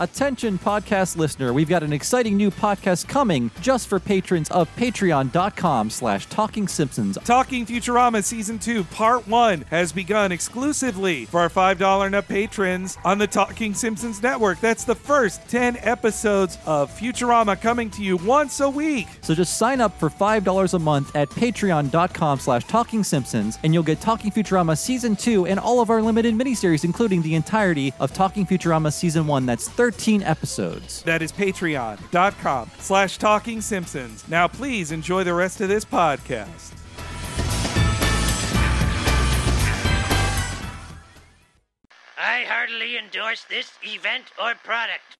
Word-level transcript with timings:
Attention, 0.00 0.58
podcast 0.60 1.16
listener, 1.16 1.52
we've 1.52 1.68
got 1.68 1.82
an 1.82 1.92
exciting 1.92 2.36
new 2.36 2.52
podcast 2.52 3.08
coming 3.08 3.50
just 3.60 3.88
for 3.88 3.98
patrons 3.98 4.48
of 4.50 4.68
patreon.com 4.76 5.90
slash 5.90 6.26
talking 6.26 6.68
simpsons. 6.68 7.18
Talking 7.24 7.66
Futurama 7.66 8.22
Season 8.22 8.60
2 8.60 8.84
Part 8.84 9.26
1 9.26 9.62
has 9.70 9.90
begun 9.92 10.30
exclusively 10.30 11.24
for 11.24 11.40
our 11.40 11.48
$5 11.48 12.06
and 12.06 12.14
up 12.14 12.28
patrons 12.28 12.96
on 13.04 13.18
the 13.18 13.26
Talking 13.26 13.74
Simpsons 13.74 14.22
Network. 14.22 14.60
That's 14.60 14.84
the 14.84 14.94
first 14.94 15.48
10 15.48 15.78
episodes 15.80 16.58
of 16.64 16.96
Futurama 16.96 17.60
coming 17.60 17.90
to 17.90 18.02
you 18.04 18.18
once 18.18 18.60
a 18.60 18.70
week. 18.70 19.08
So 19.22 19.34
just 19.34 19.56
sign 19.56 19.80
up 19.80 19.98
for 19.98 20.08
$5 20.08 20.74
a 20.74 20.78
month 20.78 21.14
at 21.16 21.28
patreon.com 21.30 22.38
slash 22.38 22.64
talking 22.64 23.02
simpsons 23.02 23.58
and 23.64 23.74
you'll 23.74 23.82
get 23.82 24.00
Talking 24.00 24.30
Futurama 24.30 24.78
Season 24.78 25.16
2 25.16 25.46
and 25.46 25.58
all 25.58 25.80
of 25.80 25.90
our 25.90 26.00
limited 26.02 26.34
miniseries, 26.34 26.84
including 26.84 27.22
the 27.22 27.34
entirety 27.34 27.92
of 27.98 28.12
Talking 28.12 28.46
Futurama 28.46 28.92
Season 28.92 29.26
1. 29.26 29.44
That's 29.46 29.66
13 29.90 30.22
episodes. 30.22 31.02
That 31.04 31.22
is 31.22 31.32
patreon.com 31.32 32.70
slash 32.78 33.16
talking 33.16 33.62
simpsons. 33.62 34.28
Now 34.28 34.46
please 34.46 34.92
enjoy 34.92 35.24
the 35.24 35.32
rest 35.32 35.62
of 35.62 35.70
this 35.70 35.82
podcast. 35.86 36.74
I 42.18 42.44
heartily 42.46 42.98
endorse 42.98 43.44
this 43.48 43.72
event 43.82 44.24
or 44.38 44.54
product. 44.56 45.17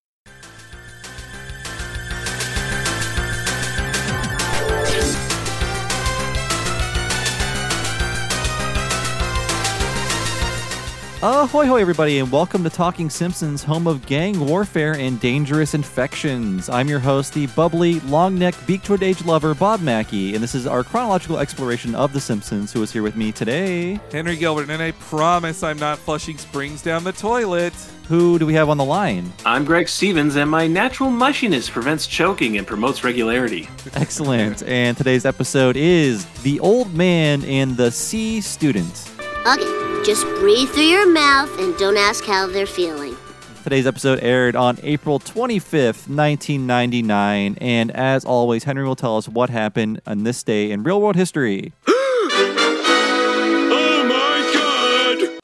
Ahoy, 11.21 11.67
hoy, 11.67 11.81
everybody, 11.81 12.21
and 12.21 12.31
welcome 12.31 12.63
to 12.63 12.71
Talking 12.71 13.11
Simpsons, 13.11 13.65
home 13.65 13.89
of 13.89 14.07
gang 14.07 14.39
warfare 14.39 14.95
and 14.95 15.19
dangerous 15.19 15.75
infections. 15.75 16.69
I'm 16.69 16.87
your 16.87 17.01
host, 17.01 17.35
the 17.35 17.49
bubbly, 17.49 17.99
long 18.03 18.39
necked, 18.39 18.65
beak 18.69 18.85
toward 18.85 19.03
age 19.03 19.25
lover, 19.25 19.53
Bob 19.53 19.81
Mackey, 19.81 20.35
and 20.35 20.43
this 20.45 20.55
is 20.55 20.65
our 20.65 20.85
chronological 20.85 21.41
exploration 21.41 21.97
of 21.97 22.13
The 22.13 22.21
Simpsons. 22.21 22.73
Who 22.73 22.85
is 22.85 22.93
here 22.93 23.03
with 23.03 23.17
me 23.17 23.33
today? 23.33 23.99
Henry 24.13 24.37
Gilbert, 24.37 24.71
and 24.71 24.81
I 24.81 24.93
promise 24.93 25.65
I'm 25.65 25.81
not 25.81 25.99
flushing 25.99 26.39
springs 26.39 26.83
down 26.83 27.03
the 27.03 27.11
toilet. 27.11 27.75
Who 28.07 28.39
do 28.39 28.47
we 28.47 28.55
have 28.55 28.69
on 28.69 28.77
the 28.77 28.85
line? 28.85 29.33
I'm 29.45 29.65
Greg 29.65 29.89
Stevens, 29.89 30.37
and 30.37 30.49
my 30.49 30.69
natural 30.69 31.11
mushiness 31.11 31.69
prevents 31.69 32.07
choking 32.07 32.59
and 32.59 32.67
promotes 32.67 33.03
regularity. 33.03 33.69
Excellent. 33.95 34.63
And 34.63 34.97
today's 34.97 35.27
episode 35.27 35.77
is 35.77 36.27
The 36.43 36.61
Old 36.61 36.95
Man 36.95 37.43
and 37.43 37.77
the 37.77 37.91
Sea 37.91 38.41
Student. 38.41 39.11
Okay, 39.47 40.03
just 40.05 40.25
breathe 40.41 40.69
through 40.71 40.83
your 40.83 41.11
mouth 41.11 41.59
and 41.61 41.77
don't 41.79 41.97
ask 41.97 42.25
how 42.25 42.47
they're 42.47 42.67
feeling. 42.67 43.17
Today's 43.63 43.87
episode 43.87 44.19
aired 44.21 44.57
on 44.57 44.79
April 44.83 45.21
25th, 45.21 46.09
1999. 46.09 47.57
And 47.61 47.91
as 47.93 48.25
always, 48.25 48.65
Henry 48.65 48.85
will 48.85 48.97
tell 48.97 49.17
us 49.17 49.29
what 49.29 49.51
happened 49.51 50.01
on 50.07 50.25
this 50.25 50.43
day 50.43 50.71
in 50.71 50.83
real 50.83 51.01
world 51.01 51.17
history. 51.17 51.73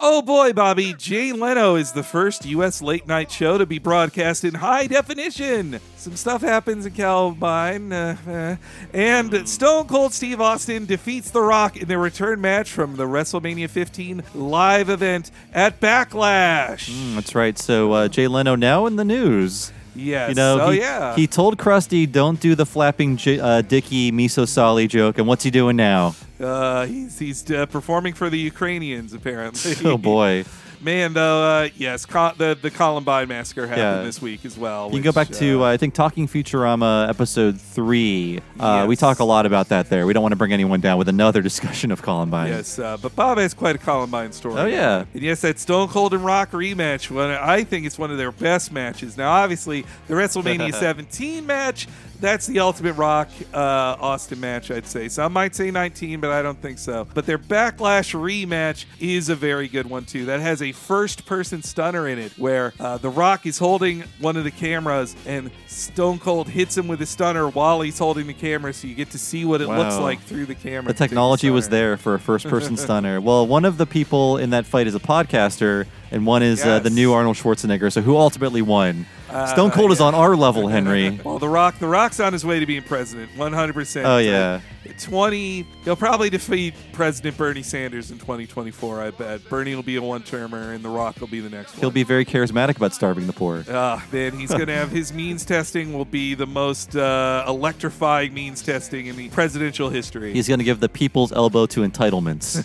Oh 0.06 0.20
boy, 0.20 0.52
Bobby, 0.52 0.92
Jay 0.92 1.32
Leno 1.32 1.76
is 1.76 1.92
the 1.92 2.02
first 2.02 2.44
U.S. 2.44 2.82
late 2.82 3.06
night 3.06 3.30
show 3.30 3.56
to 3.56 3.64
be 3.64 3.78
broadcast 3.78 4.44
in 4.44 4.52
high 4.52 4.86
definition. 4.86 5.80
Some 5.96 6.14
stuff 6.14 6.42
happens 6.42 6.84
in 6.84 6.92
Columbine. 6.92 7.90
Uh, 7.90 8.14
uh, 8.28 8.56
and 8.92 9.48
Stone 9.48 9.86
Cold 9.86 10.12
Steve 10.12 10.42
Austin 10.42 10.84
defeats 10.84 11.30
The 11.30 11.40
Rock 11.40 11.78
in 11.78 11.88
their 11.88 11.98
return 11.98 12.42
match 12.42 12.70
from 12.70 12.96
the 12.96 13.04
WrestleMania 13.04 13.70
15 13.70 14.22
live 14.34 14.90
event 14.90 15.30
at 15.54 15.80
Backlash. 15.80 16.90
Mm, 16.90 17.14
That's 17.14 17.34
right. 17.34 17.58
So 17.58 17.92
uh, 17.92 18.08
Jay 18.08 18.28
Leno 18.28 18.56
now 18.56 18.84
in 18.84 18.96
the 18.96 19.06
news. 19.06 19.72
Yes. 19.94 20.30
You 20.30 20.34
know, 20.34 20.60
oh, 20.60 20.70
he, 20.70 20.80
yeah. 20.80 21.14
he 21.14 21.26
told 21.26 21.56
Krusty, 21.58 22.10
"Don't 22.10 22.40
do 22.40 22.54
the 22.54 22.66
flapping 22.66 23.16
J- 23.16 23.38
uh, 23.40 23.62
Dicky 23.62 24.10
miso 24.12 24.46
sali 24.46 24.86
joke." 24.86 25.18
And 25.18 25.26
what's 25.26 25.44
he 25.44 25.50
doing 25.50 25.76
now? 25.76 26.14
uh, 26.40 26.86
he's 26.86 27.18
he's 27.18 27.50
uh, 27.50 27.66
performing 27.66 28.14
for 28.14 28.28
the 28.30 28.38
Ukrainians, 28.38 29.12
apparently. 29.12 29.74
Oh 29.84 29.98
boy! 29.98 30.44
Man, 30.84 31.14
though, 31.14 31.42
uh, 31.42 31.68
yes, 31.76 32.04
the, 32.04 32.58
the 32.60 32.70
Columbine 32.70 33.26
massacre 33.28 33.66
happened 33.66 33.82
Yeah. 34.00 34.02
this 34.02 34.20
week 34.20 34.44
as 34.44 34.58
well. 34.58 34.86
You 34.88 34.96
can 34.96 35.02
go 35.02 35.08
which, 35.08 35.14
back 35.30 35.38
to 35.38 35.62
uh, 35.62 35.66
uh, 35.66 35.70
I 35.72 35.76
think 35.78 35.94
Talking 35.94 36.28
Futurama 36.28 37.08
episode 37.08 37.58
three. 37.58 38.40
Uh, 38.60 38.84
We 38.86 38.92
Yes. 38.92 39.00
talk 39.00 39.18
a 39.20 39.24
lot 39.24 39.46
about 39.46 39.70
that 39.70 39.88
there. 39.88 40.06
We 40.06 40.12
don't 40.12 40.22
want 40.22 40.32
to 40.32 40.36
bring 40.36 40.52
anyone 40.52 40.80
down 40.80 40.98
with 40.98 41.08
another 41.08 41.40
discussion 41.40 41.90
of 41.90 42.02
Columbine. 42.02 42.48
Yes, 42.48 42.78
uh, 42.78 42.98
but 43.00 43.16
Bob 43.16 43.38
has 43.38 43.54
quite 43.54 43.74
a 43.76 43.78
Columbine 43.78 44.32
story. 44.32 44.60
Oh, 44.60 44.66
yeah. 44.66 45.04
and 45.14 45.22
yes, 45.22 45.40
that 45.40 45.58
Stone 45.58 45.88
Cold 45.88 46.12
and 46.12 46.22
Rock 46.22 46.50
rematch. 46.50 47.10
One, 47.10 47.30
I 47.30 47.64
think 47.64 47.86
it's 47.86 47.98
one 47.98 48.10
of 48.10 48.18
their 48.18 48.32
best 48.32 48.70
matches. 48.70 49.16
Now, 49.16 49.30
obviously, 49.32 49.86
the 50.06 50.14
WrestleMania 50.14 50.74
17 50.78 51.46
match. 51.46 51.88
That's 52.24 52.46
the 52.46 52.58
Ultimate 52.60 52.94
Rock 52.94 53.28
uh, 53.52 53.58
Austin 54.00 54.40
match, 54.40 54.70
I'd 54.70 54.86
say. 54.86 55.08
Some 55.08 55.34
might 55.34 55.54
say 55.54 55.70
19, 55.70 56.20
but 56.20 56.30
I 56.30 56.40
don't 56.40 56.58
think 56.58 56.78
so. 56.78 57.06
But 57.12 57.26
their 57.26 57.36
Backlash 57.36 58.14
rematch 58.18 58.86
is 58.98 59.28
a 59.28 59.34
very 59.34 59.68
good 59.68 59.90
one, 59.90 60.06
too. 60.06 60.24
That 60.24 60.40
has 60.40 60.62
a 60.62 60.72
first 60.72 61.26
person 61.26 61.62
stunner 61.62 62.08
in 62.08 62.18
it 62.18 62.32
where 62.38 62.72
uh, 62.80 62.96
The 62.96 63.10
Rock 63.10 63.44
is 63.44 63.58
holding 63.58 64.04
one 64.20 64.38
of 64.38 64.44
the 64.44 64.50
cameras 64.50 65.14
and 65.26 65.50
Stone 65.66 66.18
Cold 66.20 66.48
hits 66.48 66.78
him 66.78 66.88
with 66.88 67.02
a 67.02 67.06
stunner 67.06 67.46
while 67.46 67.82
he's 67.82 67.98
holding 67.98 68.26
the 68.26 68.32
camera, 68.32 68.72
so 68.72 68.86
you 68.86 68.94
get 68.94 69.10
to 69.10 69.18
see 69.18 69.44
what 69.44 69.60
it 69.60 69.68
looks 69.68 69.98
like 69.98 70.18
through 70.20 70.46
the 70.46 70.54
camera. 70.54 70.84
The 70.84 70.94
to 70.94 70.98
take 71.00 71.10
technology 71.10 71.50
was 71.50 71.68
there 71.68 71.98
for 71.98 72.14
a 72.14 72.18
first 72.18 72.48
person 72.48 72.76
stunner. 72.78 73.20
Well, 73.20 73.46
one 73.46 73.66
of 73.66 73.76
the 73.76 73.84
people 73.84 74.38
in 74.38 74.48
that 74.48 74.64
fight 74.64 74.86
is 74.86 74.94
a 74.94 75.00
podcaster, 75.00 75.86
and 76.14 76.24
one 76.24 76.42
is 76.44 76.64
uh, 76.64 76.78
the 76.78 76.90
new 76.90 77.12
Arnold 77.12 77.36
Schwarzenegger. 77.36 77.92
So 77.92 78.00
who 78.00 78.16
ultimately 78.16 78.62
won? 78.62 79.06
Stone 79.48 79.72
Cold 79.72 79.90
is 79.90 80.00
Uh, 80.00 80.04
yeah. 80.04 80.08
on 80.08 80.14
our 80.14 80.36
level, 80.36 80.68
Henry. 80.68 81.20
Well, 81.24 81.40
The 81.40 81.48
Rock, 81.48 81.78
The 81.80 81.88
Rock's 81.88 82.20
on 82.20 82.32
his 82.32 82.44
way 82.46 82.60
to 82.60 82.66
being 82.66 82.82
president, 82.82 83.32
100%. 83.36 84.04
Oh, 84.04 84.18
yeah. 84.18 84.60
20, 84.92 85.66
he'll 85.84 85.96
probably 85.96 86.30
defeat 86.30 86.74
President 86.92 87.36
Bernie 87.36 87.62
Sanders 87.62 88.10
in 88.10 88.18
2024, 88.18 89.02
I 89.02 89.10
bet. 89.10 89.48
Bernie 89.48 89.74
will 89.74 89.82
be 89.82 89.96
a 89.96 90.02
one-termer, 90.02 90.72
and 90.72 90.84
The 90.84 90.88
Rock 90.88 91.20
will 91.20 91.26
be 91.28 91.40
the 91.40 91.50
next 91.50 91.72
He'll 91.76 91.88
one. 91.88 91.94
be 91.94 92.02
very 92.04 92.24
charismatic 92.24 92.76
about 92.76 92.92
starving 92.94 93.26
the 93.26 93.32
poor. 93.32 93.64
Ah, 93.70 94.04
man, 94.12 94.38
he's 94.38 94.50
going 94.50 94.66
to 94.66 94.74
have 94.74 94.90
his 94.90 95.12
means 95.12 95.44
testing 95.44 95.92
will 95.92 96.04
be 96.04 96.34
the 96.34 96.46
most 96.46 96.96
uh, 96.96 97.44
electrifying 97.48 98.32
means 98.34 98.62
testing 98.62 99.06
in 99.06 99.16
the 99.16 99.28
presidential 99.30 99.88
history. 99.90 100.32
He's 100.32 100.48
going 100.48 100.58
to 100.60 100.64
give 100.64 100.80
the 100.80 100.88
people's 100.88 101.32
elbow 101.32 101.66
to 101.66 101.80
entitlements. 101.80 102.64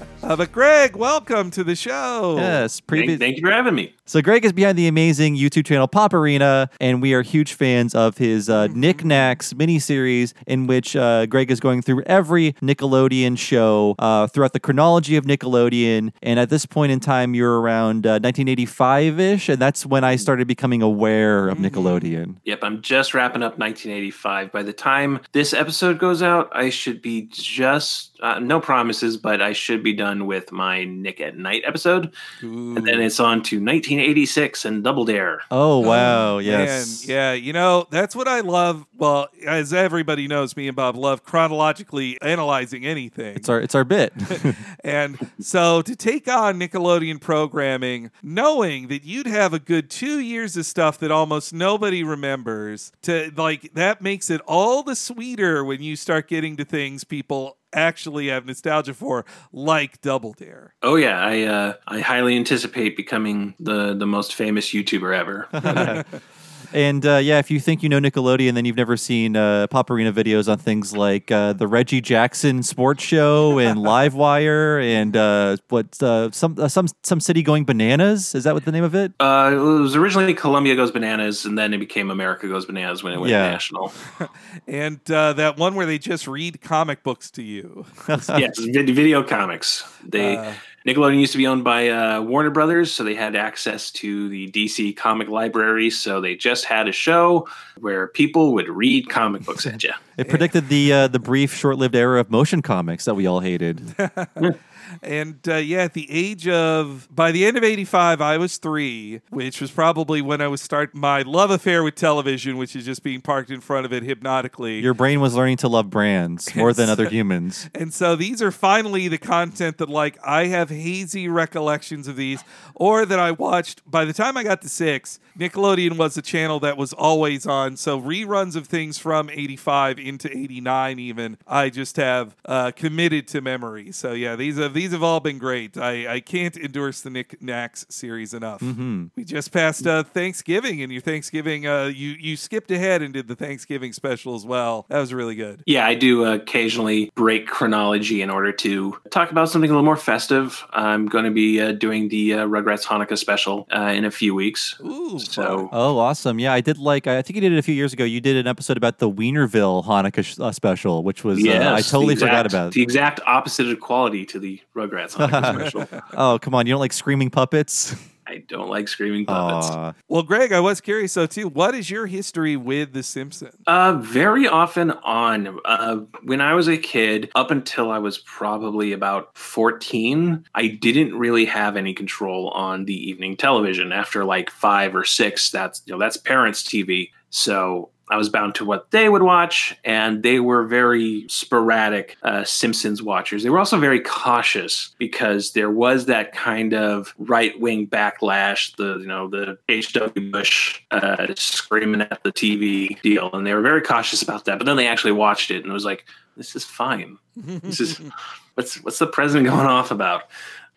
Uh, 0.22 0.36
but 0.36 0.52
Greg, 0.52 0.94
welcome 0.96 1.50
to 1.50 1.64
the 1.64 1.74
show. 1.74 2.36
yes, 2.36 2.80
Thank, 2.86 3.18
thank 3.18 3.36
you 3.36 3.42
for 3.42 3.50
having 3.50 3.74
me. 3.74 3.94
So 4.10 4.20
Greg 4.20 4.44
is 4.44 4.52
behind 4.52 4.76
the 4.76 4.88
amazing 4.88 5.36
YouTube 5.36 5.66
channel 5.66 5.86
Pop 5.86 6.12
Arena, 6.12 6.68
and 6.80 7.00
we 7.00 7.14
are 7.14 7.22
huge 7.22 7.52
fans 7.52 7.94
of 7.94 8.18
his 8.18 8.50
uh, 8.50 8.66
Nick 8.72 9.04
Knacks 9.04 9.52
miniseries, 9.52 10.32
in 10.48 10.66
which 10.66 10.96
uh, 10.96 11.26
Greg 11.26 11.48
is 11.48 11.60
going 11.60 11.80
through 11.80 12.02
every 12.06 12.54
Nickelodeon 12.54 13.38
show 13.38 13.94
uh, 14.00 14.26
throughout 14.26 14.52
the 14.52 14.58
chronology 14.58 15.14
of 15.14 15.26
Nickelodeon. 15.26 16.10
And 16.24 16.40
at 16.40 16.50
this 16.50 16.66
point 16.66 16.90
in 16.90 16.98
time, 16.98 17.34
you're 17.34 17.60
around 17.60 18.04
uh, 18.04 18.18
1985-ish, 18.18 19.48
and 19.48 19.62
that's 19.62 19.86
when 19.86 20.02
I 20.02 20.16
started 20.16 20.48
becoming 20.48 20.82
aware 20.82 21.48
of 21.48 21.58
Nickelodeon. 21.58 22.34
Yep, 22.46 22.64
I'm 22.64 22.82
just 22.82 23.14
wrapping 23.14 23.44
up 23.44 23.60
1985. 23.60 24.50
By 24.50 24.64
the 24.64 24.72
time 24.72 25.20
this 25.30 25.54
episode 25.54 26.00
goes 26.00 26.20
out, 26.20 26.50
I 26.52 26.70
should 26.70 27.00
be 27.00 27.28
just, 27.30 28.18
uh, 28.18 28.40
no 28.40 28.58
promises, 28.58 29.16
but 29.16 29.40
I 29.40 29.52
should 29.52 29.84
be 29.84 29.92
done 29.92 30.26
with 30.26 30.50
my 30.50 30.82
Nick 30.82 31.20
at 31.20 31.38
Night 31.38 31.62
episode. 31.64 32.12
Ooh. 32.42 32.76
And 32.76 32.84
then 32.84 33.00
it's 33.00 33.20
on 33.20 33.44
to 33.44 33.60
1986 34.00 34.64
and 34.64 34.84
Double 34.84 35.04
Dare. 35.04 35.40
Oh, 35.50 35.84
oh 35.84 35.88
wow, 35.88 36.38
yes, 36.38 37.06
Man, 37.06 37.14
yeah, 37.14 37.32
you 37.32 37.52
know, 37.52 37.86
that's 37.90 38.16
what 38.16 38.28
I 38.28 38.40
love. 38.40 38.86
Well, 38.96 39.28
as 39.46 39.72
everybody 39.72 40.26
knows, 40.26 40.56
me 40.56 40.68
and 40.68 40.76
Bob 40.76 40.96
love 40.96 41.22
chronologically 41.22 42.20
analyzing 42.22 42.86
anything. 42.86 43.36
It's 43.36 43.48
our 43.48 43.60
it's 43.60 43.74
our 43.74 43.84
bit. 43.84 44.12
and 44.84 45.30
so 45.38 45.82
to 45.82 45.94
take 45.94 46.28
on 46.28 46.58
Nickelodeon 46.58 47.20
programming, 47.20 48.10
knowing 48.22 48.88
that 48.88 49.04
you'd 49.04 49.26
have 49.26 49.52
a 49.52 49.58
good 49.58 49.90
two 49.90 50.20
years 50.20 50.56
of 50.56 50.66
stuff 50.66 50.98
that 50.98 51.10
almost 51.10 51.52
nobody 51.52 52.02
remembers, 52.02 52.92
to 53.02 53.32
like 53.36 53.74
that 53.74 54.00
makes 54.00 54.30
it 54.30 54.40
all 54.46 54.82
the 54.82 54.96
sweeter 54.96 55.64
when 55.64 55.82
you 55.82 55.96
start 55.96 56.28
getting 56.28 56.56
to 56.56 56.64
things 56.64 57.04
people 57.04 57.56
actually 57.72 58.28
have 58.28 58.46
nostalgia 58.46 58.94
for, 58.94 59.24
like 59.52 60.00
Double 60.00 60.32
Dare. 60.32 60.74
Oh 60.82 60.96
yeah, 60.96 61.20
I 61.20 61.42
uh, 61.42 61.74
I 61.86 62.00
highly 62.00 62.36
anticipate 62.36 62.96
becoming 62.96 63.54
the 63.58 63.94
the 63.94 64.06
most 64.06 64.34
famous 64.34 64.70
YouTuber 64.70 65.16
ever. 65.16 66.04
And 66.72 67.04
uh, 67.04 67.16
yeah, 67.16 67.38
if 67.38 67.50
you 67.50 67.58
think 67.58 67.82
you 67.82 67.88
know 67.88 67.98
Nickelodeon, 67.98 68.54
then 68.54 68.64
you've 68.64 68.76
never 68.76 68.96
seen 68.96 69.36
uh, 69.36 69.66
Pop 69.68 69.90
Arena 69.90 70.12
videos 70.12 70.50
on 70.50 70.58
things 70.58 70.96
like 70.96 71.30
uh, 71.30 71.52
the 71.52 71.66
Reggie 71.66 72.00
Jackson 72.00 72.62
Sports 72.62 73.02
Show 73.02 73.58
and 73.58 73.78
Livewire 73.80 74.82
and 74.82 75.16
uh, 75.16 75.56
what 75.68 76.00
uh, 76.02 76.30
some 76.30 76.54
uh, 76.58 76.68
some 76.68 76.86
some 77.02 77.18
city 77.20 77.42
going 77.42 77.64
bananas. 77.64 78.34
Is 78.34 78.44
that 78.44 78.54
what 78.54 78.64
the 78.64 78.72
name 78.72 78.84
of 78.84 78.94
it? 78.94 79.12
Uh, 79.18 79.50
it 79.52 79.56
was 79.56 79.96
originally 79.96 80.32
Columbia 80.34 80.76
Goes 80.76 80.90
Bananas, 80.92 81.44
and 81.44 81.58
then 81.58 81.74
it 81.74 81.78
became 81.78 82.10
America 82.10 82.46
Goes 82.48 82.66
Bananas 82.66 83.02
when 83.02 83.12
it 83.12 83.18
went 83.20 83.30
Yeah. 83.30 83.50
national. 83.50 83.92
And 84.66 85.00
uh, 85.10 85.32
that 85.34 85.56
one 85.56 85.74
where 85.74 85.86
they 85.86 85.98
just 85.98 86.28
read 86.28 86.60
comic 86.60 87.02
books 87.02 87.30
to 87.32 87.42
you. 87.42 87.86
yes, 88.08 88.58
video 88.58 89.22
comics. 89.22 89.84
They 90.06 90.36
Uh. 90.36 90.52
Nickelodeon 90.86 91.20
used 91.20 91.32
to 91.32 91.38
be 91.38 91.46
owned 91.46 91.62
by 91.62 91.88
uh, 91.88 92.22
Warner 92.22 92.50
Brothers, 92.50 92.90
so 92.90 93.04
they 93.04 93.14
had 93.14 93.36
access 93.36 93.90
to 93.92 94.28
the 94.30 94.50
DC 94.50 94.96
comic 94.96 95.28
library. 95.28 95.90
So 95.90 96.20
they 96.22 96.36
just 96.36 96.64
had 96.64 96.88
a 96.88 96.92
show 96.92 97.46
where 97.78 98.06
people 98.06 98.54
would 98.54 98.68
read 98.68 99.08
comic 99.10 99.44
books 99.44 99.66
at 99.66 99.82
you. 99.82 99.92
It 100.16 100.28
predicted 100.28 100.68
the 100.68 100.92
uh, 100.92 101.08
the 101.08 101.18
brief, 101.18 101.54
short-lived 101.54 101.94
era 101.94 102.20
of 102.20 102.30
motion 102.30 102.60
comics 102.60 103.06
that 103.06 103.14
we 103.14 103.26
all 103.26 103.40
hated. 103.40 103.94
And 105.02 105.40
uh, 105.48 105.56
yeah, 105.56 105.82
at 105.84 105.94
the 105.94 106.10
age 106.10 106.46
of, 106.48 107.08
by 107.10 107.32
the 107.32 107.44
end 107.46 107.56
of 107.56 107.64
85, 107.64 108.20
I 108.20 108.38
was 108.38 108.58
three, 108.58 109.20
which 109.30 109.60
was 109.60 109.70
probably 109.70 110.20
when 110.22 110.40
I 110.40 110.48
was 110.48 110.60
start 110.60 110.94
my 110.94 111.22
love 111.22 111.50
affair 111.50 111.82
with 111.82 111.94
television, 111.94 112.56
which 112.56 112.76
is 112.76 112.84
just 112.84 113.02
being 113.02 113.20
parked 113.20 113.50
in 113.50 113.60
front 113.60 113.86
of 113.86 113.92
it 113.92 114.02
hypnotically. 114.02 114.80
Your 114.80 114.94
brain 114.94 115.20
was 115.20 115.34
learning 115.34 115.58
to 115.58 115.68
love 115.68 115.90
brands 115.90 116.54
more 116.56 116.72
than 116.72 116.88
other 116.88 117.08
humans. 117.08 117.68
And 117.74 117.92
so 117.92 118.16
these 118.16 118.42
are 118.42 118.50
finally 118.50 119.08
the 119.08 119.18
content 119.18 119.78
that, 119.78 119.88
like, 119.88 120.18
I 120.24 120.46
have 120.46 120.70
hazy 120.70 121.28
recollections 121.28 122.08
of 122.08 122.16
these, 122.16 122.44
or 122.74 123.06
that 123.06 123.18
I 123.18 123.30
watched. 123.30 123.88
By 123.90 124.04
the 124.04 124.12
time 124.12 124.36
I 124.36 124.44
got 124.44 124.62
to 124.62 124.68
six, 124.68 125.18
Nickelodeon 125.38 125.96
was 125.96 126.16
a 126.16 126.22
channel 126.22 126.60
that 126.60 126.76
was 126.76 126.92
always 126.92 127.46
on. 127.46 127.76
So 127.76 128.00
reruns 128.00 128.56
of 128.56 128.66
things 128.66 128.98
from 128.98 129.30
85 129.30 129.98
into 129.98 130.30
89, 130.30 130.98
even, 130.98 131.38
I 131.46 131.70
just 131.70 131.96
have 131.96 132.36
uh, 132.44 132.72
committed 132.72 133.28
to 133.28 133.40
memory. 133.40 133.92
So 133.92 134.12
yeah, 134.12 134.36
these 134.36 134.58
are 134.58 134.68
these 134.68 134.89
have 134.92 135.02
all 135.02 135.20
been 135.20 135.38
great. 135.38 135.76
I, 135.76 136.14
I 136.14 136.20
can't 136.20 136.56
endorse 136.56 137.00
the 137.00 137.10
Nick 137.10 137.40
Knacks 137.42 137.86
series 137.88 138.34
enough. 138.34 138.60
We 138.62 139.24
just 139.24 139.52
passed 139.52 139.86
uh, 139.86 140.02
Thanksgiving, 140.02 140.82
and 140.82 140.90
your 140.92 141.00
Thanksgiving, 141.00 141.66
uh, 141.66 141.84
you 141.86 142.10
you 142.10 142.36
skipped 142.36 142.70
ahead 142.70 143.02
and 143.02 143.12
did 143.14 143.28
the 143.28 143.36
Thanksgiving 143.36 143.92
special 143.92 144.34
as 144.34 144.44
well. 144.46 144.86
That 144.88 144.98
was 144.98 145.12
really 145.14 145.34
good. 145.34 145.62
Yeah, 145.66 145.86
I 145.86 145.94
do 145.94 146.24
occasionally 146.24 147.10
break 147.14 147.46
chronology 147.46 148.22
in 148.22 148.30
order 148.30 148.52
to 148.52 148.96
talk 149.10 149.30
about 149.30 149.48
something 149.48 149.70
a 149.70 149.72
little 149.72 149.84
more 149.84 149.96
festive. 149.96 150.64
I'm 150.72 151.06
going 151.06 151.24
to 151.24 151.30
be 151.30 151.60
uh, 151.60 151.72
doing 151.72 152.08
the 152.08 152.34
uh, 152.34 152.46
Rugrats 152.46 152.84
Hanukkah 152.84 153.18
special 153.18 153.66
uh, 153.74 153.92
in 153.94 154.04
a 154.04 154.10
few 154.10 154.34
weeks. 154.34 154.78
Ooh, 154.84 155.18
So 155.18 155.68
Oh, 155.72 155.98
awesome! 155.98 156.38
Yeah, 156.38 156.52
I 156.52 156.60
did 156.60 156.78
like. 156.78 157.06
I 157.06 157.22
think 157.22 157.34
you 157.36 157.40
did 157.40 157.52
it 157.52 157.58
a 157.58 157.62
few 157.62 157.74
years 157.74 157.92
ago. 157.92 158.04
You 158.04 158.20
did 158.20 158.36
an 158.36 158.46
episode 158.46 158.76
about 158.76 158.98
the 158.98 159.10
Wienerville 159.10 159.84
Hanukkah 159.84 160.24
sh- 160.24 160.38
uh, 160.40 160.52
special, 160.52 161.02
which 161.02 161.24
was 161.24 161.38
uh, 161.46 161.74
I 161.74 161.80
totally 161.82 162.14
the 162.14 162.20
forgot 162.20 162.46
exact- 162.46 162.52
about. 162.54 162.72
the 162.72 162.82
exact 162.82 163.20
opposite 163.26 163.68
of 163.68 163.80
quality 163.80 164.24
to 164.26 164.38
the 164.38 164.60
Rugrats 164.76 165.14
Hanukkah 165.14 165.70
special. 165.72 166.00
Oh, 166.12 166.38
come 166.40 166.54
on! 166.54 166.66
You 166.66 166.72
don't 166.74 166.80
like 166.80 166.92
screaming 166.92 167.30
puppets? 167.30 167.94
I 168.26 168.44
don't 168.46 168.68
like 168.68 168.86
screaming 168.86 169.26
puppets. 169.26 169.70
Aw. 169.70 169.92
Well, 170.08 170.22
Greg, 170.22 170.52
I 170.52 170.60
was 170.60 170.80
curious 170.80 171.14
though 171.14 171.26
too. 171.26 171.48
What 171.48 171.74
is 171.74 171.90
your 171.90 172.06
history 172.06 172.56
with 172.56 172.92
The 172.92 173.02
Simpsons? 173.02 173.56
Uh, 173.66 173.94
very 173.94 174.46
often 174.46 174.92
on. 174.92 175.58
Uh, 175.64 175.96
when 176.22 176.40
I 176.40 176.54
was 176.54 176.68
a 176.68 176.76
kid, 176.76 177.30
up 177.34 177.50
until 177.50 177.90
I 177.90 177.98
was 177.98 178.18
probably 178.18 178.92
about 178.92 179.36
14, 179.36 180.44
I 180.54 180.68
didn't 180.68 181.18
really 181.18 181.44
have 181.46 181.76
any 181.76 181.92
control 181.92 182.50
on 182.50 182.84
the 182.84 182.94
evening 182.94 183.36
television. 183.36 183.90
After 183.90 184.24
like 184.24 184.48
five 184.50 184.94
or 184.94 185.04
six, 185.04 185.50
that's 185.50 185.82
you 185.86 185.92
know 185.92 185.98
that's 185.98 186.16
parents' 186.16 186.62
TV. 186.62 187.10
So 187.30 187.90
I 188.10 188.16
was 188.16 188.28
bound 188.28 188.56
to 188.56 188.64
what 188.64 188.90
they 188.90 189.08
would 189.08 189.22
watch, 189.22 189.76
and 189.84 190.22
they 190.22 190.40
were 190.40 190.66
very 190.66 191.26
sporadic 191.28 192.16
uh, 192.22 192.42
Simpsons 192.44 193.02
watchers. 193.02 193.44
They 193.44 193.50
were 193.50 193.58
also 193.58 193.78
very 193.78 194.00
cautious 194.00 194.94
because 194.98 195.52
there 195.52 195.70
was 195.70 196.06
that 196.06 196.32
kind 196.32 196.74
of 196.74 197.14
right 197.18 197.58
wing 197.60 197.86
backlash, 197.86 198.74
the 198.76 198.98
you 198.98 199.06
know 199.06 199.28
the 199.28 199.58
H. 199.68 199.92
W. 199.92 200.30
Bush 200.30 200.82
uh, 200.90 201.28
screaming 201.36 202.00
at 202.00 202.22
the 202.24 202.32
TV 202.32 203.00
deal, 203.02 203.30
and 203.32 203.46
they 203.46 203.54
were 203.54 203.62
very 203.62 203.80
cautious 203.80 204.22
about 204.22 204.44
that. 204.46 204.58
But 204.58 204.66
then 204.66 204.76
they 204.76 204.88
actually 204.88 205.12
watched 205.12 205.50
it, 205.50 205.62
and 205.62 205.66
it 205.66 205.72
was 205.72 205.84
like, 205.84 206.04
this 206.36 206.56
is 206.56 206.64
fine. 206.64 207.16
This 207.36 207.80
is 207.80 208.00
what's 208.54 208.82
what's 208.82 208.98
the 208.98 209.06
president 209.06 209.48
going 209.48 209.66
off 209.66 209.90
about? 209.90 210.24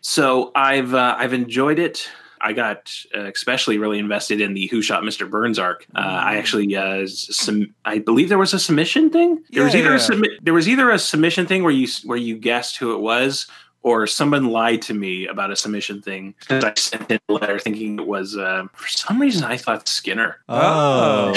So 0.00 0.52
I've 0.54 0.94
uh, 0.94 1.16
I've 1.18 1.32
enjoyed 1.32 1.78
it. 1.78 2.08
I 2.44 2.52
got 2.52 2.92
uh, 3.16 3.24
especially 3.24 3.78
really 3.78 3.98
invested 3.98 4.42
in 4.42 4.52
the 4.52 4.66
Who 4.66 4.82
Shot 4.82 5.02
Mr. 5.02 5.28
Burns 5.28 5.58
arc. 5.58 5.86
Uh, 5.94 6.00
I 6.00 6.36
actually, 6.36 6.76
uh, 6.76 7.06
some, 7.06 7.74
I 7.86 7.98
believe 7.98 8.28
there 8.28 8.36
was 8.36 8.52
a 8.52 8.58
submission 8.58 9.08
thing. 9.08 9.42
There 9.50 9.64
was 9.64 9.74
either 9.74 9.88
yeah. 9.88 9.94
a 9.94 9.98
submi- 9.98 10.38
there 10.42 10.52
was 10.52 10.68
either 10.68 10.90
a 10.90 10.98
submission 10.98 11.46
thing 11.46 11.62
where 11.62 11.72
you 11.72 11.88
where 12.04 12.18
you 12.18 12.36
guessed 12.36 12.76
who 12.76 12.94
it 12.94 13.00
was, 13.00 13.46
or 13.84 14.06
someone 14.06 14.46
lied 14.46 14.80
to 14.80 14.94
me 14.94 15.28
about 15.28 15.50
a 15.50 15.56
submission 15.56 16.00
thing 16.00 16.34
because 16.40 16.64
I 16.64 16.72
sent 16.74 17.10
in 17.10 17.20
a 17.28 17.32
letter 17.32 17.58
thinking 17.58 17.98
it 17.98 18.06
was. 18.06 18.36
Uh, 18.36 18.64
for 18.72 18.88
some 18.88 19.20
reason, 19.20 19.44
I 19.44 19.58
thought 19.58 19.86
Skinner. 19.86 20.40
Oh. 20.48 21.34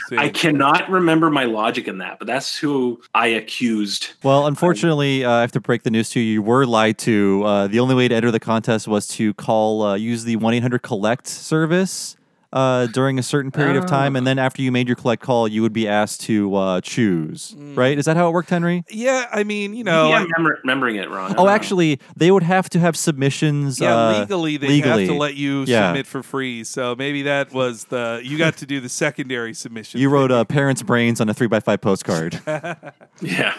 I 0.18 0.28
cannot 0.34 0.90
remember 0.90 1.30
my 1.30 1.44
logic 1.44 1.86
in 1.86 1.98
that, 1.98 2.18
but 2.18 2.26
that's 2.26 2.56
who 2.56 3.00
I 3.14 3.28
accused. 3.28 4.08
Well, 4.24 4.46
unfortunately, 4.46 5.24
uh, 5.24 5.30
I 5.30 5.40
have 5.42 5.52
to 5.52 5.60
break 5.60 5.82
the 5.82 5.90
news 5.90 6.08
to 6.10 6.20
you. 6.20 6.32
You 6.32 6.42
were 6.42 6.66
lied 6.66 6.98
to. 6.98 7.44
Uh, 7.44 7.66
the 7.66 7.78
only 7.78 7.94
way 7.94 8.08
to 8.08 8.14
enter 8.14 8.30
the 8.30 8.40
contest 8.40 8.88
was 8.88 9.06
to 9.08 9.34
call, 9.34 9.82
uh, 9.82 9.94
use 9.94 10.24
the 10.24 10.36
1 10.36 10.54
800 10.54 10.82
collect 10.82 11.26
service 11.26 12.16
uh, 12.52 12.86
during 12.86 13.18
a 13.18 13.22
certain 13.22 13.50
period 13.50 13.76
of 13.76 13.86
time. 13.86 14.16
And 14.16 14.26
then 14.26 14.38
after 14.38 14.60
you 14.62 14.72
made 14.72 14.88
your 14.88 14.96
collect 14.96 15.22
call, 15.22 15.46
you 15.46 15.62
would 15.62 15.72
be 15.72 15.86
asked 15.86 16.20
to 16.22 16.54
uh, 16.56 16.80
choose, 16.80 17.54
right? 17.58 17.96
Is 17.98 18.06
that 18.06 18.16
how 18.16 18.28
it 18.28 18.32
worked, 18.32 18.50
Henry? 18.50 18.84
Yeah, 18.90 19.26
I 19.32 19.44
mean, 19.44 19.74
you 19.74 19.84
know, 19.84 20.04
Maybe 20.04 20.14
I- 20.14 20.16
I'm 20.18 20.26
remember- 20.32 20.58
remembering 20.62 20.96
it 20.96 21.08
wrong. 21.10 21.30
I 21.30 21.34
Oh, 21.34 21.36
don't 21.36 21.46
know. 21.46 21.52
actually, 21.52 22.00
they 22.16 22.30
would 22.30 22.42
have 22.42 22.68
to 22.70 22.80
have 22.80 22.96
submissions. 22.96 23.80
yeah, 23.80 23.94
uh, 23.96 24.18
legally 24.20 24.56
they 24.56 24.68
legally. 24.68 25.06
have 25.06 25.12
to 25.14 25.18
let 25.18 25.36
you 25.36 25.64
Yeah. 25.66 25.88
submit 25.90 26.06
for 26.06 26.22
free. 26.22 26.64
So 26.64 26.94
maybe 26.98 27.22
that 27.22 27.52
was 27.52 27.84
the 27.84 28.20
you 28.24 28.36
got 28.38 28.56
to 28.58 28.66
do 28.66 28.80
the 28.80 28.88
secondary 28.88 29.54
submission. 29.54 30.00
You 30.00 30.08
thing. 30.08 30.14
wrote 30.14 30.32
uh, 30.32 30.44
parents' 30.44 30.82
brains 30.82 31.20
on 31.20 31.28
a 31.28 31.34
three 31.34 31.46
by 31.46 31.60
five 31.60 31.80
postcard. 31.80 32.40
Yeah. 33.22 33.54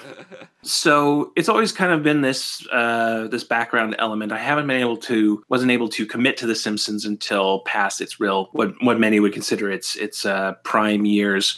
So 0.63 1.31
it's 1.35 1.49
always 1.49 1.71
kind 1.71 1.91
of 1.91 2.01
been 2.03 2.21
this 2.21 2.65
uh, 2.71 3.27
this 3.27 3.43
background 3.43 3.95
element. 3.99 4.31
I 4.31 4.37
haven't 4.39 4.67
been 4.67 4.79
able 4.79 4.97
to 4.97 5.43
wasn't 5.49 5.71
able 5.71 5.87
to 5.89 6.05
commit 6.05 6.37
to 6.37 6.47
The 6.47 6.55
Simpsons 6.55 7.05
until 7.05 7.59
past 7.61 8.01
its 8.01 8.19
real 8.19 8.49
what 8.53 8.73
what 8.81 8.99
many 8.99 9.19
would 9.19 9.33
consider 9.33 9.71
its 9.71 9.95
its 9.95 10.25
uh, 10.25 10.53
prime 10.63 11.05
years. 11.05 11.57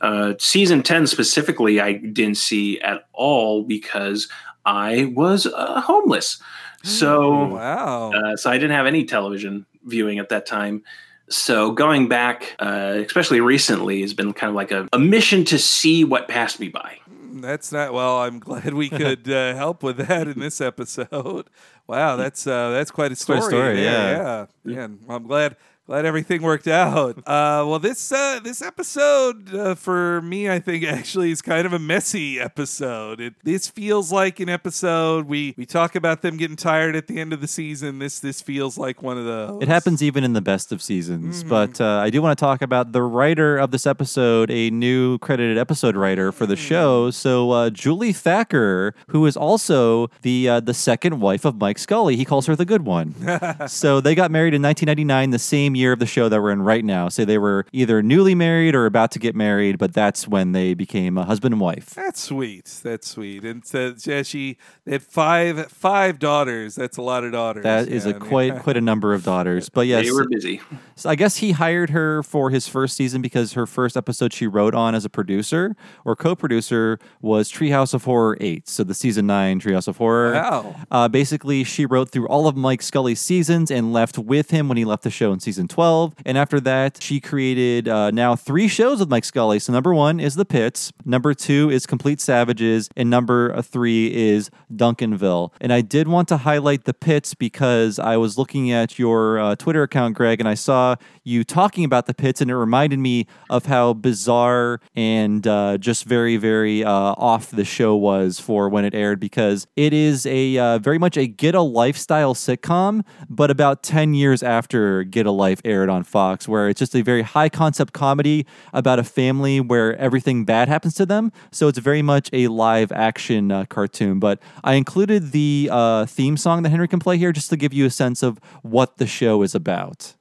Uh, 0.00 0.34
season 0.38 0.82
ten 0.82 1.06
specifically, 1.06 1.80
I 1.80 1.94
didn't 1.94 2.36
see 2.36 2.80
at 2.80 3.06
all 3.12 3.62
because 3.62 4.28
I 4.64 5.12
was 5.14 5.46
uh, 5.46 5.80
homeless. 5.80 6.40
So 6.82 7.46
wow. 7.46 8.10
uh, 8.12 8.36
so 8.36 8.50
I 8.50 8.54
didn't 8.54 8.74
have 8.74 8.86
any 8.86 9.04
television 9.04 9.66
viewing 9.84 10.18
at 10.18 10.28
that 10.30 10.46
time. 10.46 10.82
So 11.28 11.70
going 11.70 12.08
back, 12.08 12.56
uh, 12.58 13.02
especially 13.06 13.40
recently, 13.40 14.00
has 14.00 14.14
been 14.14 14.32
kind 14.32 14.48
of 14.48 14.56
like 14.56 14.72
a, 14.72 14.88
a 14.92 14.98
mission 14.98 15.44
to 15.46 15.58
see 15.58 16.04
what 16.04 16.26
passed 16.26 16.58
me 16.58 16.68
by. 16.68 16.98
That's 17.34 17.70
not 17.70 17.92
well. 17.92 18.18
I'm 18.18 18.40
glad 18.40 18.74
we 18.74 18.88
could 18.88 19.30
uh, 19.30 19.54
help 19.54 19.82
with 19.82 19.98
that 19.98 20.26
in 20.26 20.38
this 20.40 20.60
episode. 20.60 21.48
Wow, 21.86 22.14
that's 22.14 22.46
uh, 22.46 22.70
that's 22.70 22.92
quite 22.92 23.10
a 23.10 23.16
story. 23.16 23.40
quite 23.40 23.46
a 23.46 23.50
story, 23.50 23.74
there, 23.74 23.84
yeah. 23.84 24.46
yeah, 24.64 24.72
yeah. 24.76 24.88
I'm 25.08 25.26
glad 25.26 25.56
glad 25.90 26.06
everything 26.06 26.40
worked 26.40 26.68
out. 26.68 27.18
Uh, 27.30 27.64
well, 27.64 27.78
this 27.78 28.10
uh, 28.10 28.40
this 28.42 28.60
episode 28.60 29.54
uh, 29.54 29.74
for 29.74 30.20
me, 30.22 30.50
I 30.50 30.58
think 30.58 30.84
actually 30.98 31.30
is 31.30 31.40
kind 31.40 31.64
of 31.64 31.72
a 31.72 31.78
messy 31.78 32.40
episode. 32.40 33.20
It, 33.20 33.34
this 33.44 33.68
feels 33.68 34.10
like 34.10 34.40
an 34.40 34.48
episode 34.48 35.26
we 35.26 35.54
we 35.56 35.64
talk 35.64 35.94
about 35.94 36.22
them 36.22 36.36
getting 36.36 36.56
tired 36.56 36.96
at 36.96 37.06
the 37.06 37.20
end 37.20 37.32
of 37.32 37.40
the 37.40 37.46
season. 37.46 38.00
This 38.00 38.18
this 38.18 38.40
feels 38.40 38.76
like 38.76 39.02
one 39.02 39.16
of 39.16 39.26
those. 39.26 39.62
It 39.62 39.68
happens 39.68 40.02
even 40.02 40.24
in 40.24 40.32
the 40.32 40.40
best 40.40 40.72
of 40.72 40.82
seasons. 40.82 41.44
But 41.44 41.80
uh, 41.80 42.00
I 42.02 42.10
do 42.10 42.20
want 42.20 42.36
to 42.36 42.42
talk 42.42 42.62
about 42.62 42.92
the 42.92 43.02
writer 43.02 43.58
of 43.58 43.70
this 43.70 43.86
episode, 43.86 44.50
a 44.50 44.70
new 44.70 45.18
credited 45.18 45.56
episode 45.56 45.94
writer 45.94 46.32
for 46.32 46.46
the 46.46 46.56
show. 46.56 47.10
So 47.10 47.50
uh, 47.52 47.70
Julie 47.70 48.12
Thacker, 48.12 48.94
who 49.08 49.24
is 49.26 49.36
also 49.36 50.10
the 50.22 50.48
uh, 50.48 50.60
the 50.60 50.74
second 50.74 51.20
wife 51.20 51.44
of 51.44 51.60
Mike 51.60 51.78
Scully, 51.78 52.16
he 52.16 52.24
calls 52.24 52.46
her 52.46 52.56
the 52.56 52.66
good 52.66 52.84
one. 52.84 53.14
so 53.68 54.00
they 54.00 54.14
got 54.14 54.30
married 54.30 54.54
in 54.54 54.62
1999, 54.62 55.30
the 55.30 55.38
same 55.38 55.76
year 55.76 55.79
of 55.88 55.98
the 55.98 56.06
show 56.06 56.28
that 56.28 56.40
we're 56.40 56.50
in 56.50 56.62
right 56.62 56.84
now. 56.84 57.08
Say 57.08 57.24
they 57.24 57.38
were 57.38 57.66
either 57.72 58.02
newly 58.02 58.34
married 58.34 58.74
or 58.74 58.86
about 58.86 59.10
to 59.12 59.18
get 59.18 59.34
married, 59.34 59.78
but 59.78 59.92
that's 59.92 60.28
when 60.28 60.52
they 60.52 60.74
became 60.74 61.16
a 61.18 61.24
husband 61.24 61.54
and 61.54 61.60
wife. 61.60 61.90
That's 61.90 62.20
sweet. 62.20 62.66
That's 62.82 63.08
sweet. 63.08 63.44
And 63.44 63.64
so, 63.66 63.94
yeah, 64.04 64.22
she 64.22 64.56
they 64.84 64.92
had 64.92 65.02
five 65.02 65.66
five 65.72 66.18
daughters. 66.18 66.74
That's 66.74 66.96
a 66.96 67.02
lot 67.02 67.24
of 67.24 67.32
daughters. 67.32 67.62
That 67.64 67.88
is 67.88 68.04
Yeah, 68.06 68.12
a 68.12 68.16
I 68.16 68.18
mean- 68.18 68.28
quite 68.28 68.58
quite 68.60 68.76
a 68.76 68.80
number 68.80 69.14
of 69.14 69.24
daughters. 69.24 69.68
But 69.68 69.86
yes, 69.86 70.04
They 70.04 70.12
were 70.12 70.28
busy. 70.28 70.60
So 70.96 71.08
I 71.08 71.14
guess 71.14 71.36
he 71.38 71.52
hired 71.52 71.90
her 71.90 72.22
for 72.22 72.50
his 72.50 72.68
first 72.68 72.96
season 72.96 73.22
because 73.22 73.54
her 73.54 73.66
first 73.66 73.96
episode 73.96 74.32
she 74.32 74.46
wrote 74.46 74.74
on 74.74 74.94
as 74.94 75.04
a 75.04 75.08
producer 75.08 75.74
or 76.04 76.14
co-producer 76.16 76.98
was 77.22 77.50
Treehouse 77.50 77.94
of 77.94 78.04
Horror 78.04 78.36
8. 78.40 78.68
So 78.68 78.84
the 78.84 78.94
season 78.94 79.26
9 79.26 79.60
Treehouse 79.60 79.88
of 79.88 79.96
Horror. 79.96 80.32
Wow. 80.34 80.76
Uh, 80.90 81.08
basically, 81.08 81.64
she 81.64 81.86
wrote 81.86 82.10
through 82.10 82.28
all 82.28 82.46
of 82.46 82.56
Mike 82.56 82.82
Scully's 82.82 83.20
seasons 83.20 83.70
and 83.70 83.92
left 83.92 84.18
with 84.18 84.50
him 84.50 84.68
when 84.68 84.76
he 84.76 84.84
left 84.84 85.02
the 85.02 85.10
show 85.10 85.32
in 85.32 85.40
season 85.40 85.59
season 85.60 85.68
12. 85.68 86.14
And 86.24 86.38
after 86.38 86.58
that, 86.60 87.02
she 87.02 87.20
created 87.20 87.86
uh, 87.86 88.10
now 88.10 88.34
three 88.34 88.66
shows 88.66 89.00
with 89.00 89.10
Mike 89.10 89.24
Scully. 89.24 89.58
So 89.58 89.72
number 89.72 89.92
one 89.92 90.18
is 90.18 90.34
The 90.34 90.46
Pits, 90.46 90.90
number 91.04 91.34
two 91.34 91.70
is 91.70 91.86
Complete 91.86 92.20
Savages, 92.20 92.88
and 92.96 93.10
number 93.10 93.60
three 93.60 94.14
is 94.14 94.50
Duncanville. 94.72 95.52
And 95.60 95.72
I 95.72 95.82
did 95.82 96.08
want 96.08 96.28
to 96.28 96.38
highlight 96.38 96.84
The 96.84 96.94
Pits 96.94 97.34
because 97.34 97.98
I 97.98 98.16
was 98.16 98.38
looking 98.38 98.70
at 98.70 98.98
your 98.98 99.38
uh, 99.38 99.56
Twitter 99.56 99.82
account, 99.82 100.16
Greg, 100.16 100.40
and 100.40 100.48
I 100.48 100.54
saw 100.54 100.96
you 101.24 101.44
talking 101.44 101.84
about 101.84 102.06
The 102.06 102.14
Pits, 102.14 102.40
and 102.40 102.50
it 102.50 102.56
reminded 102.56 102.98
me 102.98 103.26
of 103.50 103.66
how 103.66 103.92
bizarre 103.92 104.80
and 104.94 105.46
uh, 105.46 105.76
just 105.76 106.04
very, 106.04 106.38
very 106.38 106.82
uh, 106.84 106.90
off 106.90 107.50
the 107.50 107.64
show 107.64 107.94
was 107.96 108.40
for 108.40 108.68
when 108.70 108.86
it 108.86 108.94
aired 108.94 109.20
because 109.20 109.66
it 109.76 109.92
is 109.92 110.24
a 110.24 110.56
uh, 110.56 110.78
very 110.78 110.98
much 110.98 111.18
a 111.18 111.26
get 111.26 111.54
a 111.54 111.60
lifestyle 111.60 112.34
sitcom, 112.34 113.04
but 113.28 113.50
about 113.50 113.82
10 113.82 114.14
years 114.14 114.42
after 114.42 115.04
Get 115.04 115.26
a 115.26 115.30
Life 115.30 115.49
aired 115.64 115.88
on 115.88 116.04
Fox, 116.04 116.46
where 116.46 116.68
it's 116.68 116.78
just 116.78 116.94
a 116.94 117.02
very 117.02 117.22
high 117.22 117.48
concept 117.48 117.92
comedy 117.92 118.46
about 118.72 118.98
a 118.98 119.04
family 119.04 119.60
where 119.60 119.96
everything 119.96 120.44
bad 120.44 120.68
happens 120.68 120.94
to 120.94 121.06
them. 121.06 121.32
So 121.50 121.68
it's 121.68 121.78
very 121.78 122.02
much 122.02 122.30
a 122.32 122.48
live 122.48 122.92
action 122.92 123.50
uh, 123.50 123.64
cartoon. 123.64 124.20
But 124.20 124.40
I 124.62 124.74
included 124.74 125.32
the 125.32 125.68
uh, 125.72 126.06
theme 126.06 126.36
song 126.36 126.62
that 126.62 126.70
Henry 126.70 126.88
can 126.88 127.00
play 127.00 127.18
here 127.18 127.32
just 127.32 127.50
to 127.50 127.56
give 127.56 127.72
you 127.72 127.86
a 127.86 127.90
sense 127.90 128.22
of 128.22 128.38
what 128.62 128.98
the 128.98 129.06
show 129.06 129.42
is 129.42 129.54
about. 129.54 130.14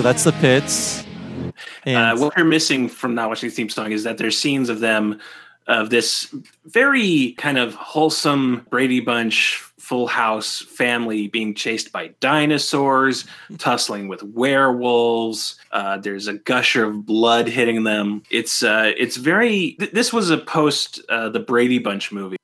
So 0.00 0.04
that's 0.04 0.24
the 0.24 0.32
pits. 0.32 1.04
Uh, 1.86 2.16
what 2.16 2.34
you're 2.34 2.46
missing 2.46 2.88
from 2.88 3.14
not 3.14 3.28
watching 3.28 3.50
the 3.50 3.54
theme 3.54 3.68
song 3.68 3.92
is 3.92 4.02
that 4.04 4.16
there's 4.16 4.38
scenes 4.38 4.70
of 4.70 4.80
them 4.80 5.20
of 5.66 5.90
this 5.90 6.34
very 6.64 7.32
kind 7.32 7.58
of 7.58 7.74
wholesome 7.74 8.66
Brady 8.70 9.00
Bunch 9.00 9.62
full 9.76 10.06
house 10.06 10.62
family 10.62 11.28
being 11.28 11.54
chased 11.54 11.92
by 11.92 12.14
dinosaurs, 12.20 13.26
tussling 13.58 14.08
with 14.08 14.22
werewolves. 14.22 15.60
Uh, 15.70 15.98
there's 15.98 16.28
a 16.28 16.34
gusher 16.34 16.86
of 16.86 17.04
blood 17.04 17.46
hitting 17.46 17.84
them. 17.84 18.22
It's 18.30 18.62
uh, 18.62 18.92
it's 18.96 19.18
very. 19.18 19.72
Th- 19.72 19.90
this 19.90 20.14
was 20.14 20.30
a 20.30 20.38
post 20.38 21.02
uh, 21.10 21.28
the 21.28 21.40
Brady 21.40 21.78
Bunch 21.78 22.10
movie. 22.10 22.39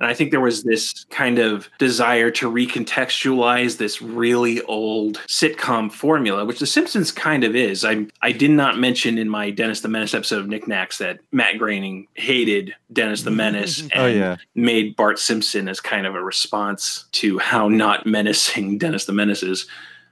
And 0.00 0.08
I 0.08 0.14
think 0.14 0.30
there 0.32 0.40
was 0.40 0.64
this 0.64 1.04
kind 1.10 1.38
of 1.38 1.68
desire 1.78 2.30
to 2.32 2.50
recontextualize 2.50 3.76
this 3.78 4.02
really 4.02 4.60
old 4.62 5.18
sitcom 5.28 5.90
formula, 5.92 6.44
which 6.44 6.58
The 6.58 6.66
Simpsons 6.66 7.12
kind 7.12 7.44
of 7.44 7.54
is. 7.54 7.84
I 7.84 8.06
I 8.22 8.32
did 8.32 8.50
not 8.50 8.78
mention 8.78 9.18
in 9.18 9.28
my 9.28 9.50
Dennis 9.50 9.80
the 9.80 9.88
Menace 9.88 10.14
episode 10.14 10.40
of 10.40 10.48
Nick 10.48 10.66
Knacks 10.66 10.98
that 10.98 11.20
Matt 11.32 11.58
Groening 11.58 12.08
hated 12.14 12.74
Dennis 12.92 13.22
the 13.22 13.30
Menace 13.30 13.80
and 13.82 13.92
Oh, 13.94 14.06
yeah. 14.06 14.36
made 14.54 14.96
Bart 14.96 15.18
Simpson 15.18 15.68
as 15.68 15.80
kind 15.80 16.06
of 16.06 16.14
a 16.14 16.22
response 16.22 17.04
to 17.12 17.38
how 17.38 17.68
not 17.68 18.06
menacing 18.06 18.78
Dennis 18.84 19.04
the 19.04 19.12
Menace 19.12 19.42
is. 19.42 19.66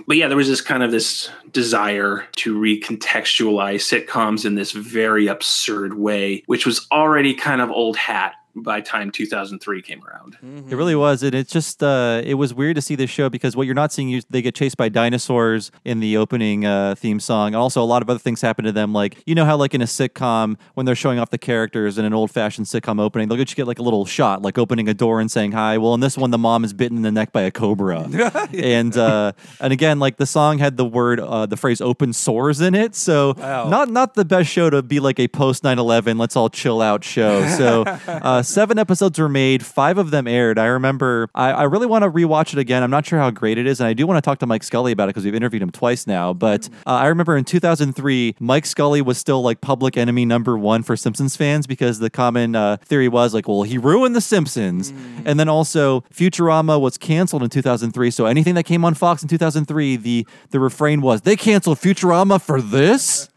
But 0.07 0.17
yeah, 0.17 0.27
there 0.27 0.37
was 0.37 0.49
this 0.49 0.61
kind 0.61 0.83
of 0.83 0.91
this 0.91 1.31
desire 1.53 2.27
to 2.37 2.59
recontextualize 2.59 4.07
sitcoms 4.07 4.45
in 4.45 4.57
this 4.57 4.73
very 4.73 5.29
absurd 5.29 5.95
way, 5.95 6.43
which 6.47 6.67
was 6.67 6.87
already 6.91 7.35
kind 7.35 7.61
of 7.61 7.71
old 7.71 7.97
hat 7.97 8.35
by 8.55 8.81
time 8.81 9.11
2003 9.11 9.81
came 9.83 10.03
around. 10.05 10.37
It 10.71 10.75
really 10.77 10.95
was, 10.95 11.23
and 11.23 11.35
it's 11.35 11.51
just 11.53 11.83
uh, 11.83 12.21
it 12.25 12.35
was 12.35 12.53
weird 12.53 12.77
to 12.77 12.83
see 12.83 12.95
this 12.95 13.09
show 13.11 13.29
because 13.31 13.57
what 13.57 13.65
you're 13.67 13.75
not 13.75 13.93
seeing 13.93 14.11
is 14.11 14.25
they 14.29 14.43
get 14.43 14.55
chased 14.55 14.77
by 14.77 14.89
dinosaurs 14.89 15.71
in 15.85 16.01
the 16.01 16.17
opening 16.17 16.65
uh, 16.67 16.95
theme 16.95 17.19
song, 17.21 17.49
and 17.49 17.57
also 17.57 17.83
a 17.83 17.85
lot 17.87 18.03
of 18.03 18.11
other 18.11 18.19
things 18.19 18.41
happen 18.43 18.65
to 18.65 18.73
them. 18.73 18.93
Like 18.93 19.23
you 19.27 19.35
know 19.35 19.45
how 19.45 19.57
like 19.57 19.75
in 19.75 19.81
a 19.83 19.87
sitcom 19.87 20.57
when 20.75 20.85
they're 20.87 20.95
showing 20.95 21.19
off 21.19 21.31
the 21.31 21.39
characters 21.39 21.97
in 21.99 22.05
an 22.05 22.13
old 22.13 22.31
fashioned 22.31 22.67
sitcom 22.67 23.01
opening, 23.01 23.29
they'll 23.29 23.39
get 23.39 23.51
you 23.51 23.57
get 23.57 23.67
like 23.67 23.79
a 23.79 23.83
little 23.83 24.05
shot, 24.05 24.43
like 24.43 24.59
opening 24.59 24.89
a 24.89 24.95
door 24.95 25.21
and 25.21 25.31
saying 25.31 25.53
hi. 25.53 25.79
Well, 25.79 25.95
in 25.95 26.01
this 26.01 26.19
one, 26.19 26.31
the 26.31 26.39
mom 26.39 26.65
is 26.65 26.73
bitten 26.73 26.97
in 26.99 27.03
the 27.03 27.13
neck 27.13 27.33
by 27.33 27.43
a 27.43 27.51
cobra, 27.51 28.01
and 28.55 28.97
uh, 28.97 29.33
and 29.61 29.73
again, 29.73 29.99
like 29.99 30.17
the 30.19 30.27
song 30.27 30.59
had 30.59 30.77
the 30.77 30.85
word 30.85 31.21
uh, 31.21 31.47
the 31.47 31.57
phrase 31.57 31.81
open 31.81 32.13
sores 32.13 32.61
in 32.61 32.75
it, 32.75 32.95
so 32.95 33.35
Wow. 33.39 33.69
not 33.69 33.89
not 33.89 34.15
the 34.15 34.25
best 34.25 34.51
show 34.51 34.69
to 34.71 34.83
be 34.83 35.01
like 35.01 35.19
a 35.19 35.29
post 35.29 35.63
9/11 35.63 36.19
let's 36.19 36.37
all 36.37 36.49
chill 36.51 36.83
out 36.83 37.03
show. 37.05 37.47
So 37.57 37.85
uh, 38.43 38.45
seven 38.45 38.77
episodes 38.77 39.21
were 39.21 39.29
made, 39.29 39.65
five 39.65 39.99
of 39.99 40.11
them 40.11 40.27
aired. 40.27 40.59
I 40.59 40.67
remember 40.67 41.29
I, 41.33 41.53
I 41.53 41.63
really 41.63 41.87
want 41.87 42.03
to 42.03 42.11
rewatch 42.11 42.53
it 42.53 42.59
again. 42.59 42.83
I'm 42.83 42.91
not 42.91 43.07
sure 43.07 43.21
how 43.21 43.31
great 43.31 43.57
it 43.57 43.69
is, 43.69 43.81
and 43.81 43.87
I 43.87 43.93
do 43.93 44.05
want 44.05 44.19
to 44.19 44.21
talk 44.21 44.41
to 44.41 44.47
Mike 44.47 44.65
Scully 44.65 44.91
about 44.91 45.05
it 45.05 45.11
because 45.11 45.25
we've 45.25 45.35
interviewed 45.35 45.63
him 45.63 45.71
twice 45.71 46.09
now. 46.09 46.33
But 46.33 46.69
uh, 46.85 46.91
I 46.91 47.07
remember 47.07 47.37
in 47.37 47.45
2003, 47.45 48.35
Mike 48.41 48.67
Scully 48.67 49.01
was 49.01 49.17
still 49.17 49.43
like 49.43 49.61
public 49.61 49.97
enemy 49.97 50.25
number 50.25 50.59
one 50.59 50.83
for 50.83 50.97
Simpsons 50.97 51.37
fans 51.37 51.69
because 51.69 52.01
the 52.01 52.11
common 52.11 52.57
uh, 52.57 52.79
theory 52.79 53.07
was 53.07 53.33
like, 53.33 53.47
well, 53.47 53.63
he 53.63 53.79
ruined 53.79 54.17
the 54.17 54.21
Simpsons, 54.21 54.91
and 55.25 55.39
then 55.39 55.49
also 55.49 56.01
Futurama 56.13 56.81
was 56.81 56.99
canceled 56.99 57.45
in 57.45 57.49
2003. 57.49 58.11
So 58.11 58.27
anything 58.27 58.57
that 58.57 58.65
came 58.65 58.85
on 58.85 58.95
Fox 58.95 59.23
in 59.23 59.29
2003, 59.29 59.97
the 59.97 60.27
the 60.51 60.59
refrain 60.59 61.01
was 61.01 61.21
they 61.23 61.37
canceled 61.37 61.79
Futurama 61.79 62.43
for 62.43 62.61
this. 62.61 63.29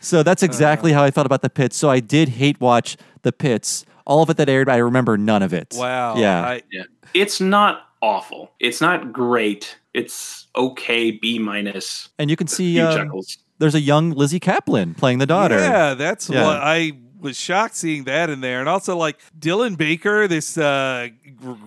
So 0.00 0.22
that's 0.22 0.42
exactly 0.42 0.92
how 0.92 1.02
I 1.02 1.10
felt 1.10 1.26
about 1.26 1.42
the 1.42 1.50
pits. 1.50 1.76
So 1.76 1.88
I 1.90 2.00
did 2.00 2.30
hate 2.30 2.60
watch 2.60 2.96
the 3.22 3.32
pits. 3.32 3.84
All 4.06 4.22
of 4.22 4.30
it 4.30 4.36
that 4.36 4.48
aired, 4.48 4.68
I 4.68 4.76
remember 4.76 5.16
none 5.16 5.42
of 5.42 5.52
it. 5.54 5.74
Wow. 5.76 6.16
Yeah. 6.16 6.42
I, 6.44 6.62
Yeah. 6.70 6.82
It's 7.14 7.40
not 7.40 7.88
awful. 8.02 8.52
It's 8.60 8.80
not 8.80 9.12
great. 9.12 9.78
It's 9.94 10.46
okay, 10.56 11.10
B 11.12 11.38
minus. 11.38 12.08
and 12.18 12.28
you 12.30 12.36
can 12.36 12.46
see 12.48 12.74
Few 12.74 12.82
uh, 12.82 12.96
chuckles. 12.96 13.38
there's 13.58 13.74
a 13.76 13.80
young 13.80 14.10
Lizzy 14.10 14.40
Caplan 14.40 14.96
playing 14.96 15.18
the 15.18 15.26
daughter. 15.26 15.58
Yeah, 15.58 15.94
that's 15.94 16.28
Yeah. 16.28 16.44
what 16.44 16.56
I 16.60 16.92
was 17.24 17.40
shocked 17.40 17.74
seeing 17.74 18.04
that 18.04 18.28
in 18.28 18.42
there. 18.42 18.60
And 18.60 18.68
also, 18.68 18.96
like 18.96 19.18
Dylan 19.36 19.76
Baker, 19.76 20.28
this 20.28 20.56
uh, 20.58 21.08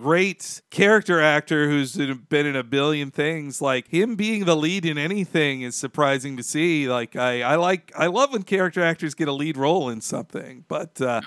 great 0.00 0.62
character 0.70 1.20
actor 1.20 1.68
who's 1.68 1.96
been 1.96 2.46
in 2.46 2.56
a 2.56 2.62
billion 2.62 3.10
things, 3.10 3.60
like 3.60 3.88
him 3.88 4.14
being 4.14 4.44
the 4.44 4.56
lead 4.56 4.86
in 4.86 4.96
anything 4.96 5.62
is 5.62 5.74
surprising 5.74 6.36
to 6.36 6.42
see. 6.44 6.88
Like, 6.88 7.16
I, 7.16 7.42
I 7.42 7.56
like, 7.56 7.92
I 7.96 8.06
love 8.06 8.32
when 8.32 8.44
character 8.44 8.82
actors 8.82 9.14
get 9.14 9.26
a 9.26 9.32
lead 9.32 9.56
role 9.56 9.90
in 9.90 10.00
something. 10.00 10.64
But 10.68 11.00
uh, 11.00 11.22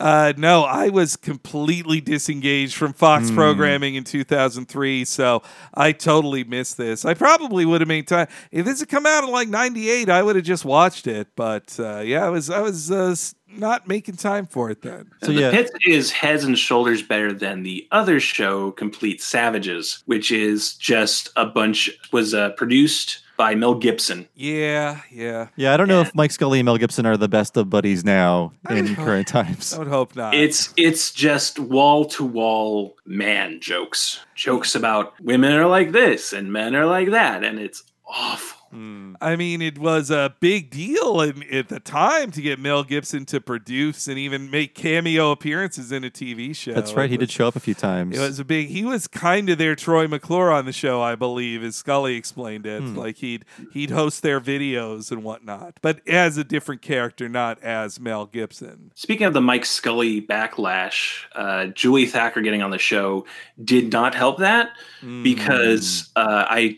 uh, 0.00 0.32
no, 0.36 0.64
I 0.64 0.88
was 0.88 1.16
completely 1.16 2.00
disengaged 2.00 2.74
from 2.74 2.92
Fox 2.92 3.30
programming 3.30 3.94
in 3.94 4.02
2003. 4.02 5.04
So 5.04 5.42
I 5.72 5.92
totally 5.92 6.42
missed 6.42 6.76
this. 6.76 7.04
I 7.04 7.14
probably 7.14 7.64
would 7.64 7.80
have 7.80 7.88
made 7.88 8.08
time. 8.08 8.26
If 8.50 8.64
this 8.64 8.80
had 8.80 8.88
come 8.88 9.06
out 9.06 9.22
in 9.22 9.30
like 9.30 9.48
98, 9.48 10.10
I 10.10 10.22
would 10.22 10.34
have 10.34 10.44
just 10.44 10.64
watched 10.64 11.06
it. 11.06 11.28
But 11.36 11.78
uh, 11.78 12.00
yeah, 12.00 12.26
I 12.26 12.28
was, 12.28 12.50
I 12.50 12.60
was 12.60 12.90
uh, 12.90 13.14
not 13.50 13.88
making 13.88 14.16
time 14.16 14.46
for 14.46 14.70
it 14.70 14.82
then. 14.82 15.10
So 15.22 15.32
the 15.32 15.40
yeah, 15.40 15.50
Pits 15.50 15.70
is 15.86 16.10
heads 16.10 16.44
and 16.44 16.58
shoulders 16.58 17.02
better 17.02 17.32
than 17.32 17.62
the 17.62 17.86
other 17.90 18.20
show, 18.20 18.72
Complete 18.72 19.22
Savages, 19.22 20.02
which 20.06 20.30
is 20.30 20.74
just 20.74 21.30
a 21.36 21.46
bunch 21.46 21.90
was 22.12 22.34
uh, 22.34 22.50
produced 22.50 23.22
by 23.38 23.54
Mel 23.54 23.74
Gibson. 23.74 24.28
Yeah, 24.34 25.00
yeah. 25.10 25.48
yeah. 25.56 25.72
I 25.72 25.76
don't 25.76 25.88
know 25.88 26.00
if 26.00 26.14
Mike 26.14 26.32
Scully 26.32 26.58
and 26.58 26.66
Mel 26.66 26.76
Gibson 26.76 27.06
are 27.06 27.16
the 27.16 27.28
best 27.28 27.56
of 27.56 27.70
buddies 27.70 28.04
now 28.04 28.52
in 28.68 28.94
current 28.96 29.28
times. 29.28 29.72
I 29.72 29.78
would 29.78 29.88
hope 29.88 30.14
not. 30.16 30.34
It's 30.34 30.74
it's 30.76 31.12
just 31.12 31.58
wall 31.58 32.04
to 32.06 32.24
wall 32.24 32.96
man 33.06 33.60
jokes, 33.60 34.20
jokes 34.34 34.74
about 34.74 35.14
women 35.22 35.52
are 35.52 35.68
like 35.68 35.92
this 35.92 36.32
and 36.32 36.52
men 36.52 36.74
are 36.74 36.86
like 36.86 37.10
that, 37.10 37.44
and 37.44 37.58
it's 37.58 37.84
awful. 38.06 38.57
I 38.72 39.36
mean, 39.36 39.62
it 39.62 39.78
was 39.78 40.10
a 40.10 40.34
big 40.40 40.70
deal 40.70 41.20
in, 41.20 41.42
at 41.52 41.68
the 41.68 41.80
time 41.80 42.30
to 42.32 42.42
get 42.42 42.58
Mel 42.58 42.84
Gibson 42.84 43.24
to 43.26 43.40
produce 43.40 44.08
and 44.08 44.18
even 44.18 44.50
make 44.50 44.74
cameo 44.74 45.30
appearances 45.30 45.92
in 45.92 46.04
a 46.04 46.10
TV 46.10 46.54
show. 46.54 46.74
That's 46.74 46.92
right. 46.92 47.06
It 47.06 47.12
He 47.12 47.16
did 47.16 47.30
show 47.30 47.48
up 47.48 47.56
a 47.56 47.60
few 47.60 47.74
times. 47.74 48.16
It 48.16 48.20
was 48.20 48.38
a 48.38 48.44
big. 48.44 48.68
He 48.68 48.84
was 48.84 49.06
kind 49.06 49.48
of 49.48 49.58
their 49.58 49.74
Troy 49.74 50.06
McClure 50.06 50.50
on 50.50 50.66
the 50.66 50.72
show, 50.72 51.00
I 51.00 51.14
believe, 51.14 51.62
as 51.64 51.76
Scully 51.76 52.16
explained 52.16 52.66
it. 52.66 52.82
Hmm. 52.82 52.96
Like 52.96 53.16
he'd 53.16 53.44
he'd 53.72 53.90
host 53.90 54.22
their 54.22 54.40
videos 54.40 55.10
and 55.10 55.24
whatnot, 55.24 55.78
but 55.80 56.06
as 56.06 56.36
a 56.36 56.44
different 56.44 56.82
character, 56.82 57.28
not 57.28 57.62
as 57.62 57.98
Mel 57.98 58.26
Gibson. 58.26 58.92
Speaking 58.94 59.26
of 59.26 59.32
the 59.32 59.40
Mike 59.40 59.64
Scully 59.64 60.20
backlash, 60.20 61.24
uh, 61.34 61.66
Julie 61.66 62.06
Thacker 62.06 62.40
getting 62.40 62.62
on 62.62 62.70
the 62.70 62.78
show 62.78 63.24
did 63.62 63.92
not 63.92 64.14
help 64.14 64.38
that 64.38 64.70
because 65.22 66.10
uh, 66.16 66.44
I 66.48 66.76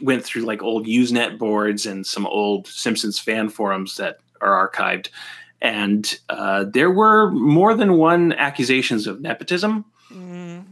went 0.00 0.24
through 0.24 0.42
like 0.42 0.62
old 0.62 0.86
Usenet 0.86 1.25
boards 1.38 1.86
and 1.86 2.06
some 2.06 2.26
old 2.26 2.66
Simpsons 2.66 3.18
fan 3.18 3.48
forums 3.48 3.96
that 3.96 4.18
are 4.40 4.68
archived, 4.68 5.08
and 5.60 6.18
uh, 6.28 6.64
there 6.64 6.90
were 6.90 7.30
more 7.30 7.74
than 7.74 7.94
one 7.94 8.32
accusations 8.32 9.06
of 9.06 9.20
nepotism. 9.20 9.84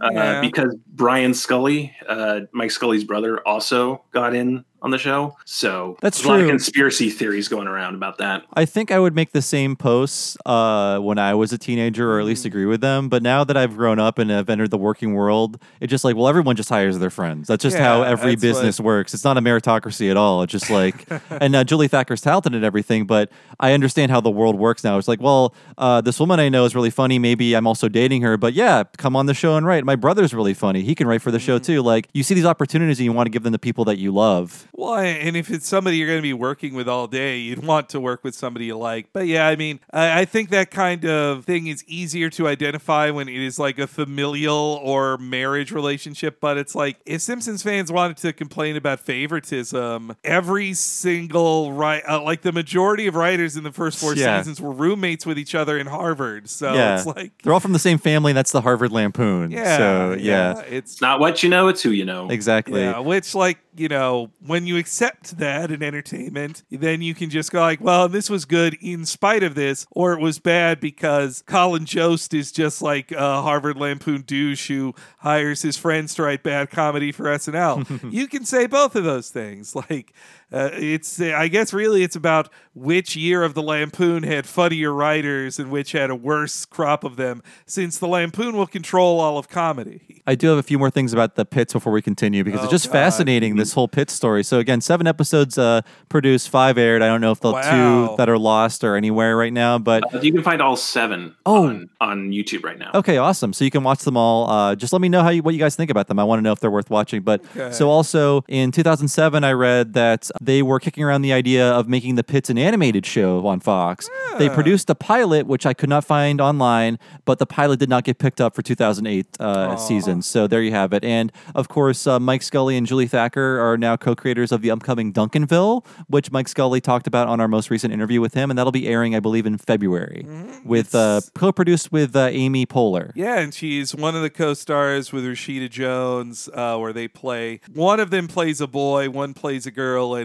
Uh, 0.01 0.11
yeah. 0.13 0.41
because 0.41 0.77
Brian 0.87 1.35
Scully, 1.35 1.95
uh, 2.09 2.41
Mike 2.53 2.71
Scully's 2.71 3.05
brother, 3.05 3.41
also 3.47 4.03
got 4.13 4.35
in 4.35 4.65
on 4.85 4.91
the 4.91 4.99
show. 4.99 5.35
So 5.47 5.97
That's 6.03 6.19
there's 6.19 6.27
a 6.27 6.29
lot 6.29 6.35
of 6.41 6.43
true. 6.43 6.51
conspiracy 6.51 7.09
theories 7.11 7.49
going 7.49 7.67
around 7.67 7.95
about 7.95 8.19
that. 8.19 8.45
I 8.53 8.67
think 8.67 8.91
I 8.93 8.99
would 8.99 9.15
make 9.17 9.33
the 9.33 9.43
same 9.43 9.75
posts 9.77 10.37
uh, 10.47 10.99
when 10.99 11.19
I 11.19 11.35
was 11.35 11.53
a 11.53 11.59
teenager, 11.59 12.13
or 12.13 12.21
at 12.21 12.25
Mm. 12.25 12.29
least 12.29 12.45
agree 12.45 12.67
with 12.67 12.81
them. 12.83 13.09
But 13.09 13.23
now 13.23 13.45
that 13.45 13.57
I've 13.57 13.77
grown 13.77 13.99
up 13.99 14.19
and 14.19 14.31
have 14.31 14.49
entered 14.51 14.71
the 14.71 14.79
working 14.79 15.15
world, 15.15 15.59
it's 15.81 15.91
just 15.91 16.05
like, 16.05 16.15
well, 16.17 16.29
everyone 16.29 16.55
just 16.55 16.69
hires 16.69 16.99
their 16.99 17.11
friends. 17.11 17.49
That's 17.49 17.63
just 17.63 17.79
how 17.79 18.03
every 18.03 18.33
that's 18.33 18.43
business 18.43 18.79
works. 18.79 19.15
It's 19.15 19.25
not 19.25 19.37
a 19.39 19.41
meritocracy 19.41 20.11
at 20.11 20.17
all. 20.19 20.43
It's 20.43 20.53
just 20.53 20.69
like, 20.71 21.07
and 21.31 21.57
uh, 21.57 21.65
Julie 21.65 21.89
Thacker's 21.89 22.21
talented 22.21 22.55
and 22.55 22.65
everything, 22.65 23.07
but 23.07 23.31
I 23.59 23.73
understand 23.73 24.11
how 24.11 24.21
the 24.21 24.31
world 24.31 24.57
works 24.57 24.85
now. 24.85 24.99
It's 24.99 25.09
like, 25.09 25.21
well, 25.23 25.55
uh, 25.79 26.03
this 26.03 26.21
woman 26.21 26.39
I 26.41 26.51
know 26.51 26.67
is 26.67 26.75
really 26.75 26.91
funny. 26.91 27.19
Maybe 27.19 27.55
I'm 27.55 27.67
also 27.67 27.89
dating 27.89 28.21
her, 28.23 28.37
but 28.37 28.53
yeah, 28.53 28.85
come 28.99 29.17
on 29.17 29.25
the 29.27 29.35
show 29.35 29.57
and 29.57 29.65
write. 29.67 29.85
My 29.85 29.97
brother's 29.97 30.35
really 30.35 30.55
funny. 30.55 30.83
He 30.83 30.95
can 30.95 31.07
write 31.07 31.23
for 31.23 31.31
the 31.31 31.39
show 31.39 31.59
Mm. 31.59 31.65
too. 31.65 31.83
Like, 31.83 32.09
you 32.13 32.23
see 32.23 32.35
these 32.35 32.45
opportunities 32.45 32.99
and 32.99 33.05
you 33.05 33.13
want 33.13 33.27
to 33.27 33.31
give 33.31 33.45
them 33.45 33.53
to 33.53 33.59
people 33.59 33.85
that 33.87 33.97
you 33.99 34.13
love. 34.13 34.67
Well, 34.77 34.97
and 34.97 35.37
if 35.37 35.51
it's 35.51 35.69
somebody 35.69 35.99
you're 35.99 36.09
going 36.09 36.19
to 36.19 36.23
be 36.23 36.33
working 36.33 36.75
with 36.75 36.89
all 36.89 37.07
day, 37.07 37.39
you'd 37.39 37.65
want 37.65 37.89
to 37.91 38.01
work 38.01 38.25
with 38.25 38.35
somebody 38.35 38.67
you 38.67 38.77
like. 38.77 39.13
But 39.13 39.29
yeah, 39.29 39.47
I 39.47 39.55
mean, 39.55 39.79
I, 39.93 40.23
I 40.23 40.25
think 40.25 40.51
that 40.51 40.73
kind 40.73 41.05
of 41.05 41.45
thing 41.45 41.69
is 41.69 41.85
easier 41.87 42.29
to 42.31 42.49
identify 42.49 43.11
when 43.11 43.29
it 43.29 43.37
is 43.41 43.59
like 43.59 43.79
a 43.79 43.87
familial 43.87 44.81
or 44.83 45.17
marriage 45.19 45.71
relationship. 45.71 46.41
But 46.41 46.59
it's 46.59 46.75
like 46.75 46.97
if 47.07 47.21
Simpsons 47.21 47.63
fans 47.63 47.93
wanted 47.93 48.17
to 48.19 48.33
complain 48.33 48.75
about 48.75 48.99
favoritism, 48.99 50.17
every 50.25 50.75
single 50.75 51.73
right, 51.73 52.03
uh, 52.09 52.21
like 52.23 52.43
the 52.43 52.53
majority 52.53 53.07
of 53.07 53.15
writers 53.15 53.57
in 53.57 53.63
the 53.63 53.73
first 53.73 53.99
four 54.01 54.15
Yeah. 54.17 54.41
seasons 54.41 54.61
were 54.61 54.73
roommates 54.73 55.25
with 55.25 55.39
each 55.39 55.55
other 55.55 55.79
in 55.79 55.87
Harvard. 55.87 56.51
So 56.51 56.73
yeah. 56.75 56.97
it's 56.97 57.07
like, 57.07 57.31
They're 57.43 57.53
all 57.53 57.61
from 57.61 57.73
the 57.75 57.79
same 57.79 57.99
family. 57.99 58.33
And 58.33 58.37
that's 58.37 58.51
the 58.53 58.63
Harvard 58.63 58.91
Lampoon. 58.91 59.53
yeah, 59.53 59.77
So, 59.77 60.17
yeah. 60.19 60.59
it's 60.61 60.95
It's 60.95 61.01
not 61.01 61.21
what 61.21 61.43
you 61.43 61.49
know, 61.49 61.69
it's 61.69 61.83
who 61.83 61.91
you 61.91 62.05
know. 62.05 62.29
Exactly. 62.29 62.81
Yeah, 62.81 62.99
which 62.99 63.35
like 63.35 63.59
you 63.77 63.89
know, 63.89 64.31
when 64.47 64.64
you 64.67 64.77
accept 64.77 65.39
that 65.39 65.71
in 65.71 65.83
entertainment, 65.83 66.63
then 66.71 67.03
you 67.03 67.15
can 67.15 67.31
just 67.31 67.53
go 67.53 67.61
like, 67.61 67.81
well, 67.81 68.09
this 68.09 68.29
was 68.29 68.45
good 68.45 68.77
in 68.81 69.05
spite 69.05 69.43
of 69.43 69.55
this, 69.55 69.87
or 69.91 70.13
it 70.13 70.21
was 70.21 70.39
bad 70.39 70.81
because 70.81 71.43
Colin 71.47 71.85
Jost 71.87 72.35
is 72.35 72.53
just 72.53 72.83
like 72.83 73.13
a 73.13 73.43
Harvard 73.43 73.77
Lampoon 73.77 74.23
douche 74.23 74.69
who 74.69 74.95
hires 75.19 75.63
his 75.63 75.77
friends 75.77 76.15
to 76.15 76.23
write 76.23 76.43
bad 76.43 76.71
comedy 76.71 77.13
for 77.13 77.25
SNL. 77.25 78.13
you 78.13 78.27
can 78.29 78.45
say 78.45 78.67
both 78.67 78.97
of 78.97 79.05
those 79.05 79.31
things. 79.31 79.75
Like, 79.91 80.15
uh, 80.55 80.71
it's 80.75 81.21
I 81.21 81.49
guess 81.49 81.73
really 81.73 82.03
it's 82.03 82.17
about 82.17 82.49
which 82.75 83.15
year 83.17 83.43
of 83.45 83.55
the 83.55 83.63
Lampoon 83.63 84.23
had 84.25 84.47
funnier 84.47 84.93
writers 84.93 85.59
and 85.59 85.71
which 85.71 85.93
had 85.93 86.11
a 86.11 86.15
worse 86.15 86.65
crop 86.65 87.05
of 87.05 87.17
them, 87.17 87.43
since 87.67 87.99
the 87.99 88.09
Lampoon 88.09 88.57
will 88.57 88.67
control 88.67 89.21
all 89.21 89.39
of 89.39 89.49
comedy. 89.49 90.23
I 90.27 90.35
do 90.35 90.49
have 90.49 90.59
a 90.59 90.63
few 90.63 90.79
more 90.79 90.91
things 90.91 91.13
about 91.13 91.37
the 91.37 91.45
pits 91.45 91.73
before 91.73 91.93
we 91.93 92.03
continue 92.03 92.43
because 92.45 92.61
Oh, 92.61 92.65
it's 92.65 92.71
just 92.73 92.87
God. 92.87 92.93
fascinating 92.93 93.57
this 93.57 93.75
whole 93.75 93.87
pit 93.89 94.11
story. 94.11 94.43
So 94.43 94.59
again, 94.59 94.81
seven 94.81 95.07
episodes 95.07 95.57
uh, 95.59 95.83
produced, 96.09 96.49
five 96.49 96.79
aired. 96.79 97.03
I 97.03 97.07
don't 97.09 97.21
know 97.21 97.31
if 97.33 97.41
the 97.41 97.53
Wow. 97.53 98.09
two 98.11 98.17
that 98.17 98.29
are 98.29 98.39
lost 98.39 98.83
are 98.85 98.97
anywhere 98.97 99.37
right 99.37 99.53
now, 99.53 99.79
but 99.79 100.03
Uh, 100.15 100.21
you 100.21 100.33
can 100.33 100.43
find 100.43 100.61
all 100.63 100.77
seven 100.77 101.35
Oh. 101.47 101.67
on, 101.69 101.89
on 102.01 102.31
YouTube 102.31 102.65
right 102.65 102.79
now. 102.79 102.91
Okay, 102.95 103.19
awesome. 103.19 103.53
So 103.53 103.65
you 103.65 103.71
can 103.71 103.83
watch 103.85 104.01
them 104.01 104.17
all. 104.17 104.49
Uh, 104.51 104.75
just 104.75 104.93
let 104.93 105.01
me 105.03 105.09
know 105.09 105.23
how 105.23 105.29
you, 105.31 105.43
what 105.43 105.55
you 105.55 105.61
guys 105.61 105.77
think 105.77 105.91
about 105.91 106.09
them. 106.09 106.19
I 106.19 106.25
want 106.25 106.39
to 106.39 106.43
know 106.43 106.53
if 106.53 106.61
they're 106.61 106.71
worth 106.71 106.91
watching. 106.91 107.23
But 107.23 107.43
Okay. 107.57 107.73
so 107.73 107.89
also 107.91 108.45
in 108.49 108.73
2007, 108.73 109.45
I 109.45 109.53
read 109.53 109.93
that 109.95 110.31
they 110.45 110.63
were 110.63 110.79
kicking 110.81 111.05
around 111.05 111.23
the 111.23 111.33
idea 111.33 111.71
of 111.71 111.89
making 111.89 112.15
the 112.15 112.25
Pits 112.25 112.51
an 112.51 112.59
animated 112.59 113.07
show 113.07 113.47
on 113.47 113.61
Fox. 113.61 114.09
They 114.39 114.49
produced 114.49 114.91
a 114.91 114.95
pilot, 114.95 115.47
which 115.47 115.67
I 115.67 115.75
could 115.75 115.89
not 115.89 116.05
find 116.05 116.41
online, 116.41 116.99
but 117.25 117.39
the 117.39 117.47
pilot 117.47 117.79
did 117.79 117.89
not 117.89 118.05
get 118.05 118.19
picked 118.19 118.41
up 118.41 118.55
for 118.55 118.63
2008 118.63 119.27
uh, 119.41 119.77
season. 119.77 120.23
So 120.23 120.47
there 120.47 120.63
you 120.63 120.73
have 120.73 120.93
it. 120.93 121.05
And 121.05 121.31
of 121.55 121.69
course, 121.69 122.07
uh, 122.07 122.19
Mike 122.19 122.43
Scully 122.43 122.77
and 122.77 122.87
Julie 122.87 123.07
Thacker 123.07 123.61
are 123.61 123.77
now 123.77 123.97
co-creators 123.97 124.53
of 124.53 124.63
the 124.63 124.71
upcoming 124.71 125.13
Duncanville, 125.13 125.85
which 126.09 126.31
Mike 126.33 126.49
Scully 126.49 126.81
talked 126.81 127.07
about 127.07 127.29
on 127.29 127.41
our 127.41 127.49
most 127.49 127.71
recent 127.71 127.93
interview 127.93 128.21
with 128.21 128.35
him, 128.35 128.51
and 128.51 128.59
that'll 128.59 128.73
be 128.73 128.89
airing, 128.89 129.15
I 129.15 129.21
believe, 129.21 129.47
in 129.47 129.59
February, 129.59 130.27
with 130.65 130.95
uh, 130.95 131.21
co-produced 131.35 131.93
with 131.93 132.17
uh, 132.17 132.29
Amy 132.31 132.67
Poehler. 132.67 133.13
Yeah, 133.15 133.39
and 133.39 133.53
she's 133.55 133.95
one 133.95 134.17
of 134.17 134.23
the 134.23 134.31
co-stars 134.31 135.13
with 135.13 135.25
Rashida 135.25 135.71
Jones, 135.71 136.49
uh, 136.53 136.77
where 136.79 136.93
they 136.93 137.09
play. 137.09 137.61
One 137.73 138.01
of 138.01 138.11
them 138.11 138.29
plays 138.29 138.61
a 138.61 138.67
boy, 138.67 139.11
one 139.11 139.35
plays 139.35 139.67
a 139.67 139.71
girl, 139.71 140.15
and 140.15 140.24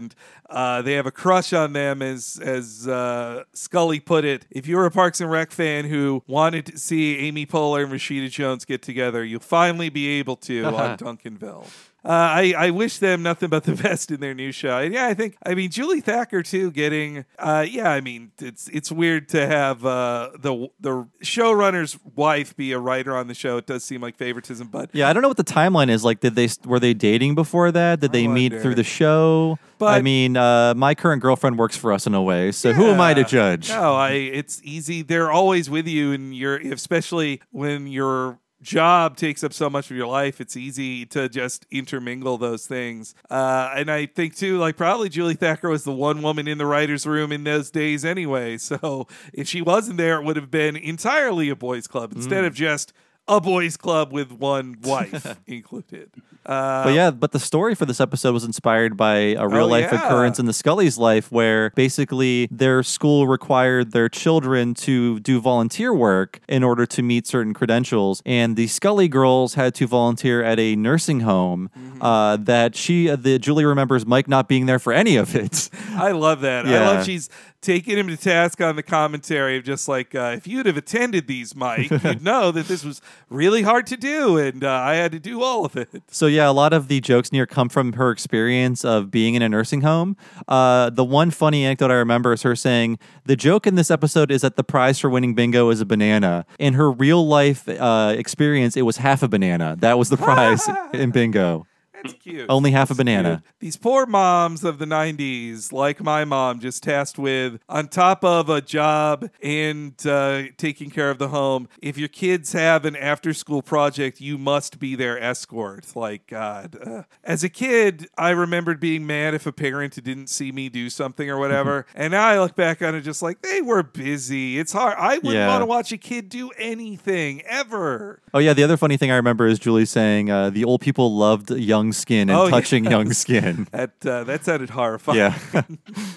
uh, 0.50 0.82
they 0.82 0.94
have 0.94 1.06
a 1.06 1.12
crush 1.12 1.54
on 1.54 1.74
them. 1.74 2.02
As 2.02 2.40
as 2.42 2.88
uh, 2.88 3.44
Scully 3.54 4.00
put 4.00 4.26
it, 4.26 4.46
if 4.50 4.68
you're 4.68 4.86
a 4.86 4.92
Parks 4.92 5.22
and 5.22 5.30
Rec 5.30 5.52
fan 5.52 5.86
who 5.86 6.24
wanted 6.28 6.66
to 6.68 6.78
see 6.78 7.18
Amy 7.18 7.46
Poehler 7.46 7.84
and 7.84 7.94
Rashida 7.94 8.30
Jones 8.30 8.66
get 8.66 8.82
together, 8.82 9.24
you'll 9.24 9.40
finally 9.40 9.90
be 9.90 10.08
able 10.20 10.36
to 10.38 10.66
on 10.66 10.98
Duncanville. 10.98 11.68
Uh, 12.04 12.08
I, 12.12 12.54
I 12.58 12.70
wish 12.72 13.00
them 13.00 13.24
nothing 13.24 13.50
but 13.50 13.66
the 13.66 13.76
best 13.84 14.10
in 14.12 14.22
their 14.22 14.34
new 14.34 14.52
show. 14.52 14.78
And 14.78 14.94
yeah, 14.94 15.08
I 15.08 15.14
think 15.14 15.38
I 15.46 15.54
mean 15.54 15.70
Julie 15.70 16.02
Thacker 16.02 16.44
too. 16.44 16.72
Getting 16.72 17.26
uh, 17.38 17.66
yeah, 17.70 17.92
I 17.92 18.02
mean 18.02 18.32
it's 18.40 18.68
it's 18.70 18.92
weird 18.92 19.28
to 19.30 19.46
have 19.46 19.86
uh, 19.86 20.30
the 20.40 20.70
the 20.80 21.08
showrunner's 21.24 21.98
wife 22.16 22.56
be 22.56 22.72
a 22.72 22.80
writer 22.80 23.16
on 23.16 23.28
the 23.28 23.34
show. 23.34 23.58
It 23.58 23.66
does 23.66 23.84
seem 23.84 24.02
like 24.02 24.16
favoritism, 24.16 24.68
but 24.68 24.90
Yeah, 24.94 25.10
I 25.10 25.14
don't 25.14 25.22
know 25.22 25.28
what 25.28 25.38
the 25.38 25.44
timeline 25.44 25.90
is. 25.90 26.06
Like, 26.06 26.22
did 26.22 26.36
they 26.36 26.48
were 26.66 26.80
they 26.80 26.94
dating 26.94 27.36
before 27.36 27.72
that? 27.72 28.00
Did 28.00 28.12
they 28.12 28.28
meet 28.28 28.54
through 28.62 28.76
the 28.76 28.84
show? 28.84 29.60
But 29.78 29.94
I 29.94 30.02
mean, 30.02 30.36
uh, 30.36 30.74
my 30.76 30.94
current 30.96 31.22
girlfriend 31.22 31.58
works 31.58 31.78
for 31.78 31.94
us 31.94 32.06
in 32.06 32.14
a 32.14 32.22
way, 32.22 32.52
so 32.52 32.74
who 32.74 32.88
am 32.88 33.00
I 33.00 33.14
to 33.14 33.24
judge? 33.24 33.70
No, 33.70 33.96
I 33.96 34.12
it's 34.12 34.62
easy. 34.64 35.02
They're 35.04 35.32
always 35.32 35.70
with 35.70 35.88
you, 35.88 36.12
and 36.12 36.36
you're 36.36 36.58
especially 36.58 37.42
when 37.52 37.88
your 37.88 38.40
job 38.62 39.18
takes 39.18 39.44
up 39.44 39.54
so 39.54 39.70
much 39.70 39.90
of 39.90 39.98
your 39.98 40.08
life. 40.08 40.42
It's 40.42 40.58
easy 40.58 41.06
to 41.08 41.30
just 41.30 41.66
intermingle 41.72 42.38
those 42.38 42.68
things. 42.68 43.16
Uh, 43.30 43.72
and 43.76 43.90
I 43.90 44.06
think 44.06 44.36
too, 44.36 44.58
like 44.58 44.78
probably 44.78 45.10
Julie 45.10 45.36
Thacker 45.36 45.70
was 45.70 45.84
the 45.84 45.92
one 45.94 46.22
woman 46.22 46.48
in 46.48 46.58
the 46.58 46.66
writers' 46.66 47.06
room 47.06 47.32
in 47.32 47.44
those 47.44 47.72
days 47.72 48.06
anyway. 48.06 48.58
So 48.70 49.08
if 49.34 49.48
she 49.48 49.62
wasn't 49.62 49.98
there, 49.98 50.20
it 50.20 50.26
would 50.26 50.36
have 50.36 50.52
been 50.52 50.76
entirely 50.76 51.50
a 51.50 51.56
boys' 51.56 51.88
club 51.88 52.12
instead 52.14 52.46
of 52.46 52.54
just 52.54 52.94
a 53.30 53.40
boys' 53.40 53.78
club 53.78 54.12
with 54.12 54.32
one 54.32 54.76
wife 54.84 55.38
included. 55.48 56.10
Uh, 56.46 56.84
But 56.86 56.94
yeah, 56.94 57.12
but 57.12 57.32
the 57.32 57.40
story 57.40 57.76
for 57.76 57.86
this 57.86 58.02
episode 58.02 58.34
was 58.34 58.44
inspired 58.44 58.98
by 58.98 59.36
a 59.38 59.48
real 59.48 59.68
life 59.68 59.90
Oh, 59.92 59.96
yeah. 59.96 60.06
occurrence 60.08 60.40
in 60.40 60.46
the 60.48 60.54
Scully's 60.54 60.98
life 60.98 61.32
where 61.32 61.70
basically 61.76 62.48
their 62.50 62.82
school 62.82 63.28
required 63.28 63.92
their 63.92 64.10
children 64.10 64.74
to 64.76 65.20
do 65.20 65.40
volunteer 65.42 65.94
work 65.94 66.40
in 66.50 66.64
order 66.64 66.86
to 66.88 67.04
meet 67.04 67.28
certain 67.28 67.54
credentials. 67.54 68.24
And 68.26 68.56
the 68.56 68.66
Scully 68.68 69.08
girls 69.08 69.54
had 69.54 69.76
to 69.76 69.86
volunteer 69.88 70.42
at 70.44 70.60
a 70.60 70.76
nursing 70.76 71.22
home 71.22 71.70
Mm-hmm. 71.78 72.02
uh, 72.02 72.38
that 72.38 72.76
she, 72.76 73.10
uh, 73.10 73.16
the 73.16 73.38
Julie 73.38 73.66
remembers 73.66 74.06
Mike 74.06 74.28
not 74.28 74.48
being 74.48 74.66
there 74.66 74.80
for 74.80 74.92
any 74.94 75.18
of 75.18 75.36
it. 75.36 75.70
I 75.92 76.12
love 76.12 76.42
that. 76.42 76.66
I 76.66 76.80
love 76.96 77.06
she's 77.06 77.30
taking 77.62 77.98
him 77.98 78.08
to 78.08 78.18
task 78.18 78.62
on 78.62 78.76
the 78.76 78.84
commentary 78.84 79.58
of 79.58 79.64
just 79.64 79.88
like, 79.88 80.16
uh, 80.16 80.34
if 80.36 80.48
you'd 80.48 80.66
have 80.66 80.78
attended 80.78 81.28
these, 81.28 81.56
Mike, 81.56 81.90
you'd 82.04 82.24
know 82.24 82.52
that 82.52 82.68
this 82.68 82.84
was 82.84 83.02
really 83.30 83.62
hard 83.62 83.86
to 83.88 83.98
do, 83.98 84.38
and 84.38 84.64
uh, 84.64 84.72
I 84.72 84.96
had 84.96 85.12
to 85.12 85.20
do 85.20 85.42
all 85.42 85.66
of 85.66 85.76
it. 85.76 85.90
So 86.10 86.28
yeah, 86.28 86.50
a 86.50 86.54
lot 86.54 86.74
of 86.74 86.88
the 86.88 87.02
jokes 87.02 87.32
near 87.32 87.46
come 87.46 87.70
from 87.70 87.94
her 87.94 88.12
experience 88.12 88.86
of 88.86 89.12
being 89.12 89.36
in 89.36 89.42
a 89.42 89.50
nursing 89.50 89.82
home. 89.82 90.16
Uh, 90.48 90.90
the 90.90 91.04
one 91.04 91.32
funny 91.32 91.66
anecdote 91.66 91.92
I 91.92 91.96
remember 91.96 92.34
is 92.34 92.44
her 92.44 92.56
saying 92.56 93.00
the 93.26 93.36
joke 93.36 93.68
in 93.68 93.76
this 93.76 93.92
episode 93.92 94.32
is 94.32 94.42
that 94.42 94.56
the 94.56 94.64
prize 94.64 95.00
for 95.00 95.10
winning 95.10 95.34
bingo 95.36 95.70
is 95.70 95.82
a 95.82 95.86
banana. 95.86 96.46
In 96.58 96.74
her 96.74 96.92
real 96.92 97.28
life 97.28 97.68
uh, 97.68 98.16
experience, 98.18 98.78
it 98.78 98.84
was 98.84 98.98
half 98.98 99.24
a 99.24 99.28
banana. 99.28 99.76
That 99.80 99.98
was 99.98 100.10
the 100.10 100.18
prize 100.18 100.68
in 100.94 101.12
bingo. 101.12 101.66
That's 102.02 102.14
cute. 102.16 102.46
Only 102.50 102.72
half 102.72 102.92
a 102.92 102.96
banana. 102.96 103.44
cute. 103.44 103.56
These 103.60 103.78
poor 103.78 104.06
moms 104.06 104.64
of 104.64 104.80
the 104.80 104.86
90s, 104.86 105.72
like 105.72 106.02
my 106.02 106.26
mom, 106.26 106.60
just 106.60 106.84
tasked 106.84 107.18
with, 107.20 107.60
on 107.68 107.88
top 107.88 108.24
of 108.24 108.50
a 108.50 108.62
job 108.62 109.30
and 109.44 109.94
uh, 110.06 110.44
taking 110.58 110.90
care 110.90 111.10
of 111.10 111.18
the 111.20 111.30
home, 111.30 111.68
if 111.82 111.98
your 111.98 112.08
kids 112.08 112.54
have 112.54 112.86
an 112.86 112.96
after 112.96 113.34
school 113.34 113.62
project, 113.62 114.22
you 114.22 114.38
must 114.38 114.80
be 114.80 114.96
their 114.96 115.22
escort. 115.22 115.96
Like, 115.96 116.28
God. 116.28 116.78
Uh, 116.86 117.04
as 117.24 117.44
a 117.44 117.50
kid, 117.50 118.08
I 118.18 118.30
remembered 118.32 118.80
being 118.80 119.06
mad 119.06 119.34
if 119.34 119.46
a 119.46 119.52
parent 119.52 120.02
didn't 120.04 120.28
see 120.28 120.52
me 120.52 120.70
do 120.70 120.90
something 120.90 121.30
or 121.30 121.38
whatever. 121.38 121.86
and 121.96 122.12
now 122.12 122.28
I 122.28 122.40
look 122.40 122.56
back 122.56 122.82
on 122.82 122.96
it 122.96 123.02
just 123.02 123.22
like, 123.22 123.42
they 123.42 123.62
were 123.62 123.84
busy. 123.84 124.58
It's 124.60 124.72
hard. 124.72 124.96
I 124.98 125.16
wouldn't 125.16 125.34
Yeah. 125.34 125.48
want 125.48 125.62
to 125.62 125.66
watch 125.66 125.92
a 125.92 125.98
kid 125.98 126.30
do 126.30 126.50
anything 126.58 127.42
ever. 127.44 128.22
Oh 128.34 128.40
yeah, 128.40 128.54
the 128.54 128.64
other 128.64 128.78
funny 128.78 128.98
thing 128.98 129.12
I 129.12 129.16
remember 129.16 129.48
is 129.48 129.60
Julie 129.60 129.86
saying 129.86 130.30
uh, 130.30 130.50
the 130.50 130.64
old 130.64 130.82
people 130.82 131.16
loved 131.16 131.52
young 131.52 131.89
skin 131.92 132.30
and 132.30 132.38
Oh, 132.38 132.50
touching 132.50 132.86
young 132.86 133.12
skin. 133.24 133.68
That, 133.72 133.92
uh, 134.06 134.24
that 134.26 134.46
sounded 134.46 134.70
horrifying. 134.72 135.18
Yeah. 135.20 135.38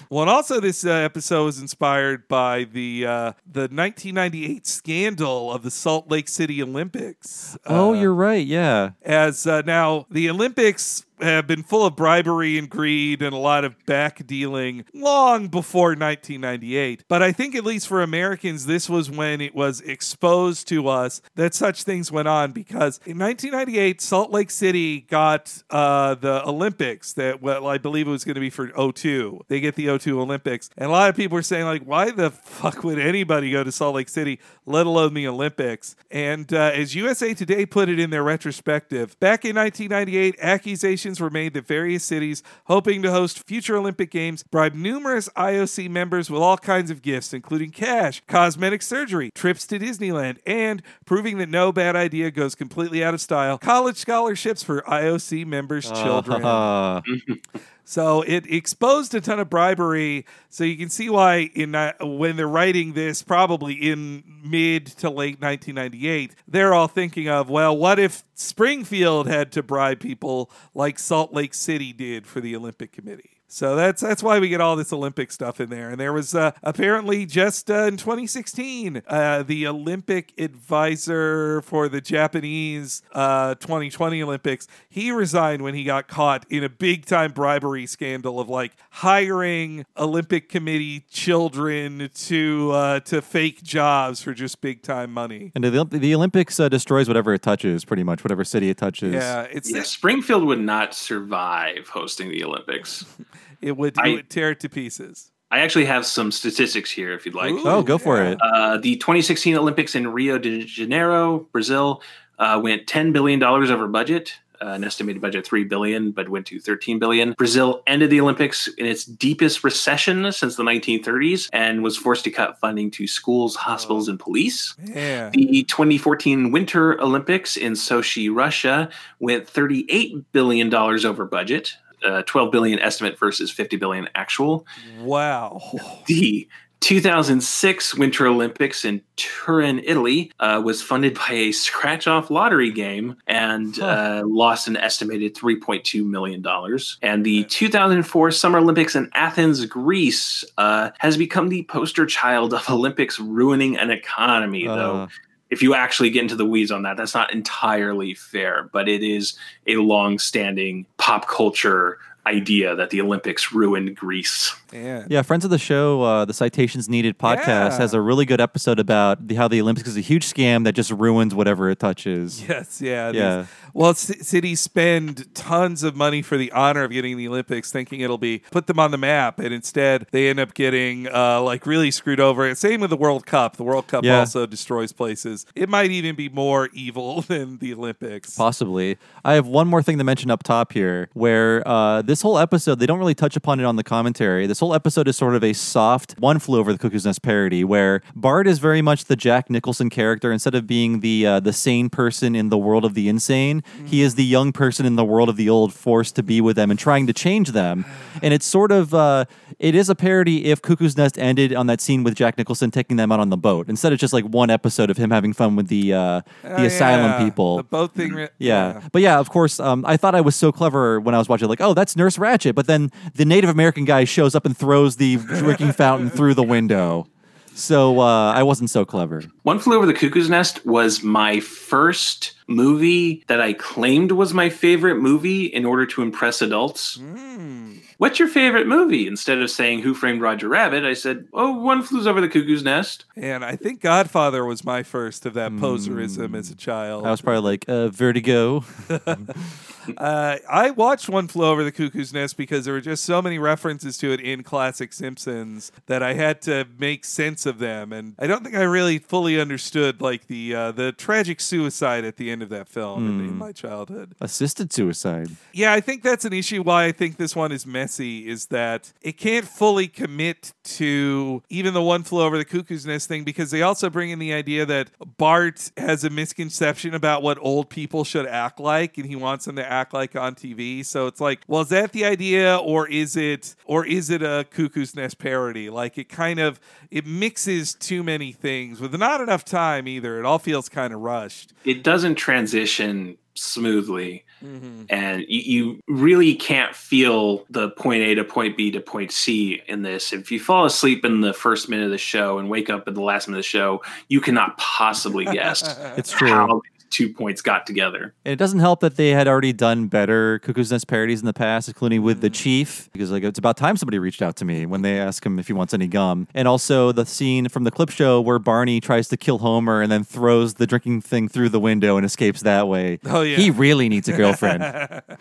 Well, 0.09 0.21
and 0.21 0.29
also 0.29 0.59
this 0.59 0.85
uh, 0.85 0.91
episode 0.91 1.45
was 1.45 1.59
inspired 1.59 2.27
by 2.27 2.65
the 2.65 3.05
uh, 3.07 3.31
the 3.51 3.61
1998 3.61 4.67
scandal 4.67 5.51
of 5.51 5.63
the 5.63 5.71
Salt 5.71 6.11
Lake 6.11 6.27
City 6.27 6.61
Olympics. 6.61 7.57
oh, 7.65 7.95
Uh, 7.95 7.99
you're 8.01 8.13
right. 8.13 8.45
Yeah. 8.45 8.91
as 9.01 9.47
uh, 9.47 9.61
now 9.65 10.05
the 10.11 10.29
Olympics 10.29 11.05
have 11.23 11.47
been 11.47 11.63
full 11.63 11.85
of 11.85 11.95
bribery 11.95 12.57
and 12.57 12.69
greed 12.69 13.21
and 13.21 13.33
a 13.33 13.37
lot 13.37 13.63
of 13.63 13.83
back 13.85 14.25
dealing 14.27 14.85
long 14.93 15.47
before 15.47 15.89
1998. 15.89 17.05
But 17.07 17.23
I 17.23 17.31
think, 17.31 17.55
at 17.55 17.63
least 17.63 17.87
for 17.87 18.01
Americans, 18.01 18.65
this 18.65 18.89
was 18.89 19.09
when 19.09 19.41
it 19.41 19.55
was 19.55 19.81
exposed 19.81 20.67
to 20.67 20.87
us 20.87 21.21
that 21.35 21.53
such 21.53 21.83
things 21.83 22.11
went 22.11 22.27
on 22.27 22.51
because 22.51 22.99
in 23.05 23.17
1998, 23.17 24.01
Salt 24.01 24.31
Lake 24.31 24.51
City 24.51 25.01
got 25.01 25.63
uh, 25.69 26.15
the 26.15 26.47
Olympics 26.47 27.13
that, 27.13 27.41
well, 27.41 27.67
I 27.67 27.77
believe 27.77 28.07
it 28.07 28.11
was 28.11 28.23
going 28.23 28.35
to 28.35 28.41
be 28.41 28.49
for 28.49 28.67
02. 28.91 29.41
They 29.47 29.59
get 29.59 29.75
the 29.75 29.97
02 29.97 30.19
Olympics. 30.19 30.69
And 30.77 30.89
a 30.89 30.91
lot 30.91 31.09
of 31.09 31.15
people 31.15 31.35
were 31.35 31.41
saying, 31.41 31.65
like, 31.65 31.83
why 31.83 32.11
the 32.11 32.31
fuck 32.31 32.83
would 32.83 32.99
anybody 32.99 33.51
go 33.51 33.63
to 33.63 33.71
Salt 33.71 33.95
Lake 33.95 34.09
City, 34.09 34.39
let 34.65 34.85
alone 34.85 35.13
the 35.13 35.27
Olympics? 35.27 35.95
And 36.11 36.53
uh, 36.53 36.71
as 36.73 36.95
USA 36.95 37.33
Today 37.33 37.65
put 37.65 37.89
it 37.89 37.99
in 37.99 38.09
their 38.09 38.23
retrospective, 38.23 39.19
back 39.19 39.45
in 39.45 39.55
1998, 39.55 40.35
accusations 40.39 41.12
were 41.19 41.29
made 41.29 41.53
that 41.53 41.67
various 41.67 42.03
cities 42.03 42.43
hoping 42.65 43.01
to 43.01 43.11
host 43.11 43.45
future 43.47 43.77
Olympic 43.77 44.11
Games 44.11 44.43
bribed 44.43 44.75
numerous 44.75 45.29
IOC 45.29 45.89
members 45.89 46.29
with 46.29 46.41
all 46.41 46.57
kinds 46.57 46.91
of 46.91 47.01
gifts, 47.01 47.33
including 47.33 47.71
cash, 47.71 48.21
cosmetic 48.27 48.81
surgery, 48.81 49.31
trips 49.33 49.65
to 49.67 49.79
Disneyland, 49.79 50.37
and 50.45 50.81
proving 51.05 51.37
that 51.37 51.49
no 51.49 51.71
bad 51.71 51.95
idea 51.95 52.31
goes 52.31 52.55
completely 52.55 53.03
out 53.03 53.13
of 53.13 53.21
style, 53.21 53.57
college 53.57 53.97
scholarships 53.97 54.63
for 54.63 54.81
IOC 54.81 55.45
members' 55.45 55.89
children. 55.91 56.43
Uh, 56.43 57.01
So 57.85 58.21
it 58.21 58.51
exposed 58.51 59.13
a 59.13 59.21
ton 59.21 59.39
of 59.39 59.49
bribery. 59.49 60.25
So 60.49 60.63
you 60.63 60.77
can 60.77 60.89
see 60.89 61.09
why 61.09 61.49
in 61.53 61.75
uh, 61.75 61.93
when 62.01 62.35
they're 62.37 62.47
writing 62.47 62.93
this, 62.93 63.21
probably 63.21 63.73
in 63.73 64.23
mid 64.43 64.85
to 64.87 65.09
late 65.09 65.41
1998, 65.41 66.35
they're 66.47 66.73
all 66.73 66.87
thinking 66.87 67.27
of, 67.27 67.49
well, 67.49 67.75
what 67.75 67.99
if 67.99 68.23
Springfield 68.33 69.27
had 69.27 69.51
to 69.53 69.63
bribe 69.63 69.99
people 69.99 70.49
like 70.73 70.97
Salt 70.97 71.33
Lake 71.33 71.53
City 71.53 71.91
did 71.93 72.25
for 72.25 72.39
the 72.41 72.55
Olympic 72.55 72.91
Committee? 72.91 73.32
So 73.53 73.75
that's 73.75 74.01
that's 74.01 74.23
why 74.23 74.39
we 74.39 74.49
get 74.49 74.61
all 74.61 74.75
this 74.75 74.91
Olympic 74.91 75.31
stuff 75.31 75.61
in 75.61 75.69
there. 75.69 75.91
And 75.91 75.99
there 75.99 76.11
was 76.11 76.33
uh, 76.33 76.53
apparently 76.63 77.27
just 77.27 77.69
uh, 77.69 77.83
in 77.83 77.97
2016, 77.97 79.03
uh, 79.05 79.43
the 79.43 79.67
Olympic 79.67 80.33
advisor 80.39 81.61
for 81.61 81.87
the 81.87 82.01
Japanese 82.01 83.03
uh, 83.11 83.53
2020 83.53 84.23
Olympics, 84.23 84.67
he 84.89 85.11
resigned 85.11 85.61
when 85.61 85.75
he 85.75 85.83
got 85.83 86.07
caught 86.07 86.47
in 86.49 86.63
a 86.63 86.69
big 86.69 87.05
time 87.05 87.31
bribery 87.31 87.85
scandal 87.85 88.39
of 88.39 88.49
like 88.49 88.71
hiring 88.89 89.85
Olympic 89.97 90.49
Committee 90.49 91.01
children 91.11 92.09
to 92.11 92.71
uh, 92.71 92.99
to 93.01 93.21
fake 93.21 93.61
jobs 93.61 94.23
for 94.23 94.33
just 94.33 94.61
big 94.61 94.81
time 94.81 95.13
money. 95.13 95.51
and 95.53 95.63
the, 95.63 95.85
the 95.85 96.15
Olympics 96.15 96.59
uh, 96.59 96.69
destroys 96.69 97.07
whatever 97.07 97.35
it 97.35 97.43
touches, 97.43 97.85
pretty 97.85 98.03
much, 98.03 98.23
whatever 98.23 98.43
city 98.43 98.71
it 98.71 98.77
touches. 98.77 99.13
Yeah, 99.13 99.43
it's 99.51 99.71
Yeah, 99.71 99.83
Springfield 99.83 100.43
would 100.45 100.59
not 100.59 100.95
survive 100.95 101.89
hosting 101.89 102.29
the 102.29 102.43
Olympics. 102.43 103.05
it 103.63 103.77
would 103.77 103.97
I- 103.97 104.07
it 104.09 104.13
would 104.15 104.29
tear 104.29 104.51
it 104.51 104.59
to 104.61 104.69
pieces. 104.69 105.31
I 105.51 105.59
actually 105.59 105.85
have 105.85 106.03
some 106.05 106.31
statistics 106.31 106.89
here 106.89 107.13
if 107.13 107.25
you'd 107.27 107.35
like. 107.35 107.51
Ooh. 107.53 107.61
Oh, 107.67 107.83
go 107.83 107.97
for 107.99 108.17
Yeah. 108.17 108.31
it. 108.31 108.39
Uh, 108.41 108.77
the 108.77 108.95
2016 108.95 109.55
Olympics 109.55 109.93
in 109.93 110.07
Rio 110.07 110.39
de 110.39 110.63
Janeiro, 110.65 111.47
Brazil, 111.51 112.01
uh, 112.39 112.59
went 112.63 112.87
10 112.87 113.11
billion 113.11 113.39
dollars 113.39 113.69
over 113.69 113.87
budget. 113.87 114.33
Uh, 114.61 114.67
an 114.75 114.83
estimated 114.85 115.21
budget 115.21 115.39
of 115.39 115.45
3 115.45 115.65
billion, 115.65 116.11
but 116.11 116.29
went 116.29 116.45
to 116.45 116.57
13 116.57 116.97
billion. 116.97 117.33
Brazil 117.33 117.83
ended 117.85 118.09
the 118.09 118.21
Olympics 118.21 118.67
in 118.77 118.85
its 118.85 119.03
deepest 119.03 119.61
recession 119.61 120.31
since 120.31 120.55
the 120.55 120.63
1930s 120.63 121.49
and 121.51 121.83
was 121.83 121.97
forced 121.97 122.23
to 122.23 122.31
cut 122.31 122.57
funding 122.61 122.89
to 122.91 123.05
schools, 123.05 123.57
hospitals, 123.57 124.07
and 124.07 124.17
police. 124.17 124.73
Yeah. 124.85 125.31
The 125.31 125.63
2014 125.63 126.51
Winter 126.51 126.99
Olympics 127.01 127.57
in 127.57 127.73
Sochi, 127.73 128.33
Russia, 128.33 128.89
went 129.19 129.49
38 129.49 130.31
billion 130.31 130.69
dollars 130.69 131.03
over 131.03 131.25
budget. 131.25 131.75
Uh, 132.03 132.23
12 132.23 132.51
billion 132.51 132.79
estimate 132.79 133.17
versus 133.17 133.51
50 133.51 133.77
billion 133.77 134.09
actual. 134.15 134.65
Wow. 135.01 135.61
The 136.07 136.47
2006 136.83 137.95
Winter 137.95 138.27
Olympics 138.27 138.83
in 138.83 139.01
Turin, 139.15 139.79
Italy, 139.85 140.33
uh, 140.41 140.61
was 140.63 140.81
funded 140.81 141.15
by 141.15 141.29
a 141.31 141.51
scratch-off 141.53 142.29
lottery 142.29 142.71
game 142.71 143.15
and 143.25 143.79
uh, 143.79 144.21
lost 144.25 144.67
an 144.67 144.75
estimated 144.75 145.33
3.2 145.33 146.05
million 146.05 146.41
dollars. 146.41 146.97
And 147.01 147.25
the 147.25 147.45
2004 147.45 148.31
Summer 148.31 148.59
Olympics 148.59 148.97
in 148.97 149.09
Athens, 149.13 149.65
Greece, 149.65 150.43
uh, 150.57 150.89
has 150.99 151.15
become 151.15 151.47
the 151.47 151.63
poster 151.63 152.05
child 152.05 152.53
of 152.53 152.69
Olympics 152.69 153.17
ruining 153.17 153.77
an 153.77 153.89
economy. 153.89 154.67
Though, 154.67 155.07
if 155.53 155.61
you 155.61 155.75
actually 155.75 156.09
get 156.09 156.23
into 156.23 156.35
the 156.35 156.45
weeds 156.45 156.71
on 156.71 156.81
that, 156.81 156.97
that's 156.97 157.13
not 157.13 157.31
entirely 157.31 158.15
fair. 158.15 158.69
But 158.73 158.89
it 158.89 159.03
is 159.03 159.37
a 159.67 159.77
long-standing 159.77 160.85
pop 160.97 161.27
culture 161.27 161.99
idea 162.25 162.75
that 162.75 162.89
the 162.89 163.01
Olympics 163.01 163.51
ruined 163.51 163.95
Greece. 163.95 164.55
Yeah. 164.71 165.05
Yeah, 165.09 165.21
friends 165.23 165.43
of 165.43 165.51
the 165.51 165.57
show, 165.57 166.01
uh, 166.03 166.25
the 166.25 166.33
Citations 166.33 166.87
Needed 166.89 167.19
podcast 167.19 167.47
Yeah. 167.47 167.77
has 167.77 167.93
a 167.93 168.01
really 168.01 168.25
good 168.25 168.39
episode 168.41 168.79
about 168.79 169.27
the, 169.27 169.35
how 169.35 169.47
the 169.47 169.61
Olympics 169.61 169.89
is 169.89 169.97
a 169.97 170.01
huge 170.01 170.25
scam 170.25 170.63
that 170.63 170.71
just 170.73 170.89
ruins 170.91 171.35
whatever 171.35 171.69
it 171.69 171.79
touches. 171.79 172.43
Yes, 172.47 172.81
yeah. 172.81 173.11
these- 173.11 173.19
Yeah. 173.19 173.45
well, 173.73 173.93
c- 173.93 174.13
cities 174.23 174.61
spend 174.61 175.33
tons 175.35 175.83
of 175.83 175.95
money 175.95 176.21
for 176.21 176.37
the 176.37 176.51
honor 176.53 176.83
of 176.85 176.91
getting 176.91 177.17
the 177.17 177.27
Olympics, 177.27 177.71
thinking 177.71 177.99
it'll 177.99 178.17
be 178.17 178.41
put 178.51 178.67
them 178.67 178.79
on 178.79 178.91
the 178.91 178.97
map, 178.97 179.37
and 179.39 179.53
instead 179.53 180.07
they 180.11 180.29
end 180.29 180.39
up 180.39 180.53
getting 180.53 181.07
uh, 181.13 181.41
like 181.41 181.65
really 181.65 181.91
screwed 181.91 182.19
over. 182.19 182.53
Same 182.55 182.79
with 182.81 182.89
the 182.89 182.97
World 182.97 183.25
Cup. 183.25 183.57
The 183.57 183.63
World 183.63 183.87
Cup 183.87 184.03
Yeah. 184.05 184.19
also 184.19 184.45
destroys 184.45 184.91
places. 184.93 185.45
It 185.55 185.67
might 185.69 185.91
even 185.91 186.15
be 186.15 186.29
more 186.29 186.69
evil 186.73 187.21
than 187.27 187.57
the 187.57 187.73
Olympics. 187.73 188.35
Possibly. 188.35 188.97
I 189.25 189.33
have 189.33 189.45
one 189.47 189.67
more 189.67 189.83
thing 189.83 189.97
to 189.97 190.03
mention 190.03 190.31
up 190.31 190.41
top 190.43 190.71
here, 190.73 191.09
where 191.13 191.67
uh, 191.67 192.01
this 192.01 192.12
whole 192.21 192.37
episode, 192.37 192.79
they 192.79 192.85
don't 192.85 192.99
really 192.99 193.15
touch 193.15 193.35
upon 193.35 193.59
it 193.59 193.63
on 193.63 193.75
the 193.75 193.83
commentary. 193.83 194.45
This 194.47 194.59
whole 194.59 194.73
episode 194.73 195.07
is 195.07 195.17
sort 195.17 195.35
of 195.35 195.43
a 195.43 195.53
soft 195.53 196.15
one 196.19 196.39
flew 196.39 196.59
over 196.59 196.71
the 196.71 196.79
cuckoo's 196.79 197.05
nest 197.05 197.21
parody, 197.21 197.63
where 197.63 198.01
Bart 198.15 198.47
is 198.47 198.59
very 198.59 198.81
much 198.81 199.05
the 199.05 199.15
Jack 199.15 199.49
Nicholson 199.49 199.89
character. 199.89 200.31
Instead 200.31 200.55
of 200.55 200.67
being 200.67 200.99
the 200.99 201.25
uh, 201.25 201.39
the 201.39 201.53
sane 201.53 201.89
person 201.89 202.35
in 202.35 202.49
the 202.49 202.57
world 202.57 202.85
of 202.85 202.93
the 202.93 203.09
insane, 203.09 203.63
he 203.85 204.01
is 204.01 204.15
the 204.15 204.23
young 204.25 204.51
person 204.51 204.85
in 204.85 204.95
the 204.95 205.05
world 205.05 205.29
of 205.29 205.37
the 205.37 205.49
old, 205.49 205.73
forced 205.73 206.15
to 206.15 206.23
be 206.23 206.41
with 206.41 206.55
them 206.55 206.69
and 206.69 206.79
trying 206.79 207.07
to 207.07 207.13
change 207.13 207.49
them. 207.51 207.85
And 208.21 208.33
it's 208.33 208.45
sort 208.45 208.71
of 208.71 208.93
uh, 208.93 209.25
it 209.59 209.75
is 209.75 209.89
a 209.89 209.95
parody 209.95 210.45
if 210.45 210.61
Cuckoo's 210.61 210.95
Nest 210.97 211.17
ended 211.17 211.53
on 211.53 211.67
that 211.67 211.81
scene 211.81 212.03
with 212.03 212.15
Jack 212.15 212.37
Nicholson 212.37 212.71
taking 212.71 212.97
them 212.97 213.11
out 213.11 213.19
on 213.19 213.29
the 213.29 213.37
boat. 213.37 213.69
Instead 213.69 213.93
of 213.93 213.99
just 213.99 214.13
like 214.13 214.25
one 214.25 214.49
episode 214.49 214.89
of 214.89 214.97
him 214.97 215.11
having 215.11 215.33
fun 215.33 215.55
with 215.55 215.67
the 215.67 215.93
uh, 215.93 216.21
the 216.43 216.63
Oh, 216.63 216.65
asylum 216.65 217.11
yeah. 217.11 217.23
people. 217.25 217.57
The 217.57 217.63
boat 217.63 217.93
thing. 217.93 218.13
re- 218.13 218.29
Yeah. 218.37 218.81
But 218.91 219.01
yeah, 219.01 219.19
of 219.19 219.29
course, 219.29 219.59
um, 219.59 219.83
I 219.87 219.97
thought 219.97 220.15
I 220.15 220.21
was 220.21 220.35
so 220.35 220.51
clever 220.51 220.99
when 220.99 221.15
I 221.15 221.17
was 221.17 221.29
watching, 221.29 221.47
like, 221.47 221.61
oh, 221.61 221.73
that's 221.73 221.95
Nurse 222.03 222.17
Ratched. 222.17 222.53
But 222.53 222.67
then 222.67 222.91
the 223.15 223.25
Native 223.25 223.49
American 223.49 223.85
guy 223.85 224.03
shows 224.03 224.35
up 224.35 224.45
and 224.45 224.55
throws 224.57 224.97
the 224.97 225.15
drinking 225.15 225.71
fountain 225.83 226.09
through 226.09 226.33
the 226.33 226.43
window. 226.43 227.07
So 227.55 227.99
uh, 227.99 228.33
I 228.33 228.43
wasn't 228.43 228.71
so 228.71 228.83
clever. 228.83 229.23
One 229.43 229.59
Flew 229.59 229.77
Over 229.77 229.85
the 229.85 229.93
Cuckoo's 229.93 230.29
Nest 230.29 230.65
was 230.65 231.03
my 231.03 231.39
first 231.39 232.33
movie 232.47 233.23
that 233.27 233.39
I 233.39 233.53
claimed 233.53 234.11
was 234.11 234.33
my 234.33 234.49
favorite 234.49 234.95
movie 234.95 235.45
in 235.45 235.63
order 235.63 235.85
to 235.85 236.01
impress 236.01 236.41
adults. 236.41 236.97
Mm. 236.97 237.79
What's 237.99 238.17
your 238.17 238.27
favorite 238.27 238.65
movie? 238.67 239.07
Instead 239.07 239.37
of 239.39 239.51
saying 239.51 239.83
Who 239.83 239.93
Framed 239.93 240.19
Roger 240.19 240.49
Rabbit, 240.49 240.83
I 240.83 240.93
said, 240.93 241.27
Oh, 241.31 241.59
One 241.59 241.83
Flew 241.83 242.07
Over 242.09 242.21
the 242.21 242.27
Cuckoo's 242.27 242.63
Nest. 242.63 243.05
And 243.15 243.45
I 243.45 243.55
think 243.55 243.81
Godfather 243.81 244.43
was 244.45 244.65
my 244.65 244.81
first 244.81 245.25
of 245.27 245.35
that 245.35 245.51
poserism 245.51 246.35
as 246.35 246.49
a 246.49 246.55
child. 246.55 247.05
I 247.05 247.11
was 247.11 247.21
probably 247.21 247.51
like, 247.51 247.65
uh, 247.69 247.89
Vertigo. 247.89 248.65
Uh, 249.97 250.37
I 250.49 250.71
watched 250.71 251.09
One 251.09 251.27
Flew 251.27 251.45
Over 251.45 251.63
the 251.63 251.71
Cuckoo's 251.71 252.13
Nest 252.13 252.37
because 252.37 252.65
there 252.65 252.73
were 252.73 252.81
just 252.81 253.03
so 253.03 253.21
many 253.21 253.37
references 253.37 253.97
to 253.99 254.11
it 254.11 254.19
in 254.19 254.43
classic 254.43 254.93
Simpsons 254.93 255.71
that 255.87 256.01
I 256.01 256.13
had 256.13 256.41
to 256.43 256.65
make 256.77 257.05
sense 257.05 257.45
of 257.45 257.59
them, 257.59 257.93
and 257.93 258.15
I 258.19 258.27
don't 258.27 258.43
think 258.43 258.55
I 258.55 258.63
really 258.63 258.99
fully 258.99 259.39
understood 259.39 260.01
like 260.01 260.27
the 260.27 260.55
uh, 260.55 260.71
the 260.71 260.91
tragic 260.91 261.39
suicide 261.41 262.05
at 262.05 262.17
the 262.17 262.31
end 262.31 262.41
of 262.41 262.49
that 262.49 262.67
film 262.67 263.07
in, 263.07 263.25
in 263.25 263.35
my 263.37 263.51
childhood. 263.51 264.15
Assisted 264.21 264.71
suicide. 264.73 265.29
Yeah, 265.51 265.73
I 265.73 265.79
think 265.79 266.03
that's 266.03 266.25
an 266.25 266.33
issue 266.33 266.63
why 266.63 266.85
I 266.85 266.91
think 266.91 267.17
this 267.17 267.35
one 267.35 267.51
is 267.51 267.65
messy 267.65 268.27
is 268.27 268.47
that 268.47 268.93
it 269.01 269.17
can't 269.17 269.45
fully 269.45 269.87
commit 269.87 270.53
to 270.63 271.43
even 271.49 271.73
the 271.73 271.81
one 271.81 272.03
flew 272.03 272.21
over 272.21 272.37
the 272.37 272.45
cuckoo's 272.45 272.85
nest 272.85 273.07
thing 273.07 273.23
because 273.23 273.51
they 273.51 273.61
also 273.61 273.89
bring 273.89 274.09
in 274.09 274.19
the 274.19 274.33
idea 274.33 274.65
that 274.65 274.89
Bart 275.17 275.71
has 275.77 276.03
a 276.03 276.09
misconception 276.09 276.93
about 276.93 277.21
what 277.21 277.37
old 277.41 277.69
people 277.69 278.03
should 278.03 278.25
act 278.25 278.59
like 278.59 278.97
and 278.97 279.05
he 279.07 279.15
wants 279.15 279.45
them 279.45 279.55
to 279.55 279.71
act 279.73 279.93
like 279.93 280.15
on 280.15 280.35
TV. 280.35 280.85
So 280.85 281.07
it's 281.07 281.19
like, 281.19 281.41
well, 281.47 281.61
is 281.61 281.69
that 281.69 281.91
the 281.91 282.05
idea 282.05 282.57
or 282.57 282.87
is 282.87 283.17
it 283.17 283.55
or 283.65 283.85
is 283.85 284.09
it 284.09 284.21
a 284.21 284.45
cuckoo's 284.51 284.95
nest 284.95 285.17
parody? 285.17 285.69
Like 285.69 285.97
it 285.97 286.09
kind 286.09 286.39
of 286.39 286.59
it 286.91 287.05
mixes 287.05 287.73
too 287.75 288.03
many 288.03 288.31
things 288.31 288.79
with 288.79 288.93
not 288.95 289.19
enough 289.21 289.43
time 289.43 289.87
either. 289.87 290.19
It 290.19 290.25
all 290.25 290.39
feels 290.39 290.69
kind 290.69 290.93
of 290.93 290.99
rushed. 291.01 291.53
It 291.65 291.83
doesn't 291.83 292.15
transition 292.15 293.17
smoothly. 293.35 294.25
Mm-hmm. 294.43 294.83
And 294.89 295.21
you, 295.27 295.39
you 295.39 295.79
really 295.87 296.35
can't 296.35 296.75
feel 296.75 297.45
the 297.49 297.69
point 297.71 298.03
A 298.03 298.15
to 298.15 298.23
point 298.23 298.57
B 298.57 298.71
to 298.71 298.81
point 298.81 299.11
C 299.11 299.61
in 299.67 299.81
this. 299.83 300.11
If 300.11 300.31
you 300.31 300.39
fall 300.39 300.65
asleep 300.65 301.05
in 301.05 301.21
the 301.21 301.33
first 301.33 301.69
minute 301.69 301.85
of 301.85 301.91
the 301.91 301.97
show 301.97 302.37
and 302.37 302.49
wake 302.49 302.69
up 302.69 302.87
at 302.87 302.93
the 302.93 303.01
last 303.01 303.27
minute 303.27 303.39
of 303.39 303.43
the 303.45 303.47
show, 303.49 303.81
you 304.09 304.19
cannot 304.19 304.57
possibly 304.57 305.25
guess 305.31 305.63
It's 305.97 306.11
true. 306.11 306.27
how 306.29 306.61
these 306.72 306.72
two 306.93 307.11
points 307.11 307.41
got 307.41 307.65
together. 307.65 308.13
And 308.23 308.31
it 308.31 308.35
doesn't 308.37 308.59
help 308.59 308.79
that 308.81 308.95
they 308.95 309.09
had 309.09 309.27
already 309.27 309.51
done 309.51 309.87
better 309.87 310.39
Cuckoo's 310.39 310.71
Nest 310.71 310.87
parodies 310.87 311.19
in 311.19 311.25
the 311.25 311.33
past, 311.33 311.67
including 311.67 312.03
with 312.03 312.21
the 312.21 312.29
Chief, 312.29 312.89
because 312.93 313.11
like 313.11 313.23
it's 313.23 313.39
about 313.39 313.57
time 313.57 313.75
somebody 313.75 313.97
reached 313.97 314.21
out 314.21 314.35
to 314.37 314.45
me 314.45 314.65
when 314.65 314.83
they 314.83 314.99
ask 314.99 315.25
him 315.25 315.39
if 315.39 315.47
he 315.47 315.53
wants 315.53 315.73
any 315.73 315.87
gum. 315.87 316.27
And 316.33 316.47
also 316.47 316.91
the 316.91 317.05
scene 317.05 317.49
from 317.49 317.63
the 317.63 317.71
clip 317.71 317.89
show 317.89 318.21
where 318.21 318.39
Barney 318.39 318.79
tries 318.79 319.07
to 319.09 319.17
kill 319.17 319.39
Homer 319.39 319.81
and 319.81 319.91
then 319.91 320.03
throws 320.03 320.55
the 320.55 320.67
drinking 320.67 321.01
thing 321.01 321.27
through 321.27 321.49
the 321.49 321.59
window 321.59 321.97
and 321.97 322.05
escapes 322.05 322.43
that 322.43 322.67
way. 322.67 322.99
Oh, 323.05 323.21
yeah. 323.21 323.37
He 323.37 323.49
really 323.49 323.89
needs 323.89 324.07
a 324.07 324.13
girlfriend. 324.13 324.63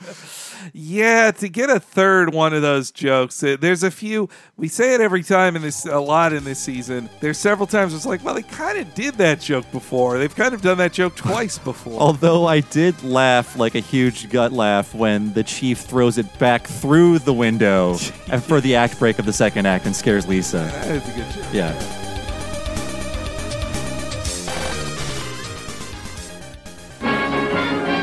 Yeah, 0.73 1.31
to 1.33 1.49
get 1.49 1.71
a 1.71 1.81
third 1.81 2.33
one 2.33 2.53
of 2.53 2.63
those 2.63 2.91
jokes, 2.91 3.43
uh, 3.43 3.57
there's 3.61 3.83
a 3.83 3.91
few. 3.91 4.29
We 4.57 4.69
say 4.69 4.95
it 4.95 5.01
every 5.01 5.23
time 5.23 5.57
in 5.57 5.63
this, 5.63 5.87
a 5.87 5.99
lot 5.99 6.33
in 6.33 6.45
this 6.45 6.59
season. 6.59 7.09
There's 7.21 7.39
several 7.39 7.67
times 7.67 7.95
it's 7.95 8.07
like, 8.07 8.25
well, 8.25 8.35
they 8.35 8.43
kind 8.43 8.79
of 8.79 8.95
did 8.95 9.15
that 9.15 9.41
joke 9.41 9.71
before. 9.73 10.19
They've 10.19 10.35
kind 10.35 10.55
of 10.55 10.63
done 10.63 10.79
that 10.79 10.93
joke 10.93 11.17
twice 11.17 11.59
before. 11.65 12.01
Although 12.01 12.47
I 12.47 12.61
did 12.61 13.03
laugh 13.03 13.57
like 13.57 13.75
a 13.75 13.81
huge 13.81 14.31
gut 14.31 14.53
laugh 14.53 14.95
when 14.95 15.33
the 15.33 15.43
chief 15.43 15.79
throws 15.81 16.19
it 16.19 16.39
back 16.39 16.67
through 16.67 17.19
the 17.21 17.33
window 17.33 17.97
and 18.31 18.43
for 18.43 18.61
the 18.61 18.77
act 18.77 18.99
break 18.99 19.19
of 19.19 19.27
the 19.27 19.33
second 19.33 19.67
act 19.67 19.87
and 19.87 19.95
scares 19.95 20.27
Lisa. 20.27 20.59
That's 20.59 21.09
a 21.09 21.13
good 21.13 21.31
joke. 21.31 21.53
Yeah. 21.53 21.99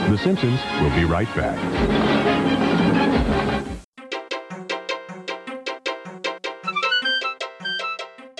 The 0.09 0.17
Simpsons 0.17 0.59
will 0.81 0.95
be 0.95 1.05
right 1.05 1.33
back. 1.35 2.08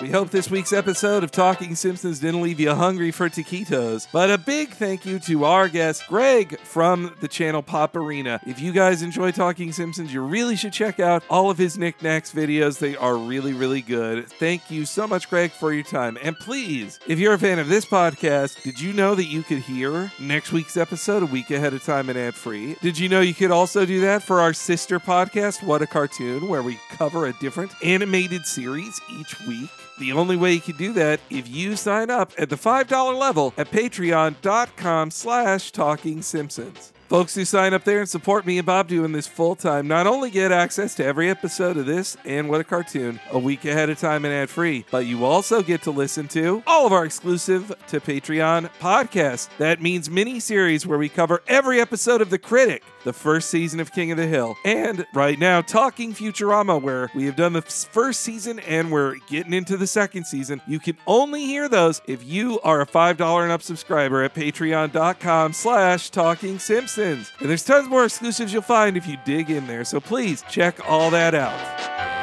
We 0.01 0.09
hope 0.09 0.29
this 0.29 0.49
week's 0.49 0.71
episode 0.71 1.25
of 1.25 1.31
Talking 1.31 1.75
Simpsons 1.75 2.21
didn't 2.21 2.41
leave 2.41 2.61
you 2.61 2.73
hungry 2.73 3.11
for 3.11 3.27
taquitos. 3.27 4.07
But 4.13 4.31
a 4.31 4.37
big 4.37 4.69
thank 4.69 5.05
you 5.05 5.19
to 5.19 5.43
our 5.43 5.67
guest, 5.67 6.07
Greg, 6.07 6.57
from 6.61 7.13
the 7.19 7.27
channel 7.27 7.61
Pop 7.61 7.97
Arena. 7.97 8.39
If 8.45 8.61
you 8.61 8.71
guys 8.71 9.01
enjoy 9.01 9.31
Talking 9.31 9.73
Simpsons, 9.73 10.13
you 10.13 10.21
really 10.21 10.55
should 10.55 10.71
check 10.71 11.01
out 11.01 11.23
all 11.29 11.49
of 11.49 11.57
his 11.57 11.77
Nick 11.77 12.01
Knacks 12.01 12.31
videos. 12.31 12.79
They 12.79 12.95
are 12.95 13.17
really, 13.17 13.51
really 13.51 13.81
good. 13.81 14.29
Thank 14.29 14.71
you 14.71 14.85
so 14.85 15.05
much, 15.05 15.29
Greg, 15.29 15.51
for 15.51 15.73
your 15.73 15.83
time. 15.83 16.17
And 16.23 16.39
please, 16.39 16.97
if 17.05 17.19
you're 17.19 17.33
a 17.33 17.39
fan 17.39 17.59
of 17.59 17.67
this 17.67 17.83
podcast, 17.83 18.63
did 18.63 18.79
you 18.79 18.93
know 18.93 19.15
that 19.15 19.25
you 19.25 19.43
could 19.43 19.59
hear 19.59 20.13
next 20.17 20.53
week's 20.53 20.77
episode 20.77 21.23
a 21.23 21.25
week 21.25 21.51
ahead 21.51 21.73
of 21.73 21.83
time 21.83 22.07
and 22.07 22.17
ad 22.17 22.35
free? 22.35 22.77
Did 22.81 22.97
you 22.97 23.09
know 23.09 23.19
you 23.19 23.33
could 23.33 23.51
also 23.51 23.85
do 23.85 23.99
that 23.99 24.23
for 24.23 24.39
our 24.39 24.53
sister 24.53 24.97
podcast, 24.97 25.61
What 25.61 25.81
a 25.81 25.87
Cartoon, 25.87 26.47
where 26.47 26.63
we 26.63 26.79
cover 26.91 27.25
a 27.25 27.33
different 27.33 27.73
animated 27.83 28.45
series 28.45 29.01
each 29.19 29.37
week? 29.45 29.69
The 29.99 30.13
only 30.13 30.37
way 30.37 30.53
you 30.53 30.61
can 30.61 30.77
do 30.77 30.93
that 30.93 31.19
if 31.29 31.49
you 31.49 31.75
sign 31.75 32.09
up 32.09 32.31
at 32.37 32.49
the 32.49 32.55
$5 32.55 33.19
level 33.19 33.53
at 33.57 33.69
patreon.com 33.69 35.11
slash 35.11 35.71
talking 35.71 36.21
simpsons. 36.21 36.93
Folks 37.09 37.33
who 37.33 37.43
sign 37.43 37.73
up 37.73 37.85
there 37.85 38.01
and 38.01 38.07
support 38.07 38.45
me 38.45 38.59
and 38.59 38.67
Bob 38.67 38.87
doing 38.87 39.13
this 39.13 39.25
full 39.25 39.55
time 39.55 39.87
not 39.87 40.05
only 40.05 40.29
get 40.29 40.51
access 40.51 40.93
to 40.93 41.03
every 41.03 41.27
episode 41.27 41.75
of 41.75 41.87
this 41.87 42.15
and 42.23 42.47
What 42.47 42.61
a 42.61 42.63
Cartoon 42.63 43.19
a 43.31 43.39
week 43.39 43.65
ahead 43.65 43.89
of 43.89 43.97
time 43.97 44.25
and 44.25 44.33
ad 44.33 44.47
free, 44.47 44.85
but 44.91 45.07
you 45.07 45.25
also 45.25 45.63
get 45.63 45.81
to 45.83 45.91
listen 45.91 46.27
to 46.27 46.61
all 46.67 46.85
of 46.85 46.93
our 46.93 47.05
exclusive 47.05 47.73
to 47.87 47.99
Patreon 47.99 48.69
podcasts. 48.79 49.49
That 49.57 49.81
means 49.81 50.07
mini 50.07 50.39
series 50.39 50.85
where 50.85 50.99
we 50.99 51.09
cover 51.09 51.41
every 51.47 51.81
episode 51.81 52.21
of 52.21 52.29
The 52.29 52.37
Critic, 52.37 52.83
the 53.03 53.13
first 53.13 53.49
season 53.49 53.79
of 53.79 53.91
King 53.91 54.11
of 54.11 54.17
the 54.17 54.27
Hill, 54.27 54.55
and 54.63 55.03
right 55.15 55.39
now 55.39 55.61
Talking 55.61 56.13
Futurama, 56.13 56.79
where 56.79 57.09
we 57.15 57.25
have 57.25 57.35
done 57.35 57.53
the 57.53 57.63
first 57.63 58.21
season 58.21 58.59
and 58.59 58.91
we're 58.91 59.15
getting 59.27 59.53
into 59.53 59.77
the 59.77 59.87
second 59.87 60.25
season. 60.25 60.61
You 60.67 60.77
can 60.79 60.95
only 61.07 61.43
hear 61.45 61.67
those 61.67 62.03
if 62.05 62.23
you 62.23 62.59
are 62.59 62.81
a 62.81 62.85
$5 62.85 63.41
and 63.41 63.51
up 63.51 63.63
subscriber 63.63 64.21
at 64.21 64.35
patreon.com 64.35 65.53
slash 65.53 66.11
talking 66.11 66.59
simpsons. 66.59 66.98
And 67.39 67.49
there's 67.49 67.63
tons 67.63 67.87
more 67.87 68.05
exclusives 68.05 68.51
you'll 68.51 68.61
find 68.61 68.97
if 68.97 69.07
you 69.07 69.17
dig 69.25 69.49
in 69.49 69.67
there. 69.67 69.83
So 69.83 69.99
please 69.99 70.43
check 70.49 70.79
all 70.89 71.09
that 71.11 71.33
out. 71.33 72.18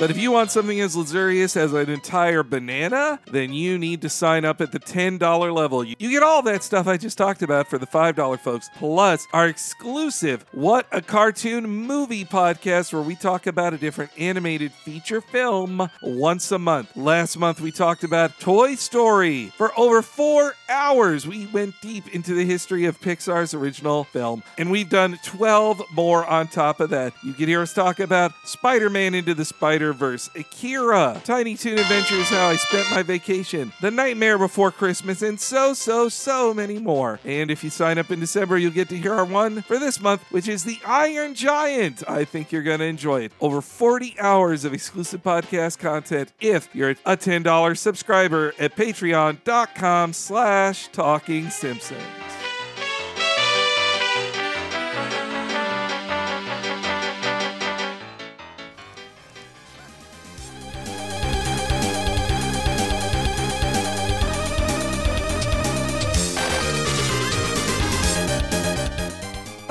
But 0.00 0.10
if 0.10 0.16
you 0.16 0.32
want 0.32 0.50
something 0.50 0.80
as 0.80 0.96
luxurious 0.96 1.58
as 1.58 1.74
an 1.74 1.90
entire 1.90 2.42
banana, 2.42 3.20
then 3.30 3.52
you 3.52 3.76
need 3.76 4.00
to 4.00 4.08
sign 4.08 4.46
up 4.46 4.62
at 4.62 4.72
the 4.72 4.80
$10 4.80 5.54
level. 5.54 5.84
You 5.84 5.94
get 5.94 6.22
all 6.22 6.40
that 6.40 6.62
stuff 6.62 6.86
I 6.86 6.96
just 6.96 7.18
talked 7.18 7.42
about 7.42 7.68
for 7.68 7.76
the 7.76 7.86
$5 7.86 8.40
folks, 8.40 8.70
plus 8.76 9.26
our 9.34 9.46
exclusive 9.46 10.46
What 10.52 10.86
a 10.90 11.02
Cartoon 11.02 11.68
Movie 11.68 12.24
podcast, 12.24 12.94
where 12.94 13.02
we 13.02 13.14
talk 13.14 13.46
about 13.46 13.74
a 13.74 13.76
different 13.76 14.10
animated 14.18 14.72
feature 14.72 15.20
film 15.20 15.90
once 16.00 16.50
a 16.50 16.58
month. 16.58 16.96
Last 16.96 17.36
month, 17.36 17.60
we 17.60 17.70
talked 17.70 18.02
about 18.02 18.40
Toy 18.40 18.76
Story. 18.76 19.52
For 19.58 19.70
over 19.78 20.00
four 20.00 20.54
hours, 20.70 21.26
we 21.26 21.44
went 21.48 21.74
deep 21.82 22.14
into 22.14 22.32
the 22.32 22.46
history 22.46 22.86
of 22.86 22.98
Pixar's 23.02 23.52
original 23.52 24.04
film, 24.04 24.44
and 24.56 24.70
we've 24.70 24.88
done 24.88 25.18
12 25.24 25.82
more 25.92 26.24
on 26.24 26.48
top 26.48 26.80
of 26.80 26.88
that. 26.88 27.12
You 27.22 27.34
can 27.34 27.48
hear 27.48 27.60
us 27.60 27.74
talk 27.74 28.00
about 28.00 28.32
Spider 28.46 28.88
Man 28.88 29.14
Into 29.14 29.34
the 29.34 29.44
Spider 29.44 29.89
Verse, 29.92 30.30
Akira, 30.34 31.20
Tiny 31.24 31.56
Toon 31.56 31.78
Adventures, 31.78 32.28
How 32.28 32.48
I 32.48 32.56
Spent 32.56 32.90
My 32.90 33.02
Vacation, 33.02 33.72
The 33.80 33.90
Nightmare 33.90 34.38
Before 34.38 34.70
Christmas, 34.70 35.22
and 35.22 35.40
so, 35.40 35.74
so, 35.74 36.08
so 36.08 36.54
many 36.54 36.78
more. 36.78 37.20
And 37.24 37.50
if 37.50 37.64
you 37.64 37.70
sign 37.70 37.98
up 37.98 38.10
in 38.10 38.20
December, 38.20 38.58
you'll 38.58 38.70
get 38.72 38.88
to 38.90 38.96
hear 38.96 39.14
our 39.14 39.24
one 39.24 39.62
for 39.62 39.78
this 39.78 40.00
month, 40.00 40.22
which 40.30 40.48
is 40.48 40.64
The 40.64 40.78
Iron 40.84 41.34
Giant. 41.34 42.02
I 42.08 42.24
think 42.24 42.52
you're 42.52 42.62
going 42.62 42.80
to 42.80 42.84
enjoy 42.86 43.22
it. 43.22 43.32
Over 43.40 43.60
40 43.60 44.16
hours 44.20 44.64
of 44.64 44.72
exclusive 44.72 45.22
podcast 45.22 45.78
content 45.78 46.32
if 46.40 46.68
you're 46.74 46.90
a 46.90 47.16
$10 47.16 47.76
subscriber 47.76 48.54
at 48.58 48.76
patreon.com 48.76 50.12
slash 50.12 50.88
talking 50.88 51.50
simpsons. 51.50 52.29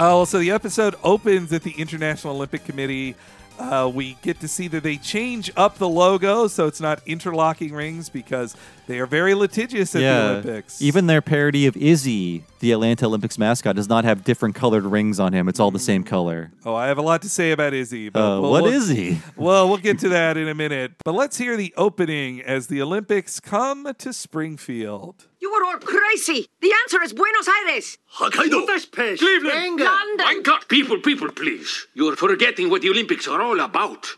Oh, 0.01 0.23
so 0.23 0.39
the 0.39 0.51
episode 0.51 0.95
opens 1.03 1.51
at 1.51 1.63
the 1.63 1.71
International 1.71 2.33
Olympic 2.33 2.63
Committee. 2.63 3.15
Uh, 3.59 3.91
we 3.93 4.13
get 4.21 4.39
to 4.39 4.47
see 4.47 4.69
that 4.69 4.81
they 4.81 4.95
change 4.95 5.51
up 5.57 5.77
the 5.77 5.89
logo 5.89 6.47
so 6.47 6.67
it's 6.67 6.79
not 6.79 7.01
interlocking 7.05 7.73
rings 7.73 8.07
because 8.07 8.55
they 8.89 8.99
are 8.99 9.05
very 9.05 9.33
litigious 9.35 9.95
at 9.95 9.99
the 9.99 10.09
Olympics. 10.09 10.81
Even 10.81 11.05
their 11.07 11.21
parody 11.21 11.67
of 11.67 11.77
Izzy, 11.77 12.43
the 12.59 12.71
Atlanta 12.71 13.05
Olympics 13.05 13.37
mascot, 13.37 13.75
does 13.75 13.87
not 13.87 14.03
have 14.03 14.23
different 14.23 14.55
colored 14.55 14.83
rings 14.83 15.19
on 15.19 15.31
him. 15.31 15.47
It's 15.47 15.59
all 15.59 15.71
the 15.71 15.79
same 15.79 16.03
color. 16.03 16.51
oh, 16.65 16.73
I 16.75 16.87
have 16.87 16.97
a 16.97 17.01
lot 17.03 17.21
to 17.21 17.29
say 17.29 17.51
about 17.51 17.73
Izzy. 17.73 18.09
But 18.09 18.19
Uh, 18.19 18.41
we'll- 18.41 18.51
what 18.51 18.63
we'll- 18.63 18.73
is 18.73 18.89
he? 18.89 19.19
Well, 19.37 19.69
we'll 19.69 19.77
get 19.77 19.99
to 19.99 20.09
that 20.09 20.35
in 20.37 20.47
a 20.47 20.55
minute. 20.55 20.93
But 21.05 21.13
let's 21.13 21.37
hear 21.37 21.55
the 21.55 21.73
opening 21.77 22.41
as 22.41 22.67
the 22.67 22.81
Olympics 22.81 23.39
come 23.39 23.93
to 23.99 24.11
Springfield. 24.11 25.27
You 25.39 25.49
are 25.51 25.63
all 25.65 25.77
crazy. 25.79 26.47
The 26.61 26.73
answer 26.83 27.01
is 27.03 27.13
Buenos 27.13 27.47
Aires. 27.47 27.97
Hokkaido. 28.17 28.65
Budapest. 28.65 29.21
Cleveland. 29.21 29.79
London. 29.79 30.17
Bangkok. 30.17 30.67
People, 30.67 30.97
people, 30.99 31.29
please. 31.31 31.87
You're 31.93 32.15
forgetting 32.15 32.69
what 32.69 32.81
the 32.81 32.89
Olympics 32.89 33.27
are 33.27 33.41
all 33.41 33.59
about. 33.59 34.15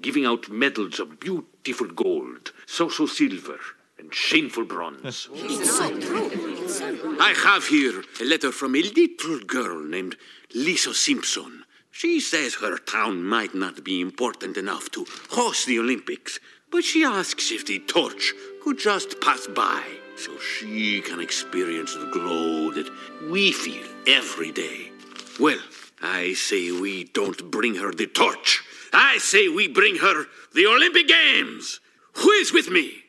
Giving 0.00 0.24
out 0.26 0.48
medals 0.48 0.98
of 1.00 1.18
beautiful 1.20 1.88
gold, 1.88 2.52
social 2.66 3.06
silver, 3.06 3.58
and 4.00 4.14
shameful 4.14 4.64
bronze. 4.64 5.28
It's 5.34 5.76
so 5.76 6.00
true. 6.00 7.16
I 7.20 7.34
have 7.44 7.66
here 7.66 8.02
a 8.20 8.24
letter 8.24 8.50
from 8.50 8.74
a 8.74 8.82
little 8.82 9.38
girl 9.40 9.84
named 9.84 10.16
Lisa 10.54 10.94
Simpson. 10.94 11.64
She 11.90 12.20
says 12.20 12.54
her 12.54 12.78
town 12.78 13.22
might 13.22 13.54
not 13.54 13.84
be 13.84 14.00
important 14.00 14.56
enough 14.56 14.90
to 14.92 15.06
host 15.30 15.66
the 15.66 15.78
Olympics, 15.78 16.40
but 16.70 16.82
she 16.82 17.04
asks 17.04 17.52
if 17.52 17.66
the 17.66 17.80
torch 17.80 18.32
could 18.62 18.78
just 18.78 19.20
pass 19.20 19.46
by 19.46 19.82
so 20.16 20.38
she 20.38 21.00
can 21.00 21.20
experience 21.20 21.94
the 21.94 22.10
glow 22.10 22.70
that 22.70 22.90
we 23.30 23.52
feel 23.52 23.86
every 24.06 24.52
day. 24.52 24.90
Well, 25.38 25.60
I 26.02 26.32
say 26.34 26.72
we 26.72 27.04
don't 27.04 27.50
bring 27.50 27.74
her 27.76 27.92
the 27.92 28.06
torch. 28.06 28.62
I 28.92 29.18
say 29.18 29.48
we 29.48 29.68
bring 29.68 29.96
her 29.96 30.26
the 30.54 30.66
Olympic 30.66 31.08
Games. 31.08 31.80
Who 32.14 32.30
is 32.30 32.52
with 32.52 32.70
me? 32.70 32.99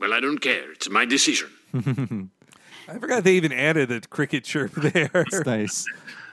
Well, 0.00 0.12
I 0.12 0.20
don't 0.20 0.38
care. 0.38 0.72
It's 0.72 0.88
my 0.88 1.04
decision. 1.04 1.50
I 2.88 2.98
forgot 2.98 3.24
they 3.24 3.34
even 3.34 3.52
added 3.52 3.90
a 3.90 4.00
cricket 4.00 4.44
chirp 4.44 4.72
there. 4.76 5.10
It's 5.14 5.44
nice. 5.44 5.84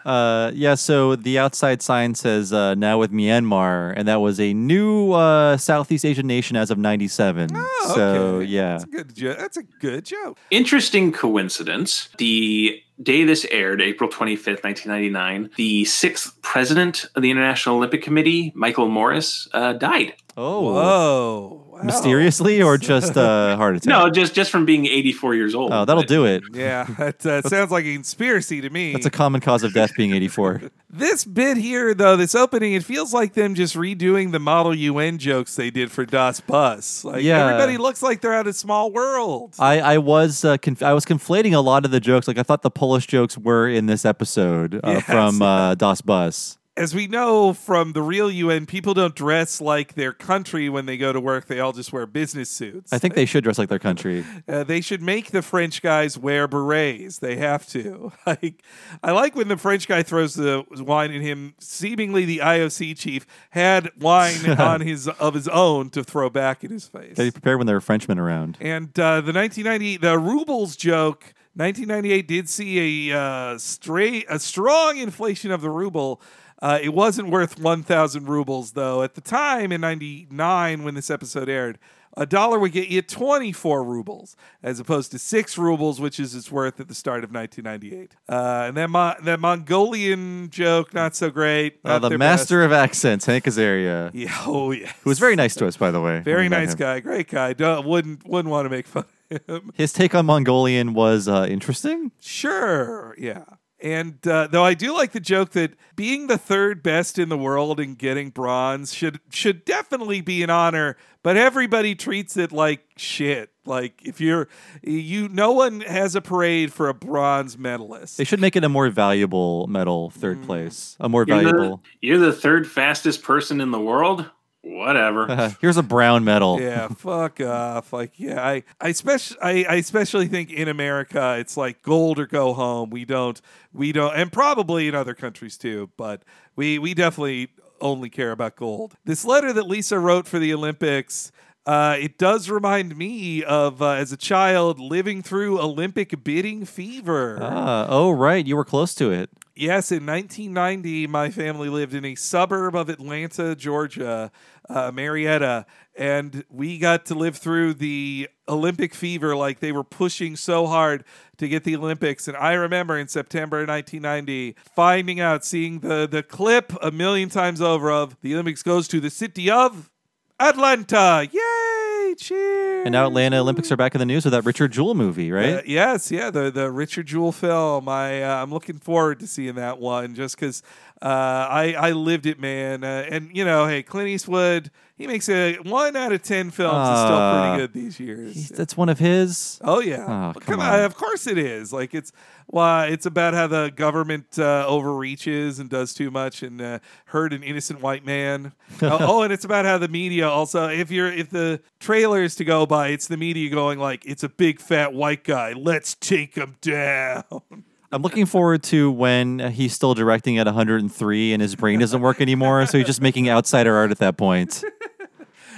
Uh, 0.05 0.51
yeah, 0.53 0.75
so 0.75 1.15
the 1.15 1.39
outside 1.39 1.81
sign 1.81 2.13
says 2.13 2.53
uh, 2.53 2.75
now 2.75 2.99
with 2.99 3.11
Myanmar, 3.11 3.91
and 3.97 4.07
that 4.07 4.21
was 4.21 4.39
a 4.39 4.53
new 4.53 5.11
uh, 5.13 5.57
Southeast 5.57 6.05
Asian 6.05 6.27
nation 6.27 6.55
as 6.55 6.69
of 6.69 6.77
97. 6.77 7.49
Oh, 7.55 7.93
so, 7.95 8.01
okay. 8.35 8.45
yeah. 8.45 8.73
That's 8.73 8.83
a 8.83 8.87
good 8.87 9.15
joke. 9.15 9.37
That's 9.39 9.57
a 9.57 9.63
good 9.63 10.05
joke. 10.05 10.37
Interesting 10.51 11.11
coincidence. 11.11 12.09
The 12.19 12.79
day 13.01 13.23
this 13.23 13.45
aired, 13.49 13.81
April 13.81 14.07
25th, 14.07 14.63
1999, 14.63 15.49
the 15.57 15.85
sixth 15.85 16.39
president 16.43 17.05
of 17.15 17.23
the 17.23 17.31
International 17.31 17.77
Olympic 17.77 18.03
Committee, 18.03 18.51
Michael 18.55 18.87
Morris, 18.87 19.47
uh, 19.53 19.73
died. 19.73 20.13
Oh, 20.37 20.61
Whoa. 20.61 21.64
Wow. 21.75 21.83
mysteriously 21.83 22.61
or 22.61 22.77
just 22.77 23.13
a 23.15 23.55
heart 23.57 23.75
attack? 23.77 23.87
No, 23.89 24.09
just 24.09 24.33
just 24.33 24.51
from 24.51 24.65
being 24.65 24.85
84 24.85 25.35
years 25.35 25.55
old. 25.55 25.71
Oh, 25.73 25.85
that'll 25.85 26.03
do 26.03 26.25
it. 26.25 26.43
Yeah, 26.53 26.85
that 26.97 27.25
uh, 27.25 27.41
sounds 27.49 27.71
like 27.71 27.85
a 27.85 27.93
conspiracy 27.93 28.61
to 28.61 28.69
me. 28.69 28.93
That's 28.93 29.05
a 29.05 29.11
common 29.11 29.41
cause 29.41 29.63
of 29.63 29.73
death 29.73 29.91
being 29.95 30.13
84. 30.13 30.63
This 30.97 31.25
bit 31.25 31.57
here, 31.57 31.93
though, 31.93 32.15
this 32.15 32.33
opening, 32.35 32.71
it 32.71 32.85
feels 32.85 33.13
like 33.13 33.33
them 33.33 33.53
just 33.53 33.75
redoing 33.75 34.31
the 34.31 34.39
Model 34.39 34.73
UN 34.73 35.17
jokes 35.17 35.53
they 35.57 35.69
did 35.69 35.91
for 35.91 36.05
Das 36.05 36.39
Bus. 36.39 37.03
Like 37.03 37.21
Yeah. 37.21 37.45
everybody 37.47 37.77
looks 37.77 38.01
like 38.01 38.21
they're 38.21 38.33
out 38.33 38.47
of 38.47 38.55
small 38.55 38.93
world. 38.93 39.55
I, 39.59 39.81
I 39.81 39.97
was 39.97 40.45
uh, 40.45 40.55
conf- 40.55 40.81
I 40.83 40.93
was 40.93 41.03
conflating 41.03 41.53
a 41.53 41.59
lot 41.59 41.83
of 41.83 41.91
the 41.91 41.99
jokes. 41.99 42.29
Like 42.29 42.37
I 42.37 42.43
thought 42.43 42.61
the 42.61 42.71
Polish 42.71 43.07
jokes 43.07 43.37
were 43.37 43.67
in 43.67 43.87
this 43.87 44.05
episode 44.05 44.75
uh, 44.85 44.91
Yes. 44.91 45.03
from 45.03 45.41
uh, 45.41 45.75
Das 45.75 45.99
Bus. 45.99 46.57
As 46.77 46.93
we 46.93 47.07
know 47.07 47.53
from 47.53 47.93
the 47.93 48.01
real 48.01 48.29
UN, 48.29 48.65
people 48.65 48.93
don't 48.93 49.15
dress 49.15 49.61
like 49.61 49.93
their 49.93 50.11
country 50.11 50.67
when 50.67 50.85
they 50.85 50.97
go 50.97 51.13
to 51.13 51.21
work. 51.21 51.45
They 51.45 51.61
all 51.61 51.71
just 51.71 51.93
wear 51.93 52.05
business 52.05 52.49
suits. 52.49 52.91
I 52.91 52.97
think 52.97 53.13
they 53.13 53.25
should 53.25 53.45
dress 53.45 53.57
like 53.57 53.69
their 53.69 53.79
country. 53.79 54.25
Uh, 54.45 54.65
they 54.65 54.81
should 54.81 55.01
make 55.01 55.31
the 55.31 55.41
French 55.41 55.81
guys 55.81 56.17
wear 56.17 56.49
berets. 56.49 57.19
They 57.19 57.37
have 57.37 57.67
to. 57.69 58.11
Like, 58.25 58.63
I 59.03 59.11
like 59.11 59.35
when 59.35 59.49
the 59.49 59.57
French 59.57 59.87
guy 59.87 60.01
throws 60.01 60.33
the 60.33 60.65
wine 60.71 61.11
at 61.11 61.21
him. 61.21 61.53
Seemingly, 61.59 62.25
the 62.25 62.39
IOC 62.39 62.97
chief 62.97 63.27
had 63.51 63.91
wine 64.01 64.49
on 64.59 64.81
his 64.81 65.07
of 65.07 65.35
his 65.35 65.47
own 65.47 65.91
to 65.91 66.03
throw 66.03 66.29
back 66.29 66.63
in 66.63 66.71
his 66.71 66.87
face. 66.87 67.15
They 67.15 67.29
prepared 67.29 67.59
when 67.59 67.67
there 67.67 67.75
were 67.75 67.81
Frenchmen 67.81 68.17
around. 68.17 68.57
And 68.59 68.87
uh, 68.99 69.21
the 69.21 69.31
1990 69.31 69.97
the 69.97 70.17
rubles 70.17 70.75
joke. 70.75 71.33
1998 71.53 72.27
did 72.27 72.49
see 72.49 73.11
a 73.11 73.17
uh, 73.17 73.57
straight 73.59 74.25
a 74.27 74.39
strong 74.39 74.97
inflation 74.97 75.51
of 75.51 75.61
the 75.61 75.69
ruble. 75.69 76.21
Uh, 76.65 76.79
it 76.81 76.95
wasn't 76.95 77.29
worth 77.29 77.59
1,000 77.59 78.27
rubles 78.27 78.71
though. 78.71 79.03
At 79.03 79.13
the 79.13 79.21
time 79.21 79.71
in 79.71 79.81
'99, 79.81 80.83
when 80.83 80.95
this 80.95 81.11
episode 81.11 81.47
aired, 81.47 81.77
a 82.17 82.25
dollar 82.25 82.57
would 82.57 82.71
get 82.71 82.87
you 82.87 83.03
24 83.03 83.83
rubles, 83.83 84.35
as 84.63 84.79
opposed 84.79 85.11
to 85.11 85.19
six 85.19 85.59
rubles, 85.59 86.01
which 86.01 86.19
is 86.19 86.33
its 86.33 86.51
worth 86.51 86.79
at 86.79 86.87
the 86.87 86.95
start 86.95 87.23
of 87.23 87.31
1998. 87.31 88.15
Uh, 88.27 88.65
and 88.67 88.77
that 88.77 88.89
Mo- 88.89 89.13
that 89.21 89.39
Mongolian 89.39 90.49
joke, 90.49 90.91
not 90.91 91.15
so 91.15 91.29
great. 91.29 91.79
Uh, 91.85 91.99
the 91.99 92.09
their 92.09 92.17
master 92.17 92.63
of 92.63 92.71
accents, 92.71 93.25
Hank 93.27 93.43
Azaria. 93.43 94.09
Yeah, 94.13 94.35
oh 94.47 94.71
yeah, 94.71 94.91
who 95.03 95.09
was 95.11 95.19
very 95.19 95.35
nice 95.35 95.53
to 95.55 95.67
us, 95.67 95.77
by 95.77 95.91
the 95.91 96.01
way. 96.01 96.21
very 96.21 96.37
when 96.37 96.45
we 96.45 96.49
met 96.49 96.59
nice 96.61 96.71
him. 96.73 96.79
guy, 96.79 96.99
great 96.99 97.27
guy. 97.29 97.53
Don't, 97.53 97.85
wouldn't 97.85 98.27
wouldn't 98.27 98.51
want 98.51 98.65
to 98.65 98.69
make 98.71 98.87
fun 98.87 99.05
of 99.29 99.47
him. 99.47 99.71
His 99.75 99.93
take 99.93 100.15
on 100.15 100.25
Mongolian 100.25 100.95
was 100.95 101.27
uh, 101.27 101.45
interesting. 101.47 102.11
Sure, 102.19 103.13
yeah. 103.19 103.43
And 103.85 104.27
uh, 104.27 104.47
though 104.47 104.63
I 104.65 104.73
do 104.73 104.95
like 104.95 105.11
the 105.11 105.19
joke 105.19 105.51
that 105.51 105.73
being 105.95 106.25
the 106.25 106.39
third 106.39 106.81
best 106.81 107.19
in 107.19 107.29
the 107.29 107.37
world 107.37 107.79
and 107.79 107.95
getting 107.95 108.31
bronze 108.31 108.91
should 108.95 109.19
should 109.29 109.63
definitely 109.63 110.21
be 110.21 110.41
an 110.41 110.49
honor, 110.49 110.97
but 111.21 111.37
everybody 111.37 111.93
treats 111.93 112.35
it 112.35 112.51
like 112.51 112.83
shit. 112.97 113.51
Like 113.63 114.01
if 114.03 114.19
you're 114.19 114.47
you, 114.81 115.29
no 115.29 115.51
one 115.51 115.81
has 115.81 116.15
a 116.15 116.21
parade 116.21 116.73
for 116.73 116.89
a 116.89 116.95
bronze 116.95 117.59
medalist. 117.59 118.17
They 118.17 118.23
should 118.23 118.41
make 118.41 118.55
it 118.55 118.63
a 118.63 118.69
more 118.69 118.89
valuable 118.89 119.67
medal, 119.67 120.09
third 120.09 120.39
Mm. 120.41 120.45
place, 120.47 120.97
a 120.99 121.07
more 121.07 121.23
You're 121.27 121.43
the, 121.43 121.51
valuable. 121.51 121.83
you're 122.01 122.17
the 122.17 122.33
third 122.33 122.65
fastest 122.67 123.21
person 123.21 123.61
in 123.61 123.69
the 123.69 123.79
world? 123.79 124.25
Whatever. 124.65 125.55
Here's 125.61 125.77
a 125.77 125.83
brown 125.83 126.23
medal. 126.23 126.59
yeah, 126.59 126.87
fuck 126.87 127.39
off. 127.39 127.93
Like, 127.93 128.19
yeah, 128.19 128.43
I, 128.43 128.63
I 128.81 128.87
especially, 128.89 129.37
I, 129.39 129.51
I 129.69 129.75
especially 129.75 130.27
think 130.27 130.51
in 130.51 130.67
America, 130.67 131.35
it's 131.37 131.55
like 131.55 131.83
gold 131.83 132.17
or 132.17 132.25
go 132.25 132.51
home. 132.53 132.89
We 132.89 133.05
don't, 133.05 133.39
we 133.73 133.91
don't, 133.91 134.15
and 134.15 134.31
probably 134.31 134.87
in 134.87 134.95
other 134.95 135.13
countries 135.13 135.55
too, 135.55 135.91
but 135.97 136.23
we, 136.55 136.79
we 136.79 136.95
definitely 136.95 137.49
only 137.79 138.09
care 138.09 138.31
about 138.31 138.55
gold. 138.55 138.95
This 139.05 139.23
letter 139.23 139.53
that 139.53 139.67
Lisa 139.67 139.99
wrote 139.99 140.27
for 140.27 140.39
the 140.39 140.51
Olympics. 140.51 141.31
Uh, 141.67 141.97
it 141.99 142.17
does 142.17 142.49
remind 142.49 142.97
me 142.97 143.43
of 143.43 143.83
uh, 143.83 143.91
as 143.91 144.11
a 144.11 144.17
child 144.17 144.79
living 144.79 145.21
through 145.21 145.59
Olympic 145.59 146.23
bidding 146.23 146.65
fever. 146.65 147.37
Ah, 147.39 147.85
oh, 147.87 148.09
right. 148.09 148.45
You 148.45 148.55
were 148.55 148.65
close 148.65 148.95
to 148.95 149.11
it. 149.11 149.29
Yes, 149.57 149.89
in 149.89 150.05
1990, 150.05 151.07
my 151.07 151.29
family 151.29 151.69
lived 151.69 151.93
in 151.93 152.03
a 152.03 152.15
suburb 152.15 152.75
of 152.75 152.89
Atlanta, 152.89 153.55
Georgia, 153.55 154.29
uh, 154.67 154.91
Marietta, 154.93 155.65
and 155.95 156.43
we 156.49 156.77
got 156.77 157.05
to 157.05 157.15
live 157.15 157.37
through 157.37 157.75
the 157.75 158.27
Olympic 158.49 158.93
fever. 158.93 159.33
Like 159.33 159.61
they 159.61 159.71
were 159.71 159.85
pushing 159.85 160.35
so 160.35 160.67
hard 160.67 161.05
to 161.37 161.47
get 161.47 161.63
the 161.63 161.77
Olympics. 161.77 162.27
And 162.27 162.35
I 162.35 162.51
remember 162.51 162.97
in 162.97 163.07
September 163.07 163.65
1990 163.65 164.57
finding 164.75 165.21
out, 165.21 165.45
seeing 165.45 165.79
the, 165.79 166.05
the 166.05 166.21
clip 166.21 166.73
a 166.81 166.91
million 166.91 167.29
times 167.29 167.61
over 167.61 167.89
of 167.89 168.17
the 168.19 168.33
Olympics 168.33 168.61
goes 168.61 168.89
to 168.89 168.99
the 168.99 169.09
city 169.09 169.49
of 169.49 169.89
Atlanta. 170.37 171.29
Yay! 171.31 171.84
Cheers! 172.13 172.85
And 172.85 172.91
now 172.93 173.07
Atlanta 173.07 173.39
Olympics 173.39 173.71
are 173.71 173.75
back 173.75 173.95
in 173.95 173.99
the 173.99 174.05
news 174.05 174.25
with 174.25 174.33
that 174.33 174.45
Richard 174.45 174.71
Jewell 174.71 174.93
movie, 174.93 175.31
right? 175.31 175.55
Uh, 175.55 175.61
yes, 175.65 176.11
yeah, 176.11 176.29
the 176.29 176.51
the 176.51 176.69
Richard 176.71 177.07
Jewell 177.07 177.31
film. 177.31 177.89
I 177.89 178.21
uh, 178.21 178.43
I'm 178.43 178.51
looking 178.51 178.77
forward 178.77 179.19
to 179.21 179.27
seeing 179.27 179.55
that 179.55 179.79
one 179.79 180.13
just 180.13 180.35
because 180.35 180.61
uh, 181.01 181.05
I 181.49 181.73
I 181.77 181.91
lived 181.91 182.25
it, 182.25 182.39
man. 182.39 182.83
Uh, 182.83 183.05
and 183.09 183.35
you 183.35 183.43
know, 183.43 183.67
hey, 183.67 183.81
Clint 183.81 184.09
Eastwood, 184.09 184.69
he 184.97 185.07
makes 185.07 185.27
a 185.29 185.55
one 185.57 185.95
out 185.95 186.11
of 186.13 186.21
ten 186.23 186.51
films 186.51 186.89
is 186.89 187.03
still 187.03 187.41
pretty 187.41 187.57
good 187.57 187.73
these 187.73 187.99
years. 187.99 188.49
That's 188.49 188.77
one 188.77 188.89
of 188.89 188.99
his. 188.99 189.59
Oh 189.63 189.81
yeah, 189.81 190.03
Oh, 190.03 190.07
Well, 190.07 190.33
come 190.35 190.59
on. 190.59 190.73
on. 190.79 190.79
Of 190.85 190.95
course 190.95 191.27
it 191.27 191.37
is. 191.37 191.73
Like 191.73 191.93
it's 191.93 192.11
why 192.47 192.87
it's 192.87 193.05
about 193.05 193.33
how 193.33 193.47
the 193.47 193.71
government 193.75 194.37
uh, 194.39 194.65
overreaches 194.67 195.59
and 195.59 195.69
does 195.69 195.93
too 195.93 196.11
much 196.11 196.43
and 196.43 196.61
uh, 196.61 196.79
hurt 197.05 197.33
an 197.33 197.43
innocent 197.43 197.81
white 197.81 198.05
man. 198.05 198.53
oh, 198.81 198.97
oh, 199.01 199.21
and 199.23 199.33
it's 199.33 199.43
about 199.45 199.65
how 199.65 199.77
the 199.77 199.87
media 199.89 200.29
also. 200.29 200.67
If 200.69 200.91
you're 200.91 201.11
if 201.11 201.29
the 201.29 201.59
trailer 201.79 202.23
is 202.23 202.35
to 202.35 202.45
go 202.45 202.65
by, 202.65 202.89
it's 202.89 203.07
the 203.07 203.17
media 203.17 203.49
going 203.49 203.79
like 203.79 204.05
it's 204.05 204.23
a 204.23 204.29
big 204.29 204.59
fat 204.59 204.93
white 204.93 205.23
guy. 205.23 205.53
Let's 205.53 205.95
take 205.95 206.35
him 206.35 206.55
down. 206.61 207.23
I'm 207.91 208.01
looking 208.01 208.25
forward 208.25 208.61
to 208.63 208.91
when 208.91 209.39
he's 209.51 209.71
still 209.73 209.93
directing 209.93 210.37
at 210.37 210.47
103 210.47 211.33
and 211.33 211.41
his 211.41 211.55
brain 211.55 211.79
doesn't 211.79 212.01
work 212.01 212.19
anymore. 212.19 212.65
So 212.65 212.77
he's 212.77 212.87
just 212.87 212.99
making 212.99 213.29
outsider 213.29 213.73
art 213.73 213.91
at 213.91 213.99
that 213.99 214.17
point. 214.17 214.63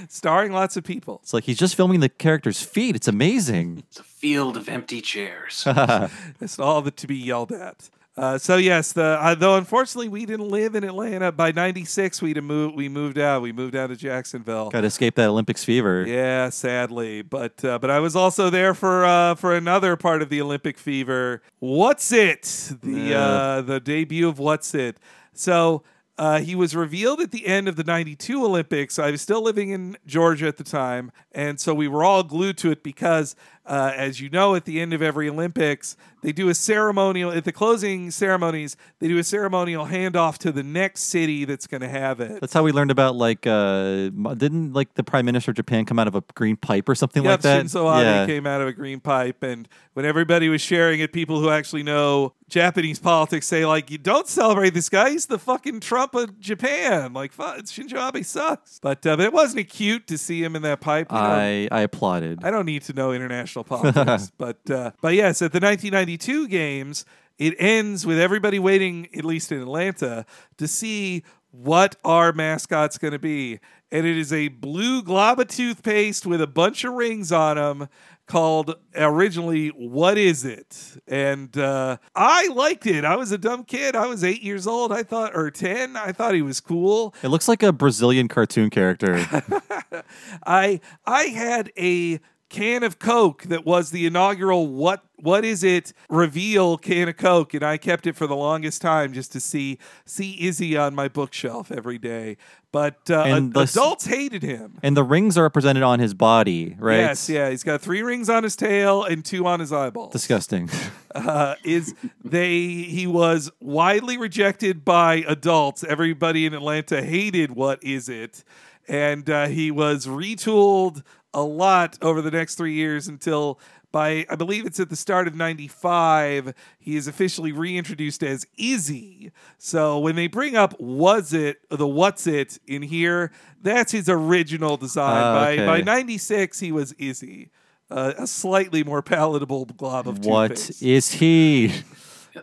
Starring 0.09 0.51
lots 0.51 0.77
of 0.77 0.83
people. 0.83 1.19
It's 1.23 1.33
like 1.33 1.43
he's 1.45 1.57
just 1.57 1.75
filming 1.75 1.99
the 1.99 2.09
character's 2.09 2.61
feet. 2.61 2.95
It's 2.95 3.07
amazing. 3.07 3.83
It's 3.89 3.99
a 3.99 4.03
field 4.03 4.57
of 4.57 4.67
empty 4.69 5.01
chairs. 5.01 5.65
It's 6.41 6.59
all 6.59 6.81
that 6.81 6.97
to 6.97 7.07
be 7.07 7.15
yelled 7.15 7.51
at. 7.51 7.89
Uh, 8.17 8.35
so 8.35 8.57
yes, 8.57 8.93
the 8.93 9.03
uh, 9.21 9.35
though 9.35 9.57
unfortunately 9.57 10.09
we 10.09 10.25
didn't 10.25 10.49
live 10.49 10.73
in 10.73 10.83
Atlanta 10.83 11.31
by 11.31 11.51
'96. 11.51 12.19
We 12.19 12.33
moved. 12.33 12.75
We 12.75 12.89
moved 12.89 13.19
out. 13.19 13.43
We 13.43 13.51
moved 13.51 13.75
out 13.75 13.87
to 13.91 13.95
Jacksonville. 13.95 14.71
Got 14.71 14.81
to 14.81 14.87
escape 14.87 15.13
that 15.15 15.29
Olympics 15.29 15.63
fever. 15.63 16.03
Yeah, 16.07 16.49
sadly, 16.49 17.21
but 17.21 17.63
uh, 17.63 17.77
but 17.77 17.91
I 17.91 17.99
was 17.99 18.15
also 18.15 18.49
there 18.49 18.73
for 18.73 19.05
uh, 19.05 19.35
for 19.35 19.55
another 19.55 19.95
part 19.95 20.23
of 20.23 20.29
the 20.29 20.41
Olympic 20.41 20.79
fever. 20.79 21.43
What's 21.59 22.11
it? 22.11 22.41
The 22.81 22.91
Yeah. 22.91 23.19
uh, 23.19 23.61
the 23.61 23.79
debut 23.79 24.27
of 24.27 24.39
What's 24.39 24.73
it? 24.73 24.97
So 25.33 25.83
uh, 26.17 26.39
he 26.39 26.55
was 26.55 26.75
revealed 26.75 27.21
at 27.21 27.31
the 27.31 27.45
end 27.47 27.67
of 27.67 27.75
the 27.75 27.83
'92 27.83 28.43
Olympics. 28.43 28.97
I 28.97 29.11
was 29.11 29.21
still 29.21 29.41
living 29.41 29.69
in 29.69 29.97
Georgia 30.05 30.47
at 30.47 30.57
the 30.57 30.63
time, 30.63 31.11
and 31.31 31.59
so 31.59 31.73
we 31.73 31.87
were 31.87 32.03
all 32.03 32.23
glued 32.23 32.57
to 32.59 32.71
it 32.71 32.83
because, 32.83 33.35
uh, 33.67 33.91
as 33.95 34.19
you 34.21 34.29
know, 34.29 34.55
at 34.55 34.65
the 34.65 34.79
end 34.79 34.93
of 34.93 35.01
every 35.01 35.29
Olympics, 35.29 35.95
they 36.23 36.31
do 36.31 36.49
a 36.49 36.55
ceremonial 36.55 37.31
at 37.31 37.43
the 37.45 37.51
closing 37.51 38.09
ceremonies. 38.11 38.75
They 38.99 39.07
do 39.07 39.17
a 39.19 39.23
ceremonial 39.23 39.85
handoff 39.85 40.37
to 40.39 40.51
the 40.51 40.63
next 40.63 41.01
city 41.03 41.45
that's 41.45 41.67
going 41.67 41.81
to 41.81 41.87
have 41.89 42.19
it. 42.19 42.41
That's 42.41 42.53
how 42.53 42.63
we 42.63 42.71
learned 42.71 42.91
about 42.91 43.15
like 43.15 43.45
uh 43.45 44.09
didn't 44.35 44.73
like 44.73 44.95
the 44.95 45.03
prime 45.03 45.25
minister 45.25 45.51
of 45.51 45.57
Japan 45.57 45.85
come 45.85 45.99
out 45.99 46.07
of 46.07 46.15
a 46.15 46.23
green 46.33 46.55
pipe 46.55 46.89
or 46.89 46.95
something 46.95 47.23
Yep, 47.23 47.31
like 47.31 47.41
that? 47.41 47.65
Shinzo 47.65 48.23
Abe 48.23 48.27
came 48.27 48.47
out 48.47 48.61
of 48.61 48.67
a 48.67 48.73
green 48.73 48.99
pipe, 48.99 49.43
and 49.43 49.67
when 49.93 50.05
everybody 50.05 50.49
was 50.49 50.61
sharing 50.61 50.99
it, 50.99 51.11
people 51.13 51.39
who 51.39 51.49
actually 51.49 51.83
know 51.83 52.33
Japanese 52.49 52.99
politics 52.99 53.45
say 53.47 53.65
like, 53.65 53.91
"You 53.91 53.97
don't 53.97 54.27
celebrate 54.27 54.73
this 54.73 54.89
guy. 54.89 55.11
He's 55.11 55.25
the 55.27 55.39
fucking 55.39 55.81
Trump 55.81 56.15
of 56.15 56.39
Japan. 56.39 57.13
Like, 57.13 57.31
fu- 57.31 57.43
Shinzo 57.43 58.15
Abe 58.15 58.23
sucks." 58.23 58.79
But 58.79 59.05
uh, 59.05 59.17
but 59.17 59.25
it 59.25 59.33
wasn't 59.33 59.67
cute 59.69 60.07
to 60.07 60.17
see 60.17 60.43
him 60.43 60.55
in 60.55 60.61
that 60.63 60.79
pipe. 60.81 61.11
you 61.11 61.17
know? 61.17 61.23
I 61.23 61.67
I 61.71 61.81
applauded. 61.81 62.43
I 62.43 62.49
don't 62.51 62.65
need 62.65 62.81
to 62.83 62.93
know 62.93 63.11
international 63.11 63.56
politics, 63.63 64.31
but 64.37 64.69
uh, 64.69 64.91
but 65.01 65.13
yes, 65.13 65.41
at 65.41 65.51
the 65.51 65.59
1992 65.59 66.47
games, 66.47 67.05
it 67.37 67.55
ends 67.59 68.05
with 68.05 68.19
everybody 68.19 68.59
waiting, 68.59 69.07
at 69.15 69.25
least 69.25 69.51
in 69.51 69.61
Atlanta, 69.61 70.25
to 70.57 70.67
see 70.67 71.23
what 71.51 71.95
our 72.03 72.33
mascot's 72.33 72.97
going 72.97 73.13
to 73.13 73.19
be, 73.19 73.59
and 73.91 74.05
it 74.05 74.17
is 74.17 74.33
a 74.33 74.49
blue 74.49 75.01
glob 75.01 75.39
of 75.39 75.47
toothpaste 75.47 76.25
with 76.25 76.41
a 76.41 76.47
bunch 76.47 76.83
of 76.83 76.93
rings 76.93 77.31
on 77.31 77.55
them. 77.57 77.89
Called 78.25 78.75
originally, 78.93 79.69
what 79.69 80.17
is 80.17 80.43
it? 80.43 80.97
And 81.07 81.57
uh, 81.57 81.95
I 82.13 82.47
liked 82.49 82.85
it. 82.85 83.05
I 83.05 83.15
was 83.15 83.31
a 83.31 83.37
dumb 83.37 83.63
kid. 83.63 83.95
I 83.95 84.07
was 84.07 84.21
eight 84.21 84.43
years 84.43 84.67
old. 84.67 84.91
I 84.91 85.03
thought, 85.03 85.33
or 85.33 85.49
ten. 85.49 85.95
I 85.95 86.11
thought 86.11 86.33
he 86.33 86.41
was 86.41 86.59
cool. 86.59 87.15
It 87.23 87.29
looks 87.29 87.47
like 87.47 87.63
a 87.63 87.71
Brazilian 87.71 88.27
cartoon 88.27 88.69
character. 88.69 89.25
I 90.45 90.81
I 91.05 91.23
had 91.27 91.71
a 91.77 92.19
can 92.49 92.83
of 92.83 92.99
Coke 92.99 93.43
that 93.43 93.65
was 93.65 93.91
the 93.91 94.05
inaugural 94.05 94.67
what 94.67 95.03
what 95.19 95.43
is 95.43 95.63
it 95.63 95.93
reveal 96.09 96.77
can 96.77 97.09
of 97.09 97.17
Coke, 97.17 97.53
and 97.53 97.63
I 97.63 97.77
kept 97.77 98.05
it 98.05 98.15
for 98.15 98.27
the 98.27 98.35
longest 98.35 98.81
time 98.81 99.13
just 99.13 99.31
to 99.31 99.39
see 99.39 99.79
see 100.05 100.37
Izzy 100.39 100.77
on 100.77 100.93
my 100.95 101.07
bookshelf 101.07 101.71
every 101.71 101.97
day. 101.97 102.37
But 102.71 103.09
uh, 103.09 103.23
ad- 103.23 103.53
the 103.53 103.61
adults 103.61 104.05
hated 104.05 104.43
him. 104.43 104.77
And 104.83 104.95
the 104.95 105.03
rings 105.03 105.37
are 105.37 105.43
represented 105.43 105.83
on 105.83 105.99
his 105.99 106.13
body, 106.13 106.75
right? 106.77 106.97
Yes, 106.97 107.29
yeah, 107.29 107.49
he's 107.49 107.63
got 107.63 107.81
three 107.81 108.01
rings 108.01 108.29
on 108.29 108.43
his 108.43 108.55
tail 108.55 109.03
and 109.03 109.25
two 109.25 109.47
on 109.47 109.59
his 109.59 109.73
eyeballs. 109.73 110.11
Disgusting. 110.11 110.69
uh, 111.15 111.55
is 111.63 111.95
they 112.23 112.59
he 112.59 113.07
was 113.07 113.49
widely 113.59 114.17
rejected 114.17 114.85
by 114.85 115.23
adults. 115.27 115.83
Everybody 115.83 116.45
in 116.45 116.53
Atlanta 116.53 117.01
hated 117.01 117.51
what 117.51 117.83
is 117.83 118.09
it, 118.09 118.43
and 118.87 119.29
uh, 119.29 119.47
he 119.47 119.71
was 119.71 120.05
retooled 120.05 121.03
a 121.33 121.43
lot 121.43 121.97
over 122.01 122.21
the 122.21 122.31
next 122.31 122.55
three 122.55 122.73
years 122.73 123.07
until. 123.07 123.59
By 123.89 124.25
I 124.29 124.35
believe 124.35 124.65
it's 124.65 124.81
at 124.81 124.89
the 124.89 124.97
start 124.97 125.29
of 125.29 125.35
'95, 125.35 126.53
he 126.77 126.97
is 126.97 127.07
officially 127.07 127.53
reintroduced 127.53 128.21
as 128.21 128.45
Izzy. 128.57 129.31
So 129.57 129.97
when 129.97 130.17
they 130.17 130.27
bring 130.27 130.57
up 130.57 130.77
"was 130.77 131.31
it" 131.31 131.59
the 131.69 131.87
"what's 131.87 132.27
it" 132.27 132.59
in 132.67 132.81
here, 132.81 133.31
that's 133.61 133.93
his 133.93 134.09
original 134.09 134.75
design. 134.75 135.23
Ah, 135.23 135.33
by 135.33 135.65
by 135.65 135.81
'96, 135.81 136.59
he 136.59 136.73
was 136.73 136.91
Izzy, 136.99 137.49
uh, 137.89 138.11
a 138.17 138.27
slightly 138.27 138.83
more 138.83 139.01
palatable 139.01 139.65
glob 139.65 140.05
of 140.05 140.25
what 140.25 140.57
toothpaste. 140.57 140.83
is 140.83 141.11
he? 141.13 141.71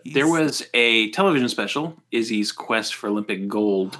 There 0.07 0.27
was 0.27 0.67
a 0.73 1.11
television 1.11 1.49
special, 1.51 1.97
Izzy's 2.11 2.53
Quest 2.53 2.95
for 2.95 3.09
Olympic 3.09 3.47
Gold, 3.49 3.99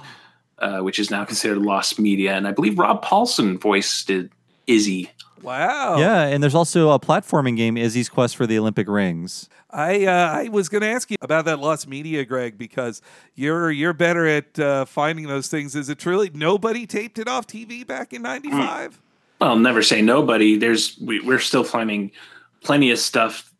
uh, 0.57 0.79
which 0.79 0.99
is 0.99 1.11
now 1.11 1.23
considered 1.25 1.59
lost 1.59 1.99
media. 1.99 2.33
And 2.33 2.47
I 2.47 2.51
believe 2.51 2.79
Rob 2.79 3.03
Paulsen 3.05 3.59
voiced 3.59 4.09
it, 4.09 4.31
Izzy. 4.67 5.11
Wow. 5.41 5.97
Yeah, 5.99 6.23
and 6.23 6.41
there's 6.41 6.55
also 6.55 6.89
a 6.89 6.99
platforming 6.99 7.55
game, 7.55 7.77
Izzy's 7.77 8.09
Quest 8.09 8.35
for 8.35 8.47
the 8.47 8.57
Olympic 8.57 8.87
Rings. 8.87 9.47
I 9.69 10.05
uh, 10.05 10.11
I 10.11 10.49
was 10.49 10.69
going 10.69 10.81
to 10.81 10.87
ask 10.87 11.11
you 11.11 11.17
about 11.21 11.45
that 11.45 11.59
lost 11.59 11.87
media, 11.87 12.25
Greg, 12.25 12.57
because 12.57 13.01
you're 13.35 13.69
you're 13.71 13.93
better 13.93 14.25
at 14.25 14.57
uh, 14.57 14.85
finding 14.85 15.27
those 15.27 15.47
things. 15.47 15.75
Is 15.75 15.89
it 15.89 15.99
truly 15.99 16.31
nobody 16.33 16.87
taped 16.87 17.19
it 17.19 17.27
off 17.27 17.45
TV 17.45 17.85
back 17.85 18.13
in 18.13 18.21
'95? 18.21 18.99
Well, 19.39 19.57
never 19.57 19.83
say 19.83 20.01
nobody. 20.01 20.57
There's 20.57 20.97
we, 20.99 21.19
we're 21.19 21.39
still 21.39 21.63
finding 21.63 22.11
plenty 22.63 22.89
of 22.89 22.97
stuff 22.97 23.51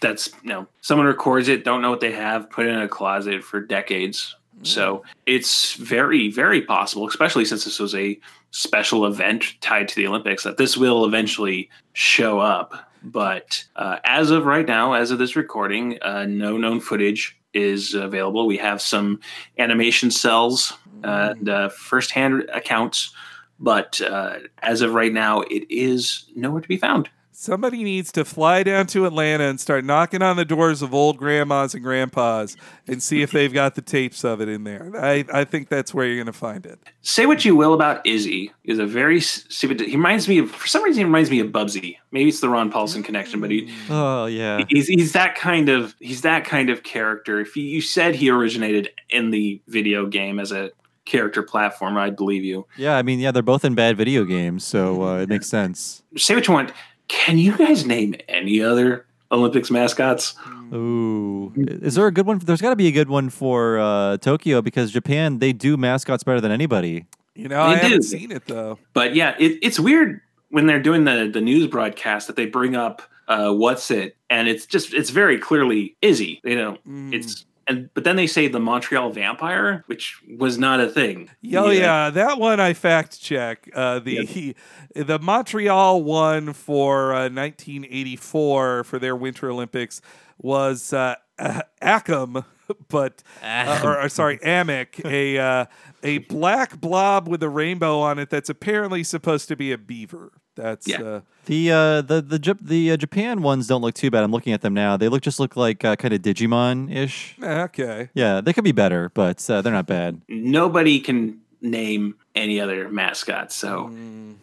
that's 0.00 0.30
you 0.42 0.50
know 0.50 0.66
someone 0.80 1.06
records 1.06 1.48
it, 1.48 1.64
don't 1.64 1.82
know 1.82 1.90
what 1.90 2.00
they 2.00 2.12
have, 2.12 2.48
put 2.50 2.66
it 2.66 2.70
in 2.70 2.80
a 2.80 2.88
closet 2.88 3.42
for 3.42 3.60
decades. 3.60 4.36
So 4.62 5.02
it's 5.26 5.74
very 5.74 6.30
very 6.30 6.62
possible, 6.62 7.08
especially 7.08 7.44
since 7.44 7.64
this 7.64 7.80
was 7.80 7.94
a 7.94 8.18
special 8.54 9.04
event 9.04 9.60
tied 9.60 9.88
to 9.88 9.96
the 9.96 10.06
Olympics, 10.06 10.44
that 10.44 10.58
this 10.58 10.76
will 10.76 11.04
eventually 11.04 11.68
show 11.92 12.38
up. 12.38 12.88
But 13.02 13.64
uh, 13.74 13.98
as 14.04 14.30
of 14.30 14.46
right 14.46 14.66
now, 14.66 14.92
as 14.92 15.10
of 15.10 15.18
this 15.18 15.34
recording, 15.34 15.98
uh, 16.02 16.26
no 16.26 16.56
known 16.56 16.80
footage 16.80 17.36
is 17.52 17.94
available. 17.94 18.46
We 18.46 18.56
have 18.58 18.80
some 18.80 19.18
animation 19.58 20.10
cels 20.10 20.72
and 21.02 21.48
uh, 21.48 21.68
firsthand 21.68 22.48
accounts, 22.52 23.12
but 23.58 24.00
uh, 24.00 24.38
as 24.62 24.82
of 24.82 24.94
right 24.94 25.12
now, 25.12 25.40
it 25.40 25.66
is 25.68 26.24
nowhere 26.36 26.62
to 26.62 26.68
be 26.68 26.76
found. 26.76 27.10
Somebody 27.44 27.84
needs 27.84 28.10
to 28.12 28.24
fly 28.24 28.62
down 28.62 28.86
to 28.86 29.04
Atlanta 29.04 29.44
and 29.44 29.60
start 29.60 29.84
knocking 29.84 30.22
on 30.22 30.36
the 30.36 30.46
doors 30.46 30.80
of 30.80 30.94
old 30.94 31.18
grandmas 31.18 31.74
and 31.74 31.84
grandpas 31.84 32.56
and 32.86 33.02
see 33.02 33.20
if 33.20 33.32
they've 33.32 33.52
got 33.52 33.74
the 33.74 33.82
tapes 33.82 34.24
of 34.24 34.40
it 34.40 34.48
in 34.48 34.64
there. 34.64 34.90
I, 34.96 35.26
I 35.30 35.44
think 35.44 35.68
that's 35.68 35.92
where 35.92 36.06
you're 36.06 36.16
going 36.16 36.24
to 36.24 36.32
find 36.32 36.64
it. 36.64 36.78
Say 37.02 37.26
what 37.26 37.44
you 37.44 37.54
will 37.54 37.74
about 37.74 38.06
Izzy, 38.06 38.50
is 38.64 38.78
a 38.78 38.86
very 38.86 39.20
stupid. 39.20 39.80
He 39.80 39.94
reminds 39.94 40.26
me 40.26 40.38
of, 40.38 40.52
for 40.52 40.66
some 40.66 40.82
reason, 40.84 41.00
he 41.00 41.04
reminds 41.04 41.30
me 41.30 41.38
of 41.40 41.48
Bubsy. 41.48 41.98
Maybe 42.12 42.30
it's 42.30 42.40
the 42.40 42.48
Ron 42.48 42.72
Paulsen 42.72 43.04
connection, 43.04 43.42
but 43.42 43.50
he, 43.50 43.70
Oh 43.90 44.24
yeah. 44.24 44.64
he's 44.70 44.86
he's 44.86 45.12
that 45.12 45.34
kind 45.34 45.68
of 45.68 45.94
he's 46.00 46.22
that 46.22 46.46
kind 46.46 46.70
of 46.70 46.82
character. 46.82 47.40
If 47.40 47.58
you, 47.58 47.64
you 47.64 47.82
said 47.82 48.14
he 48.14 48.30
originated 48.30 48.88
in 49.10 49.32
the 49.32 49.60
video 49.68 50.06
game 50.06 50.40
as 50.40 50.50
a 50.50 50.70
character 51.04 51.42
platformer, 51.42 51.98
I'd 51.98 52.16
believe 52.16 52.42
you. 52.42 52.66
Yeah, 52.78 52.96
I 52.96 53.02
mean, 53.02 53.20
yeah, 53.20 53.32
they're 53.32 53.42
both 53.42 53.66
in 53.66 53.74
bad 53.74 53.98
video 53.98 54.24
games, 54.24 54.64
so 54.64 55.02
uh, 55.02 55.18
it 55.18 55.28
makes 55.28 55.46
sense. 55.46 56.02
Say 56.16 56.34
what 56.34 56.48
you 56.48 56.54
want. 56.54 56.72
Can 57.14 57.38
you 57.38 57.56
guys 57.56 57.86
name 57.86 58.16
any 58.28 58.60
other 58.60 59.06
Olympics 59.30 59.70
mascots? 59.70 60.34
Ooh, 60.72 61.52
is 61.56 61.94
there 61.94 62.06
a 62.06 62.12
good 62.12 62.26
one? 62.26 62.38
There's 62.38 62.60
got 62.60 62.70
to 62.70 62.76
be 62.76 62.88
a 62.88 62.92
good 62.92 63.08
one 63.08 63.30
for 63.30 63.78
uh, 63.78 64.16
Tokyo 64.18 64.60
because 64.60 64.90
Japan 64.90 65.38
they 65.38 65.52
do 65.52 65.76
mascots 65.76 66.24
better 66.24 66.40
than 66.40 66.50
anybody. 66.50 67.06
You 67.34 67.48
know, 67.48 67.62
I 67.62 67.76
They 67.76 67.80
haven't 67.82 68.02
seen 68.02 68.32
it 68.32 68.46
though. 68.46 68.78
But 68.92 69.14
yeah, 69.14 69.36
it, 69.38 69.58
it's 69.62 69.78
weird 69.78 70.20
when 70.50 70.66
they're 70.66 70.82
doing 70.82 71.04
the 71.04 71.30
the 71.32 71.40
news 71.40 71.68
broadcast 71.68 72.26
that 72.26 72.36
they 72.36 72.46
bring 72.46 72.74
up 72.74 73.00
uh, 73.28 73.52
what's 73.52 73.90
it, 73.90 74.16
and 74.28 74.48
it's 74.48 74.66
just 74.66 74.92
it's 74.92 75.10
very 75.10 75.38
clearly 75.38 75.96
Izzy. 76.02 76.40
You 76.44 76.56
know, 76.56 76.78
it's 77.12 77.46
and 77.66 77.90
but 77.94 78.04
then 78.04 78.16
they 78.16 78.26
say 78.26 78.48
the 78.48 78.60
Montreal 78.60 79.10
Vampire, 79.10 79.84
which 79.86 80.20
was 80.38 80.58
not 80.58 80.80
a 80.80 80.88
thing. 80.88 81.30
Oh 81.54 81.70
yeah, 81.70 82.10
that 82.10 82.38
one 82.38 82.60
I 82.60 82.72
fact 82.74 83.20
check. 83.20 83.68
Uh, 83.74 83.98
the 83.98 84.54
the 84.94 85.18
Montreal 85.18 86.02
one 86.02 86.52
for 86.52 87.12
uh, 87.12 87.28
1984 87.28 88.84
for 88.84 88.98
their 88.98 89.16
Winter 89.16 89.50
Olympics 89.50 90.00
was 90.38 90.92
uh, 90.92 91.16
Acum, 91.82 92.44
but 92.88 93.22
uh, 93.42 93.80
or, 93.84 94.00
or 94.02 94.08
sorry, 94.08 94.38
Amik, 94.38 95.04
a 95.04 95.38
uh, 95.38 95.64
a 96.02 96.18
black 96.18 96.80
blob 96.80 97.28
with 97.28 97.42
a 97.42 97.48
rainbow 97.48 98.00
on 98.00 98.18
it 98.18 98.30
that's 98.30 98.48
apparently 98.50 99.02
supposed 99.04 99.48
to 99.48 99.56
be 99.56 99.72
a 99.72 99.78
beaver. 99.78 100.32
That's 100.56 100.86
Yeah. 100.86 101.02
uh, 101.02 101.20
The 101.46 101.72
uh, 101.72 102.00
the 102.02 102.22
the 102.22 102.38
Jap- 102.38 102.64
the 102.66 102.92
uh, 102.92 102.96
Japan 102.96 103.42
ones 103.42 103.66
don't 103.66 103.82
look 103.82 103.94
too 103.94 104.10
bad. 104.10 104.22
I'm 104.22 104.30
looking 104.30 104.52
at 104.52 104.60
them 104.60 104.72
now. 104.74 104.96
They 104.96 105.08
look 105.08 105.22
just 105.22 105.40
look 105.40 105.56
like 105.56 105.84
uh, 105.84 105.96
kind 105.96 106.14
of 106.14 106.22
Digimon 106.22 106.94
ish. 106.94 107.36
okay. 107.42 108.10
Yeah, 108.14 108.40
they 108.40 108.52
could 108.52 108.62
be 108.64 108.72
better, 108.72 109.10
but 109.14 109.48
uh, 109.50 109.62
they're 109.62 109.72
not 109.72 109.86
bad. 109.86 110.20
Nobody 110.28 111.00
can 111.00 111.40
name 111.64 112.14
any 112.34 112.60
other 112.60 112.88
mascots. 112.90 113.54
So 113.54 113.90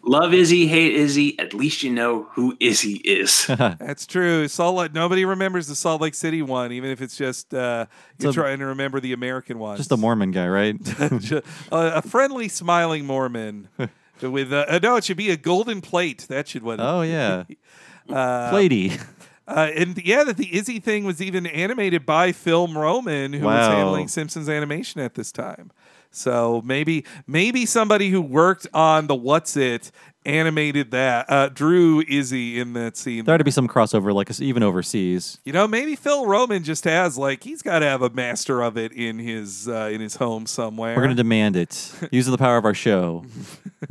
love 0.02 0.34
Izzy, 0.34 0.68
hate 0.68 0.94
Izzy. 0.94 1.38
At 1.40 1.54
least 1.54 1.84
you 1.84 1.92
know 1.92 2.24
who 2.32 2.58
Izzy 2.60 2.96
is. 3.06 3.46
That's 3.48 4.06
true. 4.08 4.48
Salt 4.48 4.76
Lake. 4.76 4.94
Nobody 4.94 5.24
remembers 5.24 5.68
the 5.68 5.76
Salt 5.76 6.02
Lake 6.02 6.16
City 6.16 6.42
one, 6.42 6.72
even 6.72 6.90
if 6.90 7.02
it's 7.02 7.16
just 7.16 7.54
uh, 7.54 7.86
you're 8.20 8.32
a- 8.32 8.34
trying 8.34 8.60
to 8.60 8.66
remember 8.66 9.00
the 9.00 9.14
American 9.14 9.60
one. 9.60 9.78
Just 9.78 9.92
a 9.92 9.98
Mormon 9.98 10.32
guy, 10.32 10.48
right? 10.48 10.76
A, 11.00 11.44
a 11.72 12.02
friendly, 12.02 12.48
smiling 12.50 13.06
Mormon 13.06 13.68
with 14.22 14.52
uh, 14.52 14.66
uh, 14.68 14.80
no, 14.82 14.96
it 14.96 15.04
should 15.04 15.18
be 15.18 15.30
a 15.30 15.38
golden 15.38 15.82
plate. 15.82 16.26
That 16.28 16.48
should 16.48 16.64
what. 16.64 16.80
it 16.80 16.84
oh 16.84 17.02
be. 17.02 17.08
yeah, 17.10 17.44
Uh, 18.10 18.52
Platey. 18.52 19.00
uh, 19.48 19.70
and 19.76 19.98
yeah, 20.04 20.24
that 20.24 20.38
the 20.38 20.56
Izzy 20.56 20.80
thing 20.80 21.04
was 21.04 21.22
even 21.22 21.46
animated 21.46 22.06
by 22.06 22.32
Phil 22.32 22.68
Roman, 22.68 23.34
who 23.34 23.46
was 23.46 23.68
handling 23.68 24.08
Simpsons 24.08 24.50
animation 24.50 25.02
at 25.02 25.14
this 25.16 25.32
time. 25.32 25.72
So 26.12 26.62
maybe 26.66 27.06
maybe 27.26 27.66
somebody 27.66 28.10
who 28.10 28.22
worked 28.22 28.68
on 28.74 29.08
the 29.08 29.16
What's 29.16 29.56
It 29.56 29.92
animated 30.26 30.92
that, 30.92 31.26
uh, 31.30 31.50
drew 31.50 32.04
Izzy 32.08 32.60
in 32.60 32.74
that 32.74 32.96
scene. 32.96 33.26
There 33.26 33.34
ought 33.34 33.40
to 33.40 33.44
be 33.44 33.52
some 33.52 33.68
crossover, 33.68 34.14
like 34.14 34.40
even 34.40 34.64
overseas. 34.64 35.40
You 35.46 35.54
know, 35.54 35.68
maybe 35.68 35.96
Phil 35.96 36.26
Roman 36.26 36.64
just 36.64 36.84
has 36.84 37.18
like 37.18 37.44
he's 37.44 37.62
got 37.62 37.80
to 37.80 37.86
have 37.86 38.02
a 38.02 38.10
master 38.10 38.62
of 38.62 38.78
it 38.78 38.92
in 38.92 39.20
his 39.20 39.68
uh, 39.68 39.90
in 39.92 40.02
his 40.02 40.16
home 40.16 40.46
somewhere. 40.46 40.96
We're 40.96 41.04
gonna 41.04 41.16
demand 41.16 41.56
it 41.56 41.94
using 42.12 42.32
the 42.32 42.38
power 42.38 42.58
of 42.58 42.66
our 42.66 42.74
show. 42.74 43.26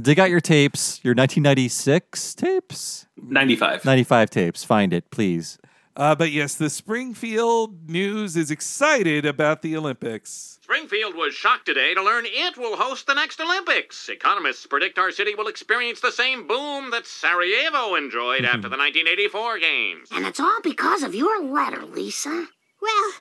Dig 0.00 0.18
out 0.18 0.30
your 0.30 0.40
tapes, 0.40 1.00
your 1.02 1.14
1996 1.14 2.34
tapes, 2.34 3.06
95. 3.16 3.84
95 3.84 4.30
tapes. 4.30 4.64
Find 4.64 4.92
it, 4.92 5.10
please. 5.10 5.58
Uh, 5.96 6.14
but 6.14 6.30
yes, 6.30 6.54
the 6.54 6.70
Springfield 6.70 7.88
News 7.90 8.36
is 8.36 8.50
excited 8.50 9.26
about 9.26 9.62
the 9.62 9.76
Olympics. 9.76 10.58
Springfield 10.62 11.16
was 11.16 11.34
shocked 11.34 11.66
today 11.66 11.94
to 11.94 12.02
learn 12.02 12.24
it 12.26 12.56
will 12.56 12.76
host 12.76 13.06
the 13.08 13.14
next 13.14 13.40
Olympics. 13.40 14.08
Economists 14.08 14.66
predict 14.66 14.98
our 14.98 15.10
city 15.10 15.34
will 15.34 15.48
experience 15.48 16.00
the 16.00 16.12
same 16.12 16.46
boom 16.46 16.90
that 16.92 17.06
Sarajevo 17.06 17.96
enjoyed 17.96 18.44
after 18.44 18.68
the 18.68 18.76
1984 18.78 19.58
games. 19.58 20.08
And 20.12 20.24
it's 20.26 20.38
all 20.38 20.60
because 20.62 21.02
of 21.02 21.14
your 21.14 21.42
letter, 21.42 21.84
Lisa. 21.84 22.46
Well, 22.80 23.12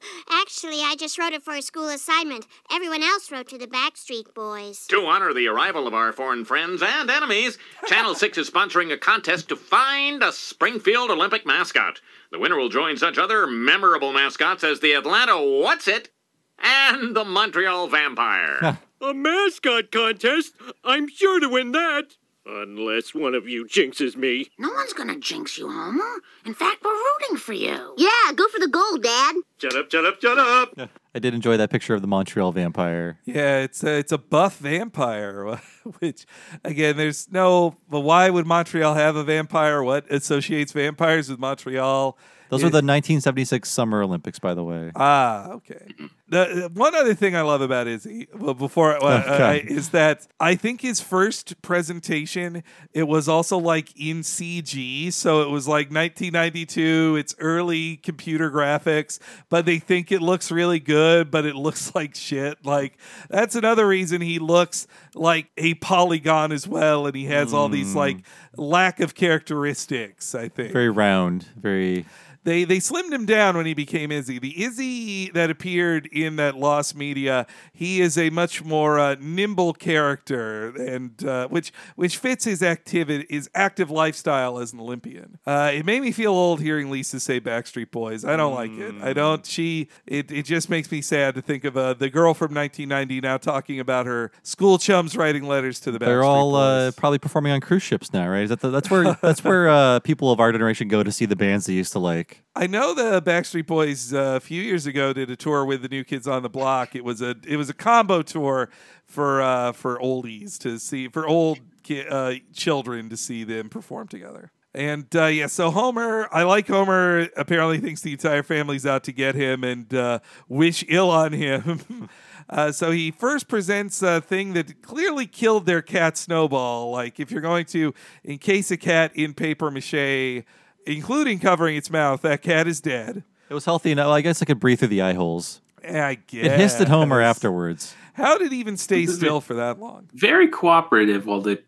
actually, 0.41 0.81
I 0.81 0.95
just 0.97 1.17
wrote 1.17 1.33
it 1.33 1.43
for 1.43 1.53
a 1.53 1.61
school 1.61 1.89
assignment. 1.89 2.47
Everyone 2.71 3.03
else 3.03 3.31
wrote 3.31 3.49
to 3.49 3.57
the 3.57 3.67
Backstreet 3.67 4.33
Boys. 4.33 4.85
To 4.87 5.05
honor 5.05 5.33
the 5.33 5.47
arrival 5.47 5.85
of 5.85 5.93
our 5.93 6.13
foreign 6.13 6.45
friends 6.45 6.81
and 6.81 7.09
enemies, 7.09 7.57
Channel 7.87 8.15
6 8.15 8.37
is 8.37 8.49
sponsoring 8.49 8.93
a 8.93 8.97
contest 8.97 9.49
to 9.49 9.55
find 9.55 10.23
a 10.23 10.31
Springfield 10.31 11.11
Olympic 11.11 11.45
mascot. 11.45 11.99
The 12.31 12.39
winner 12.39 12.57
will 12.57 12.69
join 12.69 12.97
such 12.97 13.17
other 13.17 13.47
memorable 13.47 14.13
mascots 14.13 14.63
as 14.63 14.79
the 14.79 14.93
Atlanta 14.93 15.41
What's 15.41 15.87
It 15.87 16.09
and 16.57 17.15
the 17.15 17.25
Montreal 17.25 17.87
Vampire. 17.87 18.79
A 19.01 19.13
mascot 19.13 19.91
contest? 19.91 20.55
I'm 20.83 21.07
sure 21.07 21.39
to 21.39 21.47
win 21.47 21.71
that. 21.71 22.17
Unless 22.51 23.13
one 23.13 23.35
of 23.35 23.47
you 23.47 23.65
jinxes 23.65 24.15
me. 24.15 24.47
No 24.57 24.69
one's 24.71 24.93
gonna 24.93 25.17
jinx 25.19 25.57
you, 25.57 25.69
Homer. 25.69 26.15
In 26.45 26.53
fact, 26.53 26.83
we're 26.83 26.91
rooting 26.93 27.37
for 27.37 27.53
you. 27.53 27.93
Yeah, 27.97 28.33
go 28.35 28.47
for 28.47 28.59
the 28.59 28.67
gold, 28.67 29.03
Dad. 29.03 29.35
Shut 29.59 29.75
up, 29.75 29.91
shut 29.91 30.05
up, 30.05 30.19
shut 30.21 30.39
up. 30.39 30.89
I 31.13 31.19
did 31.19 31.33
enjoy 31.33 31.57
that 31.57 31.69
picture 31.69 31.93
of 31.93 32.01
the 32.01 32.07
Montreal 32.07 32.51
vampire. 32.51 33.19
Yeah, 33.25 33.59
it's 33.59 33.83
a, 33.83 33.97
it's 33.97 34.11
a 34.11 34.17
buff 34.17 34.57
vampire, 34.57 35.59
which 35.99 36.25
again, 36.63 36.97
there's 36.97 37.31
no. 37.31 37.75
But 37.89 37.99
why 38.01 38.29
would 38.29 38.47
Montreal 38.47 38.95
have 38.95 39.15
a 39.15 39.23
vampire? 39.23 39.83
What 39.83 40.11
associates 40.11 40.71
vampires 40.71 41.29
with 41.29 41.39
Montreal? 41.39 42.17
Those 42.49 42.61
It- 42.61 42.65
were 42.65 42.69
the 42.71 42.77
1976 42.77 43.69
Summer 43.69 44.01
Olympics, 44.01 44.39
by 44.39 44.53
the 44.55 44.63
way. 44.63 44.91
Ah, 44.95 45.49
okay. 45.51 45.85
The, 46.31 46.65
uh, 46.65 46.69
one 46.69 46.93
other 46.93 47.15
thing 47.15 47.35
I 47.35 47.41
love 47.41 47.61
about 47.61 47.87
Izzy, 47.87 48.27
well, 48.37 48.53
before 48.53 49.03
uh, 49.03 49.23
Okay. 49.23 49.43
I, 49.43 49.55
is 49.67 49.89
that 49.89 50.27
I 50.39 50.53
think 50.55 50.81
his 50.81 51.01
first 51.01 51.61
presentation 51.63 52.63
it 52.93 53.07
was 53.07 53.27
also 53.27 53.57
like 53.57 53.99
in 53.99 54.19
CG, 54.21 55.11
so 55.11 55.41
it 55.41 55.49
was 55.49 55.67
like 55.67 55.87
1992. 55.91 57.15
It's 57.19 57.35
early 57.39 57.97
computer 57.97 58.51
graphics, 58.51 59.19
but 59.49 59.65
they 59.65 59.79
think 59.79 60.11
it 60.11 60.21
looks 60.21 60.51
really 60.51 60.79
good, 60.79 61.31
but 61.31 61.45
it 61.45 61.55
looks 61.55 61.93
like 61.99 62.15
shit. 62.15 62.63
Like 62.63 62.97
that's 63.29 63.55
another 63.55 63.87
reason 63.87 64.21
he 64.21 64.37
looks 64.39 64.87
like 65.15 65.47
a 65.57 65.73
polygon 65.75 66.51
as 66.51 66.67
well, 66.67 67.07
and 67.07 67.15
he 67.15 67.25
has 67.25 67.53
all 67.53 67.69
these 67.69 67.95
like 67.95 68.17
lack 68.55 68.99
of 68.99 69.15
characteristics. 69.15 70.35
I 70.35 70.47
think 70.49 70.73
Very 70.73 70.89
round, 70.89 71.45
very. 71.57 72.05
they 72.43 72.63
they 72.63 72.77
slimmed 72.77 73.11
him 73.11 73.25
down 73.25 73.57
when 73.57 73.65
he 73.65 73.73
became 73.73 74.11
Izzy. 74.11 74.39
The 74.39 74.63
Izzy 74.63 75.29
that 75.31 75.49
appeared 75.49 76.07
in 76.25 76.35
that 76.37 76.55
lost 76.55 76.95
media, 76.95 77.47
he 77.71 78.01
is 78.01 78.17
a 78.17 78.29
much 78.29 78.63
more 78.63 78.99
uh, 78.99 79.15
nimble 79.19 79.73
character, 79.73 80.69
and 80.75 81.23
uh, 81.25 81.47
which 81.47 81.71
which 81.95 82.17
fits 82.17 82.45
his 82.45 82.61
activity, 82.63 83.25
his 83.29 83.49
active 83.55 83.89
lifestyle 83.89 84.59
as 84.59 84.73
an 84.73 84.79
Olympian. 84.79 85.37
Uh, 85.45 85.71
it 85.73 85.85
made 85.85 86.01
me 86.01 86.11
feel 86.11 86.31
old 86.31 86.61
hearing 86.61 86.89
Lisa 86.89 87.19
say 87.19 87.39
Backstreet 87.39 87.91
Boys. 87.91 88.25
I 88.25 88.35
don't 88.35 88.53
like 88.53 88.71
it. 88.71 88.95
I 89.01 89.13
don't. 89.13 89.45
She. 89.45 89.89
It, 90.05 90.31
it 90.31 90.43
just 90.43 90.69
makes 90.69 90.91
me 90.91 91.01
sad 91.01 91.35
to 91.35 91.41
think 91.41 91.63
of 91.63 91.77
uh, 91.77 91.93
the 91.93 92.09
girl 92.09 92.33
from 92.33 92.53
1990 92.53 93.21
now 93.21 93.37
talking 93.37 93.79
about 93.79 94.05
her 94.05 94.31
school 94.43 94.77
chums 94.77 95.15
writing 95.15 95.43
letters 95.43 95.79
to 95.81 95.91
the 95.91 95.99
Backstreet 95.99 96.01
boys. 96.01 96.07
They're 96.07 96.23
all 96.23 96.55
uh, 96.55 96.91
probably 96.91 97.19
performing 97.19 97.51
on 97.51 97.61
cruise 97.61 97.83
ships 97.83 98.13
now, 98.13 98.27
right? 98.27 98.43
Is 98.43 98.49
that 98.49 98.61
the, 98.61 98.69
that's 98.69 98.89
where 98.89 99.13
that's 99.21 99.43
where 99.43 99.69
uh, 99.69 99.99
people 99.99 100.31
of 100.31 100.39
our 100.39 100.51
generation 100.51 100.87
go 100.87 101.03
to 101.03 101.11
see 101.11 101.25
the 101.25 101.35
bands 101.35 101.65
they 101.65 101.73
used 101.73 101.93
to 101.93 101.99
like. 101.99 102.43
I 102.55 102.67
know 102.67 102.93
the 102.93 103.21
Backstreet 103.21 103.67
Boys 103.67 104.13
uh, 104.13 104.33
a 104.35 104.39
few 104.39 104.61
years 104.61 104.85
ago 104.85 105.13
did 105.13 105.29
a 105.29 105.35
tour 105.35 105.63
with 105.63 105.81
the 105.81 105.87
New 105.87 106.03
Kids 106.09 106.27
on 106.27 106.41
the 106.41 106.49
Block. 106.49 106.95
It 106.95 107.03
was 107.03 107.21
a 107.21 107.35
it 107.47 107.55
was 107.55 107.69
a 107.69 107.73
combo 107.73 108.23
tour 108.23 108.69
for 109.05 109.41
uh, 109.41 109.73
for 109.73 109.99
oldies 109.99 110.57
to 110.59 110.79
see 110.79 111.07
for 111.07 111.27
old 111.27 111.59
ki- 111.83 112.07
uh, 112.07 112.35
children 112.51 113.09
to 113.09 113.15
see 113.15 113.43
them 113.43 113.69
perform 113.69 114.07
together. 114.07 114.51
And 114.73 115.07
uh, 115.15 115.25
yeah, 115.25 115.47
so 115.47 115.69
Homer, 115.71 116.27
I 116.31 116.43
like 116.43 116.67
Homer. 116.67 117.27
Apparently, 117.37 117.79
thinks 117.79 118.01
the 118.01 118.11
entire 118.11 118.43
family's 118.43 118.85
out 118.85 119.03
to 119.03 119.11
get 119.11 119.35
him 119.35 119.63
and 119.63 119.93
uh, 119.93 120.19
wish 120.47 120.83
ill 120.87 121.11
on 121.11 121.33
him. 121.33 122.09
uh, 122.49 122.71
so 122.71 122.89
he 122.89 123.11
first 123.11 123.47
presents 123.47 124.01
a 124.01 124.19
thing 124.19 124.53
that 124.53 124.81
clearly 124.81 125.27
killed 125.27 125.67
their 125.67 125.81
cat 125.81 126.17
Snowball. 126.17 126.91
Like 126.91 127.19
if 127.19 127.31
you're 127.31 127.41
going 127.41 127.65
to 127.67 127.93
encase 128.23 128.71
a 128.71 128.77
cat 128.77 129.11
in 129.15 129.35
paper 129.35 129.69
mache, 129.69 130.43
including 130.85 131.39
covering 131.39 131.75
its 131.75 131.91
mouth, 131.91 132.21
that 132.21 132.41
cat 132.41 132.67
is 132.67 132.81
dead. 132.81 133.23
It 133.49 133.53
was 133.55 133.65
healthy 133.65 133.91
enough. 133.91 134.09
I 134.09 134.21
guess 134.21 134.41
I 134.43 134.45
could 134.45 134.59
breathe 134.59 134.79
through 134.79 134.89
the 134.89 135.01
eye 135.01 135.13
holes. 135.13 135.61
I 135.83 136.15
guess 136.15 136.45
It 136.45 136.51
hissed 136.51 136.81
at 136.81 136.87
Homer 136.87 137.21
afterwards. 137.21 137.95
How 138.13 138.37
did 138.37 138.47
it 138.47 138.55
even 138.55 138.77
stay 138.77 139.05
still 139.05 139.41
for 139.41 139.53
that 139.55 139.79
long? 139.79 140.09
Very 140.13 140.47
cooperative 140.47 141.25
while 141.25 141.41
the 141.41 141.61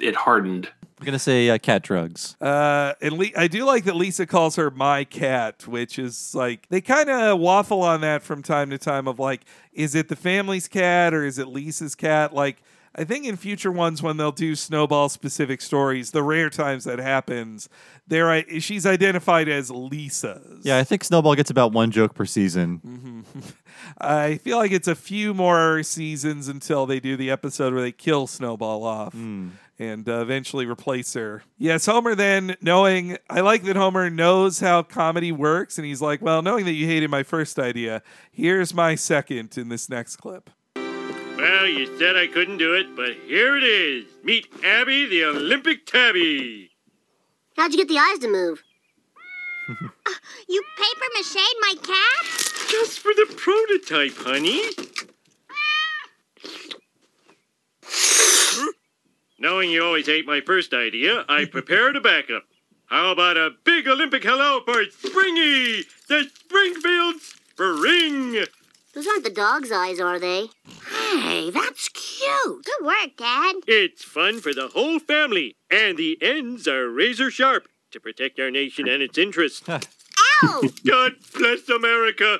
it 0.00 0.14
hardened. 0.14 0.68
I'm 0.98 1.04
gonna 1.04 1.18
say 1.18 1.50
uh, 1.50 1.58
cat 1.58 1.82
drugs. 1.82 2.36
Uh, 2.40 2.94
and 3.02 3.18
Le- 3.18 3.26
I 3.36 3.48
do 3.48 3.64
like 3.64 3.84
that 3.84 3.96
Lisa 3.96 4.24
calls 4.24 4.56
her 4.56 4.70
my 4.70 5.04
cat, 5.04 5.66
which 5.66 5.98
is 5.98 6.34
like 6.34 6.66
they 6.70 6.80
kind 6.80 7.10
of 7.10 7.38
waffle 7.38 7.82
on 7.82 8.00
that 8.00 8.22
from 8.22 8.42
time 8.42 8.70
to 8.70 8.78
time. 8.78 9.06
Of 9.06 9.18
like, 9.18 9.42
is 9.72 9.94
it 9.94 10.08
the 10.08 10.16
family's 10.16 10.68
cat 10.68 11.12
or 11.12 11.24
is 11.24 11.38
it 11.38 11.48
Lisa's 11.48 11.94
cat? 11.94 12.32
Like, 12.34 12.62
I 12.98 13.04
think 13.04 13.26
in 13.26 13.36
future 13.36 13.70
ones 13.70 14.02
when 14.02 14.16
they'll 14.16 14.32
do 14.32 14.56
Snowball 14.56 15.10
specific 15.10 15.60
stories, 15.60 16.12
the 16.12 16.22
rare 16.22 16.48
times 16.48 16.84
that 16.84 16.98
happens, 16.98 17.68
there 18.06 18.30
I- 18.30 18.46
uh, 18.54 18.58
she's 18.58 18.86
identified 18.86 19.48
as 19.48 19.70
Lisa's. 19.70 20.64
Yeah, 20.64 20.78
I 20.78 20.84
think 20.84 21.04
Snowball 21.04 21.34
gets 21.34 21.50
about 21.50 21.72
one 21.72 21.90
joke 21.90 22.14
per 22.14 22.24
season. 22.24 22.80
Mm-hmm. 22.84 23.40
I 24.00 24.38
feel 24.38 24.56
like 24.56 24.72
it's 24.72 24.88
a 24.88 24.94
few 24.94 25.34
more 25.34 25.82
seasons 25.82 26.48
until 26.48 26.86
they 26.86 26.98
do 26.98 27.18
the 27.18 27.30
episode 27.30 27.74
where 27.74 27.82
they 27.82 27.92
kill 27.92 28.26
Snowball 28.26 28.82
off 28.82 29.12
hmm. 29.12 29.50
and 29.78 30.08
uh, 30.08 30.20
eventually 30.20 30.64
replace 30.64 31.12
her. 31.12 31.42
Yes, 31.58 31.84
Homer 31.84 32.14
then, 32.14 32.56
knowing, 32.62 33.18
I 33.28 33.40
like 33.40 33.64
that 33.64 33.76
Homer 33.76 34.08
knows 34.08 34.60
how 34.60 34.82
comedy 34.82 35.32
works, 35.32 35.76
and 35.76 35.86
he's 35.86 36.00
like, 36.00 36.22
well, 36.22 36.40
knowing 36.40 36.64
that 36.64 36.72
you 36.72 36.86
hated 36.86 37.10
my 37.10 37.22
first 37.22 37.58
idea, 37.58 38.02
here's 38.30 38.72
my 38.72 38.94
second 38.94 39.58
in 39.58 39.68
this 39.68 39.90
next 39.90 40.16
clip. 40.16 40.48
Well, 41.46 41.68
you 41.68 41.96
said 41.96 42.16
I 42.16 42.26
couldn't 42.26 42.58
do 42.58 42.74
it, 42.74 42.96
but 42.96 43.12
here 43.24 43.56
it 43.56 43.62
is. 43.62 44.06
Meet 44.24 44.48
Abby, 44.64 45.06
the 45.06 45.26
Olympic 45.26 45.86
tabby. 45.86 46.72
How'd 47.56 47.70
you 47.70 47.78
get 47.78 47.86
the 47.86 47.98
eyes 47.98 48.18
to 48.18 48.28
move? 48.28 48.64
Uh, 50.08 50.12
you 50.48 50.62
paper 50.76 51.06
mache 51.14 51.54
my 51.60 51.74
cat? 51.82 52.24
Just 52.68 53.00
for 53.00 53.12
the 53.14 53.32
prototype, 53.36 54.16
honey. 54.16 54.62
Knowing 59.38 59.70
you 59.70 59.84
always 59.84 60.06
hate 60.06 60.26
my 60.26 60.40
first 60.40 60.72
idea, 60.72 61.24
I 61.28 61.44
prepared 61.44 61.96
a 61.96 62.00
backup. 62.00 62.44
How 62.86 63.10
about 63.10 63.36
a 63.36 63.50
big 63.64 63.88
Olympic 63.88 64.22
hello 64.22 64.60
for 64.64 64.84
Springy, 64.84 65.82
the 66.08 66.28
Springfield 66.32 67.16
Spring? 67.20 68.46
Those 68.96 69.06
aren't 69.08 69.24
the 69.24 69.30
dog's 69.30 69.70
eyes, 69.70 70.00
are 70.00 70.18
they? 70.18 70.48
Hey, 70.88 71.50
that's 71.50 71.90
cute. 71.90 72.64
Good 72.64 72.86
work, 72.86 73.18
Dad. 73.18 73.56
It's 73.66 74.02
fun 74.02 74.40
for 74.40 74.54
the 74.54 74.68
whole 74.68 74.98
family, 74.98 75.54
and 75.70 75.98
the 75.98 76.16
ends 76.22 76.66
are 76.66 76.88
razor 76.88 77.30
sharp 77.30 77.68
to 77.90 78.00
protect 78.00 78.40
our 78.40 78.50
nation 78.50 78.88
and 78.88 79.02
its 79.02 79.18
interests. 79.18 79.68
Ow! 79.68 80.62
God 80.86 81.12
bless 81.38 81.68
America. 81.68 82.38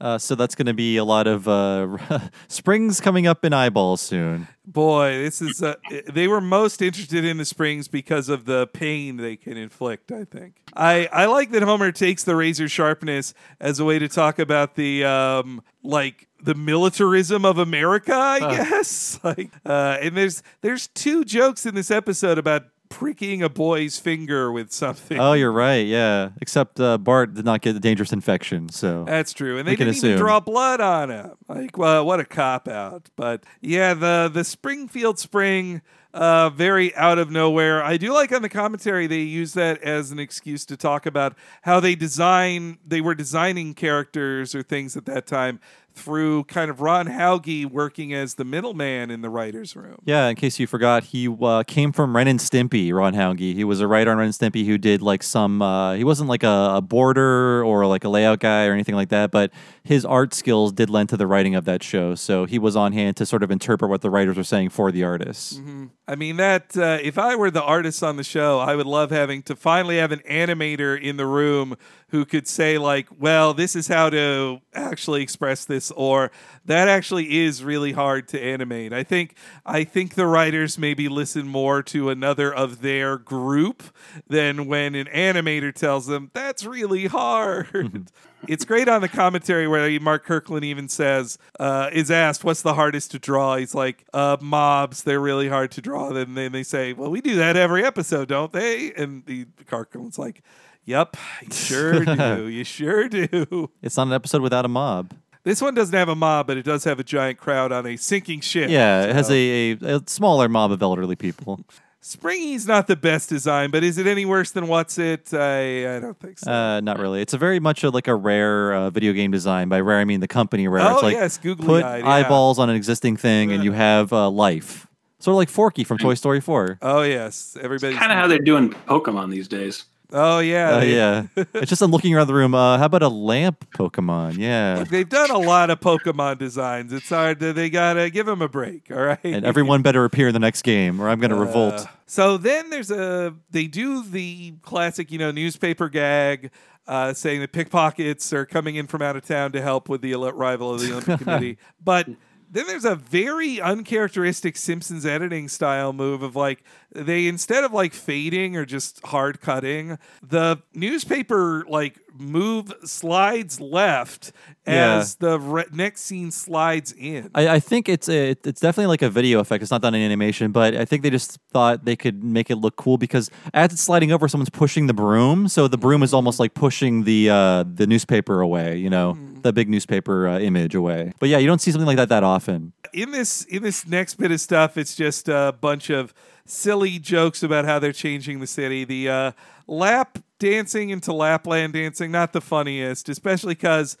Uh, 0.00 0.18
so 0.18 0.34
that's 0.34 0.54
gonna 0.54 0.74
be 0.74 0.96
a 0.96 1.04
lot 1.04 1.26
of 1.26 1.48
uh, 1.48 1.98
springs 2.48 3.00
coming 3.00 3.26
up 3.26 3.44
in 3.44 3.52
eyeballs 3.52 4.00
soon. 4.00 4.48
Boy, 4.66 5.12
this 5.18 5.40
is, 5.40 5.62
uh, 5.62 5.76
they 6.12 6.26
were 6.26 6.40
most 6.40 6.82
interested 6.82 7.24
in 7.24 7.36
the 7.38 7.44
springs 7.44 7.86
because 7.88 8.28
of 8.28 8.46
the 8.46 8.66
pain 8.66 9.16
they 9.16 9.36
can 9.36 9.56
inflict, 9.56 10.10
I 10.10 10.24
think. 10.24 10.56
I, 10.74 11.08
I 11.12 11.26
like 11.26 11.52
that 11.52 11.62
Homer 11.62 11.92
takes 11.92 12.24
the 12.24 12.34
razor 12.34 12.68
sharpness 12.68 13.32
as 13.60 13.78
a 13.78 13.84
way 13.84 14.00
to 14.00 14.08
talk 14.08 14.40
about 14.40 14.74
the, 14.74 15.04
um, 15.04 15.62
like, 15.84 16.28
the 16.42 16.54
militarism 16.54 17.44
of 17.44 17.58
America, 17.58 18.14
I 18.14 18.40
guess. 18.40 19.18
Like, 19.24 19.50
uh, 19.64 19.98
and 20.00 20.16
there's 20.16 20.42
there's 20.60 20.86
two 20.88 21.24
jokes 21.24 21.66
in 21.66 21.74
this 21.74 21.90
episode 21.90 22.38
about 22.38 22.64
pricking 22.88 23.42
a 23.42 23.48
boy's 23.48 23.98
finger 23.98 24.50
with 24.52 24.72
something. 24.72 25.18
Oh, 25.18 25.32
you're 25.32 25.52
right. 25.52 25.86
Yeah, 25.86 26.30
except 26.40 26.80
uh, 26.80 26.98
Bart 26.98 27.34
did 27.34 27.44
not 27.44 27.60
get 27.60 27.76
a 27.76 27.80
dangerous 27.80 28.12
infection, 28.12 28.68
so 28.68 29.04
That's 29.04 29.32
true, 29.32 29.58
and 29.58 29.66
they 29.66 29.76
can 29.76 29.86
didn't 29.86 29.98
even 29.98 30.10
assume. 30.12 30.18
draw 30.18 30.40
blood 30.40 30.80
on 30.80 31.10
him. 31.10 31.32
Like, 31.48 31.76
well, 31.78 32.04
what 32.06 32.20
a 32.20 32.24
cop 32.24 32.68
out! 32.68 33.10
But 33.16 33.44
yeah, 33.60 33.94
the 33.94 34.30
the 34.32 34.44
Springfield 34.44 35.18
Spring, 35.18 35.82
uh, 36.16 36.50
very 36.50 36.94
out 36.94 37.18
of 37.18 37.30
nowhere. 37.30 37.82
I 37.84 37.96
do 37.96 38.12
like 38.12 38.32
on 38.32 38.42
the 38.42 38.48
commentary 38.48 39.06
they 39.06 39.20
use 39.20 39.52
that 39.52 39.82
as 39.82 40.10
an 40.10 40.18
excuse 40.18 40.64
to 40.66 40.76
talk 40.76 41.04
about 41.04 41.36
how 41.62 41.78
they 41.78 41.94
design. 41.94 42.78
They 42.86 43.00
were 43.00 43.14
designing 43.14 43.74
characters 43.74 44.54
or 44.54 44.62
things 44.62 44.96
at 44.96 45.04
that 45.04 45.26
time 45.26 45.60
through 45.96 46.44
kind 46.44 46.70
of 46.70 46.82
Ron 46.82 47.06
Hauge 47.06 47.64
working 47.64 48.12
as 48.12 48.34
the 48.34 48.44
middleman 48.44 49.10
in 49.10 49.22
the 49.22 49.30
writers' 49.30 49.74
room. 49.74 49.96
Yeah, 50.04 50.28
in 50.28 50.36
case 50.36 50.58
you 50.58 50.66
forgot, 50.66 51.04
he 51.04 51.26
uh, 51.40 51.62
came 51.66 51.90
from 51.90 52.14
Ren 52.14 52.28
and 52.28 52.38
Stimpy, 52.38 52.92
Ron 52.92 53.14
Hauge. 53.14 53.54
He 53.54 53.64
was 53.64 53.80
a 53.80 53.86
writer 53.86 54.10
on 54.10 54.18
Ren 54.18 54.26
and 54.26 54.34
Stimpy 54.34 54.66
who 54.66 54.76
did 54.76 55.00
like 55.00 55.22
some, 55.22 55.62
uh, 55.62 55.94
he 55.94 56.04
wasn't 56.04 56.28
like 56.28 56.42
a, 56.42 56.74
a 56.76 56.80
boarder 56.82 57.64
or 57.64 57.86
like 57.86 58.04
a 58.04 58.10
layout 58.10 58.40
guy 58.40 58.66
or 58.66 58.74
anything 58.74 58.94
like 58.94 59.08
that, 59.08 59.30
but 59.30 59.50
his 59.86 60.04
art 60.04 60.34
skills 60.34 60.72
did 60.72 60.90
lend 60.90 61.08
to 61.10 61.16
the 61.16 61.26
writing 61.26 61.54
of 61.54 61.64
that 61.64 61.82
show. 61.82 62.16
So 62.16 62.44
he 62.44 62.58
was 62.58 62.74
on 62.74 62.92
hand 62.92 63.16
to 63.18 63.26
sort 63.26 63.44
of 63.44 63.52
interpret 63.52 63.88
what 63.88 64.00
the 64.00 64.10
writers 64.10 64.36
were 64.36 64.44
saying 64.44 64.70
for 64.70 64.90
the 64.90 65.04
artists. 65.04 65.60
I 66.08 66.16
mean 66.16 66.36
that 66.36 66.76
uh, 66.76 66.98
if 67.00 67.18
I 67.18 67.36
were 67.36 67.50
the 67.50 67.62
artist 67.62 68.02
on 68.02 68.16
the 68.16 68.24
show, 68.24 68.58
I 68.58 68.74
would 68.74 68.86
love 68.86 69.10
having 69.10 69.42
to 69.44 69.54
finally 69.54 69.98
have 69.98 70.10
an 70.10 70.20
animator 70.28 71.00
in 71.00 71.16
the 71.16 71.26
room 71.26 71.76
who 72.08 72.24
could 72.24 72.46
say 72.46 72.78
like, 72.78 73.08
"Well, 73.18 73.54
this 73.54 73.74
is 73.74 73.88
how 73.88 74.10
to 74.10 74.60
actually 74.74 75.22
express 75.22 75.64
this," 75.64 75.90
or 75.92 76.30
"That 76.64 76.88
actually 76.88 77.38
is 77.44 77.64
really 77.64 77.92
hard 77.92 78.28
to 78.28 78.42
animate." 78.42 78.92
I 78.92 79.02
think 79.02 79.34
I 79.64 79.84
think 79.84 80.14
the 80.14 80.26
writers 80.26 80.78
maybe 80.78 81.08
listen 81.08 81.46
more 81.46 81.82
to 81.84 82.10
another 82.10 82.52
of 82.52 82.80
their 82.80 83.18
group 83.18 83.82
than 84.28 84.66
when 84.66 84.94
an 84.94 85.06
animator 85.06 85.74
tells 85.74 86.06
them 86.06 86.30
that's 86.34 86.64
really 86.64 87.06
hard. 87.06 88.10
it's 88.48 88.64
great 88.64 88.88
on 88.88 89.00
the 89.00 89.08
commentary 89.08 89.66
where 89.66 89.98
Mark 90.00 90.24
Kirkland 90.24 90.64
even 90.64 90.88
says, 90.88 91.38
uh, 91.58 91.90
is 91.92 92.10
asked, 92.10 92.44
what's 92.44 92.62
the 92.62 92.74
hardest 92.74 93.10
to 93.12 93.18
draw? 93.18 93.56
He's 93.56 93.74
like, 93.74 94.04
uh, 94.12 94.36
mobs, 94.40 95.02
they're 95.02 95.20
really 95.20 95.48
hard 95.48 95.70
to 95.72 95.80
draw. 95.80 96.12
Then 96.12 96.34
then 96.34 96.52
they 96.52 96.62
say, 96.62 96.92
well, 96.92 97.10
we 97.10 97.20
do 97.20 97.36
that 97.36 97.56
every 97.56 97.84
episode, 97.84 98.28
don't 98.28 98.52
they? 98.52 98.92
And 98.92 99.24
the 99.26 99.46
Kirkland's 99.66 100.18
like, 100.18 100.42
Yep, 100.86 101.16
you 101.42 101.52
sure 101.52 102.04
do. 102.04 102.46
You 102.56 102.64
sure 102.64 103.08
do. 103.08 103.70
It's 103.82 103.96
not 103.96 104.06
an 104.06 104.12
episode 104.12 104.40
without 104.40 104.64
a 104.64 104.68
mob. 104.68 105.12
This 105.42 105.60
one 105.60 105.74
doesn't 105.74 105.94
have 105.94 106.08
a 106.08 106.14
mob, 106.14 106.46
but 106.46 106.56
it 106.56 106.64
does 106.64 106.84
have 106.84 106.98
a 106.98 107.04
giant 107.04 107.38
crowd 107.38 107.70
on 107.72 107.86
a 107.86 107.96
sinking 107.96 108.40
ship. 108.40 108.70
Yeah, 108.70 109.04
it 109.04 109.14
has 109.14 109.26
so- 109.26 109.32
a, 109.32 109.72
a, 109.72 109.96
a 109.96 110.02
smaller 110.06 110.48
mob 110.48 110.72
of 110.72 110.82
elderly 110.82 111.16
people. 111.16 111.60
Springy's 112.00 112.68
not 112.68 112.86
the 112.86 112.94
best 112.94 113.28
design, 113.28 113.72
but 113.72 113.82
is 113.82 113.98
it 113.98 114.06
any 114.06 114.24
worse 114.24 114.52
than 114.52 114.68
What's 114.68 114.96
It? 114.96 115.34
I 115.34 115.96
I 115.96 115.98
don't 115.98 116.18
think 116.20 116.38
so. 116.38 116.52
Uh, 116.52 116.80
not 116.80 117.00
really. 117.00 117.20
It's 117.20 117.34
a 117.34 117.38
very 117.38 117.58
much 117.58 117.82
a, 117.82 117.90
like 117.90 118.06
a 118.06 118.14
rare 118.14 118.72
uh, 118.72 118.90
video 118.90 119.12
game 119.12 119.32
design. 119.32 119.68
By 119.68 119.80
rare, 119.80 119.98
I 119.98 120.04
mean 120.04 120.20
the 120.20 120.28
company 120.28 120.68
rare. 120.68 120.86
Oh, 120.86 120.94
it's 120.94 121.02
like 121.02 121.14
yes, 121.14 121.36
googly 121.36 121.66
put 121.66 121.84
eyed, 121.84 122.04
yeah. 122.04 122.10
eyeballs 122.10 122.60
on 122.60 122.70
an 122.70 122.76
existing 122.76 123.16
thing, 123.16 123.50
and 123.50 123.64
you 123.64 123.72
have 123.72 124.12
uh, 124.12 124.30
life. 124.30 124.86
Sort 125.18 125.32
of 125.32 125.38
like 125.38 125.48
Forky 125.48 125.82
from 125.82 125.98
Toy 125.98 126.14
Story 126.14 126.40
4. 126.40 126.78
oh 126.82 127.02
yes, 127.02 127.56
everybody's 127.60 127.98
Kind 127.98 128.12
of 128.12 128.18
how 128.18 128.28
they're 128.28 128.38
doing 128.38 128.70
Pokemon 128.70 129.32
these 129.32 129.48
days. 129.48 129.86
Oh 130.12 130.38
yeah, 130.38 130.70
Uh, 130.70 130.80
they- 130.80 130.94
yeah. 130.94 131.26
it's 131.54 131.68
just 131.68 131.82
I'm 131.82 131.90
looking 131.90 132.14
around 132.14 132.28
the 132.28 132.34
room. 132.34 132.54
Uh, 132.54 132.78
how 132.78 132.84
about 132.86 133.02
a 133.02 133.08
lamp 133.08 133.66
Pokemon? 133.76 134.38
Yeah. 134.38 134.84
They've 134.84 135.08
done 135.08 135.30
a 135.30 135.38
lot 135.38 135.70
of 135.70 135.80
Pokemon 135.80 136.38
designs. 136.38 136.92
It's 136.92 137.08
hard 137.08 137.40
to 137.40 137.52
they 137.52 137.70
gotta 137.70 138.08
give 138.10 138.26
them 138.26 138.40
a 138.42 138.48
break. 138.48 138.90
All 138.90 138.98
right, 139.02 139.18
And 139.24 139.44
everyone 139.44 139.82
better 139.82 140.04
appear 140.04 140.28
in 140.28 140.32
the 140.34 140.38
next 140.40 140.62
game, 140.62 141.00
or 141.00 141.08
I'm 141.08 141.18
going 141.18 141.30
to 141.30 141.36
Uh, 141.36 141.40
revolt. 141.40 141.86
So 142.06 142.36
then 142.36 142.70
there's 142.70 142.90
a 142.90 143.34
they 143.50 143.66
do 143.66 144.02
the 144.04 144.52
classic, 144.62 145.10
you 145.10 145.18
know, 145.18 145.30
newspaper 145.32 145.88
gag. 145.88 146.50
Uh, 146.88 147.12
saying 147.12 147.40
that 147.40 147.50
pickpockets 147.50 148.32
are 148.32 148.46
coming 148.46 148.76
in 148.76 148.86
from 148.86 149.02
out 149.02 149.16
of 149.16 149.26
town 149.26 149.50
to 149.50 149.60
help 149.60 149.88
with 149.88 150.02
the 150.02 150.14
arrival 150.14 150.72
of 150.72 150.80
the 150.80 150.86
Olympic 150.92 151.18
Committee, 151.18 151.58
but 151.84 152.06
then 152.50 152.66
there's 152.66 152.84
a 152.84 152.94
very 152.94 153.60
uncharacteristic 153.60 154.56
Simpsons 154.56 155.04
editing 155.04 155.48
style 155.48 155.92
move 155.92 156.22
of 156.22 156.36
like 156.36 156.62
they 156.92 157.26
instead 157.26 157.64
of 157.64 157.72
like 157.72 157.92
fading 157.92 158.56
or 158.56 158.64
just 158.64 159.04
hard 159.06 159.40
cutting, 159.40 159.98
the 160.22 160.58
newspaper 160.74 161.64
like 161.68 161.98
move 162.18 162.72
slides 162.84 163.60
left 163.60 164.32
Yeah. 164.66 164.96
as 164.96 165.16
the 165.16 165.38
re- 165.38 165.64
next 165.72 166.02
scene 166.02 166.30
slides 166.30 166.92
in. 166.92 167.30
I, 167.34 167.48
I 167.56 167.60
think 167.60 167.88
it's 167.90 168.08
a, 168.08 168.30
it's 168.30 168.60
definitely 168.60 168.86
like 168.86 169.02
a 169.02 169.10
video 169.10 169.40
effect. 169.40 169.60
It's 169.60 169.70
not 169.70 169.82
done 169.82 169.94
in 169.94 170.00
animation, 170.00 170.50
but 170.52 170.74
I 170.74 170.86
think 170.86 171.02
they 171.02 171.10
just 171.10 171.38
thought 171.52 171.84
they 171.84 171.96
could 171.96 172.24
make 172.24 172.50
it 172.50 172.56
look 172.56 172.76
cool 172.76 172.96
because 172.96 173.30
as 173.52 173.72
it's 173.72 173.82
sliding 173.82 174.12
over, 174.12 174.28
someone's 174.28 174.48
pushing 174.50 174.86
the 174.86 174.94
broom, 174.94 175.48
so 175.48 175.68
the 175.68 175.76
broom 175.76 176.02
is 176.02 176.14
almost 176.14 176.40
like 176.40 176.54
pushing 176.54 177.04
the 177.04 177.28
uh, 177.28 177.64
the 177.70 177.86
newspaper 177.86 178.40
away. 178.40 178.78
You 178.78 178.88
know, 178.88 179.18
the 179.46 179.52
big 179.52 179.68
newspaper 179.68 180.28
uh, 180.28 180.38
image 180.38 180.74
away. 180.74 181.12
But 181.18 181.28
yeah, 181.28 181.38
you 181.38 181.46
don't 181.46 181.60
see 181.60 181.70
something 181.70 181.86
like 181.86 181.96
that 181.96 182.08
that 182.10 182.22
often. 182.24 182.72
in 182.92 183.10
this 183.12 183.44
in 183.44 183.62
this 183.62 183.86
next 183.86 184.14
bit 184.16 184.30
of 184.30 184.40
stuff, 184.40 184.76
it's 184.76 184.94
just 184.94 185.28
a 185.28 185.54
bunch 185.60 185.90
of 185.90 186.12
silly 186.44 186.98
jokes 186.98 187.42
about 187.42 187.64
how 187.64 187.78
they're 187.78 187.92
changing 187.92 188.40
the 188.40 188.46
city. 188.46 188.84
The 188.84 189.08
uh, 189.08 189.32
lap 189.66 190.18
dancing 190.38 190.90
into 190.90 191.12
Lapland 191.12 191.72
dancing, 191.72 192.10
not 192.12 192.32
the 192.32 192.40
funniest, 192.40 193.08
especially 193.08 193.54
because 193.54 193.96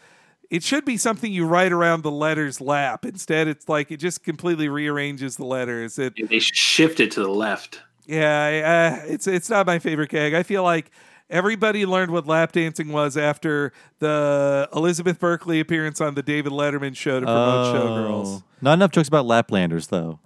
it 0.50 0.62
should 0.62 0.84
be 0.84 0.96
something 0.96 1.32
you 1.32 1.44
write 1.44 1.72
around 1.72 2.02
the 2.02 2.10
letters 2.10 2.60
lap. 2.60 3.04
Instead, 3.04 3.48
it's 3.48 3.68
like 3.68 3.90
it 3.90 3.96
just 3.96 4.22
completely 4.22 4.68
rearranges 4.68 5.36
the 5.36 5.44
letters. 5.44 5.98
It 5.98 6.14
They 6.28 6.38
shift 6.38 7.00
it 7.00 7.10
to 7.12 7.20
the 7.20 7.28
left. 7.28 7.82
yeah, 8.06 9.00
uh, 9.02 9.06
it's 9.12 9.26
it's 9.26 9.50
not 9.50 9.66
my 9.66 9.78
favorite 9.80 10.10
gag. 10.10 10.34
I 10.34 10.42
feel 10.44 10.62
like 10.62 10.90
everybody 11.28 11.86
learned 11.86 12.10
what 12.12 12.26
lap 12.26 12.52
dancing 12.52 12.88
was 12.92 13.16
after 13.16 13.72
the 13.98 14.68
Elizabeth 14.74 15.18
Berkley 15.18 15.60
appearance 15.60 16.00
on 16.00 16.14
the 16.14 16.22
David 16.22 16.52
Letterman 16.52 16.96
show 16.96 17.20
to 17.20 17.26
promote 17.26 17.74
Showgirls. 17.74 18.26
Oh. 18.26 18.42
Not 18.62 18.74
enough 18.74 18.90
jokes 18.90 19.06
about 19.08 19.26
Laplanders, 19.26 19.88
though. 19.88 20.18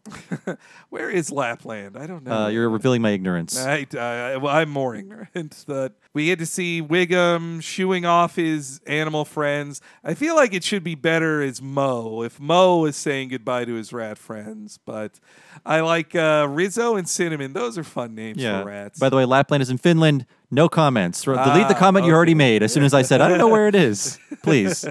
Where 0.89 1.11
is 1.11 1.33
Lapland? 1.33 1.97
I 1.97 2.07
don't 2.07 2.23
know. 2.23 2.45
Uh, 2.45 2.49
you're 2.49 2.71
revealing 2.71 3.03
my 3.03 3.11
ignorance. 3.11 3.59
I, 3.59 3.87
I, 3.93 4.37
well, 4.37 4.55
I'm 4.55 4.71
more 4.71 4.95
ignorant. 4.95 5.65
But 5.67 5.95
we 6.13 6.27
get 6.27 6.39
to 6.41 6.47
see 6.47 6.83
Wiggum 6.83 7.63
shooing 7.63 8.05
off 8.05 8.37
his 8.37 8.81
animal 8.87 9.25
friends. 9.25 9.81
I 10.05 10.15
feel 10.15 10.35
like 10.35 10.55
it 10.55 10.65
should 10.65 10.83
be 10.83 10.95
better 10.95 11.43
as 11.43 11.61
Moe, 11.61 12.23
if 12.23 12.41
Moe 12.41 12.85
is 12.87 12.97
saying 12.97 13.29
goodbye 13.29 13.65
to 13.65 13.75
his 13.75 13.93
rat 13.93 14.19
friends. 14.19 14.79
But 14.85 15.21
I 15.65 15.81
like 15.81 16.15
uh, 16.15 16.47
Rizzo 16.49 16.97
and 16.97 17.09
Cinnamon. 17.09 17.53
Those 17.53 17.79
are 17.79 17.85
fun 17.85 18.15
names 18.15 18.39
yeah. 18.39 18.63
for 18.63 18.69
rats. 18.69 18.99
By 18.99 19.09
the 19.09 19.17
way, 19.17 19.25
Lapland 19.25 19.63
is 19.63 19.71
in 19.71 19.79
Finland. 19.79 20.27
No 20.51 20.69
comments. 20.69 21.23
Delete 21.23 21.69
the 21.69 21.77
Ah, 21.77 21.79
comment 21.79 22.05
you 22.07 22.13
already 22.13 22.35
made 22.35 22.63
as 22.63 22.73
soon 22.73 22.83
as 22.83 22.93
I 22.93 23.03
said, 23.03 23.21
I 23.21 23.29
don't 23.29 23.39
know 23.39 23.49
where 23.49 23.69
it 23.69 23.75
is. 23.75 24.19
Please. 24.43 24.85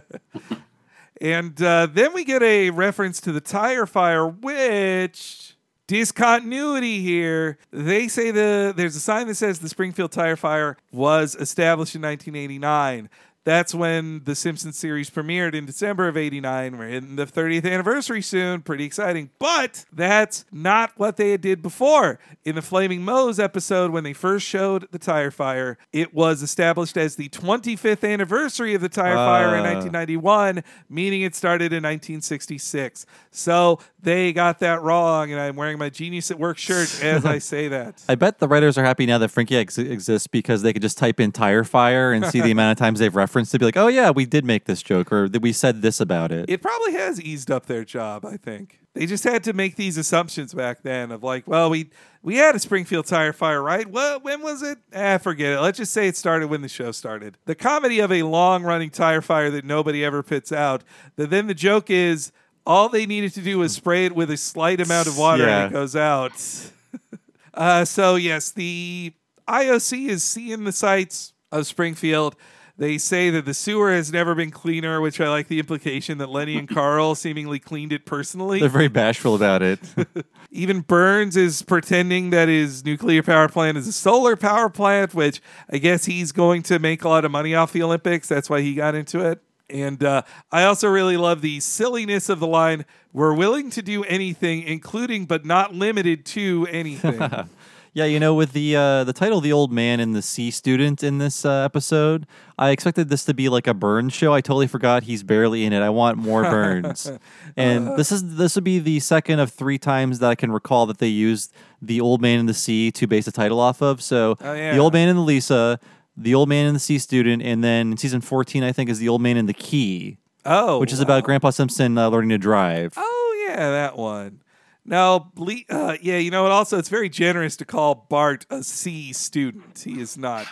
And 1.21 1.61
uh, 1.61 1.87
then 1.91 2.13
we 2.13 2.23
get 2.23 2.41
a 2.41 2.69
reference 2.69 3.19
to 3.21 3.31
the 3.33 3.41
tire 3.41 3.85
fire, 3.85 4.25
which 4.25 5.57
discontinuity 5.87 7.01
here. 7.01 7.57
They 7.71 8.07
say 8.07 8.31
the 8.31 8.73
there's 8.75 8.95
a 8.95 9.01
sign 9.01 9.27
that 9.27 9.35
says 9.35 9.59
the 9.59 9.67
Springfield 9.69 10.11
tire 10.13 10.37
fire 10.37 10.77
was 10.93 11.35
established 11.35 11.95
in 11.95 12.01
1989. 12.03 13.09
That's 13.49 13.73
when 13.73 14.21
the 14.25 14.35
Simpsons 14.35 14.77
series 14.77 15.09
premiered 15.09 15.55
in 15.55 15.65
December 15.65 16.07
of 16.07 16.15
89. 16.15 16.77
We're 16.77 16.87
hitting 16.87 17.15
the 17.15 17.25
30th 17.25 17.65
anniversary 17.65 18.21
soon. 18.21 18.61
Pretty 18.61 18.83
exciting. 18.83 19.31
But 19.39 19.85
that's 19.91 20.45
not 20.51 20.91
what 20.97 21.17
they 21.17 21.35
did 21.35 21.63
before. 21.63 22.19
In 22.45 22.53
the 22.53 22.61
Flaming 22.61 23.01
Moe's 23.03 23.39
episode, 23.39 23.89
when 23.89 24.03
they 24.03 24.13
first 24.13 24.45
showed 24.45 24.87
the 24.91 24.99
tire 24.99 25.31
fire, 25.31 25.79
it 25.91 26.13
was 26.13 26.43
established 26.43 26.95
as 26.95 27.15
the 27.15 27.27
25th 27.29 28.07
anniversary 28.07 28.75
of 28.75 28.81
the 28.81 28.89
tire 28.89 29.15
fire 29.15 29.55
in 29.55 29.61
Ah. 29.65 29.73
1991, 29.73 30.63
meaning 30.87 31.23
it 31.23 31.33
started 31.33 31.73
in 31.73 31.81
1966. 31.81 33.07
So 33.31 33.79
they 34.01 34.31
got 34.33 34.59
that 34.59 34.81
wrong, 34.81 35.31
and 35.31 35.39
I'm 35.39 35.55
wearing 35.55 35.77
my 35.77 35.89
Genius 35.89 36.31
at 36.31 36.39
Work 36.39 36.57
shirt 36.57 37.03
as 37.03 37.25
I 37.25 37.37
say 37.39 37.67
that. 37.67 38.03
I 38.07 38.15
bet 38.15 38.39
the 38.39 38.47
writers 38.47 38.77
are 38.77 38.83
happy 38.83 39.05
now 39.05 39.17
that 39.17 39.29
Frinkiac 39.29 39.61
ex- 39.61 39.77
exists 39.77 40.27
because 40.27 40.61
they 40.61 40.73
could 40.73 40.81
just 40.81 40.97
type 40.97 41.19
in 41.19 41.31
tire 41.31 41.63
fire 41.63 42.13
and 42.13 42.25
see 42.25 42.41
the 42.41 42.51
amount 42.51 42.71
of 42.71 42.77
times 42.77 42.99
they've 42.99 43.15
referenced 43.15 43.51
to 43.51 43.59
be 43.59 43.65
like, 43.65 43.77
oh, 43.77 43.87
yeah, 43.87 44.09
we 44.09 44.25
did 44.25 44.45
make 44.45 44.65
this 44.65 44.81
joke 44.81 45.11
or 45.11 45.27
we 45.41 45.51
said 45.51 45.81
this 45.81 45.99
about 45.99 46.31
it. 46.31 46.49
It 46.49 46.61
probably 46.61 46.93
has 46.93 47.21
eased 47.21 47.51
up 47.51 47.65
their 47.65 47.83
job, 47.83 48.25
I 48.25 48.37
think. 48.37 48.79
They 48.93 49.05
just 49.05 49.23
had 49.23 49.43
to 49.43 49.53
make 49.53 49.75
these 49.75 49.97
assumptions 49.97 50.53
back 50.53 50.81
then 50.81 51.11
of 51.11 51.23
like, 51.23 51.47
well, 51.47 51.69
we 51.69 51.89
we 52.21 52.35
had 52.35 52.55
a 52.55 52.59
Springfield 52.59 53.05
tire 53.05 53.31
fire, 53.31 53.61
right? 53.61 53.89
Well, 53.89 54.19
when 54.19 54.41
was 54.41 54.61
it? 54.61 54.79
Ah, 54.93 55.19
forget 55.19 55.53
it. 55.53 55.61
Let's 55.61 55.77
just 55.77 55.93
say 55.93 56.07
it 56.07 56.17
started 56.17 56.49
when 56.49 56.61
the 56.61 56.67
show 56.67 56.91
started. 56.91 57.37
The 57.45 57.55
comedy 57.55 57.99
of 57.99 58.11
a 58.11 58.23
long 58.23 58.63
running 58.63 58.89
tire 58.89 59.21
fire 59.21 59.49
that 59.51 59.63
nobody 59.63 60.03
ever 60.03 60.23
pits 60.23 60.51
out. 60.51 60.83
That 61.15 61.29
then 61.29 61.47
the 61.47 61.53
joke 61.53 61.89
is 61.89 62.31
all 62.65 62.89
they 62.89 63.05
needed 63.05 63.33
to 63.33 63.41
do 63.41 63.59
was 63.59 63.73
spray 63.73 64.05
it 64.05 64.15
with 64.15 64.29
a 64.31 64.37
slight 64.37 64.79
amount 64.81 65.07
of 65.07 65.17
water 65.17 65.43
Yeah. 65.45 65.63
and 65.65 65.71
it 65.71 65.73
goes 65.73 65.95
out. 65.95 66.31
uh, 67.53 67.85
so 67.85 68.15
yes, 68.15 68.51
the 68.51 69.13
IOC 69.47 70.07
is 70.09 70.23
seeing 70.23 70.63
the 70.63 70.71
sights 70.71 71.33
of 71.51 71.65
Springfield. 71.65 72.35
They 72.77 72.97
say 72.97 73.29
that 73.31 73.43
the 73.43 73.53
sewer 73.53 73.91
has 73.91 74.09
never 74.13 74.33
been 74.35 74.51
cleaner, 74.51 75.01
which 75.01 75.19
I 75.19 75.27
like 75.27 75.49
the 75.49 75.59
implication 75.59 76.17
that 76.19 76.29
Lenny 76.29 76.57
and 76.57 76.69
Carl 76.69 77.13
seemingly 77.15 77.59
cleaned 77.59 77.91
it 77.91 78.05
personally. 78.05 78.61
They're 78.61 78.69
very 78.69 78.87
bashful 78.87 79.35
about 79.35 79.61
it. 79.61 79.79
Even 80.51 80.79
Burns 80.79 81.35
is 81.35 81.61
pretending 81.61 82.29
that 82.29 82.47
his 82.47 82.85
nuclear 82.85 83.21
power 83.21 83.49
plant 83.49 83.77
is 83.77 83.85
a 83.85 83.91
solar 83.91 84.37
power 84.37 84.69
plant, 84.69 85.13
which 85.13 85.41
I 85.69 85.77
guess 85.77 86.05
he's 86.05 86.31
going 86.31 86.63
to 86.63 86.79
make 86.79 87.03
a 87.03 87.09
lot 87.09 87.25
of 87.25 87.31
money 87.31 87.53
off 87.53 87.73
the 87.73 87.83
Olympics. 87.83 88.29
That's 88.29 88.49
why 88.49 88.61
he 88.61 88.75
got 88.75 88.95
into 88.95 89.19
it. 89.29 89.41
And 89.69 90.03
uh, 90.03 90.23
I 90.51 90.63
also 90.63 90.87
really 90.87 91.17
love 91.17 91.41
the 91.41 91.59
silliness 91.59 92.29
of 92.29 92.39
the 92.39 92.47
line 92.47 92.85
we're 93.13 93.33
willing 93.33 93.69
to 93.71 93.81
do 93.81 94.03
anything, 94.03 94.63
including 94.63 95.25
but 95.25 95.45
not 95.45 95.73
limited 95.73 96.25
to 96.27 96.67
anything. 96.69 97.19
yeah, 97.93 98.05
you 98.05 98.19
know, 98.19 98.35
with 98.35 98.53
the 98.53 98.75
uh, 98.75 99.03
the 99.03 99.13
title 99.13 99.41
"The 99.41 99.51
Old 99.51 99.71
Man 99.71 99.99
and 99.99 100.15
the 100.15 100.21
Sea 100.21 100.51
Student" 100.51 101.03
in 101.03 101.17
this 101.17 101.43
uh, 101.43 101.63
episode, 101.65 102.27
I 102.57 102.69
expected 102.69 103.09
this 103.09 103.25
to 103.25 103.33
be 103.33 103.49
like 103.49 103.65
a 103.65 103.73
Burns 103.73 104.13
show. 104.13 104.31
I 104.33 104.41
totally 104.41 104.67
forgot 104.67 105.03
he's 105.03 105.23
barely 105.23 105.65
in 105.65 105.73
it. 105.73 105.81
I 105.81 105.89
want 105.89 106.17
more 106.17 106.43
Burns, 106.43 107.11
and 107.57 107.97
this 107.97 108.11
is 108.11 108.35
this 108.37 108.53
would 108.55 108.63
be 108.63 108.77
the 108.79 108.99
second 108.99 109.39
of 109.39 109.51
three 109.51 109.79
times 109.79 110.19
that 110.19 110.29
I 110.29 110.35
can 110.35 110.51
recall 110.51 110.85
that 110.85 110.99
they 110.99 111.07
used 111.07 111.51
the 111.81 111.99
Old 111.99 112.21
Man 112.21 112.39
and 112.39 112.47
the 112.49 112.53
Sea 112.53 112.91
to 112.91 113.07
base 113.07 113.25
the 113.25 113.31
title 113.31 113.59
off 113.59 113.81
of. 113.81 114.01
So, 114.03 114.37
Oh, 114.41 114.53
yeah. 114.53 114.73
the 114.73 114.79
Old 114.79 114.93
Man 114.93 115.09
and 115.09 115.17
the 115.17 115.23
Lisa, 115.23 115.79
the 116.19 116.35
Old 116.35 116.49
Man 116.49 116.65
and 116.67 116.75
the 116.75 116.79
Sea 116.79 116.99
Student, 116.99 117.41
and 117.41 117.63
then 117.63 117.97
season 117.97 118.21
fourteen, 118.21 118.63
I 118.63 118.71
think, 118.71 118.89
is 118.89 118.99
the 118.99 119.09
Old 119.09 119.21
Man 119.21 119.37
and 119.37 119.47
the 119.47 119.53
Key. 119.53 120.17
Oh, 120.45 120.79
which 120.79 120.93
is 120.93 120.99
about 120.99 121.23
Grandpa 121.23 121.49
Simpson 121.49 121.97
uh, 121.97 122.09
learning 122.09 122.29
to 122.29 122.37
drive. 122.37 122.93
Oh 122.97 123.45
yeah, 123.47 123.71
that 123.71 123.97
one. 123.97 124.41
Now, 124.85 125.31
Ble- 125.35 125.65
uh, 125.69 125.97
yeah, 126.01 126.17
you 126.17 126.31
know 126.31 126.43
what? 126.43 126.51
Also, 126.51 126.77
it's 126.77 126.89
very 126.89 127.09
generous 127.09 127.55
to 127.57 127.65
call 127.65 128.07
Bart 128.09 128.45
a 128.49 128.63
C 128.63 129.13
student. 129.13 129.83
He 129.85 129.99
is 129.99 130.17
not. 130.17 130.47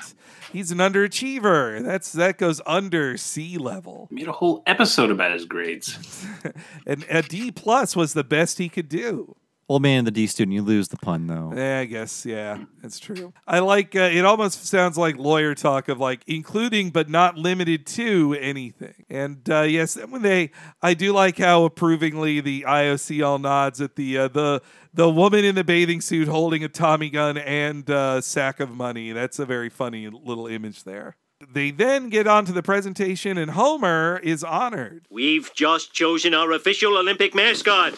He's 0.54 0.72
an 0.72 0.78
underachiever. 0.78 1.84
That's 1.84 2.12
that 2.12 2.38
goes 2.38 2.62
under 2.66 3.18
C 3.18 3.58
level. 3.58 4.08
Made 4.12 4.28
a 4.28 4.34
whole 4.34 4.62
episode 4.68 5.10
about 5.10 5.32
his 5.32 5.46
grades. 5.46 6.26
and 6.86 7.06
a 7.10 7.22
D 7.22 7.52
plus 7.52 7.96
was 7.96 8.14
the 8.14 8.24
best 8.24 8.58
he 8.58 8.70
could 8.70 8.90
do. 8.90 9.36
Old 9.70 9.82
man 9.82 10.00
and 10.00 10.08
the 10.08 10.12
D 10.12 10.28
student, 10.28 10.54
you 10.54 10.62
lose 10.62 10.88
the 10.88 10.96
pun 10.96 11.28
though. 11.28 11.52
Yeah, 11.54 11.80
I 11.80 11.86
guess. 11.86 12.26
Yeah, 12.26 12.64
that's 12.82 13.00
true. 13.00 13.34
I 13.46 13.60
like. 13.60 13.98
Uh, 13.98 14.10
it 14.14 14.24
almost 14.24 14.66
sounds 14.66 14.98
like 14.98 15.18
lawyer 15.18 15.56
talk 15.56 15.90
of 15.90 16.00
like 16.00 16.22
including 16.26 16.90
but 16.90 17.10
not 17.10 17.38
limited 17.38 17.86
to 17.88 18.38
anything. 18.40 19.06
And 19.10 19.48
uh, 19.50 19.64
yes, 19.64 19.96
then 19.96 20.10
when 20.10 20.22
they, 20.22 20.52
I 20.82 20.94
do 20.94 21.12
like 21.12 21.38
how 21.38 21.66
approvingly 21.66 22.40
the 22.40 22.64
IOC 22.66 23.26
all 23.26 23.40
nods 23.40 23.82
at 23.82 23.98
the 23.98 24.18
uh, 24.18 24.28
the 24.30 24.62
the 24.94 25.10
woman 25.10 25.44
in 25.44 25.56
the 25.56 25.66
bathing 25.66 26.00
suit 26.00 26.30
holding 26.30 26.64
a 26.64 26.70
Tommy 26.70 27.10
gun 27.10 27.38
and 27.38 27.90
a 27.90 28.22
sack 28.22 28.62
of 28.62 28.70
money. 28.70 29.12
That's 29.12 29.38
a 29.38 29.46
very 29.46 29.70
funny 29.70 30.08
little 30.08 30.48
image 30.48 30.86
there. 30.86 31.18
They 31.46 31.72
then 31.72 32.10
get 32.10 32.26
on 32.26 32.46
to 32.46 32.52
the 32.52 32.64
presentation, 32.64 33.38
and 33.38 33.52
Homer 33.52 34.20
is 34.24 34.44
honored. 34.44 35.06
We've 35.10 35.54
just 35.54 35.94
chosen 35.94 36.34
our 36.34 36.52
official 36.54 36.98
Olympic 36.98 37.36
mascot. 37.36 37.94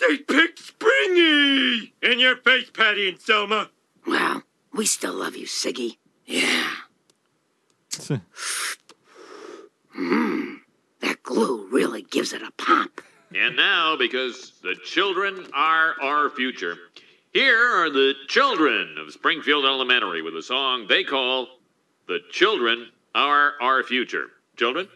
They 0.00 0.18
picked 0.18 0.58
Springy! 0.58 1.94
In 2.02 2.18
your 2.18 2.36
face, 2.36 2.70
Patty 2.70 3.08
and 3.08 3.20
Selma. 3.20 3.70
Well, 4.06 4.42
we 4.72 4.86
still 4.86 5.14
love 5.14 5.36
you, 5.36 5.46
Siggy. 5.46 5.98
Yeah. 6.26 6.70
Hmm. 9.98 10.54
That 11.00 11.24
glue 11.24 11.66
really 11.72 12.02
gives 12.02 12.32
it 12.32 12.40
a 12.40 12.52
pop. 12.52 13.00
And 13.34 13.56
now, 13.56 13.96
because 13.96 14.52
the 14.62 14.76
children 14.84 15.48
are 15.52 16.00
our 16.00 16.30
future, 16.30 16.76
here 17.32 17.58
are 17.58 17.90
the 17.90 18.14
children 18.28 18.96
of 18.96 19.12
Springfield 19.12 19.64
Elementary 19.64 20.22
with 20.22 20.36
a 20.36 20.42
song 20.42 20.86
they 20.88 21.02
call 21.02 21.48
The 22.06 22.20
Children 22.30 22.90
Are 23.14 23.54
Our 23.60 23.82
Future. 23.82 24.28
Children? 24.56 24.88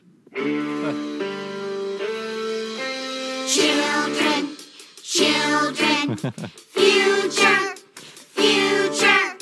Children, 3.46 4.56
children, 5.02 6.16
future, 6.16 7.74
future. 8.34 9.36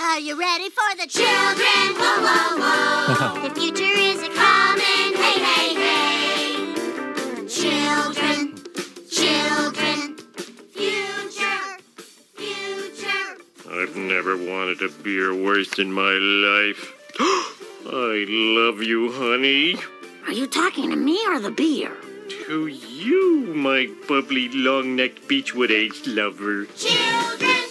Are 0.00 0.18
you 0.18 0.38
ready 0.38 0.68
for 0.68 0.96
the 0.96 1.06
children? 1.06 1.94
Whoa, 1.96 2.20
whoa, 2.26 2.58
whoa. 2.58 3.42
the 3.48 3.54
future 3.54 3.84
is 3.84 4.22
a 4.22 4.28
coming. 4.34 5.14
Hey, 5.14 5.38
hey, 5.38 5.74
hey. 5.74 7.46
Children, 7.46 8.58
children, 9.08 10.16
future, 10.72 11.78
future. 12.34 13.38
I've 13.70 13.96
never 13.96 14.36
wanted 14.36 14.82
a 14.82 14.88
beer 15.02 15.32
worse 15.34 15.78
in 15.78 15.92
my 15.92 16.12
life. 16.12 16.94
I 17.86 18.26
love 18.28 18.82
you, 18.82 19.12
honey. 19.12 19.76
Are 20.26 20.32
you 20.32 20.46
talking 20.46 20.90
to 20.90 20.96
me 20.96 21.24
or 21.28 21.38
the 21.40 21.50
beer? 21.50 21.92
To 22.48 22.66
you, 22.66 23.52
my 23.54 23.90
bubbly, 24.08 24.48
long 24.48 24.96
necked 24.96 25.28
Beechwood 25.28 25.70
aged 25.70 26.06
lover. 26.06 26.64
Children, 26.64 27.67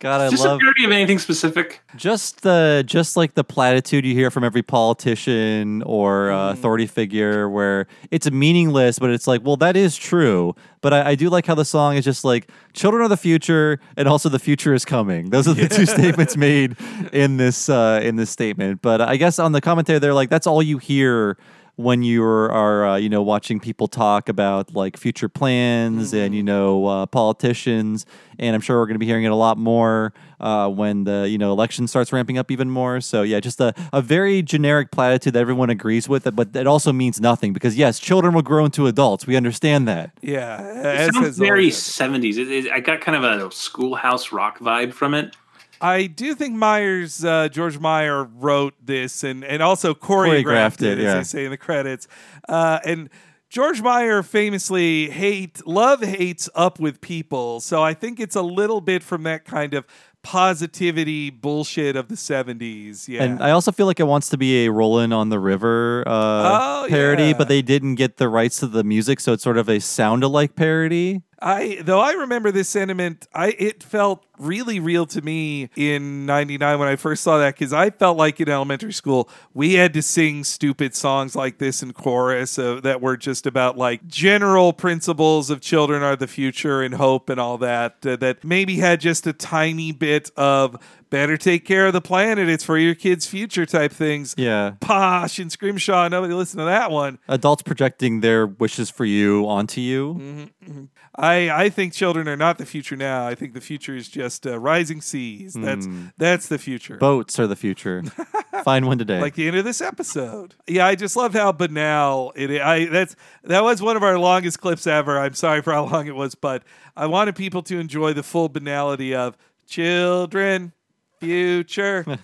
God, 0.00 0.22
I 0.22 0.24
Is 0.24 0.30
this 0.32 0.40
love 0.40 0.56
a 0.56 0.58
parody 0.58 0.84
of 0.86 0.92
anything 0.92 1.18
specific? 1.18 1.82
just 1.94 2.40
the 2.40 2.82
just 2.86 3.18
like 3.18 3.34
the 3.34 3.44
platitude 3.44 4.06
you 4.06 4.14
hear 4.14 4.30
from 4.30 4.44
every 4.44 4.62
politician 4.62 5.82
or 5.82 6.30
uh, 6.30 6.52
authority 6.52 6.86
figure, 6.86 7.50
where 7.50 7.86
it's 8.10 8.30
meaningless, 8.30 8.98
but 8.98 9.10
it's 9.10 9.26
like, 9.26 9.44
well, 9.44 9.58
that 9.58 9.76
is 9.76 9.98
true. 9.98 10.54
But 10.80 10.94
I, 10.94 11.10
I 11.10 11.14
do 11.16 11.28
like 11.28 11.44
how 11.44 11.54
the 11.54 11.66
song 11.66 11.96
is 11.96 12.04
just 12.06 12.24
like, 12.24 12.50
children 12.72 13.02
are 13.04 13.08
the 13.08 13.18
future, 13.18 13.78
and 13.94 14.08
also 14.08 14.30
the 14.30 14.38
future 14.38 14.72
is 14.72 14.86
coming. 14.86 15.28
Those 15.28 15.46
are 15.46 15.52
the 15.52 15.68
two 15.68 15.84
statements 15.98 16.34
made 16.34 16.76
in 17.12 17.36
this 17.36 17.68
uh, 17.68 18.00
in 18.02 18.16
this 18.16 18.30
statement. 18.30 18.80
But 18.80 19.02
I 19.02 19.16
guess 19.16 19.38
on 19.38 19.52
the 19.52 19.60
commentary, 19.60 19.98
they're 19.98 20.14
like, 20.14 20.30
that's 20.30 20.46
all 20.46 20.62
you 20.62 20.78
hear 20.78 21.36
when 21.80 22.02
you 22.02 22.22
are, 22.22 22.86
uh, 22.86 22.96
you 22.96 23.08
know, 23.08 23.22
watching 23.22 23.60
people 23.60 23.88
talk 23.88 24.28
about 24.28 24.74
like 24.74 24.96
future 24.96 25.28
plans 25.28 26.12
and 26.12 26.34
you 26.34 26.42
know 26.42 26.86
uh, 26.86 27.06
politicians, 27.06 28.06
and 28.38 28.54
I'm 28.54 28.60
sure 28.60 28.78
we're 28.78 28.86
going 28.86 28.94
to 28.94 29.00
be 29.00 29.06
hearing 29.06 29.24
it 29.24 29.32
a 29.32 29.36
lot 29.36 29.58
more 29.58 30.12
uh, 30.40 30.68
when 30.68 31.04
the 31.04 31.28
you 31.28 31.38
know 31.38 31.52
election 31.52 31.86
starts 31.86 32.12
ramping 32.12 32.38
up 32.38 32.50
even 32.50 32.70
more. 32.70 33.00
So 33.00 33.22
yeah, 33.22 33.40
just 33.40 33.60
a, 33.60 33.74
a 33.92 34.02
very 34.02 34.42
generic 34.42 34.90
platitude 34.90 35.34
that 35.34 35.40
everyone 35.40 35.70
agrees 35.70 36.08
with, 36.08 36.28
but 36.34 36.54
it 36.54 36.66
also 36.66 36.92
means 36.92 37.20
nothing 37.20 37.52
because 37.52 37.76
yes, 37.76 37.98
children 37.98 38.34
will 38.34 38.42
grow 38.42 38.64
into 38.64 38.86
adults. 38.86 39.26
We 39.26 39.36
understand 39.36 39.86
that. 39.88 40.12
Yeah, 40.22 40.60
It 40.60 40.86
as 40.86 41.14
sounds 41.14 41.38
very 41.38 41.68
70s. 41.68 42.36
It, 42.36 42.50
it, 42.50 42.72
I 42.72 42.80
got 42.80 43.00
kind 43.00 43.16
of 43.16 43.24
a 43.24 43.52
schoolhouse 43.52 44.32
rock 44.32 44.58
vibe 44.58 44.92
from 44.92 45.14
it. 45.14 45.36
I 45.80 46.06
do 46.06 46.34
think 46.34 46.54
Myers, 46.54 47.24
uh, 47.24 47.48
George 47.48 47.78
Meyer, 47.78 48.24
wrote 48.24 48.74
this 48.84 49.24
and, 49.24 49.44
and 49.44 49.62
also 49.62 49.94
choreographed, 49.94 50.44
Choreographed 50.44 50.82
it, 50.82 50.98
it, 50.98 50.98
as 50.98 51.04
yeah. 51.04 51.14
they 51.14 51.24
say 51.24 51.44
in 51.44 51.50
the 51.50 51.56
credits. 51.56 52.06
Uh, 52.48 52.80
and 52.84 53.08
George 53.48 53.82
Meyer 53.82 54.22
famously 54.22 55.10
hate 55.10 55.66
love 55.66 56.02
hates 56.02 56.48
up 56.54 56.78
with 56.78 57.00
people, 57.00 57.58
so 57.60 57.82
I 57.82 57.94
think 57.94 58.20
it's 58.20 58.36
a 58.36 58.42
little 58.42 58.80
bit 58.80 59.02
from 59.02 59.24
that 59.24 59.44
kind 59.44 59.74
of 59.74 59.84
positivity 60.22 61.30
bullshit 61.30 61.96
of 61.96 62.06
the 62.08 62.16
seventies. 62.16 63.08
Yeah, 63.08 63.24
And 63.24 63.42
I 63.42 63.50
also 63.50 63.72
feel 63.72 63.86
like 63.86 63.98
it 63.98 64.06
wants 64.06 64.28
to 64.28 64.36
be 64.38 64.66
a 64.66 64.70
Rollin' 64.70 65.12
on 65.12 65.30
the 65.30 65.40
River 65.40 66.04
uh, 66.06 66.82
Oh, 66.84 66.86
parody, 66.88 67.24
yeah. 67.28 67.32
but 67.36 67.48
they 67.48 67.60
didn't 67.62 67.96
get 67.96 68.18
the 68.18 68.28
rights 68.28 68.60
to 68.60 68.66
the 68.68 68.84
music, 68.84 69.18
so 69.18 69.32
it's 69.32 69.42
sort 69.42 69.58
of 69.58 69.68
a 69.68 69.80
sound-alike 69.80 70.54
parody. 70.54 71.22
I 71.40 71.80
though 71.82 72.00
I 72.00 72.12
remember 72.12 72.50
this 72.50 72.68
sentiment, 72.68 73.26
I 73.34 73.48
it 73.58 73.82
felt 73.82 74.24
really 74.38 74.80
real 74.80 75.06
to 75.06 75.22
me 75.22 75.70
in 75.76 76.26
'99 76.26 76.78
when 76.78 76.88
I 76.88 76.96
first 76.96 77.22
saw 77.22 77.38
that 77.38 77.54
because 77.54 77.72
I 77.72 77.90
felt 77.90 78.16
like 78.16 78.40
in 78.40 78.48
elementary 78.48 78.92
school 78.92 79.28
we 79.54 79.74
had 79.74 79.94
to 79.94 80.02
sing 80.02 80.44
stupid 80.44 80.94
songs 80.94 81.34
like 81.34 81.58
this 81.58 81.82
in 81.82 81.92
chorus 81.92 82.58
uh, 82.58 82.80
that 82.82 83.00
were 83.00 83.16
just 83.16 83.46
about 83.46 83.78
like 83.78 84.06
general 84.06 84.72
principles 84.72 85.50
of 85.50 85.60
children 85.60 86.02
are 86.02 86.16
the 86.16 86.26
future 86.26 86.82
and 86.82 86.94
hope 86.94 87.30
and 87.30 87.40
all 87.40 87.58
that. 87.58 88.04
Uh, 88.04 88.16
that 88.16 88.44
maybe 88.44 88.76
had 88.76 89.00
just 89.00 89.26
a 89.26 89.32
tiny 89.32 89.92
bit 89.92 90.30
of 90.36 90.76
better 91.10 91.36
take 91.36 91.64
care 91.64 91.86
of 91.86 91.92
the 91.92 92.00
planet. 92.00 92.48
It's 92.48 92.64
for 92.64 92.78
your 92.78 92.94
kids' 92.94 93.26
future 93.26 93.66
type 93.66 93.92
things. 93.92 94.34
Yeah. 94.38 94.74
Posh 94.80 95.38
and 95.38 95.50
Scrimshaw. 95.52 96.08
Nobody 96.08 96.32
listened 96.32 96.60
to 96.60 96.64
that 96.64 96.90
one. 96.90 97.18
Adults 97.28 97.62
projecting 97.62 98.20
their 98.20 98.46
wishes 98.46 98.88
for 98.88 99.04
you 99.04 99.46
onto 99.48 99.80
you. 99.80 100.14
Mm-hmm. 100.14 100.84
I 101.16 101.50
I 101.50 101.68
think 101.70 101.92
children 101.92 102.28
are 102.28 102.36
not 102.36 102.58
the 102.58 102.64
future 102.66 102.96
now. 102.96 103.26
I 103.26 103.34
think 103.34 103.52
the 103.54 103.60
future 103.60 103.96
is 103.96 104.08
just 104.08 104.46
uh, 104.46 104.58
rising 104.58 105.00
seas. 105.00 105.54
That's 105.54 105.86
Mm. 105.86 106.12
that's 106.16 106.48
the 106.48 106.58
future. 106.58 106.96
Boats 106.96 107.38
are 107.38 107.46
the 107.46 107.56
future. 107.56 108.02
Find 108.64 108.86
one 108.86 108.98
today. 108.98 109.20
Like 109.20 109.34
the 109.34 109.48
end 109.48 109.56
of 109.56 109.64
this 109.64 109.80
episode. 109.80 110.54
Yeah, 110.68 110.86
I 110.86 110.94
just 110.94 111.16
love 111.16 111.32
how 111.34 111.50
banal 111.52 112.32
it. 112.36 112.60
I 112.60 112.86
that's 112.86 113.16
that 113.42 113.62
was 113.64 113.82
one 113.82 113.96
of 113.96 114.02
our 114.02 114.18
longest 114.18 114.60
clips 114.60 114.86
ever. 114.86 115.18
I'm 115.18 115.34
sorry 115.34 115.62
for 115.62 115.72
how 115.72 115.86
long 115.86 116.06
it 116.06 116.14
was, 116.14 116.34
but 116.34 116.62
I 116.96 117.06
wanted 117.06 117.34
people 117.36 117.62
to 117.64 117.78
enjoy 117.78 118.12
the 118.12 118.22
full 118.22 118.48
banality 118.48 119.14
of 119.14 119.36
children, 119.66 120.72
future. 121.18 122.04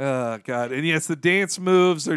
Oh 0.00 0.38
God! 0.42 0.72
And 0.72 0.84
yes, 0.86 1.06
the 1.06 1.14
dance 1.14 1.60
moves 1.60 2.08
are 2.08 2.16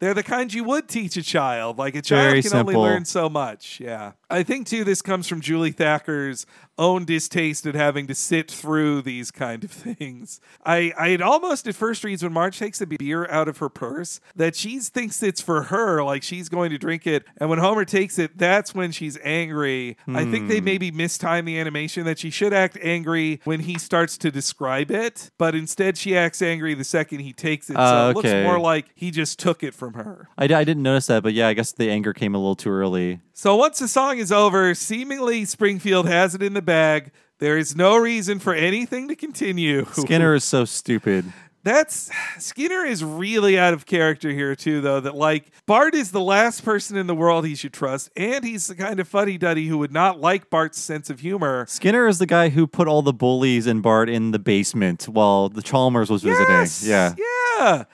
just—they're 0.00 0.14
the 0.14 0.22
kind 0.22 0.52
you 0.52 0.64
would 0.64 0.88
teach 0.88 1.16
a 1.16 1.22
child. 1.22 1.78
Like 1.78 1.94
a 1.94 2.02
child 2.02 2.30
Very 2.30 2.42
can 2.42 2.54
only 2.56 2.74
learn 2.76 3.04
so 3.04 3.28
much. 3.28 3.80
Yeah, 3.80 4.12
I 4.30 4.42
think 4.42 4.66
too. 4.66 4.84
This 4.84 5.02
comes 5.02 5.28
from 5.28 5.40
Julie 5.40 5.72
Thacker's 5.72 6.46
own 6.76 7.04
distaste 7.04 7.66
at 7.66 7.74
having 7.76 8.08
to 8.08 8.14
sit 8.16 8.50
through 8.50 9.00
these 9.02 9.30
kind 9.30 9.62
of 9.62 9.70
things. 9.70 10.40
I 10.64 10.92
I 10.98 11.10
had 11.10 11.22
almost 11.22 11.66
at 11.68 11.74
first 11.74 12.02
reads 12.04 12.22
when 12.22 12.32
Marge 12.32 12.58
takes 12.58 12.78
the 12.80 12.86
beer 12.86 13.26
out 13.30 13.48
of 13.48 13.58
her 13.58 13.68
purse 13.68 14.20
that 14.34 14.56
she 14.56 14.78
thinks 14.80 15.22
it's 15.22 15.40
for 15.40 15.64
her, 15.64 16.02
like 16.02 16.22
she's 16.22 16.48
going 16.48 16.70
to 16.70 16.78
drink 16.78 17.06
it, 17.06 17.24
and 17.38 17.48
when 17.48 17.58
Homer 17.58 17.84
takes 17.84 18.18
it, 18.18 18.36
that's 18.36 18.74
when 18.74 18.90
she's 18.92 19.18
angry. 19.22 19.96
I 20.08 20.24
think 20.24 20.48
they 20.48 20.58
Hmm. 20.58 20.64
maybe 20.64 20.90
mistimed 20.90 21.46
the 21.48 21.58
animation 21.58 22.04
that 22.04 22.18
she 22.18 22.30
should 22.30 22.52
act 22.52 22.76
angry 22.82 23.40
when 23.44 23.60
he 23.60 23.78
starts 23.78 24.16
to 24.18 24.30
describe 24.30 24.90
it, 24.90 25.30
but 25.38 25.54
instead 25.54 25.96
she 25.98 26.16
acts 26.16 26.42
angry 26.42 26.74
the 26.74 26.84
second 26.84 27.20
he 27.20 27.32
takes 27.32 27.70
it. 27.70 27.74
so 27.74 27.80
Oh, 27.94 28.10
it 28.10 28.16
looks 28.16 28.30
more 28.30 28.58
like 28.58 28.86
he 28.94 29.10
just 29.10 29.38
took 29.38 29.62
it 29.62 29.74
from 29.74 29.93
her. 29.94 30.28
I, 30.38 30.44
I 30.44 30.64
didn't 30.64 30.82
notice 30.82 31.06
that, 31.06 31.22
but 31.22 31.32
yeah, 31.32 31.48
I 31.48 31.54
guess 31.54 31.72
the 31.72 31.90
anger 31.90 32.12
came 32.12 32.34
a 32.34 32.38
little 32.38 32.56
too 32.56 32.70
early. 32.70 33.20
So 33.32 33.56
once 33.56 33.78
the 33.78 33.88
song 33.88 34.18
is 34.18 34.30
over, 34.30 34.74
seemingly 34.74 35.44
Springfield 35.44 36.06
has 36.06 36.34
it 36.34 36.42
in 36.42 36.54
the 36.54 36.62
bag. 36.62 37.12
There 37.38 37.58
is 37.58 37.74
no 37.74 37.96
reason 37.96 38.38
for 38.38 38.54
anything 38.54 39.08
to 39.08 39.16
continue. 39.16 39.86
Skinner 39.92 40.34
is 40.34 40.44
so 40.44 40.64
stupid. 40.64 41.32
That's 41.64 42.10
Skinner 42.38 42.84
is 42.84 43.02
really 43.02 43.58
out 43.58 43.72
of 43.72 43.86
character 43.86 44.30
here 44.30 44.54
too, 44.54 44.82
though. 44.82 45.00
That 45.00 45.14
like 45.14 45.50
Bart 45.64 45.94
is 45.94 46.10
the 46.10 46.20
last 46.20 46.62
person 46.62 46.98
in 46.98 47.06
the 47.06 47.14
world 47.14 47.46
he 47.46 47.54
should 47.54 47.72
trust, 47.72 48.10
and 48.16 48.44
he's 48.44 48.66
the 48.66 48.74
kind 48.74 49.00
of 49.00 49.08
fuddy 49.08 49.38
duddy 49.38 49.66
who 49.66 49.78
would 49.78 49.92
not 49.92 50.20
like 50.20 50.50
Bart's 50.50 50.78
sense 50.78 51.08
of 51.08 51.20
humor. 51.20 51.64
Skinner 51.66 52.06
is 52.06 52.18
the 52.18 52.26
guy 52.26 52.50
who 52.50 52.66
put 52.66 52.86
all 52.86 53.00
the 53.00 53.14
bullies 53.14 53.66
and 53.66 53.82
Bart 53.82 54.10
in 54.10 54.32
the 54.32 54.38
basement 54.38 55.04
while 55.04 55.48
the 55.48 55.62
Chalmers 55.62 56.10
was 56.10 56.22
visiting. 56.22 56.66
Yeah. 56.86 57.14
yeah. 57.16 57.84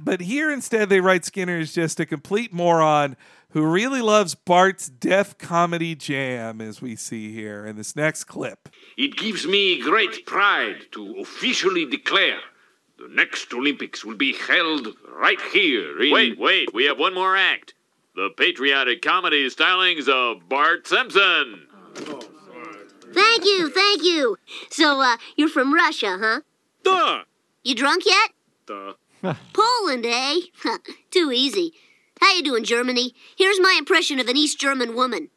But 0.00 0.20
here 0.20 0.50
instead 0.50 0.88
they 0.88 1.00
write 1.00 1.24
Skinner 1.24 1.58
as 1.58 1.72
just 1.72 2.00
a 2.00 2.06
complete 2.06 2.52
moron 2.52 3.16
who 3.50 3.66
really 3.66 4.00
loves 4.00 4.34
Bart's 4.34 4.88
Def 4.88 5.36
comedy 5.36 5.94
jam, 5.94 6.60
as 6.60 6.80
we 6.80 6.96
see 6.96 7.32
here 7.32 7.66
in 7.66 7.76
this 7.76 7.94
next 7.94 8.24
clip. 8.24 8.68
It 8.96 9.16
gives 9.16 9.46
me 9.46 9.80
great 9.80 10.24
pride 10.24 10.86
to 10.92 11.18
officially 11.20 11.84
declare 11.84 12.40
the 12.98 13.08
next 13.08 13.52
Olympics 13.52 14.04
will 14.04 14.16
be 14.16 14.32
held 14.32 14.88
right 15.08 15.40
here 15.52 16.00
in. 16.00 16.12
Wait, 16.12 16.38
wait, 16.38 16.72
we 16.72 16.84
have 16.84 16.98
one 16.98 17.14
more 17.14 17.36
act. 17.36 17.74
The 18.14 18.30
patriotic 18.36 19.02
comedy 19.02 19.48
stylings 19.48 20.08
of 20.08 20.48
Bart 20.48 20.86
Simpson. 20.86 21.66
Thank 23.12 23.44
you, 23.44 23.70
thank 23.70 24.02
you. 24.02 24.36
So, 24.70 25.00
uh, 25.00 25.16
you're 25.36 25.48
from 25.48 25.74
Russia, 25.74 26.18
huh? 26.20 26.40
Duh. 26.84 27.24
You 27.62 27.74
drunk 27.74 28.04
yet? 28.06 28.30
Duh. 28.66 28.94
Poland, 29.52 30.06
eh? 30.06 30.40
Too 31.10 31.30
easy. 31.32 31.72
How 32.20 32.34
you 32.34 32.42
doing, 32.42 32.64
Germany? 32.64 33.14
Here's 33.36 33.60
my 33.60 33.76
impression 33.78 34.18
of 34.18 34.28
an 34.28 34.36
East 34.36 34.58
German 34.60 34.94
woman. 34.94 35.28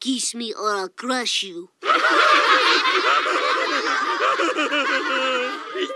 Kiss 0.00 0.34
me 0.34 0.52
or 0.52 0.74
I'll 0.74 0.88
crush 0.88 1.42
you. 1.42 1.70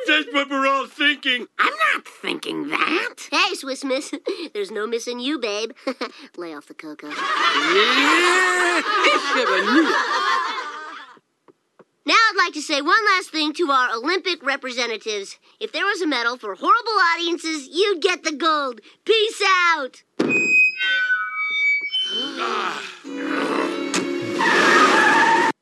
That's 0.06 0.32
what 0.32 0.50
we're 0.50 0.66
all 0.66 0.86
thinking. 0.86 1.46
I'm 1.58 1.72
not 1.94 2.06
thinking 2.06 2.68
that. 2.68 3.28
Hey, 3.30 3.54
Swiss 3.54 3.84
Miss. 3.84 4.12
There's 4.52 4.70
no 4.70 4.86
missing 4.86 5.20
you, 5.20 5.38
babe. 5.38 5.72
Lay 6.36 6.54
off 6.54 6.66
the 6.66 6.74
cocoa. 6.74 7.08
Now 12.04 12.14
I'd 12.14 12.34
like 12.52 12.60
to 12.60 12.66
say 12.74 12.82
one 12.82 12.94
last 13.16 13.30
thing 13.30 13.54
to 13.54 13.70
our 13.70 13.94
Olympic 13.94 14.44
representatives. 14.44 15.38
If 15.58 15.72
there 15.72 15.86
was 15.86 16.02
a 16.02 16.06
medal 16.06 16.36
for 16.36 16.54
horrible 16.54 16.98
audiences, 17.14 17.66
you'd 17.72 18.02
get 18.02 18.24
the 18.24 18.32
gold. 18.32 18.82
Peace 19.06 19.42
out. 19.74 20.02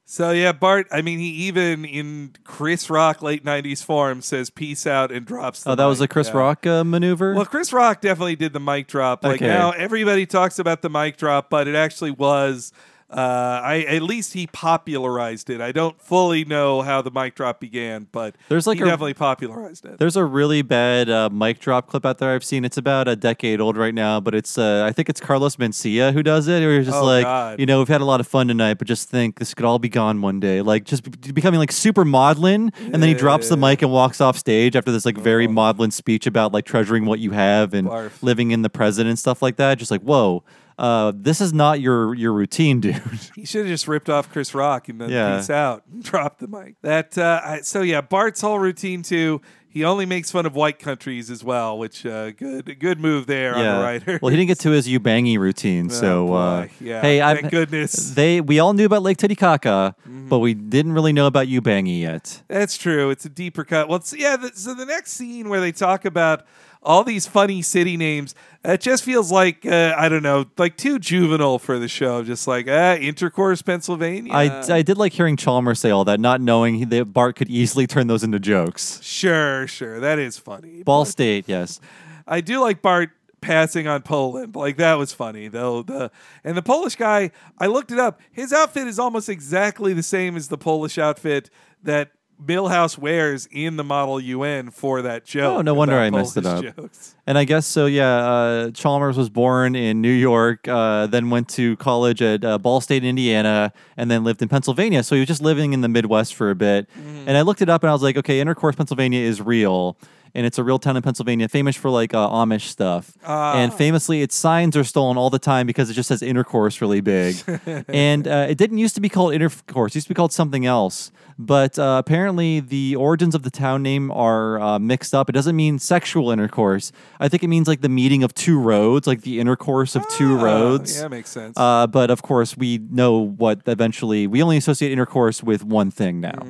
So 0.07 0.33
yeah, 0.33 0.51
Bart. 0.51 0.89
I 0.91 1.03
mean, 1.03 1.21
he 1.21 1.29
even 1.47 1.85
in 1.85 2.33
Chris 2.43 2.91
Rock 2.91 3.23
late 3.23 3.45
'90s 3.45 3.85
form 3.85 4.23
says 4.23 4.51
"peace 4.51 4.85
out" 4.85 5.13
and 5.13 5.25
drops. 5.25 5.63
The 5.63 5.71
Oh, 5.71 5.75
that 5.77 5.85
was 5.85 6.01
a. 6.01 6.09
Chris 6.09 6.27
Yeah. 6.27 6.37
Rock 6.37 6.67
uh, 6.67 6.83
maneuver. 6.83 7.33
Well, 7.33 7.45
Chris 7.47 7.73
Rock 7.73 8.01
definitely 8.01 8.35
did 8.35 8.53
the 8.53 8.59
mic 8.59 8.89
drop. 8.89 9.23
Like 9.23 9.37
Okay. 9.37 9.47
now, 9.47 9.71
everybody 9.71 10.27
talks 10.27 10.59
about 10.59 10.83
the 10.83 10.91
mic 10.91 11.17
drop, 11.17 11.49
but 11.49 11.69
it 11.69 11.77
actually 11.77 12.11
was. 12.11 12.73
Uh, 13.11 13.61
I 13.65 13.81
at 13.89 14.03
least 14.03 14.35
he 14.35 14.47
popularized 14.47 15.51
it. 15.51 15.61
I 15.61 15.73
don't 15.73 16.01
fully 16.01 16.45
know 16.45 16.83
how 16.83 17.03
the 17.03 17.11
mic 17.11 17.35
drop 17.35 17.59
began, 17.61 18.07
but 18.13 18.37
There's 18.49 18.67
like 18.67 18.79
he 18.79 18.83
a- 18.83 18.87
definitely 18.87 19.15
popularized 19.15 19.85
it. 19.85 19.99
There's 19.99 20.17
a 20.17 20.25
really 20.25 20.63
bad 20.63 21.11
uh, 21.11 21.29
mic 21.31 21.59
drop 21.59 21.89
clip 21.89 22.07
out 22.07 22.19
there 22.19 22.33
I've 22.35 22.45
seen. 22.45 22.65
It's 22.65 22.77
about 22.77 23.09
a 23.09 23.17
decade 23.17 23.61
old 23.61 23.77
right 23.77 23.95
now, 23.95 24.21
but 24.21 24.35
it's 24.35 24.57
uh, 24.57 24.85
I 24.89 24.93
think 24.93 25.09
it's 25.09 25.21
Carlos 25.21 25.57
Mencia 25.57 26.13
who 26.13 26.23
does 26.23 26.47
it. 26.47 26.61
Where 26.61 26.79
he's 26.79 26.87
just 26.87 26.99
Oh, 26.99 27.05
like, 27.05 27.25
God. 27.25 27.59
you 27.59 27.67
know, 27.67 27.79
we've 27.79 27.89
had 27.89 28.01
a 28.01 28.05
lot 28.05 28.21
of 28.21 28.29
fun 28.29 28.47
tonight, 28.49 28.75
but 28.79 28.87
just 28.87 29.09
think 29.09 29.39
this 29.41 29.55
could 29.55 29.65
all 29.65 29.79
be 29.81 29.89
gone 29.89 30.21
one 30.23 30.39
day. 30.39 30.63
Like 30.63 30.85
just 30.85 31.03
be- 31.03 31.33
becoming 31.33 31.59
like 31.59 31.73
super 31.73 32.05
maudlin, 32.05 32.71
and 32.81 32.95
then 32.95 33.09
he 33.09 33.15
drops 33.15 33.49
the 33.49 33.57
mic 33.57 33.83
and 33.83 33.91
walks 33.91 34.21
off 34.21 34.39
stage 34.39 34.77
after 34.77 34.93
this 34.93 35.05
like 35.05 35.19
very 35.19 35.49
maudlin 35.49 35.91
speech 35.91 36.27
about 36.27 36.53
like 36.53 36.65
treasuring 36.65 37.07
what 37.07 37.19
you 37.19 37.33
have 37.33 37.75
and 37.75 37.89
Oh. 37.89 37.93
Barf. 37.93 38.23
living 38.23 38.53
in 38.53 38.63
the 38.63 38.71
present 38.71 39.09
and 39.09 39.19
stuff 39.19 39.43
like 39.43 39.57
that. 39.57 39.79
Just 39.79 39.91
like, 39.91 40.03
whoa. 40.03 40.45
Uh, 40.81 41.13
this 41.15 41.43
is 41.43 41.53
not 41.53 41.79
your 41.79 42.15
your 42.15 42.33
routine, 42.33 42.81
dude. 42.85 42.95
He 43.35 43.45
should 43.45 43.61
have 43.67 43.69
just 43.69 43.87
ripped 43.87 44.09
off 44.09 44.33
Chris 44.33 44.55
Rock 44.55 44.89
and 44.89 44.99
then 45.01 45.11
Yeah. 45.11 45.37
peace 45.37 45.51
out 45.51 45.83
and 45.93 46.03
dropped 46.11 46.41
the 46.41 46.49
mic. 46.49 46.77
That 46.81 47.19
uh, 47.19 47.41
I, 47.45 47.61
so 47.61 47.83
yeah, 47.83 48.01
Bart's 48.01 48.41
whole 48.41 48.59
routine 48.59 49.03
too. 49.03 49.43
He 49.73 49.85
only 49.85 50.05
makes 50.05 50.33
fun 50.33 50.47
of 50.47 50.57
white 50.57 50.81
countries 50.81 51.31
as 51.31 51.45
well, 51.45 51.79
which 51.79 52.05
uh, 52.05 52.31
good 52.33 52.81
good 52.81 52.99
move 52.99 53.27
there 53.27 53.55
on 53.55 53.63
the 53.63 53.83
writer. 53.83 54.19
Well, 54.21 54.31
he 54.31 54.37
didn't 54.37 54.49
get 54.49 54.59
to 54.61 54.71
his 54.71 54.89
Ubangi 54.89 55.39
routine, 55.39 55.91
so 55.91 56.33
uh. 56.35 56.67
Yeah, 56.81 57.03
hey, 57.03 57.21
thank 57.21 57.45
I'm, 57.45 57.51
goodness. 57.51 57.95
Mm-hmm. 57.95 58.15
They 58.15 58.41
we 58.41 58.59
all 58.59 58.73
knew 58.73 58.87
about 58.87 59.03
Lake 59.03 59.19
Titicaca, 59.19 59.95
but 60.07 60.39
we 60.41 60.55
didn't 60.55 60.93
really 60.93 61.13
know 61.13 61.27
about 61.27 61.47
Ubangi 61.47 62.01
yet. 62.01 62.43
That's 62.49 62.77
true. 62.79 63.11
It's 63.11 63.27
a 63.27 63.29
deeper 63.29 63.65
cut. 63.65 63.89
Well, 63.89 64.03
yeah. 64.17 64.37
The, 64.37 64.51
so 64.55 64.75
the 64.75 64.87
next 64.87 65.13
scene 65.13 65.49
where 65.51 65.61
they 65.61 65.73
talk 65.73 66.05
about 66.05 66.47
all 66.83 67.05
these 67.05 67.27
funny 67.27 67.63
city 67.63 67.97
names, 67.97 68.35
it 68.65 68.81
just 68.81 69.05
feels 69.05 69.31
like 69.31 69.67
uh, 69.67 69.95
I 69.97 70.09
don't 70.09 70.23
know, 70.23 70.47
like 70.59 70.77
too 70.77 70.99
juvenile 70.99 71.59
for 71.59 71.79
the 71.79 71.89
show. 71.89 72.23
Just 72.23 72.47
like 72.49 72.67
ah, 72.69 72.95
Intercourse, 72.95 73.63
Pennsylvania. 73.63 74.33
I, 74.33 74.77
I 74.77 74.83
did 74.83 74.99
like 74.99 75.13
hearing 75.13 75.37
Chalmers 75.37 75.81
say 75.81 75.91
all 75.91 76.05
that, 76.07 76.21
not 76.21 76.41
knowing 76.41 76.77
he- 76.77 76.85
that 76.85 77.13
Bart 77.13 77.37
could 77.37 77.49
easily 77.51 77.87
turn 77.87 78.07
those 78.07 78.23
into 78.25 78.39
jokes. 78.39 79.01
sure, 79.03 79.67
sure, 79.67 80.01
that 80.01 80.19
is 80.19 80.39
funny. 80.39 80.83
Ball 80.83 81.05
State, 81.05 81.45
yes. 81.49 81.81
I 82.27 82.41
do 82.41 82.61
like 82.61 82.81
Bart 82.83 83.11
passing 83.41 83.87
on 83.87 84.03
Poland. 84.03 84.55
Like 84.55 84.77
that 84.77 84.95
was 84.95 85.13
funny 85.13 85.49
though. 85.49 85.83
The 85.83 86.11
and 86.45 86.57
the 86.57 86.63
Polish 86.63 86.97
guy, 86.97 87.31
I 87.59 87.67
looked 87.67 87.91
it 87.91 87.99
up. 87.99 88.21
His 88.31 88.53
outfit 88.53 88.87
is 88.87 88.99
almost 88.99 89.29
exactly 89.29 89.93
the 89.93 90.03
same 90.03 90.37
as 90.37 90.49
the 90.49 90.59
Polish 90.59 90.99
outfit 90.99 91.51
that 91.83 92.11
Milhouse 92.45 92.97
wears 92.99 93.47
in 93.51 93.77
the 93.77 93.85
Model 93.85 94.21
UN 94.21 94.71
for 94.71 95.03
that 95.03 95.25
joke. 95.25 95.59
Oh, 95.59 95.63
no 95.63 95.75
wonder 95.75 95.99
I 95.99 96.11
messed 96.11 96.37
it 96.37 96.47
up. 96.47 96.63
jokes. 96.63 97.15
And 97.27 97.37
I 97.39 97.45
guess 97.45 97.67
so. 97.67 97.87
Yeah, 97.87 98.17
uh, 98.17 98.71
Chalmers 98.71 99.17
was 99.17 99.29
born 99.29 99.77
in 99.77 100.01
New 100.01 100.13
York, 100.13 100.67
uh, 100.67 101.07
then 101.07 101.31
went 101.31 101.49
to 101.51 101.77
college 101.77 102.23
at 102.23 102.45
uh, 102.45 102.59
Ball 102.59 102.81
State, 102.81 103.05
Indiana, 103.05 103.73
and 103.97 104.11
then 104.11 104.25
lived 104.25 104.43
in 104.43 104.49
Pennsylvania. 104.49 105.03
So 105.03 105.15
he 105.15 105.21
was 105.21 105.29
just 105.29 105.43
living 105.43 105.73
in 105.73 105.81
the 105.81 105.89
Midwest 105.89 106.35
for 106.35 106.51
a 106.51 106.55
bit. 106.55 106.89
Mm-hmm. 106.91 107.29
And 107.29 107.37
I 107.37 107.43
looked 107.43 107.63
it 107.63 107.69
up, 107.69 107.83
and 107.83 107.91
I 107.91 107.93
was 107.93 108.03
like, 108.03 108.17
okay, 108.17 108.41
Intercourse, 108.41 108.77
Pennsylvania 108.77 109.21
is 109.21 109.41
real. 109.41 109.97
And 110.35 110.47
it's 110.47 110.59
a 110.59 110.65
real 110.65 110.79
town 110.79 110.97
in 110.97 111.03
Pennsylvania, 111.03 111.49
famous 111.49 111.77
for 111.77 111.91
like 111.91 112.15
uh, 112.15 112.29
Amish 112.29 112.63
stuff. 112.63 113.13
Ah. 113.27 113.55
And 113.57 113.73
famously, 113.75 114.23
its 114.23 114.35
signs 114.37 114.77
are 114.77 114.85
stolen 114.85 115.17
all 115.17 115.31
the 115.31 115.39
time 115.39 115.67
because 115.67 115.91
it 115.91 115.95
just 115.95 116.09
says 116.09 116.23
intercourse 116.23 116.81
really 116.81 117.01
big. 117.01 117.37
and 117.89 118.29
uh, 118.29 118.47
it 118.49 118.57
didn't 118.59 118.79
used 118.79 118.95
to 118.95 119.01
be 119.01 119.09
called 119.09 119.35
intercourse; 119.35 119.93
it 119.93 119.97
used 119.97 120.07
to 120.07 120.15
be 120.15 120.17
called 120.17 120.33
something 120.33 120.67
else. 120.67 121.11
But 121.39 121.79
uh, 121.79 121.97
apparently, 121.99 122.61
the 122.61 122.97
origins 122.97 123.35
of 123.35 123.45
the 123.45 123.51
town 123.51 123.83
name 123.83 124.11
are 124.11 124.61
uh, 124.61 124.79
mixed 124.79 125.15
up. 125.15 125.31
It 125.31 125.33
doesn't 125.33 125.57
mean 125.57 125.79
sexual 125.79 126.31
intercourse. 126.31 126.93
I 127.19 127.29
think 127.29 127.43
it 127.43 127.49
means 127.49 127.67
like 127.67 127.81
the 127.81 127.89
meeting 127.89 128.23
of 128.23 128.35
two 128.35 128.61
roads, 128.61 129.07
like 129.07 129.23
the 129.23 129.41
intercourse 129.41 129.97
of 129.97 130.07
two 130.11 130.39
Ah, 130.39 130.43
roads. 130.45 131.01
yeah, 131.01 131.09
makes 131.09 131.31
sense. 131.31 131.57
Uh, 131.57 131.87
but 131.87 132.11
of 132.11 132.21
course, 132.21 132.59
we 132.59 132.79
know 132.91 133.19
what 133.19 133.63
eventually 133.67 134.27
we 134.27 134.43
only 134.43 134.59
associate 134.59 134.93
intercourse 134.93 135.43
with 135.43 135.65
one 135.65 135.91
thing 135.91 136.21
now. 136.21 136.43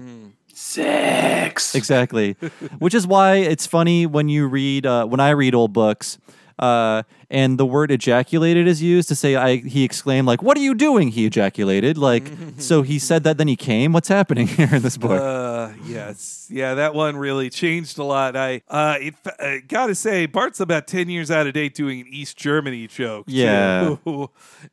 Sex. 0.61 1.75
Exactly. 1.75 2.35
Which 2.79 2.95
is 2.95 3.07
why 3.07 3.37
it's 3.37 3.67
funny 3.67 4.05
when 4.07 4.29
you 4.29 4.47
read, 4.47 4.85
uh, 4.85 5.07
when 5.07 5.19
I 5.19 5.31
read 5.31 5.55
old 5.55 5.73
books, 5.73 6.19
uh, 6.59 7.03
and 7.31 7.59
the 7.59 7.67
word 7.67 7.91
ejaculated 7.93 8.67
is 8.67 8.83
used 8.83 9.09
to 9.09 9.15
say, 9.15 9.37
I, 9.37 9.57
he 9.57 9.85
exclaimed, 9.85 10.27
like, 10.27 10.43
what 10.43 10.57
are 10.57 10.61
you 10.61 10.75
doing? 10.75 11.09
He 11.09 11.27
ejaculated. 11.27 11.97
Like, 11.97 12.25
so 12.59 12.83
he 12.83 12.99
said 12.99 13.23
that, 13.25 13.39
then 13.39 13.47
he 13.47 13.57
came. 13.57 13.93
What's 13.93 14.09
happening 14.09 14.47
here 14.49 14.75
in 14.75 14.83
this 14.83 14.97
book? 14.97 15.21
Uh, 15.21 15.73
yes, 15.85 16.49
yeah, 16.51 16.75
that 16.75 16.95
one 16.95 17.17
really 17.17 17.49
changed 17.49 17.99
a 17.99 18.05
lot. 18.05 18.37
I, 18.37 18.63
uh, 18.69 18.97
it, 19.01 19.15
uh, 19.39 19.57
gotta 19.69 19.95
say, 19.95 20.27
Bart's 20.27 20.61
about 20.61 20.87
ten 20.89 21.09
years 21.09 21.31
out 21.31 21.47
of 21.47 21.55
date 21.55 21.75
doing 21.75 22.01
an 22.01 22.09
East 22.09 22.37
Germany 22.37 22.89
joke. 22.89 23.27
too. 23.27 23.33
Yeah. 23.33 23.97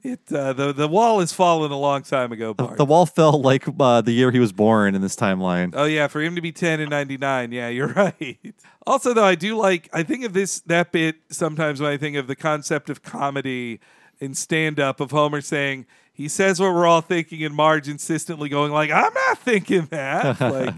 it 0.04 0.20
uh, 0.32 0.54
the 0.54 0.74
the 0.74 0.88
wall 0.88 1.20
has 1.20 1.32
fallen 1.34 1.72
a 1.72 1.78
long 1.78 2.02
time 2.02 2.32
ago. 2.32 2.54
Bart. 2.54 2.78
the 2.78 2.86
wall 2.86 3.06
fell 3.06 3.40
like 3.40 3.66
uh, 3.80 4.02
the 4.02 4.12
year 4.12 4.32
he 4.32 4.40
was 4.40 4.52
born 4.52 4.96
in 4.96 5.02
this 5.02 5.16
timeline. 5.16 5.74
Oh 5.76 5.86
yeah, 5.86 6.08
for 6.08 6.22
him 6.22 6.36
to 6.36 6.42
be 6.42 6.52
ten 6.52 6.80
and 6.80 6.90
'99, 6.90 7.52
yeah, 7.52 7.70
you're 7.70 7.88
right. 7.88 8.56
Also, 8.88 9.14
though, 9.14 9.26
I 9.26 9.36
do 9.36 9.58
like 9.58 9.90
I 9.92 10.04
think 10.04 10.24
of 10.24 10.32
this 10.32 10.62
that 10.62 10.94
bit 10.94 11.18
sometimes 11.30 11.82
when 11.82 11.92
I 11.92 11.98
think 11.98 12.16
of 12.16 12.28
the 12.28 12.38
concept 12.48 12.90
of 12.90 13.04
comedy 13.04 13.80
in 14.20 14.34
stand 14.34 14.80
up 14.80 15.00
of 15.00 15.12
Homer 15.12 15.42
saying 15.42 15.86
he 16.14 16.28
says 16.28 16.60
what 16.60 16.74
we're 16.74 16.88
all 16.88 17.02
thinking 17.02 17.44
and 17.44 17.54
Marge 17.54 17.88
insistently 17.90 18.50
going 18.50 18.72
like 18.72 18.90
I'm 18.90 19.14
not 19.14 19.38
thinking 19.40 19.86
that. 19.92 20.40
like 20.58 20.74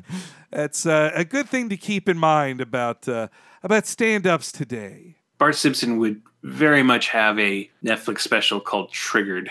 that's 0.49 0.85
uh, 0.85 1.11
a 1.13 1.23
good 1.23 1.47
thing 1.47 1.69
to 1.69 1.77
keep 1.77 2.09
in 2.09 2.17
mind 2.17 2.59
about 2.59 3.07
uh, 3.07 3.27
about 3.63 3.85
stand 3.85 4.25
ups 4.25 4.51
today. 4.51 5.15
Bart 5.37 5.55
Simpson 5.55 5.97
would 5.99 6.21
very 6.43 6.83
much 6.83 7.09
have 7.09 7.37
a 7.39 7.69
Netflix 7.83 8.21
special 8.21 8.59
called 8.59 8.91
Triggered. 8.91 9.49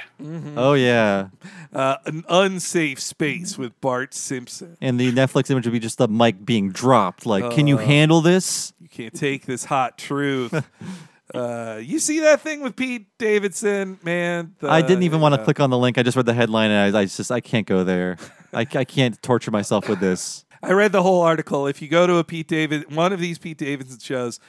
Oh, 0.57 0.75
yeah. 0.75 1.29
Uh, 1.73 1.97
an 2.05 2.25
unsafe 2.29 2.99
space 3.01 3.57
with 3.57 3.79
Bart 3.81 4.13
Simpson. 4.13 4.77
And 4.83 4.99
the 5.01 5.11
Netflix 5.13 5.51
image 5.51 5.65
would 5.67 5.73
be 5.73 5.79
just 5.79 5.97
the 5.99 6.09
mic 6.09 6.45
being 6.45 6.71
dropped. 6.73 7.25
Like, 7.27 7.51
can 7.55 7.67
you 7.67 7.77
Uh, 7.77 7.85
handle 7.87 8.21
this? 8.21 8.75
You 8.81 8.89
can't 8.89 9.15
take 9.15 9.47
this 9.47 9.65
hot 9.67 9.97
truth. 9.97 10.53
uh, 11.35 11.79
you 11.83 11.99
see 11.99 12.21
that 12.21 12.41
thing 12.41 12.63
with 12.63 12.77
Pete 12.77 13.07
Davidson, 13.19 13.99
man? 14.03 14.55
The- 14.61 14.71
I 14.71 14.83
didn't 14.83 15.03
even 15.03 15.21
want 15.21 15.35
to 15.35 15.45
click 15.45 15.61
on 15.61 15.71
the 15.71 15.79
link. 15.79 15.99
I 15.99 16.03
just 16.03 16.17
read 16.17 16.27
the 16.27 16.35
headline 16.35 16.71
and 16.71 16.97
I, 16.97 17.01
I 17.01 17.05
just, 17.05 17.31
I 17.31 17.41
can't 17.41 17.67
go 17.67 17.85
there. 17.85 18.17
I, 18.53 18.61
I 18.61 18.85
can't 18.85 19.21
torture 19.23 19.51
myself 19.51 19.89
with 19.89 20.01
this. 20.01 20.45
I 20.63 20.73
read 20.73 20.93
the 20.93 21.03
whole 21.03 21.23
article. 21.23 21.67
If 21.67 21.81
you 21.83 21.89
go 21.89 22.07
to 22.07 22.17
a 22.17 22.25
Pete 22.25 22.49
David, 22.49 22.95
one 22.95 23.13
of 23.13 23.21
these 23.21 23.39
Pete 23.39 23.59
Davidson 23.59 23.99
shows, 24.01 24.41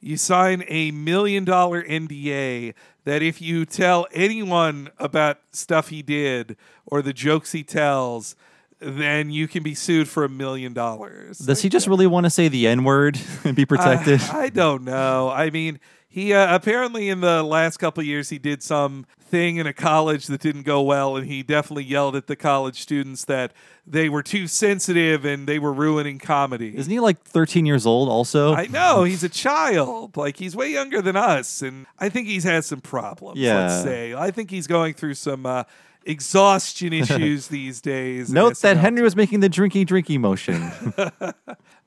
you 0.00 0.16
sign 0.16 0.64
a 0.68 0.92
million 0.92 1.44
dollar 1.44 1.82
NDA 1.82 2.74
that 3.04 3.22
if 3.22 3.42
you 3.42 3.66
tell 3.66 4.06
anyone 4.12 4.90
about 4.98 5.40
stuff 5.50 5.88
he 5.88 6.02
did 6.02 6.56
or 6.86 7.02
the 7.02 7.12
jokes 7.12 7.52
he 7.52 7.64
tells, 7.64 8.36
then 8.80 9.30
you 9.30 9.48
can 9.48 9.62
be 9.62 9.74
sued 9.74 10.08
for 10.08 10.24
a 10.24 10.28
million 10.28 10.72
dollars. 10.72 11.38
Does 11.38 11.62
he 11.62 11.68
just 11.68 11.86
really 11.86 12.06
want 12.06 12.24
to 12.24 12.30
say 12.30 12.48
the 12.48 12.66
N 12.68 12.84
word 12.84 13.18
and 13.44 13.56
be 13.56 13.66
protected? 13.66 14.20
I, 14.22 14.42
I 14.44 14.48
don't 14.50 14.84
know. 14.84 15.30
I 15.30 15.50
mean, 15.50 15.80
he 16.08 16.32
uh, 16.32 16.54
apparently 16.54 17.08
in 17.08 17.20
the 17.20 17.42
last 17.42 17.76
couple 17.76 18.00
of 18.00 18.06
years 18.06 18.30
he 18.30 18.38
did 18.38 18.62
some 18.62 19.06
thing 19.20 19.56
in 19.56 19.66
a 19.66 19.72
college 19.74 20.26
that 20.26 20.40
didn't 20.40 20.62
go 20.62 20.80
well, 20.80 21.16
and 21.16 21.26
he 21.26 21.42
definitely 21.42 21.84
yelled 21.84 22.16
at 22.16 22.26
the 22.26 22.36
college 22.36 22.80
students 22.80 23.26
that 23.26 23.52
they 23.86 24.08
were 24.08 24.22
too 24.22 24.46
sensitive 24.46 25.24
and 25.24 25.46
they 25.46 25.58
were 25.58 25.72
ruining 25.72 26.18
comedy. 26.18 26.76
Isn't 26.76 26.90
he 26.90 26.98
like 27.00 27.22
13 27.24 27.66
years 27.66 27.86
old 27.86 28.08
also? 28.08 28.54
I 28.54 28.66
know 28.66 29.04
he's 29.04 29.22
a 29.22 29.28
child. 29.28 30.16
Like 30.16 30.38
he's 30.38 30.56
way 30.56 30.72
younger 30.72 31.02
than 31.02 31.16
us, 31.16 31.62
and 31.62 31.86
I 31.98 32.08
think 32.08 32.26
he's 32.26 32.44
had 32.44 32.64
some 32.64 32.80
problems. 32.80 33.38
Yeah. 33.38 33.66
Let's 33.66 33.82
say 33.82 34.14
I 34.14 34.30
think 34.30 34.50
he's 34.50 34.66
going 34.66 34.94
through 34.94 35.14
some 35.14 35.44
uh, 35.44 35.64
exhaustion 36.08 36.92
issues 36.94 37.48
these 37.48 37.80
days. 37.80 38.32
Note 38.32 38.58
that. 38.62 38.76
Henry 38.78 39.02
was 39.02 39.14
making 39.14 39.40
the 39.40 39.48
drinky 39.50 39.86
drinky 39.86 40.18
motion. 40.18 40.72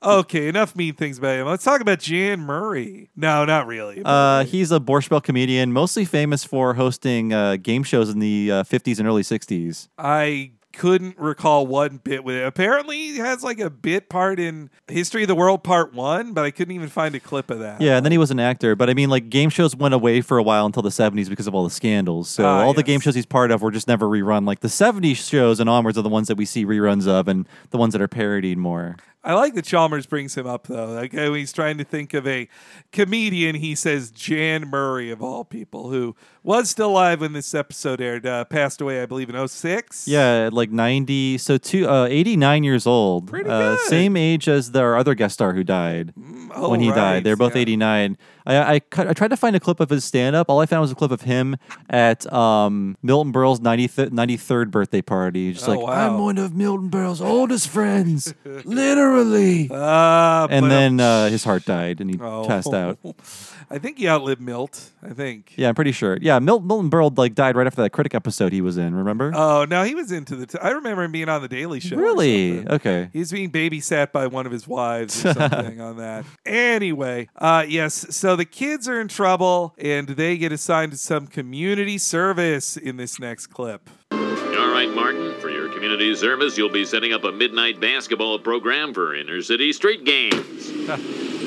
Okay, 0.04 0.48
enough 0.48 0.74
mean 0.74 0.94
things 0.94 1.18
about 1.18 1.36
him. 1.36 1.46
Let's 1.46 1.62
talk 1.62 1.80
about 1.80 2.00
Jan 2.00 2.40
Murray. 2.40 3.10
No, 3.14 3.44
not 3.44 3.68
really. 3.68 4.02
uh, 4.04 4.42
he's 4.42 4.72
a 4.72 4.80
Borscht 4.80 5.22
comedian, 5.22 5.72
mostly 5.72 6.04
famous 6.04 6.42
for 6.42 6.74
hosting 6.74 7.32
uh, 7.32 7.54
game 7.54 7.84
shows 7.84 8.10
in 8.10 8.18
the 8.18 8.50
uh, 8.50 8.62
50s 8.64 8.98
and 8.98 9.06
early 9.06 9.22
60s. 9.22 9.86
I 9.96 10.54
couldn't 10.72 11.18
recall 11.18 11.66
one 11.66 11.98
bit 11.98 12.24
with 12.24 12.36
it. 12.36 12.44
Apparently, 12.44 12.96
he 12.96 13.18
has 13.18 13.42
like 13.42 13.60
a 13.60 13.70
bit 13.70 14.08
part 14.08 14.40
in 14.40 14.70
History 14.88 15.22
of 15.22 15.28
the 15.28 15.34
World 15.34 15.62
Part 15.62 15.94
One, 15.94 16.32
but 16.32 16.44
I 16.44 16.50
couldn't 16.50 16.74
even 16.74 16.88
find 16.88 17.14
a 17.14 17.20
clip 17.20 17.50
of 17.50 17.58
that. 17.60 17.80
Yeah, 17.80 17.96
and 17.96 18.04
then 18.04 18.12
he 18.12 18.18
was 18.18 18.30
an 18.30 18.40
actor. 18.40 18.74
But 18.74 18.90
I 18.90 18.94
mean, 18.94 19.10
like, 19.10 19.28
game 19.28 19.50
shows 19.50 19.76
went 19.76 19.94
away 19.94 20.20
for 20.20 20.38
a 20.38 20.42
while 20.42 20.66
until 20.66 20.82
the 20.82 20.90
70s 20.90 21.28
because 21.28 21.46
of 21.46 21.54
all 21.54 21.64
the 21.64 21.70
scandals. 21.70 22.28
So 22.28 22.44
Ah, 22.44 22.62
all 22.62 22.74
the 22.74 22.82
game 22.82 23.00
shows 23.00 23.14
he's 23.14 23.26
part 23.26 23.50
of 23.50 23.62
were 23.62 23.70
just 23.70 23.88
never 23.88 24.06
rerun. 24.06 24.46
Like, 24.46 24.60
the 24.60 24.68
70s 24.68 25.16
shows 25.16 25.60
and 25.60 25.68
onwards 25.68 25.98
are 25.98 26.02
the 26.02 26.08
ones 26.08 26.28
that 26.28 26.36
we 26.36 26.44
see 26.44 26.64
reruns 26.64 27.06
of 27.06 27.28
and 27.28 27.48
the 27.70 27.78
ones 27.78 27.92
that 27.92 28.02
are 28.02 28.08
parodied 28.08 28.58
more. 28.58 28.96
I 29.24 29.34
like 29.34 29.54
that 29.54 29.64
Chalmers 29.64 30.06
brings 30.06 30.36
him 30.36 30.48
up 30.48 30.66
though. 30.66 30.86
Like 30.86 31.12
when 31.12 31.34
he's 31.36 31.52
trying 31.52 31.78
to 31.78 31.84
think 31.84 32.12
of 32.12 32.26
a 32.26 32.48
comedian, 32.90 33.54
he 33.54 33.76
says 33.76 34.10
Jan 34.10 34.68
Murray 34.68 35.12
of 35.12 35.22
all 35.22 35.44
people, 35.44 35.90
who 35.90 36.16
was 36.42 36.68
still 36.70 36.90
alive 36.90 37.20
when 37.20 37.32
this 37.32 37.54
episode 37.54 38.00
aired, 38.00 38.26
uh, 38.26 38.44
passed 38.44 38.80
away, 38.80 39.00
I 39.02 39.06
believe, 39.06 39.30
in 39.30 39.48
06. 39.48 40.08
Yeah, 40.08 40.50
like 40.52 40.70
90, 40.70 41.38
so 41.38 41.56
two, 41.56 41.88
uh, 41.88 42.06
89 42.06 42.64
years 42.64 42.86
old. 42.86 43.28
Pretty 43.28 43.48
uh, 43.48 43.76
good. 43.76 43.80
Same 43.86 44.16
age 44.16 44.48
as 44.48 44.74
our 44.74 44.96
other 44.96 45.14
guest 45.14 45.34
star 45.34 45.52
who 45.54 45.62
died 45.62 46.12
oh, 46.54 46.70
when 46.70 46.80
he 46.80 46.88
right, 46.88 46.96
died. 46.96 47.24
They're 47.24 47.36
both 47.36 47.54
yeah. 47.54 47.62
89. 47.62 48.18
I, 48.44 48.74
I, 48.74 48.80
cut- 48.80 49.06
I 49.06 49.12
tried 49.12 49.28
to 49.28 49.36
find 49.36 49.54
a 49.54 49.60
clip 49.60 49.78
of 49.78 49.88
his 49.88 50.04
stand 50.04 50.34
up. 50.34 50.50
All 50.50 50.58
I 50.58 50.66
found 50.66 50.80
was 50.82 50.90
a 50.90 50.96
clip 50.96 51.12
of 51.12 51.22
him 51.22 51.56
at 51.88 52.30
um, 52.32 52.96
Milton 53.02 53.30
Berle's 53.30 53.60
90th, 53.60 54.10
93rd 54.10 54.70
birthday 54.72 55.02
party. 55.02 55.52
Just 55.52 55.68
Oh, 55.68 55.72
like, 55.74 55.80
wow. 55.86 56.08
I'm 56.14 56.20
one 56.20 56.38
of 56.38 56.54
Milton 56.56 56.88
Berle's 56.88 57.20
oldest 57.20 57.68
friends. 57.68 58.34
Literally. 58.44 59.68
Uh, 59.70 60.48
and 60.50 60.68
then 60.68 60.98
uh, 60.98 61.28
his 61.28 61.44
heart 61.44 61.64
died 61.64 62.00
and 62.00 62.10
he 62.10 62.18
Oh. 62.20 62.44
passed 62.46 62.74
out. 62.74 62.98
I 63.72 63.78
think 63.78 63.96
he 63.96 64.06
outlived 64.06 64.40
Milt. 64.40 64.90
I 65.02 65.14
think. 65.14 65.54
Yeah, 65.56 65.70
I'm 65.70 65.74
pretty 65.74 65.92
sure. 65.92 66.18
Yeah, 66.20 66.38
Milton, 66.38 66.66
Milton 66.68 66.90
Berle 66.90 67.16
like 67.16 67.34
died 67.34 67.56
right 67.56 67.66
after 67.66 67.80
that 67.82 67.90
critic 67.90 68.14
episode 68.14 68.52
he 68.52 68.60
was 68.60 68.76
in. 68.76 68.94
Remember? 68.94 69.32
Oh 69.34 69.64
no, 69.64 69.82
he 69.82 69.94
was 69.94 70.12
into 70.12 70.36
the. 70.36 70.46
T- 70.46 70.58
I 70.60 70.70
remember 70.70 71.02
him 71.04 71.12
being 71.12 71.30
on 71.30 71.40
the 71.40 71.48
Daily 71.48 71.80
Show. 71.80 71.96
really? 71.96 72.58
something. 72.58 72.74
Okay. 72.74 73.08
He's 73.14 73.32
being 73.32 73.50
babysat 73.50 74.12
by 74.12 74.26
one 74.26 74.44
of 74.44 74.52
his 74.52 74.68
wives 74.68 75.24
or 75.24 75.32
something 75.34 75.80
on 75.80 75.96
that. 75.96 76.26
Anyway, 76.44 77.28
uh, 77.36 77.64
yes, 77.66 78.14
so 78.14 78.36
the 78.36 78.44
kids 78.44 78.86
are 78.88 79.00
in 79.00 79.08
trouble 79.08 79.74
and 79.78 80.06
they 80.08 80.36
get 80.36 80.52
assigned 80.52 80.92
to 80.92 80.98
some 80.98 81.26
community 81.26 81.96
service 81.96 82.76
in 82.76 82.98
this 82.98 83.18
next 83.18 83.46
clip. 83.46 83.88
All 84.12 84.18
right, 84.70 84.90
Martin, 84.94 85.40
for 85.40 85.48
your 85.48 85.72
community 85.72 86.14
service, 86.14 86.58
you'll 86.58 86.68
be 86.68 86.84
setting 86.84 87.14
up 87.14 87.24
a 87.24 87.32
midnight 87.32 87.80
basketball 87.80 88.38
program 88.38 88.92
for 88.92 89.14
inner 89.14 89.40
city 89.40 89.72
street 89.72 90.04
games. 90.04 90.70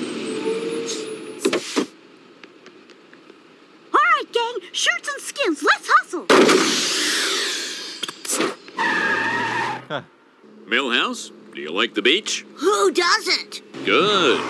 All 3.93 4.14
right, 4.25 4.33
gang, 4.33 4.69
shirts 4.71 5.09
and 5.09 5.21
skins, 5.21 5.63
let's 5.63 5.89
hustle. 5.91 6.25
Milhouse, 10.67 11.31
do 11.53 11.61
you 11.61 11.71
like 11.71 11.93
the 11.93 12.01
beach? 12.01 12.45
Who 12.55 12.91
doesn't? 12.91 13.61
Good. 13.85 14.41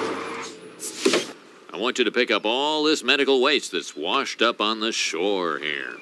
I 1.74 1.78
want 1.78 1.98
you 1.98 2.06
to 2.06 2.12
pick 2.12 2.32
up 2.32 2.46
all 2.46 2.84
this 2.84 3.04
medical 3.04 3.42
waste 3.42 3.74
that's 3.74 3.96
washed 3.96 4.42
up 4.42 4.62
on 4.62 4.80
the 4.80 4.94
shore 4.94 5.60
here. 5.60 5.98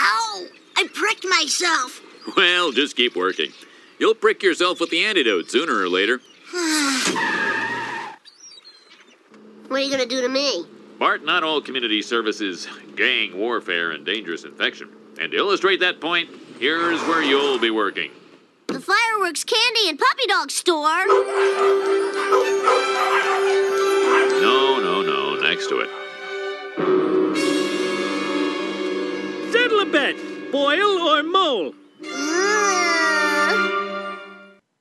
Ow! 0.00 0.46
I 0.76 0.88
pricked 0.92 1.24
myself. 1.28 2.00
Well, 2.38 2.72
just 2.72 2.96
keep 2.96 3.14
working. 3.14 3.52
You'll 3.98 4.14
prick 4.14 4.42
yourself 4.42 4.80
with 4.80 4.88
the 4.88 5.04
antidote 5.04 5.50
sooner 5.50 5.78
or 5.78 5.90
later. 5.90 6.22
What 9.68 9.80
are 9.80 9.82
you 9.82 9.90
gonna 9.90 10.06
do 10.06 10.20
to 10.22 10.28
me? 10.28 10.64
Bart, 11.04 11.22
not 11.22 11.44
all 11.44 11.60
community 11.60 12.00
services, 12.00 12.66
gang 12.96 13.36
warfare 13.36 13.90
and 13.90 14.06
dangerous 14.06 14.44
infection. 14.44 14.88
And 15.20 15.32
to 15.32 15.36
illustrate 15.36 15.80
that 15.80 16.00
point, 16.00 16.30
here's 16.58 16.98
where 17.02 17.22
you'll 17.22 17.58
be 17.58 17.68
working. 17.68 18.10
The 18.68 18.80
fireworks, 18.80 19.44
candy, 19.44 19.90
and 19.90 19.98
puppy 19.98 20.26
dog 20.26 20.50
store. 20.50 21.04
No, 24.40 24.80
no, 24.80 25.02
no, 25.02 25.34
next 25.42 25.68
to 25.68 25.80
it. 25.80 25.90
Settle 29.52 29.80
a 29.80 29.84
bet. 29.84 30.16
Boil 30.50 31.02
or 31.02 31.22
mole? 31.22 31.74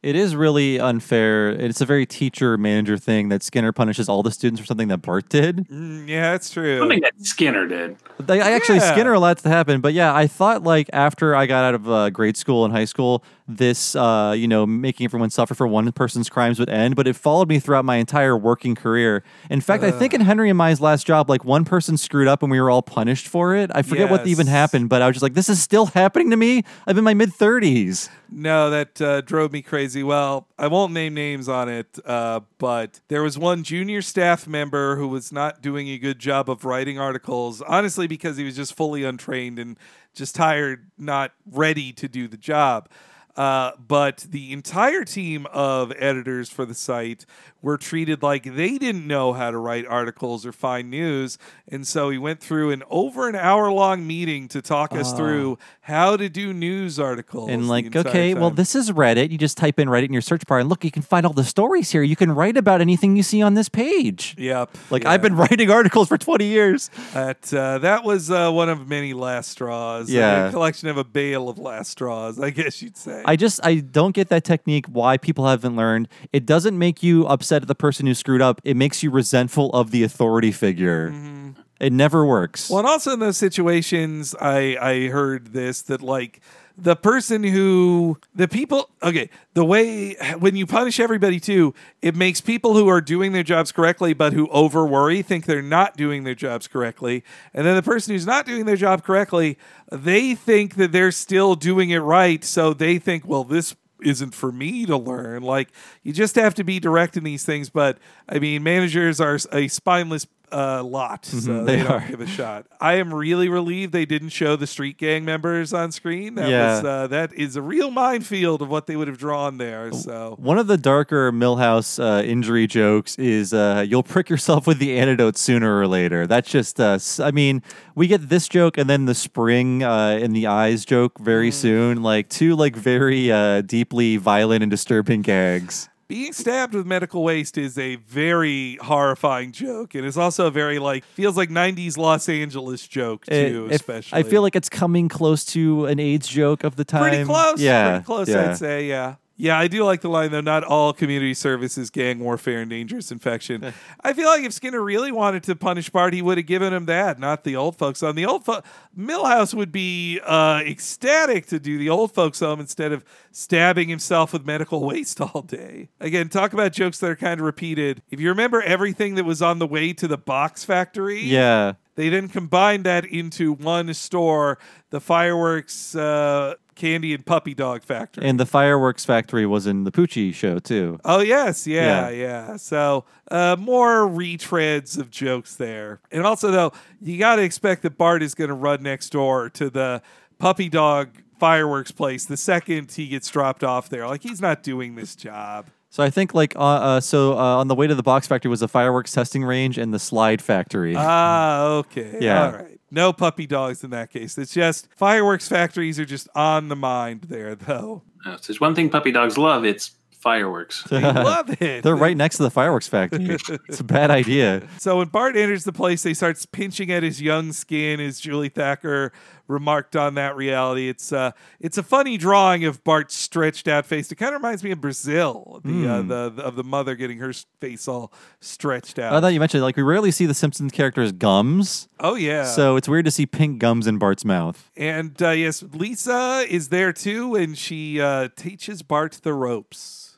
It 0.04 0.18
is 0.18 0.36
really 0.36 0.82
unfair. 0.82 1.50
It's 1.50 1.80
a 1.80 1.86
very 1.86 2.06
teacher 2.06 2.58
manager 2.58 2.98
thing 2.98 3.30
that 3.30 3.42
Skinner 3.42 3.72
punishes 3.72 4.10
all 4.10 4.22
the 4.22 4.32
students 4.32 4.60
for 4.60 4.68
something 4.68 4.90
that 4.90 4.98
Bart 4.98 5.30
did. 5.30 5.66
Mm, 5.70 6.10
yeah, 6.10 6.34
that's 6.34 6.50
true. 6.50 6.80
Something 6.80 7.00
that 7.00 7.14
Skinner 7.20 7.66
did. 7.66 7.96
They, 8.20 8.42
I 8.42 8.52
actually 8.52 8.80
Yeah. 8.80 8.92
Skinner 8.92 9.14
allowed 9.14 9.38
that 9.38 9.44
to 9.44 9.50
happen, 9.50 9.80
but 9.80 9.94
yeah, 9.94 10.14
I 10.14 10.28
thought 10.28 10.62
like 10.62 10.90
after 10.92 11.36
I 11.36 11.46
got 11.46 11.64
out 11.64 11.76
of 11.76 11.90
uh, 11.90 12.10
grade 12.10 12.36
school 12.36 12.66
and 12.66 12.74
high 12.74 12.84
school, 12.84 13.24
this 13.48 13.96
uh, 13.96 14.34
you 14.38 14.48
know 14.48 14.66
making 14.66 15.06
everyone 15.06 15.30
suffer 15.30 15.54
for 15.54 15.68
one 15.68 15.90
person's 15.94 16.30
crimes 16.30 16.60
would 16.60 16.70
end, 16.70 16.98
but 16.98 17.08
it 17.08 17.16
followed 17.16 17.48
me 17.48 17.60
throughout 17.60 17.86
my 17.86 17.96
entire 17.96 18.38
working 18.38 18.76
career. 18.76 19.24
In 19.50 19.62
fact, 19.62 19.84
I 19.84 19.92
think 19.92 20.14
in 20.14 20.22
Henry 20.22 20.50
and 20.50 20.58
Mai's 20.58 20.82
last 20.82 21.08
job, 21.08 21.30
like 21.30 21.46
one 21.46 21.64
person 21.64 21.96
screwed 21.98 22.28
up 22.28 22.42
and 22.44 22.52
we 22.52 22.60
were 22.60 22.70
all 22.70 22.82
punished 22.82 23.28
for 23.28 23.56
it. 23.56 23.72
I 23.74 23.84
forget 23.84 24.10
what 24.10 24.28
even 24.28 24.48
happened, 24.48 24.90
but 24.90 25.02
I 25.02 25.08
was 25.08 25.16
just 25.16 25.24
like, 25.24 25.34
this 25.34 25.50
is 25.50 25.62
still 25.62 25.88
happening 25.88 26.30
to 26.32 26.38
me. 26.38 26.64
I'm 26.88 26.98
in 26.98 27.04
my 27.06 27.14
mid 27.14 27.34
thirties. 27.34 28.10
No, 28.36 28.70
that 28.70 29.00
uh, 29.00 29.22
drove 29.22 29.52
me 29.52 29.62
crazy. 29.62 29.93
Well, 30.02 30.48
I 30.58 30.68
won't 30.68 30.94
name 30.94 31.14
names 31.14 31.50
on 31.50 31.70
it, 31.70 32.00
uh, 32.06 32.40
but 32.58 33.02
there 33.10 33.22
was 33.22 33.38
one 33.38 33.64
junior 33.64 34.02
staff 34.02 34.48
member 34.48 34.96
who 34.96 35.08
was 35.08 35.32
not 35.32 35.62
doing 35.62 35.90
a 35.90 35.98
good 35.98 36.18
job 36.18 36.50
of 36.50 36.64
writing 36.66 36.98
articles, 36.98 37.62
honestly, 37.62 38.08
because 38.08 38.38
he 38.38 38.46
was 38.46 38.56
just 38.56 38.74
fully 38.74 39.04
untrained 39.04 39.60
and 39.60 39.78
just 40.16 40.34
tired, 40.36 40.90
not 40.98 41.34
ready 41.46 41.92
to 41.94 42.08
do 42.08 42.28
the 42.28 42.38
job. 42.38 42.90
Uh, 43.36 43.72
but 43.88 44.26
the 44.30 44.54
entire 44.54 45.04
team 45.04 45.48
of 45.48 45.92
editors 45.98 46.50
for 46.50 46.66
the 46.66 46.76
site 46.76 47.26
were 47.64 47.78
treated 47.78 48.22
like 48.22 48.44
they 48.56 48.78
didn't 48.78 49.08
know 49.08 49.34
how 49.34 49.50
to 49.50 49.58
write 49.58 49.88
articles 49.88 50.46
or 50.46 50.52
find 50.52 50.92
news. 50.92 51.40
And 51.68 51.88
so 51.88 52.12
he 52.12 52.20
went 52.20 52.40
through 52.42 52.70
an 52.70 52.84
over 52.92 53.28
an 53.28 53.36
hour 53.36 53.72
long 53.72 54.06
meeting 54.06 54.48
to 54.50 54.62
talk 54.62 54.92
us 54.94 55.12
Ah. 55.14 55.16
through 55.16 55.58
how 55.82 56.16
to 56.18 56.30
do 56.30 56.54
news 56.54 57.00
articles. 57.00 57.50
And 57.50 57.68
like, 57.68 57.96
okay, 57.96 58.34
well, 58.36 58.52
this 58.52 58.76
is 58.76 58.92
Reddit. 58.92 59.32
You 59.32 59.38
just 59.40 59.58
type 59.58 59.80
in 59.80 59.88
Reddit 59.88 60.06
in 60.08 60.14
your 60.14 60.22
search 60.22 60.46
bar, 60.46 60.60
and 60.60 60.70
look, 60.70 60.84
you 60.84 60.92
can 60.92 61.02
find 61.02 61.26
all 61.26 61.34
the 61.34 61.44
stories 61.44 61.90
here. 61.92 62.04
You 62.04 62.16
can 62.18 62.32
write 62.32 62.58
about 62.58 62.82
anything 62.82 63.16
you 63.16 63.24
see 63.24 63.42
on 63.42 63.54
this 63.54 63.70
page. 63.70 64.36
Yep. 64.38 64.70
Like 64.90 65.06
I've 65.06 65.22
been 65.22 65.36
writing 65.44 65.72
articles 65.72 66.10
for 66.10 66.18
20 66.18 66.46
years. 66.46 66.90
That 67.14 67.54
uh, 67.54 67.78
that 67.80 68.04
was 68.04 68.30
uh, 68.30 68.52
one 68.52 68.68
of 68.70 68.90
many 68.90 69.14
last 69.14 69.50
straws. 69.52 70.10
Yeah. 70.10 70.50
a 70.50 70.52
collection 70.52 70.90
of 70.90 70.98
a 70.98 71.04
bale 71.06 71.48
of 71.48 71.58
last 71.58 71.92
straws, 71.92 72.40
I 72.40 72.50
guess 72.50 72.82
you'd 72.82 72.98
say. 72.98 73.24
I 73.26 73.38
just 73.38 73.60
I 73.66 73.76
don't 73.76 74.14
get 74.14 74.28
that 74.30 74.44
technique. 74.44 74.86
Why 74.88 75.18
people 75.18 75.48
haven't 75.48 75.78
learned? 75.78 76.10
It 76.34 76.46
doesn't 76.46 76.78
make 76.78 77.02
you 77.04 77.26
upset 77.28 77.53
at 77.62 77.68
the 77.68 77.76
person 77.76 78.08
who 78.08 78.14
screwed 78.14 78.42
up. 78.42 78.62
It 78.64 78.76
makes 78.76 79.04
you 79.04 79.12
resentful 79.12 79.70
of 79.72 79.92
the 79.92 80.04
authority 80.04 80.52
figure. 80.52 81.12
Mm-hmm. 81.12 81.52
It 81.80 81.94
never 81.94 82.26
works. 82.26 82.70
Well, 82.70 82.80
and 82.80 82.88
also 82.88 83.14
in 83.14 83.20
those 83.20 83.38
situations, 83.38 84.34
I 84.40 84.78
I 84.82 85.08
heard 85.10 85.54
this 85.54 85.82
that 85.84 86.02
like 86.02 86.42
the 86.78 86.96
person 86.96 87.44
who 87.44 88.18
the 88.34 88.48
people 88.48 88.90
okay 89.04 89.30
the 89.54 89.64
way 89.64 90.16
when 90.40 90.56
you 90.56 90.66
punish 90.66 91.00
everybody 91.00 91.40
too 91.40 91.74
it 92.02 92.16
makes 92.16 92.42
people 92.42 92.74
who 92.74 92.88
are 92.88 93.02
doing 93.02 93.32
their 93.32 93.44
jobs 93.44 93.72
correctly 93.72 94.14
but 94.14 94.34
who 94.34 94.48
over 94.48 94.86
worry 94.86 95.22
think 95.22 95.46
they're 95.46 95.62
not 95.62 95.96
doing 95.96 96.24
their 96.24 96.34
jobs 96.34 96.68
correctly 96.68 97.24
and 97.54 97.68
then 97.68 97.76
the 97.76 97.84
person 97.84 98.14
who's 98.14 98.26
not 98.26 98.46
doing 98.46 98.66
their 98.66 98.76
job 98.76 99.04
correctly 99.04 99.58
they 99.92 100.34
think 100.34 100.76
that 100.76 100.92
they're 100.92 101.12
still 101.12 101.54
doing 101.54 101.92
it 101.92 102.00
right 102.00 102.44
so 102.44 102.74
they 102.74 102.98
think 102.98 103.28
well 103.28 103.44
this 103.44 103.76
isn't 104.06 104.34
for 104.34 104.52
me 104.52 104.86
to 104.86 104.98
learn. 104.98 105.44
Like 105.44 105.70
you 106.04 106.14
just 106.14 106.36
have 106.36 106.54
to 106.56 106.64
be 106.64 106.80
directing 106.80 107.24
these 107.24 107.46
things. 107.46 107.70
But 107.70 107.98
i 108.30 108.40
mean 108.40 108.64
managers 108.64 109.20
are 109.20 109.38
a 109.52 109.68
spineless 109.68 110.28
uh, 110.54 110.84
lot, 110.84 111.26
so 111.26 111.38
Mhm, 111.38 111.66
they, 111.66 111.76
they 111.78 111.84
don't 111.84 111.92
are. 111.92 112.08
give 112.08 112.22
a 112.22 112.28
shot. 112.28 112.66
I 112.80 112.94
am 112.96 113.14
really 113.14 113.50
relieved 113.50 113.92
they 113.94 114.06
didn't 114.06 114.30
show 114.30 114.56
the 114.56 114.68
street 114.68 114.98
gang 114.98 115.26
members 115.26 115.74
on 115.74 115.92
screen. 115.92 116.36
That 116.36 116.50
Yeah. 116.50 116.76
was 116.76 116.86
uh, 116.86 117.08
that 117.08 117.34
is 117.34 117.56
a 117.56 117.62
real 117.62 117.90
minefield 117.92 118.62
of 118.62 118.70
what 118.70 118.88
they 118.88 118.96
would 118.96 119.08
have 119.08 119.18
drawn 119.18 119.58
there. 119.58 119.92
So 119.92 120.36
One 120.40 120.58
of 120.60 120.68
the 120.68 120.78
darker 120.78 121.32
Milhouse 121.32 121.98
uh, 122.02 122.24
injury 122.24 122.68
jokes 122.68 123.18
is 123.18 123.54
uh, 123.54 123.86
you'll 123.88 124.04
prick 124.04 124.30
yourself 124.30 124.68
with 124.68 124.80
the 124.80 124.98
antidote 124.98 125.38
sooner 125.38 125.80
or 125.80 125.88
later. 125.88 126.28
That's 126.28 126.50
just, 126.50 126.80
uh, 126.80 126.94
s- 126.96 127.20
I 127.20 127.32
mean, 127.32 127.64
we 127.96 128.08
get 128.08 128.30
this 128.30 128.48
joke 128.48 128.78
and 128.78 128.90
then 128.90 129.06
the 129.06 129.16
spring 129.16 129.84
uh, 129.84 130.20
in 130.22 130.34
the 130.34 130.48
eyes 130.48 130.86
joke 130.86 131.20
very 131.20 131.50
Mm. 131.50 131.54
soon. 131.54 132.04
Like 132.04 132.30
two 132.30 132.56
like 132.56 132.76
very 132.76 133.32
uh, 133.32 133.62
deeply 133.62 134.18
violent 134.18 134.62
and 134.64 134.70
disturbing 134.70 135.22
gags. 135.24 135.90
Being 136.14 136.32
stabbed 136.32 136.76
with 136.76 136.86
medical 136.86 137.24
waste 137.24 137.58
is 137.58 137.76
a 137.78 137.96
very 137.96 138.78
horrifying 138.84 139.52
joke, 139.52 139.96
and 139.96 140.06
it's 140.06 140.16
also 140.16 140.46
a 140.46 140.52
very 140.52 140.78
like 140.78 141.04
feels 141.06 141.36
like 141.36 141.50
'90s 141.50 141.98
Los 141.98 142.30
Angeles 142.30 142.88
joke 142.88 143.26
eh, 143.30 143.50
too. 143.50 143.66
it- 143.66 143.76
especially, 143.76 144.20
I 144.20 144.22
feel 144.24 144.44
like 144.44 144.56
it's 144.56 144.70
coming 144.70 145.10
close 145.10 145.44
to 145.46 145.88
an 145.88 146.00
AIDS 146.00 146.28
joke 146.28 146.64
of 146.64 146.76
the 146.76 146.86
time. 146.86 147.02
pretty 147.10 147.24
close. 147.26 147.60
Yeah, 147.60 147.90
pretty 147.92 148.06
close. 148.06 148.30
yeah. 148.30 148.52
I'd 148.52 148.58
say. 148.58 148.88
Yeah. 148.88 149.16
Yeah, 149.36 149.58
I 149.58 149.68
do 149.68 149.84
like 149.84 150.02
the 150.02 150.10
line 150.10 150.32
though. 150.32 150.42
Not 150.42 150.64
all 150.64 150.94
community 150.94 151.34
service 151.34 151.76
is 151.78 151.90
gang 151.90 152.20
warfare 152.20 152.62
and 152.62 152.70
dangerous 152.70 153.12
infection. 153.12 153.74
I 154.02 154.14
feel 154.14 154.28
like 154.28 154.44
if 154.44 154.54
Skinner 154.54 154.82
really 154.82 155.12
wanted 155.12 155.42
to 155.46 155.56
punish 155.56 155.90
Bart, 155.90 156.14
he 156.14 156.22
would 156.22 156.38
have 156.38 156.46
given 156.46 156.72
him 156.72 156.86
that, 156.86 157.20
not 157.20 157.44
the 157.44 157.56
old 157.56 157.76
folks 157.76 158.02
home. 158.02 158.16
The 158.16 158.28
old 158.28 158.46
fo- 158.46 158.62
Milhouse 158.96 159.54
would 159.56 159.72
be 159.72 160.20
uh, 160.24 160.62
ecstatic 160.66 161.48
to 161.48 161.60
do 161.60 161.80
the 161.80 161.90
old 161.90 162.14
folks 162.14 162.42
home 162.42 162.60
instead 162.60 162.92
of 162.92 163.04
stabbing 163.32 163.90
himself 163.90 164.34
with 164.34 164.46
medical 164.46 164.82
waste 164.86 165.20
all 165.20 165.42
day. 165.42 165.90
Again, 166.00 166.30
talk 166.30 166.54
about 166.54 166.72
jokes 166.72 167.00
that 167.00 167.10
are 167.10 167.16
kind 167.16 167.40
of 167.40 167.46
repeated. 167.46 168.04
If 168.12 168.20
you 168.20 168.30
remember 168.30 168.62
everything 168.62 169.16
that 169.16 169.26
was 169.26 169.42
on 169.42 169.58
the 169.58 169.68
way 169.68 169.94
to 169.94 170.08
the 170.08 170.18
box 170.18 170.64
factory, 170.64 171.22
Yeah. 171.24 171.74
they 171.96 172.10
then 172.10 172.28
combined 172.30 172.84
that 172.84 173.04
into 173.06 173.52
one 173.54 173.92
store, 173.96 174.60
the 174.92 175.02
fireworks, 175.02 175.96
uh, 175.96 176.54
candy, 176.76 177.14
and 177.14 177.26
puppy 177.26 177.54
dog 177.54 177.84
factory. 177.84 178.26
And 178.26 178.40
the 178.40 178.46
fireworks 178.46 179.06
factory 179.06 179.46
was 179.46 179.66
in 179.68 179.84
the 179.84 179.92
Poochie 179.92 180.34
show 180.34 180.60
too. 180.60 181.00
Oh 181.06 181.20
yes, 181.20 181.66
yeah, 181.68 182.10
Yeah. 182.10 182.10
yeah. 182.10 182.58
So 182.58 183.06
uh, 183.32 183.56
more 183.60 184.08
retreads 184.08 184.98
of 184.98 185.10
jokes 185.10 185.56
there, 185.56 186.00
and 186.12 186.26
also 186.26 186.52
though 186.52 186.72
you 187.02 187.18
got 187.18 187.38
to 187.38 187.44
expect 187.44 187.82
that 187.84 187.98
Bart 187.98 188.24
is 188.24 188.36
going 188.36 188.50
to 188.50 188.54
run 188.54 188.84
next 188.84 189.10
door 189.10 189.50
to 189.52 189.70
the 189.70 190.02
puppy 190.40 190.70
dog 190.70 191.10
fireworks 191.40 191.92
place 191.92 192.26
the 192.26 192.38
second 192.38 192.92
he 192.92 193.08
gets 193.08 193.30
dropped 193.30 193.64
off 193.64 193.90
there. 193.90 194.08
Like 194.08 194.24
he's 194.24 194.42
not 194.42 194.64
doing 194.64 194.96
this 194.96 195.16
job. 195.16 195.68
So 195.90 196.02
I 196.04 196.10
think 196.10 196.34
like 196.34 196.56
uh, 196.56 196.60
uh 196.60 197.00
so 197.02 197.34
uh, 197.34 197.58
on 197.58 197.68
the 197.68 197.76
way 197.76 197.86
to 197.86 197.94
the 197.96 198.02
box 198.04 198.28
factory 198.28 198.50
was 198.50 198.62
the 198.62 198.68
fireworks 198.68 199.12
testing 199.12 199.44
range 199.44 199.78
and 199.78 199.94
the 199.94 200.00
slide 200.00 200.42
factory. 200.42 200.96
Ah, 200.98 201.66
okay, 201.66 202.18
Yeah. 202.20 202.46
all 202.46 202.52
right. 202.54 202.80
No 202.94 203.12
puppy 203.12 203.48
dogs 203.48 203.84
in 203.84 203.90
that 203.90 204.12
case. 204.12 204.38
It's 204.38 204.54
just 204.54 204.88
fireworks 204.96 205.48
factories 205.48 206.00
are 206.00 206.06
just 206.06 206.30
on 206.36 206.68
the 206.68 206.76
mind 206.76 207.24
there, 207.24 207.56
though. 207.56 208.04
Uh, 208.26 208.34
if 208.34 208.44
there's 208.44 208.62
one 208.62 208.76
thing 208.76 208.90
puppy 208.92 209.12
dogs 209.12 209.36
love, 209.36 209.66
it's 209.66 209.92
fireworks. 210.20 210.84
They 210.84 211.02
love 211.02 211.50
it. 211.62 211.82
They're 211.84 211.96
right 211.96 212.16
next 212.16 212.38
to 212.38 212.44
the 212.44 212.52
fireworks 212.52 212.88
factory. 212.88 213.38
it's 213.68 213.80
a 213.80 213.84
bad 213.84 214.12
idea. 214.12 214.68
So 214.78 215.00
when 215.00 215.08
Bart 215.08 215.36
enters 215.36 215.64
the 215.64 215.74
place, 215.74 216.04
they 216.04 216.14
starts 216.14 216.46
pinching 216.46 216.92
at 216.92 217.02
his 217.04 217.22
young 217.22 217.52
skin, 217.52 218.00
as 218.00 218.20
Julie 218.20 218.50
Thacker 218.50 219.12
remarked 219.54 219.96
on 219.96 220.16
that 220.16 220.36
reality. 220.36 220.90
It's 220.90 221.14
uh, 221.14 221.32
it's 221.62 221.78
a 221.78 221.84
funny 221.84 222.18
drawing 222.18 222.66
of 222.66 222.84
Bart's 222.84 223.16
stretched 223.16 223.68
out 223.70 223.86
face. 223.86 224.12
It 224.12 224.16
kind 224.16 224.36
of 224.36 224.42
reminds 224.42 224.64
me 224.64 224.72
of 224.72 224.82
Brazil, 224.82 225.62
the, 225.64 225.88
uh, 225.88 226.02
Hmm. 226.02 226.08
the 226.10 226.30
the 226.32 226.44
of 226.44 226.56
the 226.56 226.64
mother 226.64 226.96
getting 226.96 227.20
her 227.20 227.32
face 227.62 227.88
all 227.88 228.12
stretched 228.42 229.00
out. 229.00 229.14
I 229.14 229.22
thought 229.22 229.34
you 229.34 229.40
mentioned 229.40 229.64
like 229.64 229.78
we 229.78 229.84
rarely 229.84 230.12
see 230.12 230.26
the 230.26 230.34
Simpsons 230.34 230.72
characters 230.72 231.12
gums. 231.14 231.88
oh 232.00 232.16
yeah. 232.16 232.44
So 232.46 232.76
it's 232.76 232.90
weird 232.90 233.06
to 233.06 233.12
see 233.12 233.26
pink 233.26 233.60
gums 233.60 233.88
in 233.88 233.98
Bart's 234.00 234.26
mouth. 234.26 234.70
and 234.76 235.22
uh, 235.22 235.30
yes, 235.30 235.64
Lisa 235.74 236.46
is 236.50 236.70
there 236.70 236.92
too, 236.92 237.36
and 237.36 237.58
she 237.58 238.02
uh, 238.02 238.30
teaches 238.36 238.82
Bart 238.82 239.20
the 239.24 239.34
ropes. 239.34 240.13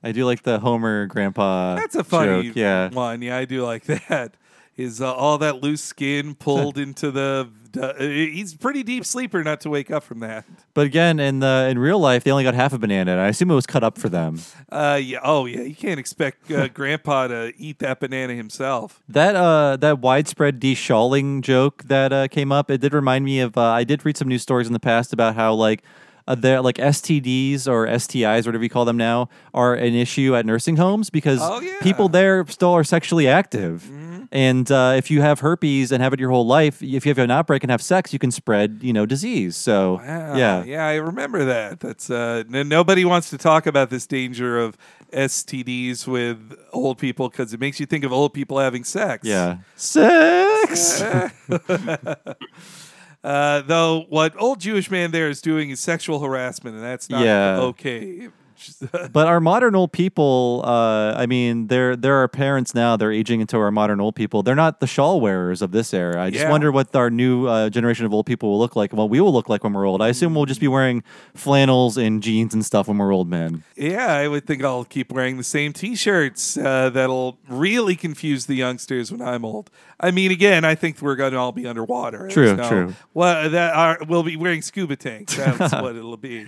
I 0.03 0.13
do 0.13 0.25
like 0.25 0.43
the 0.43 0.59
Homer 0.59 1.07
grandpa. 1.07 1.77
That's 1.77 1.95
a 1.95 2.05
funny 2.05 2.49
joke. 2.49 2.57
Yeah. 2.57 2.89
one. 2.91 3.23
Yeah, 3.23 3.37
I 3.37 3.45
do 3.45 3.65
like 3.65 3.85
that. 4.09 4.35
Is 4.77 5.01
uh, 5.01 5.13
all 5.13 5.39
that 5.39 5.63
loose 5.63 5.83
skin 5.83 6.35
pulled 6.35 6.79
into 6.85 7.11
the? 7.11 7.51
Uh, 7.79 7.95
he's 7.99 8.55
a 8.55 8.59
pretty 8.59 8.83
deep 8.83 9.05
sleeper 9.05 9.43
not 9.45 9.61
to 9.63 9.71
wake 9.71 9.91
up 9.91 10.03
from 10.03 10.21
that. 10.21 10.45
But 10.75 10.87
again, 10.87 11.21
in 11.21 11.41
the 11.41 11.69
in 11.71 11.79
real 11.79 11.99
life, 11.99 12.25
they 12.25 12.31
only 12.31 12.45
got 12.45 12.55
half 12.55 12.73
a 12.73 12.79
banana, 12.79 13.13
and 13.13 13.21
I 13.21 13.29
assume 13.29 13.51
it 13.51 13.55
was 13.55 13.67
cut 13.67 13.85
up 13.85 13.99
for 13.99 14.09
them. 14.09 14.41
Uh, 14.71 14.99
yeah. 15.03 15.19
Oh, 15.23 15.47
yeah. 15.47 15.63
You 15.63 15.75
can't 15.75 16.01
expect 16.01 16.51
uh, 16.51 16.69
Grandpa 16.75 17.29
to 17.29 17.53
eat 17.57 17.79
that 17.81 18.01
banana 18.01 18.35
himself. 18.35 19.03
That 19.09 19.37
uh, 19.37 19.77
that 19.77 19.99
widespread 20.01 20.59
de-shawling 20.61 21.43
joke 21.43 21.85
that 21.85 22.13
uh, 22.13 22.29
came 22.29 22.53
up, 22.53 22.71
it 22.71 22.81
did 22.81 22.95
remind 22.95 23.25
me 23.25 23.41
of. 23.41 23.57
Uh, 23.57 23.63
I 23.63 23.85
did 23.85 24.05
read 24.05 24.17
some 24.17 24.29
news 24.29 24.43
stories 24.43 24.67
in 24.67 24.73
the 24.73 24.81
past 24.81 25.13
about 25.13 25.35
how 25.35 25.55
like. 25.55 25.83
Uh, 26.29 26.35
they're 26.37 26.61
like 26.61 26.77
STDs 26.77 27.67
or 27.67 27.87
STIs, 27.89 28.47
whatever 28.47 28.63
you 28.63 28.71
call 28.71 28.85
them 28.85 28.97
now, 28.97 29.29
are 29.53 29.75
an 29.75 29.95
issue 29.95 30.37
at 30.37 30.47
nursing 30.47 30.77
homes 30.77 31.11
because 31.11 31.41
Oh, 31.43 31.61
yeah. 31.61 31.75
people 31.83 32.09
there 32.09 32.47
still 32.47 32.71
are 32.73 32.85
sexually 32.85 33.27
active. 33.27 33.91
And 34.33 34.71
uh, 34.71 34.95
if 34.97 35.11
you 35.11 35.23
have 35.23 35.41
herpes 35.41 35.91
and 35.91 36.01
have 36.03 36.13
it 36.13 36.21
your 36.21 36.31
whole 36.31 36.47
life, 36.47 36.83
if 36.83 37.05
you 37.05 37.11
have 37.11 37.19
an 37.19 37.33
outbreak 37.33 37.65
and 37.65 37.71
have 37.71 37.83
sex, 37.83 38.13
you 38.13 38.19
can 38.21 38.31
spread, 38.31 38.79
you 38.81 38.93
know, 38.93 39.05
disease. 39.05 39.57
So, 39.57 39.95
Wow. 39.95 40.37
yeah. 40.37 40.63
Yeah, 40.63 40.87
I 40.87 40.95
remember 40.97 41.45
that. 41.47 41.81
That's 41.81 42.11
uh, 42.11 42.45
n- 42.53 42.69
nobody 42.69 43.05
wants 43.05 43.31
to 43.31 43.39
talk 43.39 43.67
about 43.67 43.91
this 43.91 44.07
danger 44.07 44.57
of 44.59 44.77
STDs 45.13 46.07
with 46.07 46.57
old 46.73 46.99
people 46.99 47.29
because 47.29 47.53
it 47.53 47.59
makes 47.59 47.81
you 47.81 47.87
think 47.87 48.05
of 48.05 48.13
old 48.13 48.33
people 48.33 48.61
having 48.61 48.85
sex. 48.85 49.27
Yeah. 49.27 49.59
Sex. 49.75 51.03
uh, 53.25 53.61
though 53.63 54.07
what 54.09 54.41
old 54.41 54.61
Jewish 54.61 54.91
man 54.91 55.11
there 55.11 55.29
is 55.29 55.41
doing 55.43 55.71
is 55.71 55.81
sexual 55.81 56.21
harassment, 56.21 56.77
and 56.77 56.85
that's 56.85 57.11
not 57.11 57.25
Yeah. 57.25 57.59
okay. 57.61 58.29
but 59.13 59.27
our 59.27 59.41
modern 59.41 59.75
old 59.75 59.93
people, 59.93 60.63
uh, 60.65 61.15
I 61.17 61.27
mean, 61.27 61.67
they're 61.69 61.97
they're 61.97 62.17
our 62.17 62.29
parents 62.29 62.75
now. 62.75 62.97
They're 62.97 63.13
aging 63.13 63.41
into 63.41 63.57
our 63.59 63.71
modern 63.71 64.01
old 64.01 64.15
people. 64.15 64.43
They're 64.43 64.55
not 64.55 64.81
the 64.81 64.87
shawl 64.87 65.21
wearers 65.21 65.63
of 65.63 65.73
this 65.73 65.93
era. 65.95 66.23
I 66.23 66.31
just 66.31 66.45
Yeah. 66.45 66.51
wonder 66.51 66.71
what 66.73 66.95
our 66.95 67.11
new 67.11 67.47
uh, 67.47 67.71
generation 67.71 68.07
of 68.07 68.13
old 68.15 68.27
people 68.27 68.51
will 68.51 68.59
look 68.59 68.77
like. 68.77 68.91
and 68.93 68.99
What 68.99 69.11
we 69.11 69.21
will 69.21 69.33
look 69.33 69.49
like 69.49 69.65
when 69.65 69.73
we're 69.73 69.87
old. 69.87 70.03
I 70.03 70.09
assume 70.09 70.35
we'll 70.35 70.47
just 70.47 70.61
be 70.61 70.69
wearing 70.69 71.03
flannels 71.35 71.97
and 71.97 72.23
jeans 72.23 72.55
and 72.55 72.65
stuff 72.65 72.89
when 72.89 72.99
we're 72.99 73.13
old 73.13 73.29
men. 73.29 73.63
Yeah, 73.77 74.07
I 74.15 74.29
would 74.29 74.47
think 74.47 74.63
I'll 74.65 74.85
keep 74.85 75.13
wearing 75.13 75.37
the 75.37 75.45
same 75.45 75.73
T-shirts. 75.73 76.57
Uh, 76.57 76.91
that'll 76.91 77.39
really 77.49 77.97
confuse 77.97 78.47
the 78.47 78.55
youngsters 78.55 79.11
when 79.13 79.23
I'm 79.23 79.45
old. 79.45 79.71
I 79.99 80.11
mean, 80.11 80.31
again, 80.31 80.65
I 80.65 80.75
think 80.75 81.01
we're 81.03 81.17
going 81.17 81.33
to 81.33 81.39
all 81.39 81.53
be 81.53 81.67
underwater. 81.67 82.29
True, 82.29 82.55
There's 82.57 82.69
true. 82.69 82.95
Well, 83.15 83.51
that 83.51 83.75
are 83.75 83.99
we'll 84.09 84.23
be 84.23 84.37
wearing 84.37 84.63
scuba 84.63 84.97
tanks. 84.97 85.37
That's 85.37 85.73
what 85.73 85.97
it'll 85.97 86.17
be. 86.17 86.47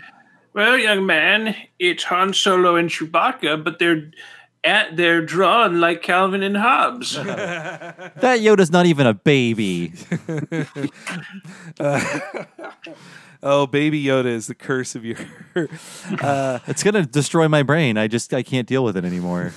Well, 0.55 0.77
young 0.79 1.07
man, 1.07 1.57
it's 1.79 2.05
Han 2.05 2.35
Solo 2.35 2.77
and 2.77 2.91
Chewbacca, 2.91 3.63
but 3.65 3.79
they're 3.79 4.11
at 4.65 4.97
they're 4.97 5.25
drawn 5.25 5.81
like 5.81 6.03
Calvin 6.03 6.43
and 6.43 6.57
Hobbes. 6.57 7.17
That 7.17 8.41
Yoda's 8.41 8.71
not 8.71 8.87
even 8.87 9.07
a 9.07 9.15
baby. 9.15 9.93
oh, 13.43 13.67
Baby 13.67 14.05
Yoda 14.05 14.27
is 14.27 14.47
the 14.47 14.55
curse 14.55 14.95
of 14.95 15.05
your. 15.05 15.17
uh, 16.21 16.61
It's 16.67 16.83
gonna 16.83 17.05
destroy 17.07 17.49
my 17.49 17.63
brain. 17.63 17.97
I 17.97 18.07
just 18.07 18.33
I 18.33 18.43
can't 18.43 18.69
deal 18.69 18.85
with 18.85 18.97
it 18.97 19.05
anymore. 19.05 19.53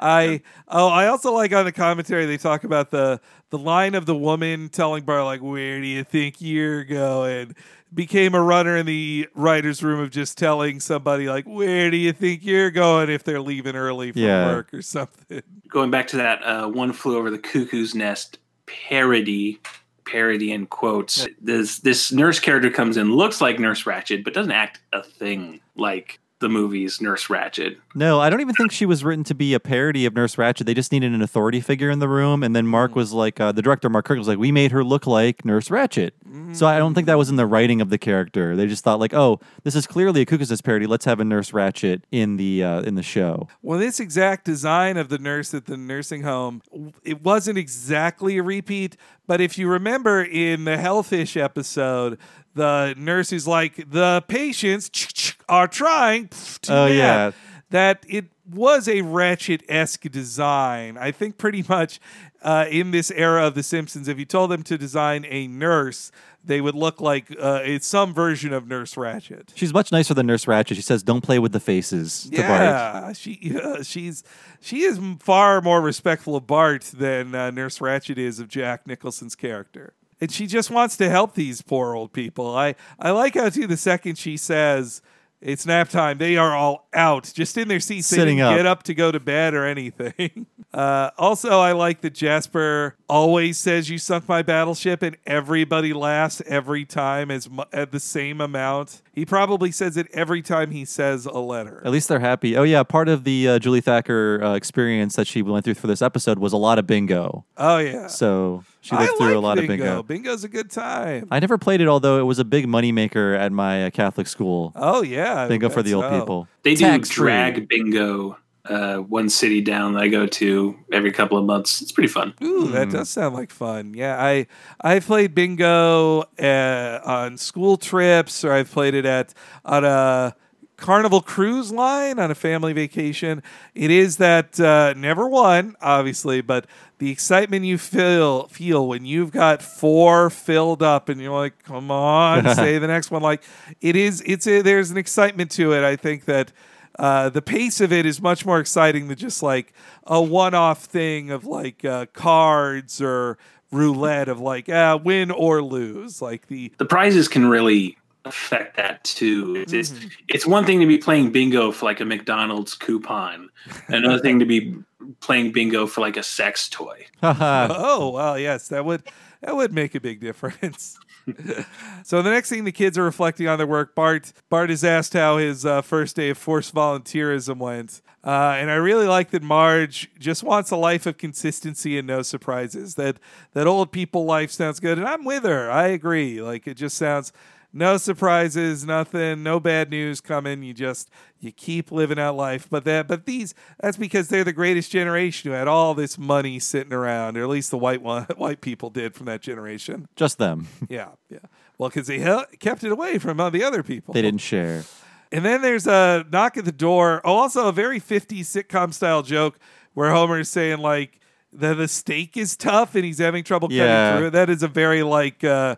I 0.00 0.42
oh 0.68 0.88
I 0.88 1.06
also 1.06 1.32
like 1.32 1.52
on 1.52 1.64
the 1.64 1.72
commentary 1.72 2.26
they 2.26 2.38
talk 2.38 2.64
about 2.64 2.90
the 2.90 3.20
the 3.50 3.58
line 3.58 3.94
of 3.94 4.06
the 4.06 4.16
woman 4.16 4.68
telling 4.68 5.04
Bart 5.04 5.24
like 5.24 5.42
where 5.42 5.80
do 5.80 5.86
you 5.86 6.02
think 6.02 6.40
you're 6.40 6.84
going 6.84 7.54
became 7.94 8.34
a 8.34 8.40
runner 8.42 8.76
in 8.76 8.86
the 8.86 9.28
writers 9.34 9.82
room 9.82 10.00
of 10.00 10.10
just 10.10 10.38
telling 10.38 10.80
somebody 10.80 11.28
like 11.28 11.44
where 11.46 11.90
do 11.90 11.96
you 11.96 12.12
think 12.12 12.44
you're 12.44 12.70
going 12.70 13.10
if 13.10 13.22
they're 13.24 13.40
leaving 13.40 13.76
early 13.76 14.12
from 14.12 14.22
Yeah. 14.22 14.46
work 14.46 14.72
or 14.72 14.82
something. 14.82 15.42
Going 15.68 15.90
back 15.90 16.06
to 16.08 16.16
that 16.16 16.42
uh, 16.42 16.68
one 16.68 16.92
flew 16.92 17.16
over 17.18 17.30
the 17.30 17.38
cuckoo's 17.38 17.94
nest 17.94 18.38
parody, 18.66 19.60
parody 20.06 20.52
in 20.52 20.66
quotes. 20.66 21.26
This 21.40 21.78
this 21.80 22.12
nurse 22.12 22.38
character 22.40 22.70
comes 22.70 22.96
in, 22.96 23.12
looks 23.12 23.40
like 23.40 23.58
Nurse 23.58 23.84
Ratched, 23.84 24.24
but 24.24 24.34
doesn't 24.34 24.52
act 24.52 24.80
a 24.92 25.02
thing 25.02 25.60
like 25.76 26.18
the 26.42 26.50
movie's 26.50 27.00
Nurse 27.00 27.28
Ratched. 27.28 27.78
No, 27.94 28.20
I 28.20 28.28
don't 28.28 28.42
even 28.42 28.54
think 28.54 28.70
she 28.70 28.84
was 28.84 29.02
written 29.02 29.24
to 29.24 29.34
be 29.34 29.54
a 29.54 29.60
parody 29.60 30.04
of 30.04 30.14
Nurse 30.14 30.36
Ratched. 30.36 30.66
They 30.66 30.74
just 30.74 30.92
needed 30.92 31.12
an 31.12 31.22
authority 31.22 31.62
figure 31.62 31.88
in 31.88 31.98
the 31.98 32.08
room, 32.08 32.42
and 32.42 32.54
then 32.54 32.66
Mark 32.66 32.94
was 32.94 33.14
like, 33.14 33.40
uh, 33.40 33.52
the 33.52 33.62
director 33.62 33.88
Mark 33.88 34.04
Kirk 34.04 34.18
was 34.18 34.28
like, 34.28 34.38
we 34.38 34.52
made 34.52 34.72
her 34.72 34.84
look 34.84 35.06
like 35.06 35.44
Nurse 35.46 35.70
Ratched. 35.70 36.10
So 36.54 36.66
I 36.66 36.78
don't 36.78 36.94
think 36.94 37.06
that 37.06 37.18
was 37.18 37.30
in 37.30 37.36
the 37.36 37.46
writing 37.46 37.80
of 37.80 37.88
the 37.88 37.98
character. 37.98 38.56
They 38.56 38.66
just 38.66 38.84
thought 38.84 38.98
like, 38.98 39.14
oh, 39.14 39.40
this 39.64 39.74
is 39.74 39.86
clearly 39.86 40.22
a 40.22 40.26
Cuckoo's 40.26 40.50
Nest 40.50 40.64
parody. 40.64 40.86
Let's 40.86 41.04
have 41.04 41.20
a 41.20 41.24
Nurse 41.24 41.50
Ratched 41.50 42.02
in 42.10 42.36
the 42.36 42.62
uh, 42.64 42.80
in 42.82 42.94
the 42.94 43.02
show. 43.02 43.48
Well, 43.62 43.78
this 43.78 44.00
exact 44.00 44.44
design 44.44 44.96
of 44.96 45.08
the 45.08 45.18
nurse 45.18 45.54
at 45.54 45.66
the 45.66 45.76
nursing 45.76 46.22
home, 46.22 46.62
it 47.04 47.22
wasn't 47.22 47.58
exactly 47.58 48.38
a 48.38 48.42
repeat, 48.42 48.96
but 49.26 49.40
if 49.40 49.56
you 49.56 49.68
remember 49.68 50.22
in 50.22 50.64
the 50.64 50.76
Hellfish 50.76 51.36
episode, 51.36 52.18
the 52.54 52.94
nurse 52.96 53.32
is 53.32 53.46
like, 53.46 53.90
the 53.90 54.22
patients 54.28 55.34
are 55.48 55.68
trying 55.68 56.28
to 56.62 56.72
Oh, 56.72 56.86
nap." 56.88 56.94
yeah. 56.96 57.30
that 57.70 58.04
it 58.08 58.26
was 58.52 58.88
a 58.88 59.02
Ratched 59.02 59.62
esque 59.68 60.10
design. 60.10 60.98
I 60.98 61.10
think 61.12 61.38
pretty 61.38 61.64
much 61.68 62.00
uh, 62.42 62.66
in 62.70 62.90
this 62.90 63.10
era 63.12 63.46
of 63.46 63.54
The 63.54 63.62
Simpsons, 63.62 64.08
if 64.08 64.18
you 64.18 64.24
told 64.24 64.50
them 64.50 64.62
to 64.64 64.76
design 64.76 65.24
a 65.28 65.46
nurse, 65.46 66.10
they 66.44 66.60
would 66.60 66.74
look 66.74 67.00
like 67.00 67.30
uh, 67.40 67.60
it's 67.64 67.86
some 67.86 68.12
version 68.12 68.52
of 68.52 68.66
Nurse 68.66 68.96
Ratched. 68.96 69.50
She's 69.54 69.72
much 69.72 69.92
nicer 69.92 70.12
than 70.12 70.26
Nurse 70.26 70.44
Ratched. 70.46 70.74
She 70.74 70.82
says, 70.82 71.04
"Don't 71.04 71.20
play 71.20 71.38
with 71.38 71.52
the 71.52 71.60
faces." 71.60 72.28
To 72.30 72.36
Bart. 72.42 72.60
Yeah, 72.60 73.12
she 73.12 73.56
uh, 73.62 73.82
she's 73.84 74.24
she 74.60 74.82
is 74.82 74.98
far 75.20 75.60
more 75.62 75.80
respectful 75.80 76.34
of 76.34 76.48
Bart 76.48 76.82
than 76.92 77.32
uh, 77.36 77.52
Nurse 77.52 77.78
Ratched 77.78 78.18
is 78.18 78.40
of 78.40 78.48
Jack 78.48 78.88
Nicholson's 78.88 79.36
character, 79.36 79.94
and 80.22 80.30
she 80.30 80.46
just 80.46 80.70
wants 80.70 80.96
to 80.98 81.10
help 81.10 81.34
these 81.34 81.62
poor 81.62 81.96
old 81.96 82.12
people. 82.12 82.56
I 82.56 82.76
I 82.98 83.10
like 83.10 83.34
how 83.34 83.48
too 83.50 83.66
the 83.66 83.76
second 83.76 84.16
she 84.16 84.36
says. 84.36 85.02
It's 85.40 85.66
nap 85.66 85.88
time. 85.88 86.18
They 86.18 86.36
are 86.36 86.54
all 86.54 86.86
out, 86.94 87.32
just 87.34 87.58
in 87.58 87.66
their 87.66 87.80
seats. 87.80 88.06
Sitting 88.06 88.40
up. 88.40 88.56
get 88.56 88.64
up 88.64 88.84
to 88.84 88.94
go 88.94 89.10
to 89.10 89.18
bed 89.18 89.52
or 89.54 89.66
anything. 89.66 90.46
Uh, 90.72 91.10
also, 91.18 91.60
I 91.60 91.72
like 91.72 92.00
that 92.00 92.14
Jasper 92.14 92.96
always 93.06 93.58
says, 93.58 93.90
"You 93.90 93.98
sunk 93.98 94.26
my 94.26 94.40
battleship," 94.40 95.02
and 95.02 95.18
everybody 95.26 95.92
laughs 95.92 96.40
every 96.46 96.86
time 96.86 97.30
as 97.30 97.50
mu- 97.50 97.64
at 97.74 97.92
the 97.92 98.00
same 98.00 98.40
amount. 98.40 99.02
He 99.12 99.26
probably 99.26 99.70
says 99.70 99.98
it 99.98 100.06
every 100.14 100.40
time 100.40 100.70
he 100.70 100.86
says 100.86 101.26
a 101.26 101.40
letter. 101.40 101.82
At 101.84 101.92
least 101.92 102.08
they're 102.08 102.20
happy. 102.20 102.56
Oh 102.56 102.62
yeah, 102.62 102.84
part 102.84 103.10
of 103.10 103.24
the 103.24 103.48
uh, 103.48 103.58
Julie 103.58 103.82
Thacker 103.82 104.42
uh, 104.42 104.54
experience 104.54 105.14
that 105.16 105.26
she 105.26 105.42
went 105.42 105.66
through 105.66 105.74
for 105.74 105.88
this 105.88 106.00
episode 106.00 106.38
was 106.38 106.54
a 106.54 106.56
lot 106.56 106.78
of 106.78 106.86
bingo. 106.86 107.44
Oh 107.58 107.76
yeah. 107.76 108.06
So 108.06 108.64
she 108.82 108.94
I 108.94 109.00
lived 109.06 109.16
through 109.16 109.32
a 109.32 109.40
like 109.40 109.42
lot 109.42 109.56
bingo. 109.56 109.72
of 109.72 109.78
bingo. 109.78 110.02
Bingo's 110.02 110.44
a 110.44 110.48
good 110.48 110.70
time. 110.70 111.28
I 111.30 111.40
never 111.40 111.56
played 111.56 111.80
it, 111.80 111.88
although 111.88 112.20
it 112.20 112.24
was 112.24 112.38
a 112.38 112.44
big 112.44 112.66
moneymaker 112.66 113.34
at 113.38 113.50
my 113.52 113.86
uh, 113.86 113.90
Catholic 113.90 114.26
school. 114.26 114.72
Oh 114.76 115.02
yeah, 115.02 115.42
I 115.44 115.48
bingo 115.48 115.70
for 115.70 115.82
the 115.82 115.94
old 115.94 116.04
so. 116.04 116.20
people. 116.20 116.48
They 116.64 116.74
do 116.74 116.84
Tax-free. 116.84 117.24
drag 117.24 117.68
bingo. 117.68 118.36
Uh, 118.64 118.98
one 118.98 119.28
city 119.28 119.60
down 119.60 119.94
that 119.94 120.02
I 120.02 120.06
go 120.08 120.24
to 120.24 120.76
every 120.92 121.10
couple 121.10 121.36
of 121.36 121.44
months. 121.44 121.82
It's 121.82 121.90
pretty 121.90 122.06
fun. 122.06 122.32
Ooh, 122.44 122.68
that 122.68 122.84
Hmm. 122.86 122.92
does 122.92 123.10
sound 123.10 123.34
like 123.34 123.50
fun. 123.50 123.92
Yeah, 123.94 124.16
I 124.22 124.46
I 124.80 125.00
played 125.00 125.34
bingo 125.34 126.20
uh, 126.40 127.00
on 127.04 127.38
school 127.38 127.76
trips, 127.76 128.44
or 128.44 128.52
I've 128.52 128.70
played 128.70 128.94
it 128.94 129.04
at 129.04 129.34
on 129.64 129.84
a 129.84 130.36
Carnival 130.82 131.22
Cruise 131.22 131.70
Line 131.70 132.18
on 132.18 132.30
a 132.30 132.34
family 132.34 132.72
vacation. 132.72 133.42
It 133.74 133.90
is 133.90 134.16
that 134.16 134.58
uh, 134.58 134.94
never 134.96 135.28
won, 135.28 135.76
obviously, 135.80 136.40
but 136.40 136.66
the 136.98 137.10
excitement 137.10 137.64
you 137.64 137.78
feel 137.78 138.48
feel 138.48 138.88
when 138.88 139.04
you've 139.06 139.30
got 139.30 139.62
four 139.62 140.28
filled 140.28 140.82
up 140.82 141.08
and 141.08 141.20
you're 141.20 141.32
like, 141.32 141.62
come 141.62 141.90
on, 141.92 142.52
say 142.56 142.78
the 142.78 142.88
next 142.88 143.12
one. 143.12 143.22
Like 143.22 143.44
it 143.80 143.94
is, 143.94 144.22
it's 144.26 144.46
a, 144.46 144.60
there's 144.60 144.90
an 144.90 144.96
excitement 144.98 145.52
to 145.52 145.72
it. 145.72 145.84
I 145.84 145.96
think 145.96 146.26
that. 146.26 146.52
Uh, 146.98 147.30
the 147.30 147.40
pace 147.40 147.80
of 147.80 147.90
it 147.90 148.04
is 148.04 148.20
much 148.20 148.44
more 148.44 148.60
exciting 148.60 149.08
than 149.08 149.16
just 149.16 149.42
like 149.42 149.72
a 150.06 150.20
one-off 150.20 150.84
thing 150.84 151.30
of 151.30 151.46
like 151.46 151.82
uh, 151.86 152.04
cards 152.12 153.00
or 153.00 153.38
roulette 153.70 154.28
of 154.28 154.38
like 154.38 154.68
uh, 154.68 154.98
win 155.02 155.30
or 155.30 155.62
lose. 155.62 156.20
Like 156.20 156.48
the 156.48 156.70
The 156.76 156.84
prizes 156.84 157.28
can 157.28 157.46
really 157.46 157.96
affect 158.24 158.76
that 158.76 159.02
too. 159.04 159.56
It's, 159.56 159.72
it's, 159.72 159.94
it's 160.28 160.46
one 160.46 160.64
thing 160.64 160.80
to 160.80 160.86
be 160.86 160.98
playing 160.98 161.32
bingo 161.32 161.72
for 161.72 161.86
like 161.86 162.00
a 162.00 162.04
McDonald's 162.04 162.74
coupon, 162.74 163.48
another 163.88 164.18
thing 164.18 164.38
to 164.38 164.44
be 164.44 164.76
playing 165.20 165.52
bingo 165.52 165.86
for 165.86 166.00
like 166.00 166.16
a 166.16 166.22
sex 166.22 166.68
toy. 166.68 167.06
oh 167.22 168.10
well, 168.10 168.38
yes, 168.38 168.68
that 168.68 168.84
would 168.84 169.02
that 169.40 169.56
would 169.56 169.72
make 169.72 169.94
a 169.94 170.00
big 170.00 170.20
difference. 170.20 170.98
so 172.04 172.22
the 172.22 172.30
next 172.30 172.48
thing 172.48 172.64
the 172.64 172.72
kids 172.72 172.98
are 172.98 173.04
reflecting 173.04 173.46
on 173.48 173.58
their 173.58 173.66
work, 173.66 173.94
Bart 173.94 174.32
Bart 174.48 174.70
is 174.70 174.84
asked 174.84 175.12
how 175.12 175.38
his 175.38 175.64
uh, 175.64 175.82
first 175.82 176.16
day 176.16 176.30
of 176.30 176.38
forced 176.38 176.74
volunteerism 176.74 177.58
went, 177.58 178.02
uh, 178.24 178.56
and 178.58 178.70
I 178.70 178.74
really 178.74 179.06
like 179.06 179.30
that 179.30 179.42
Marge 179.42 180.10
just 180.18 180.42
wants 180.42 180.70
a 180.70 180.76
life 180.76 181.06
of 181.06 181.18
consistency 181.18 181.98
and 181.98 182.06
no 182.06 182.22
surprises. 182.22 182.96
That 182.96 183.18
that 183.52 183.66
old 183.66 183.92
people 183.92 184.24
life 184.24 184.50
sounds 184.50 184.80
good, 184.80 184.98
and 184.98 185.06
I'm 185.06 185.24
with 185.24 185.44
her. 185.44 185.70
I 185.70 185.88
agree. 185.88 186.42
Like 186.42 186.66
it 186.66 186.74
just 186.74 186.96
sounds 186.96 187.32
no 187.72 187.96
surprises, 187.96 188.84
nothing, 188.84 189.42
no 189.42 189.58
bad 189.60 189.90
news 189.90 190.20
coming. 190.20 190.62
You 190.62 190.74
just 190.74 191.10
you 191.40 191.52
keep 191.52 191.90
living 191.90 192.18
out 192.18 192.36
life. 192.36 192.68
But 192.70 192.84
that 192.84 193.08
but 193.08 193.26
these 193.26 193.54
that's 193.80 193.96
because 193.96 194.28
they're 194.28 194.44
the 194.44 194.52
greatest 194.52 194.90
generation 194.90 195.50
who 195.50 195.56
had 195.56 195.68
all 195.68 195.94
this 195.94 196.18
money 196.18 196.58
sitting 196.58 196.92
around, 196.92 197.36
or 197.36 197.42
at 197.42 197.48
least 197.48 197.70
the 197.70 197.78
white 197.78 198.02
one 198.02 198.24
white 198.36 198.60
people 198.60 198.90
did 198.90 199.14
from 199.14 199.26
that 199.26 199.40
generation. 199.42 200.08
Just 200.16 200.38
them. 200.38 200.68
Yeah, 200.88 201.08
yeah. 201.30 201.38
Well, 201.78 201.88
because 201.88 202.06
they 202.06 202.18
hel- 202.18 202.46
kept 202.60 202.84
it 202.84 202.92
away 202.92 203.18
from 203.18 203.40
all 203.40 203.50
the 203.50 203.64
other 203.64 203.82
people. 203.82 204.12
They 204.14 204.22
didn't 204.22 204.40
share. 204.42 204.84
And 205.32 205.44
then 205.44 205.62
there's 205.62 205.86
a 205.86 206.26
knock 206.30 206.58
at 206.58 206.66
the 206.66 206.72
door. 206.72 207.22
Oh, 207.24 207.32
also 207.36 207.66
a 207.68 207.72
very 207.72 207.98
50s 207.98 208.40
sitcom 208.40 208.92
style 208.92 209.22
joke 209.22 209.58
where 209.94 210.10
Homer 210.12 210.40
is 210.40 210.50
saying 210.50 210.78
like 210.78 211.18
that 211.54 211.74
the 211.74 211.88
steak 211.88 212.36
is 212.36 212.56
tough 212.56 212.94
and 212.94 213.04
he's 213.04 213.18
having 213.18 213.42
trouble 213.44 213.68
cutting 213.68 213.78
Yeah. 213.80 214.16
through 214.18 214.26
it. 214.28 214.30
That 214.32 214.50
is 214.50 214.62
a 214.62 214.68
very 214.68 215.02
like 215.02 215.42
uh, 215.42 215.76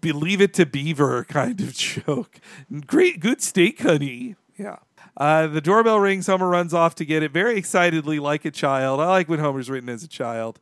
believe 0.00 0.40
it 0.40 0.54
to 0.54 0.66
Beaver 0.66 1.24
kind 1.24 1.60
of 1.60 1.74
joke. 1.76 2.40
Great, 2.86 3.20
good 3.20 3.40
steak, 3.40 3.80
honey. 3.80 4.36
Yeah. 4.56 4.76
Uh, 5.16 5.46
the 5.46 5.60
doorbell 5.60 5.98
rings. 6.00 6.26
Homer 6.26 6.48
runs 6.48 6.74
off 6.74 6.94
to 6.96 7.04
get 7.04 7.22
it 7.22 7.32
very 7.32 7.56
excitedly, 7.56 8.18
like 8.18 8.44
a 8.44 8.50
child. 8.50 9.00
I 9.00 9.06
like 9.06 9.28
when 9.28 9.38
Homer's 9.38 9.70
written 9.70 9.88
as 9.88 10.02
a 10.02 10.08
child. 10.08 10.60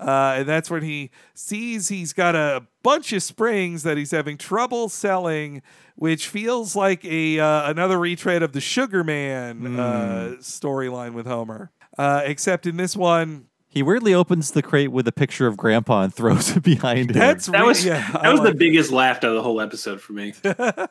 Uh, 0.00 0.34
and 0.38 0.48
that's 0.48 0.70
when 0.70 0.82
he 0.82 1.10
sees 1.34 1.88
he's 1.88 2.12
got 2.12 2.34
a 2.34 2.66
bunch 2.82 3.12
of 3.12 3.22
springs 3.22 3.84
that 3.84 3.96
he's 3.96 4.10
having 4.10 4.36
trouble 4.36 4.88
selling, 4.88 5.62
which 5.94 6.28
feels 6.28 6.74
like 6.74 7.04
a 7.04 7.38
uh, 7.38 7.70
another 7.70 7.98
retread 7.98 8.42
of 8.42 8.52
the 8.52 8.60
Sugar 8.60 9.04
Man 9.04 9.78
uh, 9.78 10.34
storyline 10.40 11.14
with 11.14 11.26
Homer. 11.26 11.70
Uh, 11.96 12.22
except 12.24 12.66
in 12.66 12.76
this 12.76 12.96
one, 12.96 13.46
He 13.74 13.82
weirdly 13.82 14.14
opens 14.14 14.52
the 14.52 14.62
crate 14.62 14.92
with 14.92 15.06
a 15.08 15.12
picture 15.12 15.46
of 15.48 15.56
Grandpa 15.56 16.02
and 16.04 16.14
throws 16.14 16.56
it 16.56 16.62
behind 16.62 17.10
him. 17.10 17.18
That's 17.18 17.46
That 17.46 17.60
re- 17.62 17.66
was 17.66 17.84
yeah, 17.84 18.08
I 18.14 18.22
that 18.22 18.30
was 18.30 18.40
the 18.40 18.46
like- 18.46 18.56
biggest 18.58 18.92
laugh 18.92 19.16
out 19.18 19.24
of 19.24 19.34
the 19.34 19.42
whole 19.42 19.60
episode 19.60 20.00
for 20.00 20.12
me. 20.12 20.30
that 20.42 20.88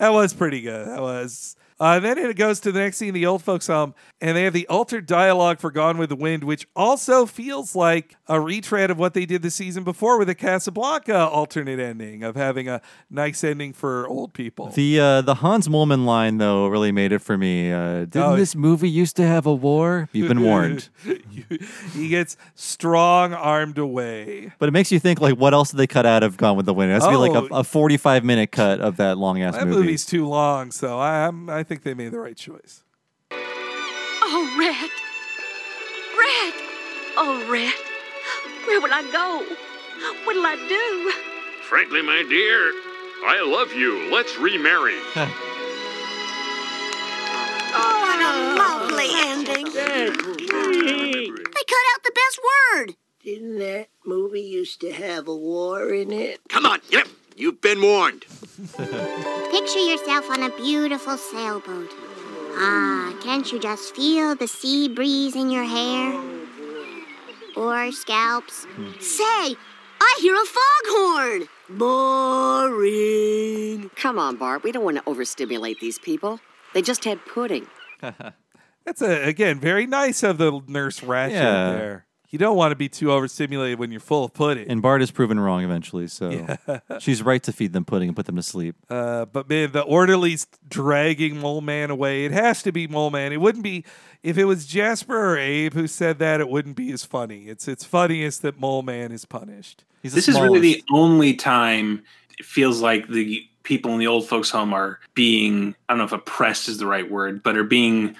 was 0.00 0.34
pretty 0.34 0.60
good. 0.60 0.88
That 0.88 1.00
was. 1.00 1.54
Uh, 1.78 2.00
then 2.00 2.16
it 2.16 2.36
goes 2.36 2.58
to 2.60 2.72
the 2.72 2.80
next 2.80 2.96
scene, 2.96 3.12
the 3.12 3.26
old 3.26 3.42
folks' 3.42 3.66
home, 3.66 3.94
and 4.20 4.34
they 4.36 4.44
have 4.44 4.54
the 4.54 4.66
altered 4.68 5.04
dialogue 5.06 5.58
for 5.60 5.70
Gone 5.70 5.98
with 5.98 6.08
the 6.08 6.16
Wind, 6.16 6.42
which 6.44 6.66
also 6.74 7.26
feels 7.26 7.76
like 7.76 8.16
a 8.28 8.40
retread 8.40 8.90
of 8.90 8.98
what 8.98 9.12
they 9.12 9.26
did 9.26 9.42
the 9.42 9.50
season 9.50 9.84
before 9.84 10.18
with 10.18 10.28
the 10.28 10.34
Casablanca 10.34 11.14
alternate 11.28 11.78
ending 11.78 12.22
of 12.22 12.34
having 12.34 12.66
a 12.68 12.80
nice 13.10 13.44
ending 13.44 13.74
for 13.74 14.08
old 14.08 14.32
people. 14.32 14.68
The 14.68 14.98
uh, 14.98 15.20
the 15.20 15.34
Hans 15.34 15.68
Moleman 15.68 16.04
line 16.06 16.38
though 16.38 16.66
really 16.68 16.92
made 16.92 17.12
it 17.12 17.18
for 17.18 17.36
me. 17.36 17.70
Uh, 17.72 18.00
didn't 18.06 18.16
Oh. 18.22 18.36
this 18.36 18.54
movie 18.56 18.88
used 18.88 19.16
to 19.16 19.26
have 19.26 19.44
a 19.44 19.54
war? 19.54 20.08
You've 20.12 20.28
been 20.28 20.42
warned. 20.42 20.88
he 21.92 22.08
gets 22.08 22.36
strong 22.54 23.32
armed 23.34 23.78
away. 23.78 24.52
But 24.58 24.68
it 24.68 24.72
makes 24.72 24.90
you 24.90 24.98
think 24.98 25.20
like 25.20 25.34
what 25.34 25.52
else 25.54 25.70
did 25.72 25.76
they 25.76 25.86
cut 25.86 26.06
out 26.06 26.22
of 26.22 26.36
Gone 26.36 26.56
with 26.56 26.66
the 26.66 26.74
Wind? 26.74 26.90
It 26.90 26.94
has 26.94 27.04
to 27.04 27.10
be 27.10 27.16
like 27.16 27.32
a, 27.32 27.46
Oh. 27.52 27.58
a 27.60 27.64
forty 27.64 27.96
five 27.96 28.24
minute 28.24 28.50
cut 28.50 28.80
of 28.80 28.96
that 28.96 29.18
long 29.18 29.42
ass 29.42 29.54
movie. 29.54 29.64
That 29.70 29.76
movie's 29.76 30.06
too 30.06 30.26
long, 30.26 30.70
so 30.70 30.98
I, 30.98 31.26
I'm, 31.26 31.50
I 31.50 31.62
think 31.66 31.82
they 31.82 31.94
made 31.94 32.12
the 32.12 32.20
right 32.20 32.36
choice. 32.36 32.84
Oh, 33.32 34.56
Red. 34.58 34.90
Red. 36.16 36.54
Oh, 37.16 37.44
Red. 37.50 37.74
Where 38.66 38.80
will 38.80 38.92
I 38.92 39.02
go? 39.12 39.44
What'll 40.24 40.46
I 40.46 40.56
do? 40.68 41.12
Frankly, 41.68 42.02
my 42.02 42.24
dear, 42.28 42.70
I 43.26 43.42
love 43.44 43.72
you. 43.72 44.12
Let's 44.12 44.36
remarry. 44.38 44.94
Oh, 45.16 45.26
what 48.02 48.20
a 48.20 48.30
oh, 48.30 48.54
lovely 48.58 49.08
ending. 49.12 49.64
They 49.74 50.06
cut 51.66 51.84
out 51.94 52.02
the 52.04 52.12
best 52.14 52.40
word. 52.46 52.96
Didn't 53.24 53.58
that 53.58 53.88
movie 54.04 54.40
used 54.40 54.80
to 54.82 54.92
have 54.92 55.26
a 55.26 55.34
war 55.34 55.92
in 55.92 56.12
it? 56.12 56.40
Come 56.48 56.66
on, 56.66 56.80
get 56.90 57.06
up. 57.06 57.12
You've 57.36 57.60
been 57.60 57.82
warned. 57.82 58.24
Picture 59.50 59.78
yourself 59.78 60.30
on 60.30 60.42
a 60.42 60.50
beautiful 60.56 61.16
sailboat. 61.18 61.90
Ah, 62.58 63.14
can't 63.22 63.50
you 63.52 63.58
just 63.60 63.94
feel 63.94 64.34
the 64.34 64.48
sea 64.48 64.88
breeze 64.88 65.36
in 65.36 65.50
your 65.50 65.64
hair? 65.64 66.18
Or 67.54 67.92
scalps? 67.92 68.66
Say, 69.00 69.56
I 70.00 70.18
hear 70.20 70.34
a 70.34 70.46
foghorn. 70.46 71.48
Boring. 72.66 73.90
Come 73.96 74.18
on, 74.18 74.36
Bart. 74.36 74.62
We 74.62 74.72
don't 74.72 74.84
want 74.84 74.96
to 74.96 75.02
overstimulate 75.08 75.78
these 75.80 75.98
people. 75.98 76.40
They 76.74 76.80
just 76.82 77.04
had 77.04 77.24
pudding. 77.26 77.66
That's 78.00 79.02
a, 79.02 79.26
again 79.28 79.58
very 79.58 79.86
nice 79.86 80.22
of 80.22 80.38
the 80.38 80.60
nurse 80.68 81.00
Ratched 81.00 81.32
Yeah. 81.32 81.72
there. 81.72 82.05
You 82.28 82.38
don't 82.38 82.56
want 82.56 82.72
to 82.72 82.76
be 82.76 82.88
too 82.88 83.12
overstimulated 83.12 83.78
when 83.78 83.90
you're 83.90 84.00
full 84.00 84.24
of 84.24 84.34
pudding. 84.34 84.68
And 84.68 84.82
Bart 84.82 85.02
is 85.02 85.10
proven 85.10 85.38
wrong 85.38 85.62
eventually, 85.62 86.08
so 86.08 86.56
she's 86.98 87.22
right 87.22 87.42
to 87.44 87.52
feed 87.52 87.72
them 87.72 87.84
pudding 87.84 88.08
and 88.08 88.16
put 88.16 88.26
them 88.26 88.36
to 88.36 88.42
sleep. 88.42 88.74
Uh, 88.90 89.26
but 89.26 89.48
man, 89.48 89.72
the 89.72 89.82
orderly's 89.82 90.46
dragging 90.68 91.38
Mole 91.38 91.60
Man 91.60 91.90
away. 91.90 92.24
It 92.24 92.32
has 92.32 92.62
to 92.64 92.72
be 92.72 92.88
Mole 92.88 93.10
Man. 93.10 93.32
It 93.32 93.40
wouldn't 93.40 93.64
be 93.64 93.84
if 94.22 94.38
it 94.38 94.44
was 94.44 94.66
Jasper 94.66 95.34
or 95.34 95.38
Abe 95.38 95.74
who 95.74 95.86
said 95.86 96.18
that. 96.18 96.40
It 96.40 96.48
wouldn't 96.48 96.76
be 96.76 96.90
as 96.92 97.04
funny. 97.04 97.48
It's 97.48 97.68
it's 97.68 97.84
funniest 97.84 98.42
that 98.42 98.58
Mole 98.58 98.82
Man 98.82 99.12
is 99.12 99.24
punished. 99.24 99.84
this 100.02 100.28
is 100.28 100.38
really 100.40 100.60
the 100.60 100.84
only 100.92 101.34
time 101.34 102.02
it 102.38 102.44
feels 102.44 102.80
like 102.80 103.08
the 103.08 103.46
people 103.62 103.92
in 103.92 103.98
the 103.98 104.06
old 104.06 104.28
folks' 104.28 104.50
home 104.50 104.72
are 104.72 105.00
being, 105.14 105.74
I 105.88 105.92
don't 105.92 105.98
know 105.98 106.04
if 106.04 106.12
oppressed 106.12 106.68
is 106.68 106.78
the 106.78 106.86
right 106.86 107.10
word, 107.10 107.42
but 107.42 107.56
are 107.56 107.64
being 107.64 108.14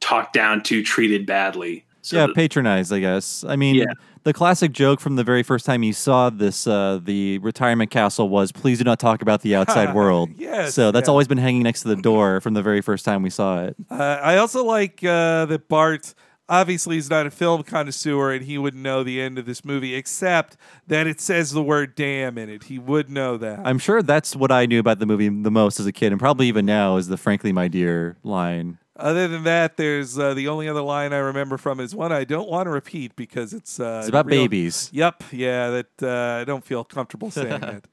talked 0.00 0.32
down 0.32 0.62
to, 0.64 0.82
treated 0.82 1.26
badly. 1.26 1.84
So 2.10 2.26
yeah, 2.26 2.32
patronized, 2.34 2.92
I 2.92 3.00
guess. 3.00 3.44
I 3.48 3.56
mean, 3.56 3.74
Yeah. 3.76 3.84
the 4.24 4.32
classic 4.32 4.72
joke 4.72 5.00
from 5.00 5.16
the 5.16 5.24
very 5.24 5.42
first 5.42 5.64
time 5.66 5.82
you 5.82 5.92
saw 5.92 6.28
this, 6.30 6.66
uh, 6.66 7.00
the 7.02 7.38
retirement 7.38 7.90
castle 7.90 8.28
was, 8.28 8.52
"Please 8.52 8.78
do 8.78 8.84
not 8.84 8.98
talk 8.98 9.22
about 9.22 9.42
the 9.42 9.54
outside 9.54 9.94
world." 9.94 10.30
Yes, 10.36 10.74
So 10.74 10.90
that's 10.90 11.06
yeah. 11.06 11.10
always 11.12 11.28
been 11.28 11.38
hanging 11.38 11.62
next 11.62 11.82
to 11.82 11.88
the 11.88 11.96
door 11.96 12.40
from 12.40 12.54
the 12.54 12.62
very 12.62 12.80
first 12.80 13.04
time 13.04 13.22
we 13.22 13.30
saw 13.30 13.64
it. 13.64 13.76
Uh, 13.90 13.94
I 14.22 14.36
also 14.36 14.64
like 14.64 15.02
uh, 15.04 15.46
that 15.46 15.68
Bart 15.68 16.14
obviously 16.48 16.96
is 16.96 17.08
not 17.08 17.26
a 17.26 17.30
film 17.30 17.62
connoisseur 17.62 18.32
and 18.32 18.44
he 18.44 18.58
wouldn't 18.58 18.82
know 18.82 19.04
the 19.04 19.20
end 19.20 19.38
of 19.38 19.46
this 19.46 19.64
movie, 19.64 19.94
except 19.94 20.56
that 20.88 21.06
it 21.06 21.20
says 21.20 21.52
the 21.52 21.62
word 21.62 21.94
damn 21.94 22.36
in 22.36 22.48
it. 22.48 22.64
He 22.64 22.76
would 22.76 23.08
know 23.08 23.36
that. 23.36 23.60
I'm 23.64 23.78
sure 23.78 24.02
that's 24.02 24.34
what 24.34 24.50
I 24.50 24.66
knew 24.66 24.80
about 24.80 24.98
the 24.98 25.06
movie 25.06 25.28
the 25.28 25.50
most 25.52 25.78
as 25.78 25.86
a 25.86 25.92
kid, 25.92 26.10
and 26.10 26.18
probably 26.18 26.48
even 26.48 26.66
now 26.66 26.96
is 26.96 27.06
the 27.06 27.16
"Frankly, 27.16 27.52
my 27.52 27.68
dear" 27.68 28.16
line. 28.24 28.78
Other 29.00 29.28
than 29.28 29.44
that, 29.44 29.76
there's 29.76 30.18
uh, 30.18 30.34
the 30.34 30.48
only 30.48 30.68
other 30.68 30.82
line 30.82 31.12
I 31.12 31.18
remember 31.18 31.56
from 31.58 31.80
is 31.80 31.94
one 31.94 32.12
I 32.12 32.24
don't 32.24 32.48
want 32.48 32.66
to 32.66 32.70
repeat 32.70 33.16
because 33.16 33.52
it's 33.52 33.80
uh, 33.80 33.98
It's 34.00 34.08
about 34.08 34.26
real- 34.26 34.42
babies. 34.42 34.90
Yep, 34.92 35.24
yeah, 35.32 35.70
that 35.70 36.02
uh, 36.02 36.40
I 36.40 36.44
don't 36.44 36.64
feel 36.64 36.84
comfortable 36.84 37.30
saying 37.30 37.62
it. 37.62 37.86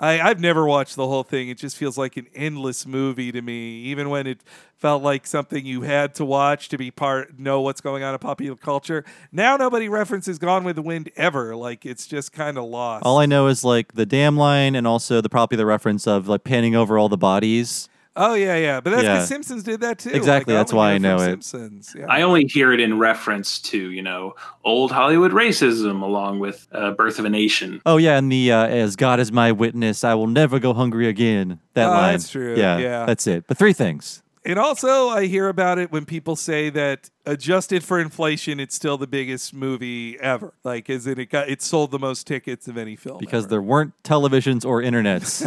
I, 0.00 0.20
I've 0.20 0.38
never 0.38 0.64
watched 0.64 0.94
the 0.94 1.08
whole 1.08 1.24
thing. 1.24 1.48
It 1.48 1.58
just 1.58 1.76
feels 1.76 1.98
like 1.98 2.16
an 2.16 2.28
endless 2.34 2.86
movie 2.86 3.32
to 3.32 3.42
me, 3.42 3.78
even 3.82 4.10
when 4.10 4.28
it 4.28 4.42
felt 4.76 5.02
like 5.02 5.26
something 5.26 5.66
you 5.66 5.82
had 5.82 6.14
to 6.14 6.24
watch 6.24 6.68
to 6.68 6.78
be 6.78 6.92
part 6.92 7.36
know 7.36 7.60
what's 7.60 7.80
going 7.80 8.04
on 8.04 8.14
in 8.14 8.18
popular 8.20 8.56
culture. 8.56 9.04
Now 9.32 9.56
nobody 9.56 9.88
references 9.88 10.38
Gone 10.38 10.62
with 10.62 10.76
the 10.76 10.82
Wind 10.82 11.10
ever. 11.16 11.56
Like 11.56 11.84
it's 11.84 12.06
just 12.06 12.32
kind 12.32 12.56
of 12.58 12.64
lost. 12.64 13.04
All 13.04 13.18
I 13.18 13.26
know 13.26 13.48
is 13.48 13.64
like 13.64 13.94
the 13.94 14.06
damn 14.06 14.36
line, 14.36 14.76
and 14.76 14.86
also 14.86 15.20
the 15.20 15.28
probably 15.28 15.56
the 15.56 15.66
reference 15.66 16.06
of 16.06 16.28
like 16.28 16.44
panning 16.44 16.76
over 16.76 16.96
all 16.96 17.08
the 17.08 17.18
bodies. 17.18 17.88
Oh 18.16 18.34
yeah, 18.34 18.56
yeah, 18.56 18.80
but 18.80 18.90
that's 18.90 19.02
Yeah. 19.02 19.14
because 19.14 19.28
Simpsons 19.28 19.62
did 19.62 19.80
that 19.80 19.98
too. 19.98 20.10
Exactly, 20.10 20.54
Like, 20.54 20.60
that's 20.60 20.72
why 20.72 20.92
I 20.92 20.98
know 20.98 21.16
it. 21.16 21.42
Simpsons. 21.44 21.94
Yeah. 21.98 22.06
I 22.08 22.22
only 22.22 22.46
hear 22.46 22.72
it 22.72 22.80
in 22.80 22.98
reference 22.98 23.58
to, 23.62 23.90
you 23.90 24.02
know, 24.02 24.34
old 24.64 24.90
Hollywood 24.92 25.32
racism 25.32 26.02
along 26.02 26.40
with 26.40 26.66
uh, 26.72 26.92
Birth 26.92 27.18
of 27.18 27.24
a 27.24 27.30
Nation. 27.30 27.80
Oh 27.86 27.96
yeah, 27.96 28.18
and 28.18 28.30
the 28.30 28.52
uh, 28.52 28.66
"As 28.66 28.96
God 28.96 29.20
is 29.20 29.30
my 29.32 29.52
witness, 29.52 30.04
I 30.04 30.14
will 30.14 30.26
never 30.26 30.58
go 30.58 30.72
hungry 30.74 31.08
again." 31.08 31.60
That 31.74 31.88
Oh, 31.88 31.90
line. 31.92 32.12
that's 32.14 32.30
true, 32.30 32.56
Yeah, 32.56 32.78
yeah. 32.78 33.06
that's 33.06 33.26
it. 33.26 33.44
But 33.46 33.56
three 33.58 33.72
things. 33.72 34.22
And 34.48 34.58
also, 34.58 35.10
I 35.10 35.26
hear 35.26 35.46
about 35.48 35.78
it 35.78 35.92
when 35.92 36.06
people 36.06 36.34
say 36.34 36.70
that 36.70 37.10
adjusted 37.26 37.84
for 37.84 38.00
inflation, 38.00 38.58
it's 38.58 38.74
still 38.74 38.96
the 38.96 39.06
biggest 39.06 39.52
movie 39.52 40.18
ever. 40.18 40.54
Like, 40.64 40.88
in 40.88 41.20
it 41.20 41.28
got 41.28 41.50
it 41.50 41.60
sold 41.60 41.90
the 41.90 41.98
most 41.98 42.26
tickets 42.26 42.66
of 42.66 42.78
any 42.78 42.96
film. 42.96 43.18
because 43.18 43.48
there 43.48 43.60
weren't 43.60 43.92
televisions 44.04 44.64
or 44.64 44.80
internets. 44.80 45.44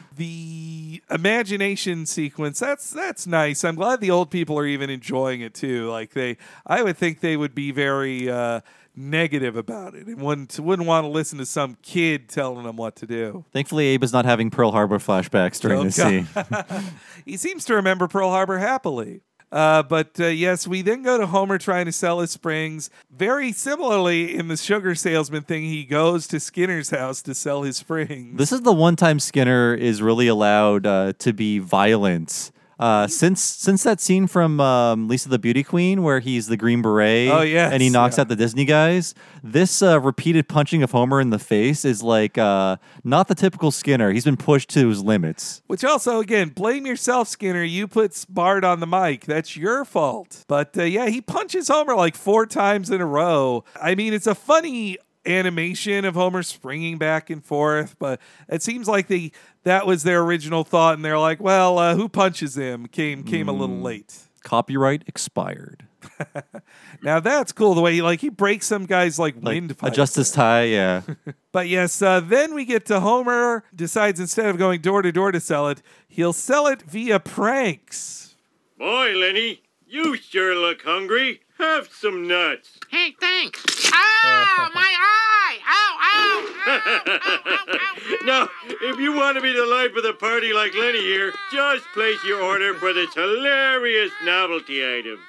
the 0.16 1.02
imagination 1.10 2.06
sequence 2.06 2.58
that's 2.58 2.90
that's 2.90 3.26
nice. 3.26 3.64
I'm 3.64 3.74
glad 3.74 4.00
the 4.00 4.10
old 4.10 4.30
people 4.30 4.58
are 4.58 4.66
even 4.66 4.88
enjoying 4.88 5.42
it 5.42 5.52
too. 5.52 5.90
Like 5.90 6.14
they, 6.14 6.38
I 6.66 6.82
would 6.82 6.96
think 6.96 7.20
they 7.20 7.36
would 7.36 7.54
be 7.54 7.70
very 7.70 8.30
uh, 8.30 8.62
negative 8.94 9.56
about 9.56 9.94
it 9.94 10.06
and 10.06 10.20
wouldn't 10.20 10.58
wouldn't 10.60 10.86
want 10.86 11.04
to 11.04 11.08
listen 11.08 11.38
to 11.38 11.46
some 11.46 11.76
kid 11.82 12.28
telling 12.28 12.64
them 12.64 12.76
what 12.76 12.96
to 12.96 13.06
do. 13.06 13.44
Thankfully, 13.52 13.86
Abe 13.86 14.04
is 14.04 14.12
not 14.12 14.24
having 14.24 14.50
Pearl 14.50 14.72
Harbor 14.72 14.98
flashbacks 14.98 15.60
during 15.60 15.78
Oh, 15.80 15.84
this 15.84 15.96
God. 15.96 16.08
scene. 16.08 16.84
he 17.24 17.36
seems 17.36 17.64
to 17.66 17.74
remember 17.74 18.08
Pearl 18.08 18.30
Harbor 18.30 18.58
happily. 18.58 19.22
Uh, 19.50 19.82
but 19.82 20.18
uh, 20.18 20.24
yes, 20.28 20.66
we 20.66 20.80
then 20.80 21.02
go 21.02 21.18
to 21.18 21.26
Homer 21.26 21.58
trying 21.58 21.84
to 21.84 21.92
sell 21.92 22.20
his 22.20 22.30
springs. 22.30 22.88
Very 23.14 23.52
similarly, 23.52 24.34
in 24.34 24.48
the 24.48 24.56
sugar 24.56 24.94
salesman 24.94 25.42
thing, 25.42 25.64
he 25.64 25.84
goes 25.84 26.26
to 26.28 26.40
Skinner's 26.40 26.88
house 26.88 27.20
to 27.22 27.34
sell 27.34 27.62
his 27.62 27.76
springs. 27.76 28.38
This 28.38 28.50
is 28.50 28.62
the 28.62 28.72
one 28.72 28.96
time 28.96 29.20
Skinner 29.20 29.74
is 29.74 30.00
really 30.00 30.26
allowed 30.26 30.86
uh, 30.86 31.12
to 31.18 31.34
be 31.34 31.58
violent. 31.58 32.50
Uh, 32.82 33.06
since 33.06 33.40
since 33.40 33.84
that 33.84 34.00
scene 34.00 34.26
from 34.26 34.58
um, 34.58 35.06
Lisa 35.06 35.28
the 35.28 35.38
Beauty 35.38 35.62
Queen 35.62 36.02
where 36.02 36.18
he's 36.18 36.48
the 36.48 36.56
Green 36.56 36.82
Beret 36.82 37.28
Oh, 37.30 37.42
and 37.42 37.80
he 37.80 37.88
knocks 37.88 38.16
yeah. 38.16 38.22
out 38.22 38.28
the 38.28 38.34
Disney 38.34 38.64
guys, 38.64 39.14
this 39.40 39.82
uh, 39.82 40.00
repeated 40.00 40.48
punching 40.48 40.82
of 40.82 40.90
Homer 40.90 41.20
in 41.20 41.30
the 41.30 41.38
face 41.38 41.84
is 41.84 42.02
like 42.02 42.38
uh, 42.38 42.78
not 43.04 43.28
the 43.28 43.36
typical 43.36 43.70
Skinner. 43.70 44.10
He's 44.10 44.24
been 44.24 44.36
pushed 44.36 44.68
to 44.70 44.88
his 44.88 45.00
limits. 45.00 45.62
Which 45.68 45.84
also, 45.84 46.18
again, 46.18 46.48
blame 46.48 46.84
yourself, 46.84 47.28
Skinner. 47.28 47.62
You 47.62 47.86
put 47.86 48.26
Bart 48.28 48.64
on 48.64 48.80
the 48.80 48.88
mic. 48.88 49.26
That's 49.26 49.56
your 49.56 49.84
fault. 49.84 50.44
But 50.48 50.76
uh, 50.76 50.82
yeah, 50.82 51.06
he 51.06 51.20
punches 51.20 51.68
Homer 51.68 51.94
like 51.94 52.16
four 52.16 52.46
times 52.46 52.90
in 52.90 53.00
a 53.00 53.06
row. 53.06 53.62
I 53.80 53.94
mean, 53.94 54.12
it's 54.12 54.26
a 54.26 54.34
funny 54.34 54.98
animation 55.26 56.04
of 56.04 56.14
Homer 56.14 56.42
springing 56.42 56.98
back 56.98 57.30
and 57.30 57.44
forth, 57.44 57.96
but 57.98 58.20
it 58.48 58.62
seems 58.62 58.88
like 58.88 59.08
they 59.08 59.32
that 59.64 59.86
was 59.86 60.02
their 60.02 60.22
original 60.22 60.64
thought, 60.64 60.94
and 60.94 61.04
they're 61.04 61.18
like, 61.18 61.40
well, 61.40 61.78
uh, 61.78 61.94
who 61.94 62.08
punches 62.08 62.56
him? 62.56 62.86
Came 62.86 63.22
came 63.22 63.48
a 63.48 63.52
little 63.52 63.78
late. 63.78 64.18
Copyright 64.42 65.04
expired. 65.06 65.86
Now 67.02 67.18
that's 67.18 67.50
cool. 67.50 67.74
The 67.74 67.80
way 67.80 67.94
he 67.94 68.02
like 68.02 68.20
he 68.20 68.28
breaks 68.28 68.66
some 68.66 68.86
guys 68.86 69.18
like, 69.18 69.34
windpipe. 69.40 69.92
Adjust 69.92 70.14
his 70.14 70.30
tie, 70.30 70.64
yeah. 70.64 71.02
But 71.52 71.68
yes, 71.68 72.00
uh, 72.00 72.20
then 72.20 72.54
we 72.54 72.64
get 72.64 72.86
to 72.86 73.00
Homer 73.00 73.64
decides 73.74 74.18
instead 74.20 74.46
of 74.46 74.56
going 74.56 74.80
door 74.80 75.02
to 75.02 75.12
door 75.12 75.32
to 75.32 75.40
sell 75.40 75.68
it, 75.68 75.82
he'll 76.08 76.32
sell 76.32 76.66
it 76.66 76.82
via 76.82 77.20
pranks. 77.20 78.36
Boy, 78.78 79.12
Lenny, 79.14 79.62
you 79.86 80.16
sure 80.16 80.54
look 80.56 80.82
hungry. 80.82 81.40
Have 81.62 81.88
some 81.92 82.26
nuts. 82.26 82.70
Hey, 82.88 83.14
thanks. 83.20 83.62
Ow, 83.94 84.70
my 84.74 84.80
eye! 84.98 85.58
Ow, 85.64 85.96
ow! 86.02 86.54
ow, 86.66 86.80
ow, 87.06 87.38
ow, 87.46 87.64
ow! 87.68 88.16
now, 88.24 88.48
if 88.82 88.98
you 88.98 89.12
want 89.12 89.36
to 89.36 89.40
be 89.40 89.52
the 89.52 89.64
life 89.64 89.94
of 89.94 90.02
the 90.02 90.12
party 90.12 90.52
like 90.52 90.74
Lenny 90.74 90.98
here, 90.98 91.32
just 91.52 91.84
place 91.94 92.18
your 92.24 92.42
order 92.42 92.74
for 92.74 92.92
this 92.92 93.14
hilarious 93.14 94.10
novelty 94.24 94.84
item. 94.84 95.20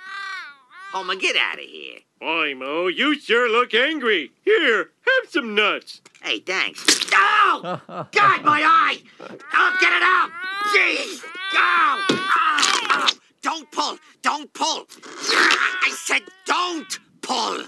Homer, 0.92 1.16
get 1.16 1.36
out 1.36 1.60
of 1.60 1.66
here. 1.66 2.00
Boy, 2.20 2.56
Moe, 2.56 2.88
you 2.88 3.20
sure 3.20 3.48
look 3.48 3.76
angry. 3.76 4.32
Here, 4.44 4.90
have 5.06 5.30
some 5.30 5.54
nuts. 5.54 6.02
Hey, 6.24 6.40
thanks. 6.40 6.84
Oh! 7.14 7.80
God, 7.88 8.44
my 8.44 8.64
eye! 8.64 8.98
Oh, 9.20 9.78
get 9.80 9.94
it 9.94 10.02
out! 10.02 10.32
Jeez! 10.74 11.22
Go! 11.22 11.60
Oh, 11.60 12.80
oh. 12.90 13.23
Don't 13.44 13.70
pull! 13.72 13.98
Don't 14.22 14.52
pull! 14.54 14.88
I 15.28 15.94
said 15.98 16.22
don't 16.46 17.00
pull! 17.22 17.64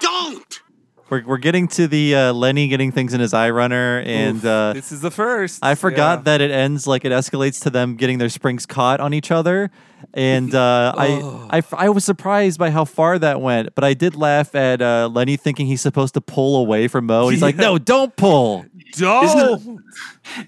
Don't! 0.00 0.60
We're, 1.08 1.24
we're 1.24 1.38
getting 1.38 1.68
to 1.68 1.86
the 1.86 2.16
uh, 2.16 2.32
Lenny 2.32 2.66
getting 2.66 2.90
things 2.90 3.14
in 3.14 3.20
his 3.20 3.32
eye 3.32 3.50
runner, 3.50 4.02
and 4.04 4.38
Oof, 4.38 4.44
uh, 4.44 4.72
this 4.72 4.90
is 4.90 5.00
the 5.02 5.12
first. 5.12 5.64
I 5.64 5.76
forgot 5.76 6.18
Yeah. 6.18 6.22
that 6.24 6.40
it 6.40 6.50
ends 6.50 6.88
like 6.88 7.04
it 7.04 7.12
escalates 7.12 7.62
to 7.62 7.70
them 7.70 7.94
getting 7.94 8.18
their 8.18 8.28
springs 8.28 8.66
caught 8.66 8.98
on 8.98 9.14
each 9.14 9.30
other, 9.30 9.70
and 10.12 10.52
uh, 10.52 10.92
Oh. 10.98 11.46
I, 11.48 11.58
I 11.58 11.62
I 11.86 11.88
was 11.90 12.04
surprised 12.04 12.58
by 12.58 12.70
how 12.70 12.84
far 12.84 13.20
that 13.20 13.40
went, 13.40 13.76
but 13.76 13.84
I 13.84 13.94
did 13.94 14.16
laugh 14.16 14.56
at 14.56 14.82
uh, 14.82 15.08
Lenny 15.12 15.36
thinking 15.36 15.68
he's 15.68 15.80
supposed 15.80 16.14
to 16.14 16.20
pull 16.20 16.56
away 16.56 16.88
from 16.88 17.06
Moe. 17.06 17.26
And 17.28 17.32
he's 17.34 17.42
like, 17.42 17.54
"No, 17.54 17.78
don't 17.78 18.14
pull." 18.16 18.66
Don't. 18.94 19.82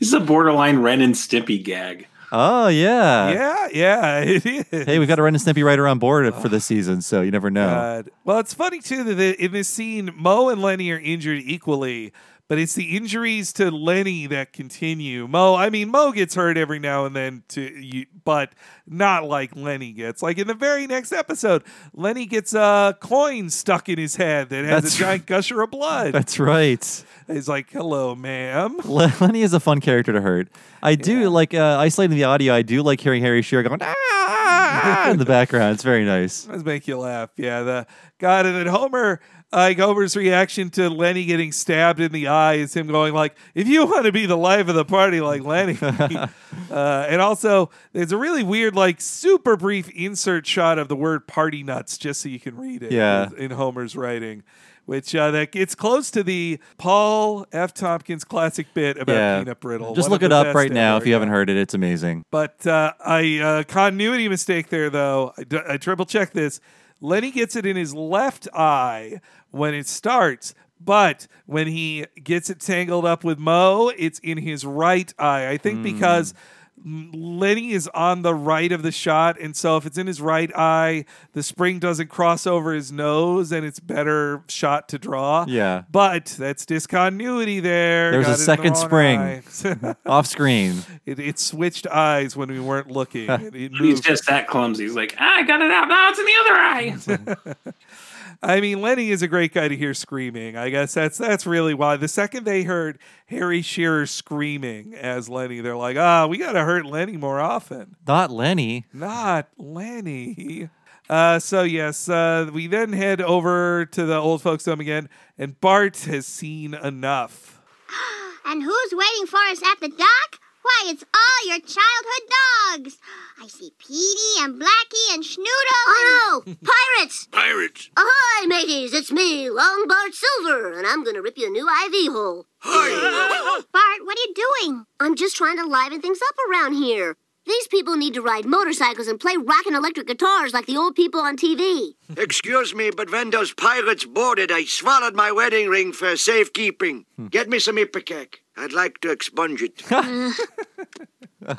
This 0.01 0.09
is 0.09 0.13
a 0.15 0.21
borderline 0.21 0.81
Ren 0.81 1.01
and 1.01 1.15
Stimpy 1.15 1.63
gag. 1.63 2.09
Oh 2.31 2.69
yeah, 2.69 3.31
Yeah, 3.31 3.69
yeah, 3.73 4.19
it 4.27 4.47
is. 4.47 4.87
Hey, 4.87 4.99
we've 4.99 5.09
got 5.09 5.19
a 5.19 5.23
Ren 5.23 5.35
and 5.35 5.43
Stimpy 5.43 5.65
writer 5.65 5.89
on 5.89 5.99
board 5.99 6.35
for 6.35 6.49
this 6.49 6.65
season, 6.65 7.01
so 7.01 7.23
you 7.23 7.31
never 7.31 7.51
know. 7.51 7.67
God. 7.69 8.11
Well, 8.25 8.39
it's 8.39 8.55
funny 8.55 8.81
too 8.81 9.03
that 9.05 9.43
in 9.43 9.53
this 9.53 9.69
scene, 9.69 10.13
Moe 10.17 10.49
and 10.51 10.61
Lenny 10.61 10.91
are 10.91 10.99
injured 10.99 11.43
equally, 11.45 12.13
but 12.49 12.59
it's 12.59 12.75
the 12.75 12.97
injuries 12.97 13.53
to 13.55 13.71
Lenny 13.71 14.27
that 14.27 14.53
continue. 14.55 15.29
Moe, 15.29 15.55
I 15.55 15.69
mean, 15.69 15.91
Moe 15.91 16.13
gets 16.13 16.35
hurt 16.35 16.57
every 16.57 16.79
now 16.79 17.05
and 17.05 17.15
then, 17.15 17.43
to 17.49 17.61
you, 17.61 18.07
but 18.25 18.53
not 18.87 19.25
like 19.25 19.55
Lenny 19.55 19.93
gets. 19.93 20.23
Like 20.23 20.39
in 20.39 20.47
the 20.47 20.55
very 20.55 20.87
next 20.87 21.13
episode, 21.13 21.63
Lenny 21.93 22.25
gets 22.25 22.55
a 22.55 22.97
coin 23.01 23.51
stuck 23.51 23.89
in 23.91 23.99
his 23.99 24.17
head 24.17 24.49
that 24.49 24.65
has 24.65 24.83
That's 24.85 24.95
a 24.97 24.99
giant 24.99 25.27
gusher 25.27 25.61
of 25.61 25.71
blood. 25.71 26.15
That's 26.15 26.39
right. 26.39 27.05
He's 27.27 27.49
like, 27.49 27.71
"Hello, 27.71 28.15
ma'am." 28.15 28.79
Le- 28.85 29.13
Lenny 29.21 29.43
is 29.43 29.53
a 29.53 29.61
fun 29.61 29.81
character 29.81 30.15
to 30.15 30.21
hurt. 30.23 30.49
I 30.83 30.95
do 30.95 31.29
like 31.29 31.53
uh, 31.53 31.77
isolating 31.79 32.17
the 32.17 32.25
audio. 32.25 32.55
I 32.55 32.63
do 32.63 32.83
like 32.83 33.01
hearing 33.01 33.23
Harry 33.23 33.43
Shearer 33.43 33.63
going 33.63 33.81
ah 33.83 35.11
in 35.11 35.19
the 35.19 35.27
background. 35.27 35.75
It's 35.75 35.83
very 35.83 36.05
nice. 36.07 36.45
Does 36.45 36.65
make 36.65 36.89
you 36.89 36.99
laugh. 36.99 37.31
Yeah, 37.37 37.63
the 37.63 37.87
God, 38.19 38.47
and 38.47 38.57
then 38.57 38.67
Homer, 38.67 39.21
like 39.53 39.79
Homer's 39.79 40.15
reaction 40.17 40.71
to 40.71 40.91
Lenny 40.91 41.25
getting 41.25 41.53
stabbed 41.53 42.01
in 42.01 42.13
the 42.13 42.29
eye 42.29 42.55
is 42.55 42.75
him 42.75 42.87
going 42.87 43.15
like, 43.15 43.35
"If 43.55 43.67
you 43.67 43.87
want 43.87 44.05
to 44.05 44.13
be 44.13 44.27
the 44.27 44.37
life 44.37 44.69
of 44.69 44.75
the 44.75 44.85
party 44.85 45.21
like 45.21 45.43
Lenny," 45.43 45.79
uh, 45.83 46.29
and 46.71 47.21
also 47.21 47.71
there's 47.93 48.13
a 48.13 48.19
really 48.19 48.43
weird, 48.43 48.75
like, 48.75 49.01
super 49.01 49.57
brief 49.57 49.89
insert 49.91 50.47
shot 50.47 50.79
of 50.79 50.89
the 50.89 50.97
word 50.97 51.27
"party 51.27 51.63
nuts" 51.63 51.97
just 51.97 52.21
so 52.21 52.29
you 52.29 52.41
can 52.41 52.57
read 52.57 52.83
it. 52.83 52.93
Yeah. 52.93 53.29
in 53.37 53.53
Homer's 53.53 53.97
writing. 53.97 54.43
Which 54.85 55.15
uh, 55.15 55.33
that 55.33 55.53
gets 55.53 55.75
close 55.75 56.11
to 56.13 56.23
the 56.23 56.59
Paul 56.79 57.45
F. 57.53 57.75
Tompkins 57.75 58.25
classic 58.25 58.73
bit 58.73 58.97
about 58.97 59.13
yeah. 59.13 59.39
peanut 59.39 59.61
brittle. 59.61 59.95
Just 59.95 60.09
One 60.09 60.13
look 60.13 60.23
it 60.23 60.33
up 60.33 60.55
right 60.55 60.73
now 60.73 60.97
if 60.97 61.07
you 61.07 61.13
haven't 61.13 61.29
heard 61.29 61.51
it. 61.51 61.59
It's 61.59 61.75
amazing. 61.75 62.25
But 62.31 62.67
uh, 62.67 62.95
I 63.05 63.39
uh, 63.39 63.63
continuity 63.65 64.31
mistake 64.31 64.71
there 64.71 64.89
though. 64.89 65.35
I, 65.37 65.45
d- 65.45 65.61
I 65.69 65.77
triple 65.77 66.07
check 66.07 66.33
this. 66.33 66.59
Lenny 67.01 67.31
gets 67.31 67.55
it 67.55 67.65
in 67.65 67.77
his 67.77 67.95
left 67.95 68.49
eye 68.53 69.21
when 69.51 69.75
it 69.75 69.87
starts, 69.87 70.55
but 70.81 71.27
when 71.47 71.67
he 71.67 72.07
gets 72.23 72.51
it 72.51 72.61
tangled 72.61 73.05
up 73.05 73.25
with 73.25 73.39
Moe, 73.39 73.93
it's 73.97 74.19
in 74.21 74.39
his 74.39 74.65
right 74.65 75.13
eye. 75.19 75.49
I 75.49 75.57
think 75.57 75.83
because 75.83 76.33
mm, 76.33 76.37
Lenny 76.85 77.73
is 77.73 77.89
on 77.89 78.23
the 78.23 78.35
right 78.35 78.71
of 78.73 78.83
the 78.83 78.93
shot, 78.93 79.39
and 79.41 79.57
so 79.57 79.77
if 79.77 79.87
it's 79.87 79.99
in 79.99 80.07
his 80.07 80.21
right 80.21 80.51
eye, 80.55 81.05
the 81.33 81.43
spring 81.43 81.79
doesn't 81.79 82.09
cross 82.09 82.47
over 82.47 82.73
his 82.73 82.93
nose, 82.93 83.53
and 83.53 83.65
it's 83.65 83.81
better 83.81 84.43
shot 84.49 84.89
to 84.91 84.99
draw. 84.99 85.45
Yeah. 85.49 85.83
But 85.91 86.37
that's 86.39 86.65
discontinuity 86.67 87.61
there. 87.61 88.13
There's 88.13 88.27
a 88.27 88.29
Got 88.29 88.31
it 88.31 88.67
in 88.67 88.73
the 88.73 88.77
second 88.77 88.77
spring 88.77 89.97
off 90.07 90.27
screen. 90.27 90.83
It, 91.07 91.19
it 91.19 91.39
switched 91.39 91.87
eyes 91.87 92.37
when 92.37 92.51
we 92.51 92.61
weren't 92.61 92.91
looking. 92.91 93.29
It, 93.29 93.55
it 93.55 93.73
He's 93.73 94.01
just 94.01 94.27
that 94.27 94.47
clumsy. 94.47 94.85
He's 94.85 94.95
like, 94.95 95.15
"Ah, 95.19 95.37
I 95.37 95.43
got 95.43 95.61
it 95.61 95.71
out. 95.71 95.89
Now 95.89 96.11
it's 96.11 96.19
in 96.19 96.25
the 96.25 96.35
other 96.41 96.55
eye. 96.55 97.65
I 98.43 98.61
mean, 98.61 98.81
Lenny 98.81 99.11
is 99.11 99.21
a 99.23 99.29
great 99.29 99.53
guy 99.53 99.67
to 99.67 99.77
hear 99.77 99.93
screaming. 99.95 100.57
I 100.57 100.71
guess 100.71 100.95
that's 100.95 101.19
that's 101.19 101.45
really 101.45 101.75
why. 101.75 101.97
The 101.97 102.07
second 102.07 102.45
they 102.45 102.63
heard 102.63 102.99
Harry 103.27 103.63
Shearer 103.63 104.07
screaming 104.07 104.95
as 104.95 105.29
Lenny, 105.29 105.61
they're 105.61 105.77
like, 105.77 105.97
"Ah, 105.97 106.27
we 106.27 106.39
got 106.39 106.53
to 106.53 106.63
hurt 106.69 106.85
Lenny 106.87 107.17
more 107.17 107.41
often." 107.41 107.97
Not 108.07 108.31
Lenny. 108.31 108.85
Not 108.93 109.49
Lenny. 109.57 110.69
Uh, 111.09 111.39
so 111.39 111.63
yes, 111.63 112.09
uh, 112.09 112.51
we 112.53 112.67
then 112.67 112.93
head 112.93 113.23
over 113.23 113.87
to 113.87 114.05
the 114.05 114.17
old 114.17 114.43
folks 114.43 114.67
home 114.67 114.81
again, 114.81 115.09
and 115.39 115.59
Bart 115.59 115.97
has 116.01 116.27
seen 116.27 116.75
enough. 116.75 117.61
And 118.45 118.63
who's 118.63 118.93
waiting 118.93 119.27
for 119.27 119.41
us 119.51 119.63
at 119.63 119.79
the 119.81 119.89
dock? 119.91 120.41
Why, 120.69 120.91
it's 120.91 121.05
all 121.15 121.49
your 121.49 121.61
childhood 121.61 122.25
dogs. 122.29 122.99
I 123.41 123.47
see 123.47 123.73
Petey 123.79 124.43
and 124.43 124.61
Blackie 124.61 125.15
and 125.15 125.25
Schnoodle. 125.25 125.87
Oh 125.87 126.43
no! 126.45 126.55
Pirates! 126.99 127.27
Pirates! 127.31 127.89
Ahoy, 127.97 128.47
mateys! 128.47 128.93
It's 128.93 129.11
me, 129.11 129.49
Long 129.49 129.87
Bart 129.89 130.13
Silver, 130.13 130.77
and 130.77 130.87
I'm 130.87 131.05
gonna 131.05 131.23
rip 131.23 131.39
you 131.39 131.47
a 131.47 131.51
new 131.51 131.67
IV 131.67 132.13
hole. 132.13 132.45
Hi! 132.59 133.63
Bart, 133.73 134.05
what 134.05 134.19
are 134.19 134.29
you 134.29 134.35
doing? 134.35 134.85
I'm 135.01 135.17
just 135.17 135.37
trying 135.37 135.57
to 135.57 135.65
liven 135.65 136.03
things 136.03 136.21
up 136.29 136.37
around 136.51 136.75
here. 136.75 137.17
These 137.49 137.69
people 137.69 137.97
need 137.97 138.13
to 138.13 138.21
ride 138.21 138.45
motorcycles 138.45 139.09
and 139.09 139.19
play 139.19 139.35
rockin' 139.39 139.75
electric 139.75 140.07
guitars 140.07 140.53
like 140.53 140.67
the 140.67 140.77
old 140.77 140.95
people 140.95 141.21
on 141.21 141.35
TV. 141.39 141.95
Excuse 142.19 142.75
me, 142.75 142.91
but 142.91 143.11
when 143.11 143.31
those 143.31 143.55
pirates 143.55 144.05
boarded, 144.05 144.53
I 144.53 144.65
swallowed 144.65 145.15
my 145.15 145.33
wedding 145.33 145.69
ring 145.71 145.95
for 145.95 146.15
safekeeping. 146.19 147.07
Get 147.31 147.49
me 147.49 147.59
some 147.59 147.77
Ipecac. 147.79 148.41
I'd 148.59 148.75
like 148.75 149.01
to 149.01 149.11
expunge 149.11 149.63
it. 149.63 149.83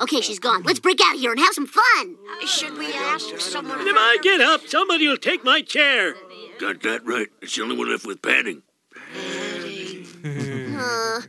Okay, 0.02 0.20
she's 0.20 0.38
gone. 0.38 0.62
Let's 0.62 0.78
break 0.78 1.00
out 1.02 1.14
of 1.14 1.20
here 1.20 1.32
and 1.32 1.40
have 1.40 1.54
some 1.54 1.66
fun. 1.66 2.16
Should 2.46 2.76
we 2.78 2.92
ask 2.92 3.40
someone? 3.40 3.80
If 3.80 3.96
I 3.98 4.18
get 4.22 4.40
up, 4.40 4.60
somebody 4.68 5.08
will 5.08 5.16
take 5.16 5.42
my 5.42 5.62
chair. 5.62 6.14
Got 6.60 6.82
that 6.82 7.04
right. 7.04 7.28
It's 7.40 7.56
the 7.56 7.62
only 7.62 7.76
one 7.76 7.90
left 7.90 8.06
with 8.06 8.20
padding. 8.22 8.62
Uh, 10.22 11.22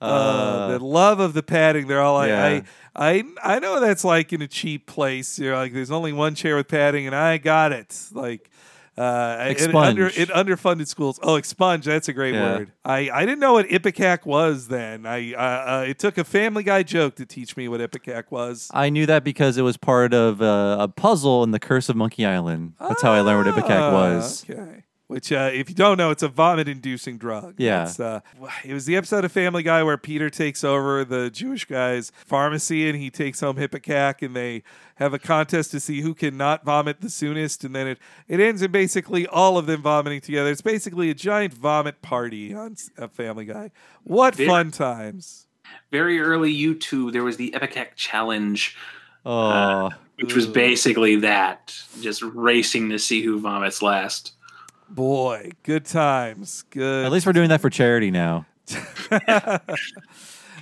Uh, 0.00 0.68
the 0.78 0.84
love 0.84 1.20
of 1.20 1.34
the 1.34 1.42
padding. 1.42 1.86
They're 1.86 2.00
all 2.00 2.14
like, 2.14 2.28
Yeah. 2.30 2.62
I, 2.94 3.10
I, 3.10 3.24
I 3.56 3.58
know 3.58 3.80
that's 3.80 4.04
like 4.04 4.32
in 4.32 4.42
a 4.42 4.48
cheap 4.48 4.86
place. 4.86 5.38
You're 5.38 5.56
like, 5.56 5.72
there's 5.72 5.90
only 5.90 6.12
one 6.12 6.34
chair 6.34 6.56
with 6.56 6.68
padding, 6.68 7.06
and 7.06 7.14
I 7.14 7.38
got 7.38 7.72
it. 7.72 7.96
Like, 8.12 8.50
uh, 8.98 9.36
in 9.42 9.52
Expunge. 9.52 9.74
under 9.86 10.06
in 10.08 10.26
underfunded 10.28 10.86
schools. 10.86 11.18
Oh, 11.22 11.36
expunge. 11.36 11.84
That's 11.84 12.08
a 12.08 12.12
great 12.12 12.34
Yeah. 12.34 12.58
word. 12.58 12.72
I, 12.84 13.08
I 13.10 13.20
didn't 13.24 13.38
know 13.38 13.54
what 13.54 13.66
Ipecac 13.68 14.26
was 14.26 14.68
then. 14.68 15.06
I, 15.06 15.32
uh, 15.32 15.38
uh, 15.38 15.84
it 15.88 15.98
took 15.98 16.18
a 16.18 16.24
Family 16.24 16.62
Guy 16.64 16.82
joke 16.82 17.14
to 17.16 17.24
teach 17.24 17.56
me 17.56 17.68
what 17.68 17.80
Ipecac 17.80 18.30
was. 18.30 18.68
I 18.74 18.90
knew 18.90 19.06
that 19.06 19.24
because 19.24 19.56
it 19.56 19.62
was 19.62 19.76
part 19.78 20.12
of 20.12 20.42
uh, 20.42 20.76
a 20.80 20.88
puzzle 20.88 21.44
in 21.44 21.50
the 21.52 21.60
Curse 21.60 21.88
of 21.88 21.96
Monkey 21.96 22.26
Island. 22.26 22.74
That's 22.78 23.00
how 23.00 23.12
I 23.12 23.20
learned 23.20 23.46
what 23.46 23.54
Ipecac 23.54 23.70
Ah, 23.80 23.92
was. 23.92 24.44
Okay. 24.50 24.82
Which, 25.10 25.32
uh, 25.32 25.50
if 25.52 25.68
you 25.68 25.74
don't 25.74 25.96
know, 25.96 26.10
it's 26.10 26.22
a 26.22 26.28
vomit-inducing 26.28 27.18
drug. 27.18 27.54
Yeah. 27.58 27.82
It's, 27.82 27.98
uh, 27.98 28.20
it 28.64 28.72
was 28.72 28.86
the 28.86 28.94
episode 28.96 29.24
of 29.24 29.32
Family 29.32 29.64
Guy 29.64 29.82
where 29.82 29.96
Peter 29.98 30.30
takes 30.30 30.62
over 30.62 31.04
the 31.04 31.30
Jewish 31.30 31.64
guy's 31.64 32.12
pharmacy 32.26 32.88
and 32.88 32.96
he 32.96 33.10
takes 33.10 33.40
home 33.40 33.56
Ipecac 33.56 34.22
and 34.22 34.36
they 34.36 34.62
have 34.94 35.12
a 35.12 35.18
contest 35.18 35.72
to 35.72 35.80
see 35.80 36.02
who 36.02 36.14
can 36.14 36.36
not 36.36 36.64
vomit 36.64 37.00
the 37.00 37.10
soonest. 37.10 37.64
And 37.64 37.74
then 37.74 37.88
it, 37.88 37.98
it 38.28 38.38
ends 38.38 38.62
in 38.62 38.70
basically 38.70 39.26
all 39.26 39.58
of 39.58 39.66
them 39.66 39.82
vomiting 39.82 40.20
together. 40.20 40.48
It's 40.48 40.60
basically 40.62 41.10
a 41.10 41.14
giant 41.14 41.54
vomit 41.54 42.02
party 42.02 42.54
on 42.54 42.72
s- 42.72 42.90
uh, 42.96 43.08
Family 43.08 43.46
Guy. 43.46 43.72
What 44.04 44.36
Very- 44.36 44.48
fun 44.48 44.70
times. 44.70 45.48
Very 45.90 46.20
early 46.20 46.54
YouTube, 46.56 47.12
there 47.12 47.24
was 47.24 47.36
the 47.36 47.50
Ipecac 47.52 47.96
Challenge, 47.96 48.76
Oh, 49.26 49.90
which 50.20 50.34
was 50.34 50.46
basically 50.46 51.16
that, 51.16 51.76
just 52.00 52.22
racing 52.22 52.90
to 52.90 52.98
see 52.98 53.22
who 53.22 53.40
vomits 53.40 53.82
last. 53.82 54.34
Boy, 54.90 55.52
good 55.62 55.84
times. 55.84 56.64
Good. 56.70 57.06
at 57.06 57.12
least 57.12 57.26
we're 57.26 57.32
doing 57.32 57.48
that 57.50 57.60
for 57.60 57.70
charity 57.70 58.10
now. 58.10 58.46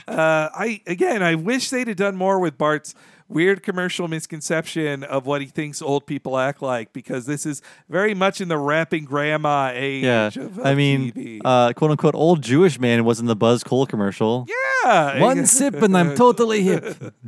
Uh, 0.06 0.48
I 0.54 0.80
again, 0.86 1.22
I 1.22 1.34
wish 1.34 1.68
they'd 1.68 1.86
have 1.86 1.98
done 1.98 2.16
more 2.16 2.38
with 2.38 2.56
Bart's 2.56 2.94
weird 3.28 3.62
commercial 3.62 4.08
misconception 4.08 5.04
of 5.04 5.26
what 5.26 5.40
he 5.40 5.46
thinks 5.46 5.82
old 5.82 6.06
people 6.06 6.38
act 6.38 6.62
like, 6.62 6.92
because 6.92 7.26
this 7.26 7.44
is 7.46 7.62
very 7.88 8.14
much 8.14 8.40
in 8.40 8.48
the 8.48 8.56
rapping 8.58 9.04
grandma 9.04 9.70
age. 9.74 10.04
Yeah, 10.04 10.26
of, 10.26 10.60
I 10.64 10.74
mean, 10.74 11.40
uh, 11.44 11.72
quote 11.74 11.90
unquote, 11.90 12.14
old 12.14 12.42
Jewish 12.42 12.78
man 12.78 13.04
was 13.04 13.20
in 13.20 13.26
the 13.26 13.36
Buzz 13.36 13.62
Cola 13.62 13.86
commercial. 13.86 14.46
yeah, 14.84 15.20
One 15.20 15.46
sip 15.46 15.74
and 15.82 15.96
I'm 15.96 16.14
totally 16.16 16.62
hip. 16.62 17.14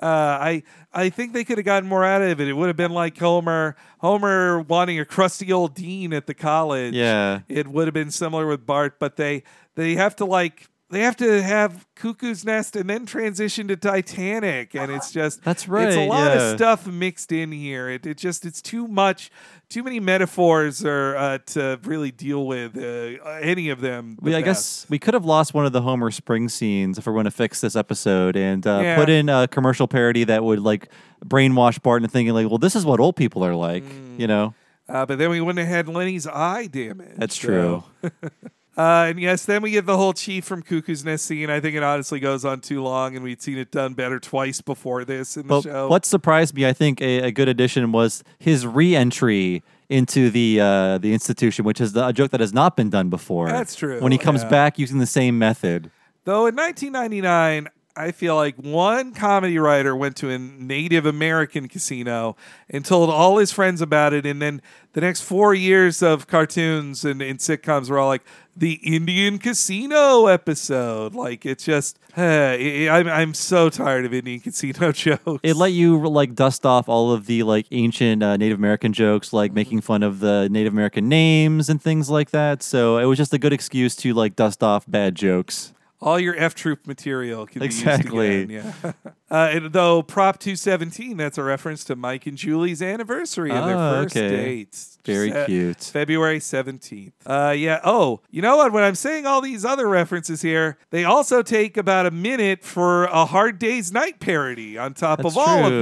Uh, 0.00 0.06
I 0.40 0.62
I 0.94 1.10
think 1.10 1.34
they 1.34 1.44
could 1.44 1.58
have 1.58 1.66
gotten 1.66 1.86
more 1.86 2.02
out 2.02 2.22
of 2.22 2.40
it. 2.40 2.48
It 2.48 2.54
would 2.54 2.68
have 2.68 2.78
been 2.78 2.92
like 2.92 3.18
Homer 3.18 3.76
Homer 3.98 4.62
wanting 4.62 4.98
a 4.98 5.04
crusty 5.04 5.52
old 5.52 5.74
dean 5.74 6.14
at 6.14 6.26
the 6.26 6.32
college. 6.32 6.94
Yeah. 6.94 7.40
it 7.46 7.68
would 7.68 7.88
have 7.88 7.92
been 7.92 8.10
similar 8.10 8.46
with 8.46 8.64
Bart, 8.64 8.98
but 8.98 9.16
they 9.16 9.42
they 9.74 9.94
have 9.96 10.16
to 10.16 10.24
like 10.24 10.70
they 10.92 11.00
have 11.00 11.16
to 11.16 11.42
have 11.42 11.86
Cuckoo's 11.96 12.44
Nest 12.44 12.76
and 12.76 12.88
then 12.88 13.06
transition 13.06 13.66
to 13.68 13.76
Titanic, 13.76 14.74
and 14.74 14.92
it's 14.92 15.10
just 15.10 15.42
That's 15.42 15.66
right. 15.66 15.88
It's 15.88 15.96
a 15.96 16.06
lot 16.06 16.34
yeah. 16.34 16.42
of 16.50 16.56
stuff 16.56 16.86
mixed 16.86 17.32
in 17.32 17.50
here. 17.50 17.88
It 17.88 18.06
it 18.06 18.18
just 18.18 18.44
it's 18.46 18.62
too 18.62 18.86
much, 18.86 19.30
too 19.68 19.82
many 19.82 19.98
metaphors 20.00 20.84
or 20.84 21.16
uh, 21.16 21.38
to 21.46 21.80
really 21.84 22.10
deal 22.10 22.46
with 22.46 22.76
uh, 22.76 23.28
any 23.40 23.70
of 23.70 23.80
them. 23.80 24.18
We, 24.20 24.34
I 24.34 24.42
guess 24.42 24.86
we 24.88 24.98
could 24.98 25.14
have 25.14 25.24
lost 25.24 25.54
one 25.54 25.66
of 25.66 25.72
the 25.72 25.82
Homer 25.82 26.10
Spring 26.10 26.48
scenes 26.48 26.98
if 26.98 27.06
we're 27.06 27.14
going 27.14 27.24
to 27.24 27.30
fix 27.30 27.60
this 27.60 27.74
episode 27.74 28.36
and 28.36 28.66
uh, 28.66 28.80
Yeah. 28.82 28.96
put 28.96 29.08
in 29.08 29.28
a 29.28 29.48
commercial 29.48 29.88
parody 29.88 30.24
that 30.24 30.44
would 30.44 30.60
like 30.60 30.88
brainwash 31.24 31.82
Bart 31.82 32.02
into 32.02 32.12
thinking 32.12 32.34
like, 32.34 32.48
well, 32.48 32.58
this 32.58 32.76
is 32.76 32.84
what 32.84 33.00
old 33.00 33.16
people 33.16 33.44
are 33.44 33.54
like, 33.54 33.82
Mm. 33.84 34.20
you 34.20 34.26
know? 34.26 34.54
Uh, 34.88 35.06
but 35.06 35.16
then 35.16 35.30
we 35.30 35.40
wouldn't 35.40 35.66
have 35.66 35.74
had 35.74 35.88
Lenny's 35.88 36.26
eye 36.26 36.66
damage. 36.66 37.16
That's 37.16 37.40
so- 37.40 37.84
true. 38.02 38.10
Uh, 38.76 39.06
and 39.08 39.20
yes, 39.20 39.44
then 39.44 39.60
we 39.60 39.70
get 39.70 39.84
the 39.84 39.96
whole 39.98 40.14
Chief 40.14 40.44
from 40.44 40.62
Cuckoo's 40.62 41.04
Nest 41.04 41.26
scene. 41.26 41.50
I 41.50 41.60
think 41.60 41.76
it 41.76 41.82
honestly 41.82 42.20
goes 42.20 42.44
on 42.44 42.60
too 42.60 42.82
long, 42.82 43.14
and 43.14 43.22
we'd 43.22 43.42
seen 43.42 43.58
it 43.58 43.70
done 43.70 43.92
better 43.92 44.18
twice 44.18 44.62
before 44.62 45.04
this 45.04 45.36
in 45.36 45.42
the 45.46 45.48
But 45.48 45.62
show. 45.64 45.88
what 45.88 46.06
surprised 46.06 46.54
me, 46.54 46.66
I 46.66 46.72
think, 46.72 47.02
a, 47.02 47.20
a 47.24 47.30
good 47.32 47.48
addition 47.48 47.92
was 47.92 48.24
his 48.38 48.66
re-entry 48.66 49.62
into 49.90 50.30
the 50.30 50.58
uh, 50.58 50.98
the 50.98 51.12
institution, 51.12 51.66
which 51.66 51.80
is 51.82 51.92
the, 51.92 52.06
a 52.06 52.12
joke 52.14 52.30
that 52.30 52.40
has 52.40 52.54
not 52.54 52.76
been 52.76 52.88
done 52.88 53.10
before. 53.10 53.48
That's 53.48 53.74
true, 53.74 54.00
When 54.00 54.10
he 54.10 54.16
comes 54.18 54.42
yeah. 54.42 54.48
back 54.48 54.78
using 54.78 54.98
the 54.98 55.06
same 55.06 55.38
method. 55.38 55.90
Though 56.24 56.46
in 56.46 56.56
1999, 56.56 57.68
I 57.94 58.10
feel 58.12 58.36
like 58.36 58.56
one 58.56 59.12
comedy 59.12 59.58
writer 59.58 59.94
went 59.94 60.16
to 60.16 60.30
a 60.30 60.38
Native 60.38 61.04
American 61.04 61.68
casino 61.68 62.36
and 62.70 62.86
told 62.86 63.10
all 63.10 63.36
his 63.36 63.52
friends 63.52 63.82
about 63.82 64.14
it, 64.14 64.24
and 64.24 64.40
then 64.40 64.62
the 64.94 65.02
next 65.02 65.20
four 65.22 65.52
years 65.52 66.02
of 66.02 66.26
cartoons 66.26 67.04
and, 67.04 67.20
and 67.20 67.38
sitcoms 67.38 67.90
were 67.90 67.98
all 67.98 68.08
like 68.08 68.22
the 68.56 68.74
Indian 68.82 69.38
Casino 69.38 70.26
episode. 70.26 71.14
Like 71.14 71.46
it's 71.46 71.64
just, 71.64 71.98
eh, 72.16 72.88
I'm 72.90 73.08
I'm 73.08 73.34
so 73.34 73.70
tired 73.70 74.04
of 74.04 74.12
Indian 74.14 74.40
Casino 74.40 74.92
jokes. 74.92 75.40
It 75.42 75.56
let 75.56 75.72
you 75.72 76.06
like 76.08 76.34
dust 76.34 76.66
off 76.66 76.88
all 76.88 77.12
of 77.12 77.26
the 77.26 77.42
like 77.44 77.66
ancient 77.70 78.22
uh, 78.22 78.36
Native 78.36 78.58
American 78.58 78.92
jokes, 78.92 79.32
like 79.32 79.52
making 79.52 79.80
fun 79.80 80.02
of 80.02 80.20
the 80.20 80.48
Native 80.50 80.72
American 80.72 81.08
names 81.08 81.68
and 81.68 81.80
things 81.80 82.10
like 82.10 82.30
that. 82.30 82.62
So 82.62 82.98
it 82.98 83.04
was 83.06 83.18
just 83.18 83.32
a 83.34 83.38
good 83.38 83.52
excuse 83.52 83.96
to 83.96 84.12
like 84.14 84.36
dust 84.36 84.62
off 84.62 84.84
bad 84.86 85.14
jokes. 85.14 85.72
all 86.00 86.18
your 86.18 86.36
F 86.36 86.54
Troop 86.54 86.86
material 86.86 87.46
can 87.46 87.62
Exactly. 87.62 88.44
be 88.46 88.54
used 88.54 88.66
again. 88.82 88.94
Yeah. 89.04 89.12
uh, 89.32 89.60
though 89.70 90.02
Prop 90.02 90.38
217, 90.38 91.16
that's 91.16 91.38
a 91.38 91.42
reference 91.42 91.82
to 91.84 91.96
Mike 91.96 92.26
and 92.26 92.36
Julie's 92.36 92.82
anniversary 92.82 93.50
of 93.50 93.64
their 93.66 93.76
Oh, 93.76 94.02
first 94.02 94.16
okay. 94.16 94.28
date. 94.28 94.78
Very 95.04 95.30
Se- 95.32 95.46
cute. 95.46 95.80
February 95.82 96.38
17th. 96.38 97.10
Uh, 97.26 97.50
yeah. 97.50 97.80
Oh, 97.82 98.20
you 98.30 98.40
know 98.40 98.56
what? 98.58 98.72
When 98.72 98.84
I'm 98.84 98.94
saying 98.94 99.26
all 99.26 99.40
these 99.40 99.64
other 99.64 99.88
references 99.88 100.42
here, 100.42 100.78
they 100.90 101.02
also 101.02 101.42
take 101.42 101.76
about 101.76 102.06
a 102.06 102.12
minute 102.12 102.62
for 102.62 103.06
a 103.06 103.24
Hard 103.24 103.58
Day's 103.58 103.90
Night 103.90 104.20
parody 104.20 104.78
on 104.78 104.94
top 104.94 105.20
That's 105.22 105.34
of 105.34 105.38
all 105.38 105.64
of 105.64 105.72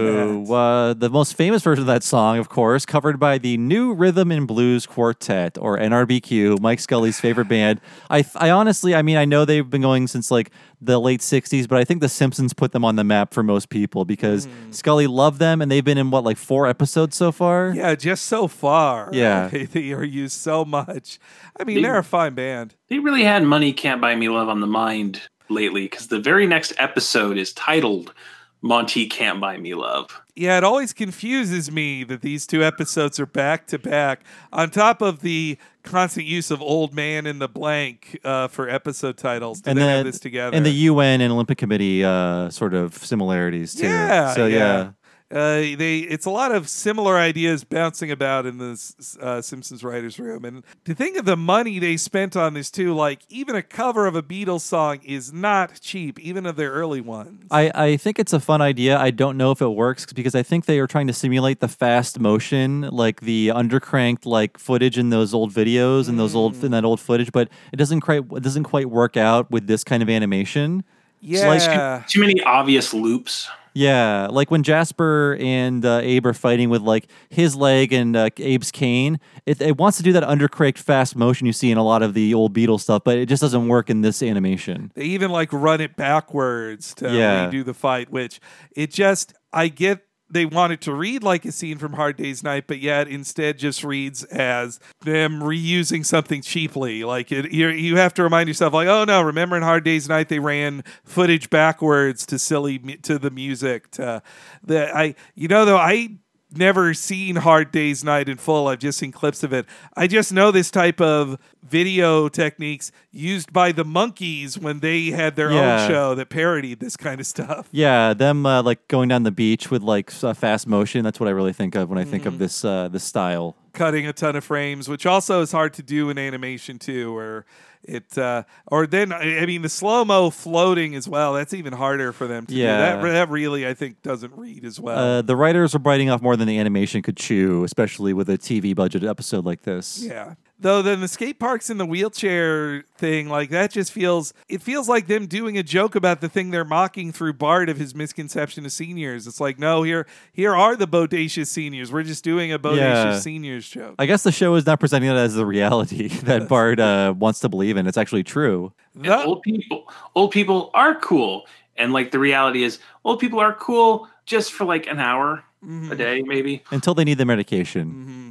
that. 0.47 0.55
Uh, 0.55 0.95
the 0.95 1.11
most 1.11 1.35
famous 1.35 1.63
version 1.63 1.83
of 1.83 1.87
that 1.89 2.03
song, 2.03 2.39
of 2.39 2.49
course, 2.49 2.87
covered 2.87 3.21
by 3.21 3.37
the 3.37 3.59
New 3.59 3.93
Rhythm 3.93 4.31
and 4.33 4.47
Blues 4.47 4.87
Quartet, 4.87 5.59
or 5.59 5.77
NRBQ, 5.77 6.59
Mike 6.61 6.81
Scully's 6.81 7.21
favorite 7.21 7.49
band. 7.49 7.81
I, 8.09 8.25
I 8.37 8.49
honestly, 8.51 8.95
I 8.95 9.03
mean, 9.03 9.19
I 9.19 9.27
know 9.27 9.45
they've 9.45 9.69
been 9.69 9.83
going 9.83 10.07
since 10.07 10.31
like 10.31 10.51
the 10.81 10.99
late 11.01 11.21
60s, 11.21 11.69
but 11.69 11.79
I 11.79 11.85
think 11.85 12.01
The 12.01 12.09
Simpsons 12.09 12.53
put 12.55 12.73
them 12.73 12.85
on 12.85 12.97
the 12.97 13.05
map 13.05 13.35
for 13.35 13.43
most 13.43 13.69
people 13.69 14.05
because 14.05 14.47
Hmm. 14.47 14.73
Scully 14.73 15.07
loved 15.07 15.39
them 15.39 15.61
and 15.61 15.71
they've 15.71 15.85
been 15.85 15.99
in 15.99 16.11
what, 16.11 16.25
like 16.25 16.37
four 16.39 16.67
episodes 16.67 17.17
so 17.17 17.33
far? 17.33 17.73
Yeah, 17.75 17.95
just 17.95 18.25
so 18.27 18.49
far. 18.49 19.11
Yeah. 19.13 19.49
They, 19.53 19.65
they 19.67 19.93
are 19.93 20.05
used 20.05 20.39
so 20.39 20.65
much. 20.65 21.19
I 21.59 21.65
mean, 21.65 21.77
They- 21.77 21.83
they're 21.83 21.99
a 21.99 22.05
fine 22.05 22.35
band. 22.35 22.75
They 22.89 22.99
really 22.99 23.25
had 23.25 23.45
Money 23.45 23.73
Can't 23.73 24.01
Buy 24.01 24.15
Me 24.15 24.29
Love 24.29 24.49
on 24.49 24.61
the 24.61 24.67
mind 24.67 25.23
lately 25.49 25.83
because 25.83 26.07
the 26.09 26.21
very 26.21 26.47
next 26.47 26.73
episode 26.79 27.37
is 27.37 27.53
titled 27.53 28.15
Monty 28.63 29.07
Can't 29.07 29.41
Buy 29.41 29.57
Me 29.57 29.75
Love. 29.75 30.21
Yeah, 30.37 30.59
it 30.59 30.65
always 30.65 30.93
confuses 30.93 31.71
me 31.71 32.05
that 32.05 32.23
these 32.23 32.47
two 32.47 32.63
episodes 32.63 33.19
are 33.19 33.27
back 33.27 33.67
to 33.69 33.79
back, 33.79 34.23
on 34.53 34.71
top 34.71 35.03
of 35.03 35.21
the 35.21 35.59
constant 35.83 36.27
use 36.27 36.51
of 36.51 36.61
"old 36.63 36.95
man 36.95 37.27
in 37.27 37.39
the 37.39 37.49
blank" 37.49 38.19
uh, 38.25 38.49
for 38.49 38.69
episode 38.69 39.17
titles. 39.17 39.63
To 39.63 39.71
and 39.71 39.79
then 39.79 39.89
have 39.89 40.05
this 40.05 40.21
together, 40.21 40.57
and 40.57 40.65
the 40.65 40.71
UN 40.71 41.21
and 41.21 41.33
Olympic 41.33 41.59
Committee 41.59 42.05
uh, 42.05 42.51
sort 42.51 42.75
of 42.75 42.95
similarities 42.95 43.75
too. 43.75 43.87
yeah, 43.87 44.35
So 44.35 44.47
yeah. 44.47 44.91
Uh, 45.31 45.77
they 45.77 45.99
it's 45.99 46.27
a 46.27 46.31
lot 46.31 46.51
of 46.53 46.69
similar 46.69 47.17
ideas 47.17 47.63
bouncing 47.63 48.11
about 48.11 48.47
in 48.47 48.59
the 48.59 48.73
uh, 49.21 49.41
Simpsons 49.41 49.85
writers' 49.85 50.19
room, 50.19 50.45
and 50.45 50.65
to 50.85 50.93
think 50.95 51.17
of 51.17 51.25
the 51.25 51.37
money 51.37 51.79
they 51.79 51.97
spent 51.97 52.37
on 52.37 52.55
this 52.55 52.69
too, 52.71 52.93
like 52.95 53.21
even 53.29 53.55
a 53.55 53.63
cover 53.63 54.07
of 54.07 54.17
a 54.17 54.23
Beatles 54.25 54.63
song 54.63 54.99
is 55.05 55.33
not 55.33 55.81
cheap, 55.81 56.19
even 56.19 56.47
of 56.47 56.57
their 56.57 56.73
early 56.73 57.01
ones. 57.01 57.45
I, 57.51 57.71
I 57.75 57.97
think 57.97 58.19
it's 58.19 58.33
a 58.33 58.41
fun 58.41 58.61
idea. 58.61 58.99
I 58.99 59.11
don't 59.13 59.37
know 59.37 59.53
if 59.53 59.63
it 59.63 59.69
works 59.69 60.13
because 60.13 60.35
I 60.35 60.43
think 60.43 60.65
they 60.67 60.81
are 60.81 60.89
trying 60.89 61.07
to 61.07 61.13
simulate 61.13 61.61
the 61.61 61.69
fast 61.69 62.19
motion, 62.19 62.83
like 62.91 63.21
the 63.21 63.49
undercranked 63.55 64.27
like 64.27 64.59
footage 64.59 64.99
in 64.99 65.11
those 65.11 65.33
old 65.33 65.53
videos 65.53 66.09
and 66.09 66.19
those 66.19 66.35
old 66.35 66.65
in 66.65 66.73
that 66.73 66.85
old 66.85 66.99
footage, 66.99 67.31
but 67.31 67.49
it 67.73 67.77
doesn't 67.77 68.01
quite 68.01 68.25
it 68.33 68.43
doesn't 68.43 68.65
quite 68.65 68.91
work 68.91 69.17
out 69.17 69.49
with 69.51 69.69
this 69.69 69.85
kind 69.85 70.03
of 70.03 70.09
animation. 70.11 70.83
It's 71.23 71.43
like- 71.45 71.61
Yeah. 71.61 72.03
Too 72.09 72.19
many 72.21 72.43
obvious 72.43 72.93
loops. 72.93 73.49
Yeah, 73.75 74.27
like 74.31 74.51
when 74.51 74.63
Jasper 74.63 75.37
and 75.41 75.85
uh, 75.85 76.01
Abe 76.03 76.27
are 76.27 76.33
fighting 76.35 76.71
with 76.71 76.83
like 76.83 77.09
his 77.29 77.55
leg 77.57 77.93
and 77.93 78.17
uh, 78.17 78.31
Abe's 78.39 78.71
cane, 78.71 79.21
it, 79.47 79.61
it 79.61 79.77
wants 79.79 79.97
to 79.99 80.03
do 80.03 80.13
that 80.13 80.23
undercranked 80.23 80.79
fast 80.79 81.17
motion 81.17 81.47
you 81.47 81.53
see 81.53 81.71
in 81.71 81.79
a 81.79 81.85
lot 81.85 82.03
of 82.03 82.15
the 82.15 82.35
old 82.35 82.55
Beatles 82.55 82.81
stuff, 82.81 83.03
but 83.05 83.17
it 83.19 83.27
just 83.27 83.41
doesn't 83.41 83.69
work 83.69 83.91
in 83.91 84.01
this 84.01 84.23
animation. 84.23 84.91
They 84.95 85.05
even 85.05 85.31
like 85.31 85.53
run 85.53 85.81
it 85.81 85.97
backwards 85.97 86.95
to 86.97 87.13
Yeah. 87.15 87.51
redo 87.51 87.65
the 87.65 87.75
fight, 87.75 88.11
which 88.11 88.41
it 88.75 88.91
just 88.91 89.35
I 89.53 89.69
get 89.69 90.01
they 90.31 90.47
want 90.47 90.73
it 90.73 90.81
to 90.83 90.95
read 90.95 91.23
like 91.23 91.45
a 91.45 91.53
scene 91.53 91.79
from 91.79 91.95
Hard 91.95 92.17
Day's 92.17 92.43
Night, 92.43 92.65
but 92.67 92.79
yet 92.79 93.09
instead 93.09 93.59
just 93.59 93.83
reads 93.83 94.23
as 94.25 94.79
them 95.01 95.41
reusing 95.41 96.07
something 96.07 96.43
cheaply. 96.43 97.05
Like 97.05 97.33
it, 97.33 97.51
you 97.53 97.97
have 97.97 98.15
to 98.15 98.23
remind 98.23 98.49
yourself, 98.49 98.73
like, 98.73 98.89
oh 98.89 99.05
no, 99.05 99.23
remember 99.23 99.57
in 99.57 99.63
Hard 99.63 99.85
Day's 99.85 100.09
Night 100.09 100.29
they 100.29 100.39
ran 100.39 100.85
footage 101.05 101.51
backwards 101.51 102.25
to 102.27 102.39
silly 102.39 102.79
to 102.79 103.19
the 103.19 103.31
music. 103.31 103.91
To 103.93 104.23
the 104.63 104.97
I, 104.97 105.15
you 105.35 105.49
know, 105.49 105.65
though 105.65 105.79
I 105.79 106.17
never 106.57 106.95
seen 106.95 107.37
Hard 107.37 107.71
Day's 107.73 108.03
Night 108.05 108.29
in 108.29 108.37
full. 108.37 108.69
I've 108.69 108.79
just 108.79 108.99
seen 108.99 109.13
clips 109.13 109.43
of 109.43 109.53
it. 109.53 109.67
I 109.97 110.07
just 110.07 110.33
know 110.33 110.51
this 110.51 110.71
type 110.71 111.01
of 111.01 111.39
video 111.63 112.29
techniques 112.29 112.91
used 113.13 113.53
by 113.53 113.73
the 113.73 113.85
Monkees 113.85 114.59
when 114.59 114.81
they 114.81 115.07
had 115.07 115.37
their 115.37 115.53
Yeah. 115.53 115.83
own 115.83 115.89
show 115.89 116.15
that 116.15 116.29
parodied 116.31 116.81
this 116.81 116.97
kind 116.97 117.21
of 117.21 117.27
stuff. 117.27 117.69
Yeah, 117.73 118.15
them 118.15 118.45
uh, 118.47 118.63
like 118.63 118.87
going 118.89 119.09
down 119.09 119.23
the 119.23 119.31
beach 119.31 119.71
with 119.71 119.83
like 119.83 120.13
uh, 120.23 120.35
fast 120.35 120.67
motion. 120.67 121.05
That's 121.05 121.21
what 121.21 121.29
I 121.29 121.33
really 121.33 121.53
think 121.53 121.75
of 121.75 121.89
when 121.89 121.99
I 121.99 122.05
think 122.05 122.25
Mhm. 122.25 122.27
of 122.29 122.39
this 122.39 122.65
uh, 122.65 122.89
this 122.89 123.05
style. 123.05 123.57
Cutting 123.73 124.07
a 124.07 124.13
ton 124.13 124.35
of 124.35 124.43
frames, 124.45 124.89
which 124.89 125.07
also 125.07 125.43
is 125.43 125.53
hard 125.53 125.73
to 125.75 125.83
do 125.83 126.11
in 126.11 126.19
animation 126.19 126.79
too, 126.79 127.17
or 127.17 127.45
it 127.85 128.19
uh 128.19 128.43
or 128.67 128.87
then 128.87 129.13
I 129.13 129.47
mean 129.47 129.63
the 129.63 129.69
slow 129.69 130.05
mo 130.05 130.31
floating 130.31 130.95
as 130.95 131.09
well. 131.09 131.33
That's 131.35 131.55
even 131.55 131.73
harder 131.73 132.13
for 132.13 132.27
them 132.27 132.47
to 132.47 132.55
Yeah. 132.55 132.97
do. 132.97 133.03
That 133.03 133.13
that 133.13 133.29
really 133.31 133.67
I 133.67 133.75
think 133.75 134.03
doesn't 134.03 134.33
read 134.37 134.65
as 134.65 134.79
well. 134.79 134.99
Uh, 134.99 135.23
the 135.23 135.37
writers 135.37 135.75
are 135.75 135.79
biting 135.79 136.11
off 136.11 136.21
more 136.23 136.37
than 136.37 136.47
the 136.47 136.59
animation 136.59 137.01
could 137.03 137.17
chew, 137.17 137.65
especially 137.65 138.13
with 138.13 138.29
a 138.29 138.37
TV 138.39 138.75
budget 138.75 139.03
episode 139.05 139.45
like 139.45 139.63
this. 139.63 140.03
Yeah. 140.05 140.35
Though 140.63 140.83
then 140.83 141.01
the 141.01 141.09
skate 141.09 141.39
parks 141.39 141.71
and 141.71 141.81
the 141.81 141.87
wheelchair 141.87 142.83
thing, 142.97 143.31
like 143.31 143.49
that 143.49 143.71
just 143.71 143.93
feels 143.93 144.35
it 144.49 144.61
feels 144.63 144.89
like 144.91 145.07
them 145.07 145.27
doing 145.27 145.57
a 145.57 145.63
joke 145.63 145.95
about 145.95 146.21
the 146.21 146.29
thing 146.29 146.51
they're 146.51 146.67
mocking 146.67 147.13
through 147.13 147.33
Bart 147.33 147.71
of 147.71 147.79
his 147.79 147.95
misconception 147.95 148.67
of 148.67 148.73
seniors. 148.73 149.27
It's 149.27 149.41
like, 149.41 149.59
no, 149.59 149.83
here 149.85 150.07
here 150.33 150.55
are 150.55 150.77
the 150.77 150.87
bodacious 150.87 151.47
seniors. 151.47 151.91
We're 151.91 152.03
just 152.03 152.23
doing 152.23 152.53
a 152.53 152.59
bodacious 152.59 152.77
Yeah. 152.77 153.19
seniors 153.19 153.69
joke. 153.71 153.95
I 153.99 154.05
guess 154.05 154.23
the 154.23 154.33
show 154.33 154.55
is 154.55 154.67
not 154.67 154.81
presenting 154.81 155.09
it 155.11 155.15
as 155.15 155.35
the 155.35 155.47
reality 155.47 156.09
that 156.25 156.47
Bart 156.47 156.79
uh, 156.79 157.15
wants 157.19 157.41
to 157.41 157.49
believe 157.49 157.79
in. 157.79 157.87
It's 157.87 157.97
actually 157.99 158.25
true. 158.25 158.73
And 158.95 159.07
old 159.09 159.41
people 159.43 159.91
old 160.15 160.31
people 160.31 160.71
are 160.75 160.95
cool. 161.01 161.47
And 161.79 161.95
like 161.95 162.11
the 162.11 162.19
reality 162.19 162.65
is 162.65 162.81
old 163.05 163.19
people 163.19 163.41
are 163.41 163.55
cool 163.55 164.09
just 164.27 164.53
for 164.53 164.65
like 164.67 164.87
an 164.87 164.99
hour 165.01 165.43
Mm-hmm. 165.63 165.93
a 165.93 165.95
day, 165.95 166.23
maybe. 166.23 166.63
Until 166.71 166.95
they 166.95 167.05
need 167.05 167.19
the 167.19 167.27
medication. 167.27 168.30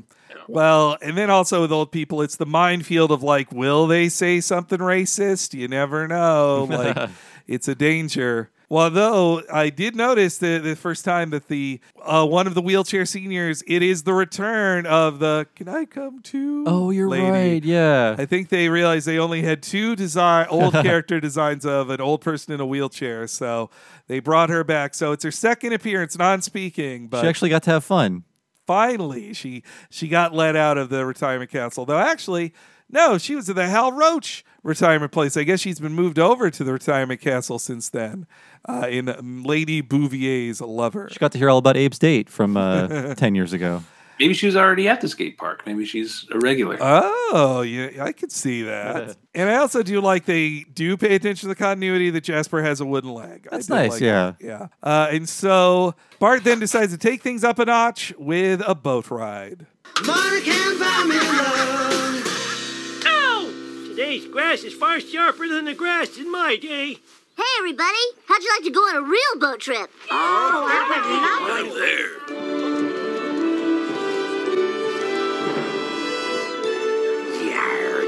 Well, 0.49 0.97
and 1.01 1.17
then 1.17 1.29
also 1.29 1.61
with 1.61 1.71
old 1.71 1.91
people, 1.91 2.21
it's 2.21 2.35
the 2.35 2.45
minefield 2.45 3.11
of 3.11 3.21
like, 3.21 3.51
will 3.51 3.87
they 3.87 4.09
say 4.09 4.41
something 4.41 4.79
racist? 4.79 5.53
You 5.53 5.67
never 5.67 6.07
know. 6.07 6.67
Like, 6.69 7.09
it's 7.47 7.67
a 7.67 7.75
danger. 7.75 8.49
Well, 8.69 8.91
though 8.91 9.41
I 9.51 9.71
did 9.71 9.95
notice 9.95 10.37
the 10.37 10.59
the 10.59 10.75
first 10.75 11.03
time 11.03 11.31
that 11.31 11.47
the 11.47 11.79
uh, 12.03 12.23
one 12.25 12.45
of 12.45 12.53
the 12.53 12.61
wheelchair 12.61 13.03
seniors, 13.03 13.63
it 13.65 13.81
is 13.81 14.03
the 14.03 14.13
return 14.13 14.85
of 14.85 15.17
the 15.17 15.47
"Can 15.55 15.67
I 15.67 15.85
come 15.85 16.19
too?" 16.21 16.65
Oh, 16.67 16.91
you're 16.91 17.09
lady. 17.09 17.29
right. 17.29 17.63
Yeah. 17.63 18.15
I 18.17 18.25
think 18.27 18.49
they 18.49 18.69
realized 18.69 19.07
they 19.07 19.17
only 19.17 19.41
had 19.41 19.63
two 19.63 19.95
design 19.95 20.45
old 20.51 20.73
character 20.83 21.19
designs 21.19 21.65
of 21.65 21.89
an 21.89 21.99
old 21.99 22.21
person 22.21 22.53
in 22.53 22.59
a 22.59 22.65
wheelchair, 22.65 23.25
so 23.25 23.71
they 24.07 24.19
brought 24.19 24.49
her 24.49 24.63
back. 24.63 24.93
So 24.93 25.13
it's 25.13 25.23
her 25.23 25.31
second 25.31 25.73
appearance, 25.73 26.15
non-speaking, 26.15 27.07
but 27.07 27.21
she 27.21 27.27
actually 27.27 27.49
got 27.49 27.63
to 27.63 27.71
have 27.71 27.83
fun. 27.83 28.23
Finally 28.69 29.33
she 29.33 29.63
she 29.89 30.07
got 30.07 30.31
let 30.31 30.55
out 30.55 30.77
of 30.77 30.89
the 30.89 31.03
retirement 31.03 31.49
council. 31.49 31.87
Though 31.87 31.97
actually, 31.97 32.53
no, 32.87 33.17
she 33.17 33.33
was 33.35 33.49
at 33.49 33.55
the 33.55 33.67
Hal 33.67 33.91
Roach 33.91 34.45
retirement 34.61 35.11
place. 35.11 35.35
I 35.35 35.41
guess 35.41 35.59
she's 35.59 35.79
been 35.79 35.93
moved 35.93 36.19
over 36.19 36.51
to 36.51 36.63
the 36.63 36.71
retirement 36.71 37.19
castle 37.19 37.57
since 37.57 37.89
then. 37.89 38.27
Uh, 38.67 38.85
in 38.87 39.41
Lady 39.43 39.81
Bouvier's 39.81 40.61
lover. 40.61 41.09
She 41.11 41.17
got 41.17 41.31
to 41.31 41.39
hear 41.39 41.49
all 41.49 41.57
about 41.57 41.77
Abe's 41.77 41.97
date 41.97 42.29
from 42.29 42.57
uh, 42.57 43.15
10 43.15 43.33
years 43.33 43.53
ago. 43.53 43.83
Maybe 44.19 44.33
she 44.33 44.47
was 44.47 44.57
already 44.57 44.89
at 44.89 44.99
the 44.99 45.07
skate 45.07 45.37
park. 45.37 45.63
Maybe 45.65 45.85
she's 45.85 46.25
a 46.31 46.39
regular. 46.39 46.77
Oh, 46.81 47.61
yeah, 47.61 48.03
I 48.03 48.11
could 48.11 48.33
see 48.33 48.63
that. 48.63 49.15
and 49.33 49.49
I 49.49 49.55
also 49.55 49.81
do 49.81 50.01
like 50.01 50.25
they 50.25 50.65
do 50.73 50.97
pay 50.97 51.15
attention 51.15 51.47
to 51.47 51.47
the 51.47 51.55
continuity 51.55 52.09
that 52.09 52.25
Jasper 52.25 52.61
has 52.61 52.81
a 52.81 52.85
wooden 52.85 53.13
leg. 53.13 53.47
That's 53.49 53.67
did 53.67 53.73
nice, 53.73 53.91
like 53.91 54.01
yeah. 54.01 54.33
that. 54.39 54.45
Yeah. 54.45 54.67
Uh, 54.83 55.07
and 55.11 55.29
so 55.29 55.95
Bart 56.19 56.43
then 56.43 56.59
decides 56.59 56.91
to 56.91 56.97
take 56.97 57.21
things 57.21 57.45
up 57.45 57.59
a 57.59 57.65
notch 57.65 58.13
with 58.17 58.61
a 58.67 58.75
boat 58.75 59.09
ride. 59.09 59.65
Money 60.05 60.41
can 60.41 60.79
buy 60.79 61.05
me 61.07 61.15
love. 61.17 63.03
Ow! 63.05 63.87
Today's 63.87 64.27
grass 64.27 64.63
is 64.63 64.73
far 64.73 64.99
sharper 64.99 65.47
than 65.47 65.63
the 65.63 65.73
grass 65.73 66.17
in 66.17 66.29
my 66.29 66.57
day. 66.57 66.97
Hey, 67.37 67.43
everybody. 67.59 67.93
How'd 68.27 68.43
you 68.43 68.51
like 68.57 68.65
to 68.65 68.71
go 68.71 68.81
on 68.81 68.97
a 68.97 69.01
real 69.01 69.39
boat 69.39 69.61
trip? 69.61 69.89
Oh, 70.11 70.65
that 70.67 71.61
would 71.63 71.73
be 71.73 72.89
there. 72.89 72.98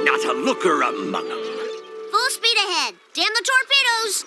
Not 0.03 0.23
a 0.25 0.33
looker 0.33 0.81
among 0.81 1.29
'em. 1.29 1.43
Full 2.11 2.29
speed 2.29 2.57
ahead. 2.57 2.95
Damn 3.13 3.33
the 3.33 3.45
torpedoes. 3.51 4.25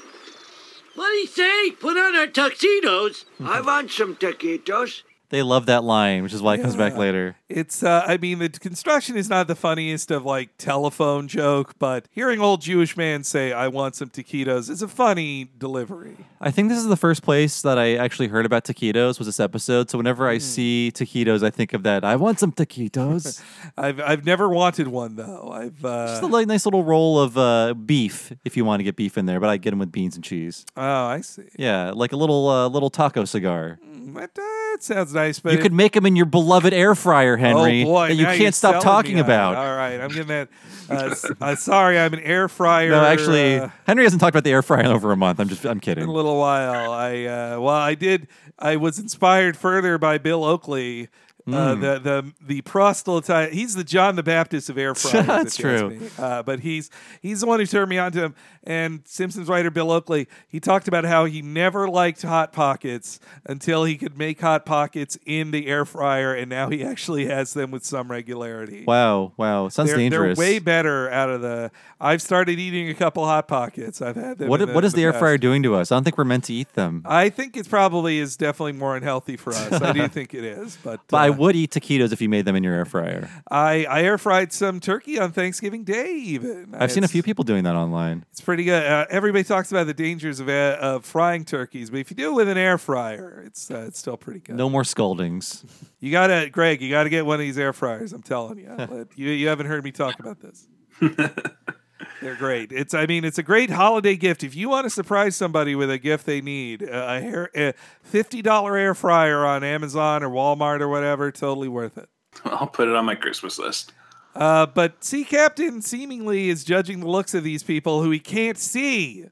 What'd 0.94 1.18
he 1.20 1.26
say? 1.26 1.70
Put 1.72 1.96
on 1.96 2.14
our 2.14 2.26
tuxedos. 2.26 3.24
I 3.44 3.60
want 3.60 3.90
some 3.90 4.14
taquitos. 4.14 5.02
They 5.30 5.42
love 5.42 5.66
that 5.66 5.82
line, 5.82 6.22
which 6.22 6.32
is 6.32 6.40
why 6.42 6.54
it 6.54 6.62
comes 6.62 6.76
back 6.76 6.92
Yeah. 6.92 6.98
later. 6.98 7.36
It's, 7.48 7.82
uh, 7.82 8.04
I 8.06 8.18
mean, 8.18 8.38
the 8.38 8.48
construction 8.48 9.16
is 9.16 9.28
not 9.28 9.48
the 9.48 9.54
funniest 9.56 10.10
of 10.10 10.24
like 10.24 10.50
telephone 10.58 11.26
joke, 11.28 11.74
but 11.78 12.06
hearing 12.10 12.40
old 12.40 12.60
Jewish 12.60 12.96
man 12.96 13.24
say, 13.24 13.52
I 13.52 13.68
want 13.68 13.96
some 13.96 14.10
taquitos 14.10 14.70
is 14.70 14.82
a 14.82 14.86
funny 14.88 15.48
delivery. 15.58 16.16
I 16.40 16.50
think 16.50 16.68
this 16.68 16.78
is 16.78 16.86
the 16.86 16.96
first 16.96 17.22
place 17.22 17.62
that 17.62 17.78
I 17.78 17.96
actually 17.96 18.28
heard 18.28 18.46
about 18.46 18.64
taquitos 18.64 19.18
was 19.18 19.26
this 19.26 19.40
episode. 19.40 19.90
So 19.90 19.98
whenever 19.98 20.24
Hmm. 20.26 20.34
I 20.34 20.38
see 20.38 20.92
taquitos, 20.94 21.42
I 21.42 21.50
think 21.50 21.72
of 21.72 21.82
that. 21.84 22.04
I 22.04 22.16
want 22.16 22.38
some 22.38 22.52
taquitos. 22.52 23.42
I've, 23.76 24.00
I've 24.00 24.24
never 24.24 24.48
wanted 24.48 24.88
one 24.88 25.16
though. 25.16 25.50
I've, 25.52 25.84
uh, 25.84 26.06
Just 26.08 26.22
a 26.22 26.26
like, 26.26 26.46
nice 26.46 26.64
little 26.64 26.84
roll 26.84 27.18
of 27.18 27.36
uh, 27.36 27.74
beef 27.74 28.32
if 28.44 28.56
you 28.56 28.64
want 28.64 28.80
to 28.80 28.84
get 28.84 28.94
beef 28.94 29.18
in 29.18 29.26
there, 29.26 29.40
but 29.40 29.48
I 29.48 29.56
get 29.56 29.70
them 29.70 29.78
with 29.80 29.90
beans 29.90 30.14
and 30.14 30.22
cheese. 30.24 30.64
oh, 30.76 30.82
I 31.06 31.22
see. 31.22 31.48
Yeah, 31.58 31.90
like 31.94 32.12
a 32.12 32.16
little 32.16 32.48
uh, 32.48 32.68
little 32.68 32.90
taco 32.90 33.24
cigar. 33.24 33.78
That, 34.14 34.38
uh, 34.38 34.42
it 34.74 34.82
sounds 34.82 35.14
nice, 35.14 35.40
but 35.40 35.52
you 35.52 35.58
it- 35.58 35.62
could 35.62 35.72
make 35.72 35.92
them 35.92 36.04
in 36.06 36.16
your 36.16 36.26
beloved 36.26 36.72
air 36.72 36.94
fryer, 36.94 37.36
Henry. 37.36 37.82
Oh 37.82 37.86
boy, 37.86 38.08
that 38.08 38.14
you 38.14 38.26
can't 38.26 38.54
stop 38.54 38.82
talking 38.82 39.18
about. 39.18 39.56
All 39.56 39.76
right, 39.76 40.00
I'm 40.00 40.08
getting 40.08 40.26
that. 40.28 40.48
Uh, 40.90 41.14
uh, 41.40 41.56
sorry, 41.56 41.98
I'm 41.98 42.12
an 42.12 42.20
air 42.20 42.48
fryer. 42.48 42.90
No, 42.90 43.02
actually, 43.04 43.58
uh, 43.58 43.68
Henry 43.86 44.04
hasn't 44.04 44.20
talked 44.20 44.34
about 44.34 44.44
the 44.44 44.50
air 44.52 44.62
fryer 44.62 44.80
in 44.80 44.86
over 44.86 45.12
a 45.12 45.16
month. 45.16 45.40
I'm 45.40 45.48
just, 45.48 45.64
I'm 45.64 45.80
kidding. 45.80 46.04
in 46.04 46.10
a 46.10 46.12
little 46.12 46.38
while. 46.38 46.92
I 46.92 47.24
uh, 47.24 47.60
well, 47.60 47.68
I 47.68 47.94
did. 47.94 48.28
I 48.58 48.76
was 48.76 48.98
inspired 48.98 49.56
further 49.56 49.96
by 49.98 50.18
Bill 50.18 50.44
Oakley. 50.44 51.08
Uh, 51.46 51.74
Mm. 51.74 51.80
the 51.82 51.98
the 51.98 52.32
the 52.46 52.60
proselyte. 52.62 53.52
He's 53.52 53.74
the 53.74 53.84
John 53.84 54.16
the 54.16 54.22
Baptist 54.22 54.70
of 54.70 54.78
air 54.78 54.94
fryers. 54.94 55.26
That's 55.26 55.58
if 55.58 55.64
you 55.64 55.70
ask 55.70 55.80
true. 55.80 55.90
me. 55.90 56.08
Uh, 56.18 56.42
but 56.42 56.60
he's 56.60 56.90
he's 57.20 57.40
the 57.42 57.46
one 57.46 57.60
who 57.60 57.66
turned 57.66 57.90
me 57.90 57.98
on 57.98 58.12
to 58.12 58.22
him. 58.24 58.34
And 58.66 59.02
Simpsons 59.04 59.46
writer 59.48 59.70
Bill 59.70 59.90
Oakley, 59.90 60.26
he 60.48 60.58
talked 60.58 60.88
about 60.88 61.04
how 61.04 61.26
he 61.26 61.42
never 61.42 61.86
liked 61.86 62.22
hot 62.22 62.50
pockets 62.54 63.20
until 63.44 63.84
he 63.84 63.98
could 63.98 64.16
make 64.16 64.40
hot 64.40 64.64
pockets 64.64 65.18
in 65.26 65.50
the 65.50 65.66
air 65.66 65.84
fryer, 65.84 66.32
and 66.32 66.48
now 66.48 66.70
he 66.70 66.82
actually 66.82 67.26
has 67.26 67.52
them 67.52 67.70
with 67.70 67.84
some 67.84 68.10
regularity. 68.10 68.84
Wow, 68.86 69.32
wow, 69.36 69.68
sounds 69.68 69.90
they're, 69.90 69.98
dangerous. 69.98 70.38
They're 70.38 70.46
way 70.46 70.58
better 70.60 71.10
out 71.10 71.28
of 71.28 71.42
the. 71.42 71.70
I've 72.00 72.22
started 72.22 72.58
eating 72.58 72.88
a 72.88 72.94
couple 72.94 73.22
hot 73.26 73.48
pockets. 73.48 74.00
I've 74.00 74.16
had 74.16 74.38
them. 74.38 74.48
what 74.48 74.60
the, 74.60 74.66
what 74.68 74.82
is 74.82 74.94
in 74.94 75.00
the 75.00 75.04
air 75.04 75.12
fryer 75.12 75.36
doing 75.36 75.62
to 75.64 75.74
us? 75.74 75.92
I 75.92 75.96
don't 75.96 76.04
think 76.04 76.16
we're 76.16 76.24
meant 76.24 76.44
to 76.44 76.54
eat 76.54 76.72
them. 76.72 77.02
I 77.04 77.28
think 77.28 77.58
it 77.58 77.68
probably 77.68 78.18
is 78.18 78.34
definitely 78.34 78.72
more 78.72 78.96
unhealthy 78.96 79.36
for 79.36 79.52
us. 79.52 79.72
I 79.74 79.92
do 79.92 80.08
think 80.14 80.32
it 80.32 80.42
is, 80.44 80.78
but, 80.82 81.00
But 81.08 81.18
I 81.18 81.28
uh, 81.28 81.32
would 81.38 81.56
eat 81.56 81.70
taquitos 81.70 82.12
if 82.12 82.20
you 82.20 82.28
made 82.28 82.44
them 82.44 82.56
in 82.56 82.62
your 82.64 82.74
air 82.74 82.84
fryer. 82.84 83.28
I 83.50 83.84
I 83.84 84.02
air 84.02 84.18
fried 84.18 84.52
some 84.52 84.80
turkey 84.80 85.18
on 85.18 85.32
Thanksgiving 85.32 85.84
Day. 85.84 86.12
Even 86.14 86.74
I've 86.74 86.92
seen 86.92 87.04
a 87.04 87.08
few 87.08 87.22
people 87.22 87.44
doing 87.44 87.64
that 87.64 87.74
online. 87.76 88.24
It's 88.32 88.40
pretty 88.40 88.64
good. 88.64 88.84
Uh, 88.84 89.06
everybody 89.10 89.44
talks 89.44 89.70
about 89.70 89.86
the 89.86 89.94
dangers 89.94 90.40
of 90.40 90.48
uh, 90.48 90.76
of 90.80 91.04
frying 91.04 91.44
turkeys, 91.44 91.90
but 91.90 92.00
if 92.00 92.10
you 92.10 92.16
do 92.16 92.30
it 92.32 92.34
with 92.34 92.48
an 92.48 92.58
air 92.58 92.78
fryer, 92.78 93.42
it's 93.46 93.70
uh, 93.70 93.84
it's 93.86 93.98
still 93.98 94.16
pretty 94.16 94.40
good. 94.40 94.56
No 94.56 94.68
more 94.68 94.82
scoldings. 94.84 95.64
You 96.00 96.10
gotta, 96.10 96.50
Greg. 96.50 96.82
You 96.82 96.90
gotta 96.90 97.08
get 97.08 97.24
one 97.24 97.36
of 97.36 97.40
these 97.40 97.56
air 97.56 97.72
fryers. 97.72 98.12
I'm 98.12 98.20
telling 98.22 98.58
you. 98.58 98.68
Let- 98.76 99.08
you 99.16 99.30
you 99.30 99.48
haven't 99.48 99.64
heard 99.68 99.82
me 99.82 99.90
talk 99.90 100.18
about 100.20 100.38
this. 100.38 100.66
They're 102.20 102.34
great. 102.36 102.72
It's 102.72 102.92
I 102.94 103.06
mean 103.06 103.24
it's 103.24 103.38
a 103.38 103.42
great 103.42 103.70
holiday 103.70 104.16
gift. 104.16 104.42
If 104.42 104.54
you 104.56 104.68
want 104.68 104.84
to 104.84 104.90
surprise 104.90 105.36
somebody 105.36 105.74
with 105.74 105.90
a 105.90 105.98
gift 105.98 106.26
they 106.26 106.40
need, 106.40 106.82
uh, 106.82 107.06
a 107.08 107.20
hair 107.20 107.50
a 107.54 107.72
fifty 108.02 108.42
dollar 108.42 108.76
air 108.76 108.94
fryer 108.94 109.44
on 109.44 109.62
Amazon 109.62 110.22
or 110.22 110.28
Walmart 110.30 110.80
or 110.80 110.88
whatever, 110.88 111.30
totally 111.30 111.68
worth 111.68 111.96
it. 111.98 112.08
I'll 112.44 112.66
put 112.66 112.88
it 112.88 112.94
on 112.94 113.04
my 113.04 113.14
Christmas 113.14 113.58
list. 113.58 113.92
Uh, 114.34 114.66
but 114.66 115.04
Sea 115.04 115.22
Captain 115.24 115.80
seemingly 115.80 116.48
is 116.48 116.64
judging 116.64 116.98
the 117.00 117.08
looks 117.08 117.34
of 117.34 117.44
these 117.44 117.62
people 117.62 118.02
who 118.02 118.10
he 118.10 118.18
can't 118.18 118.58
see. 118.58 119.26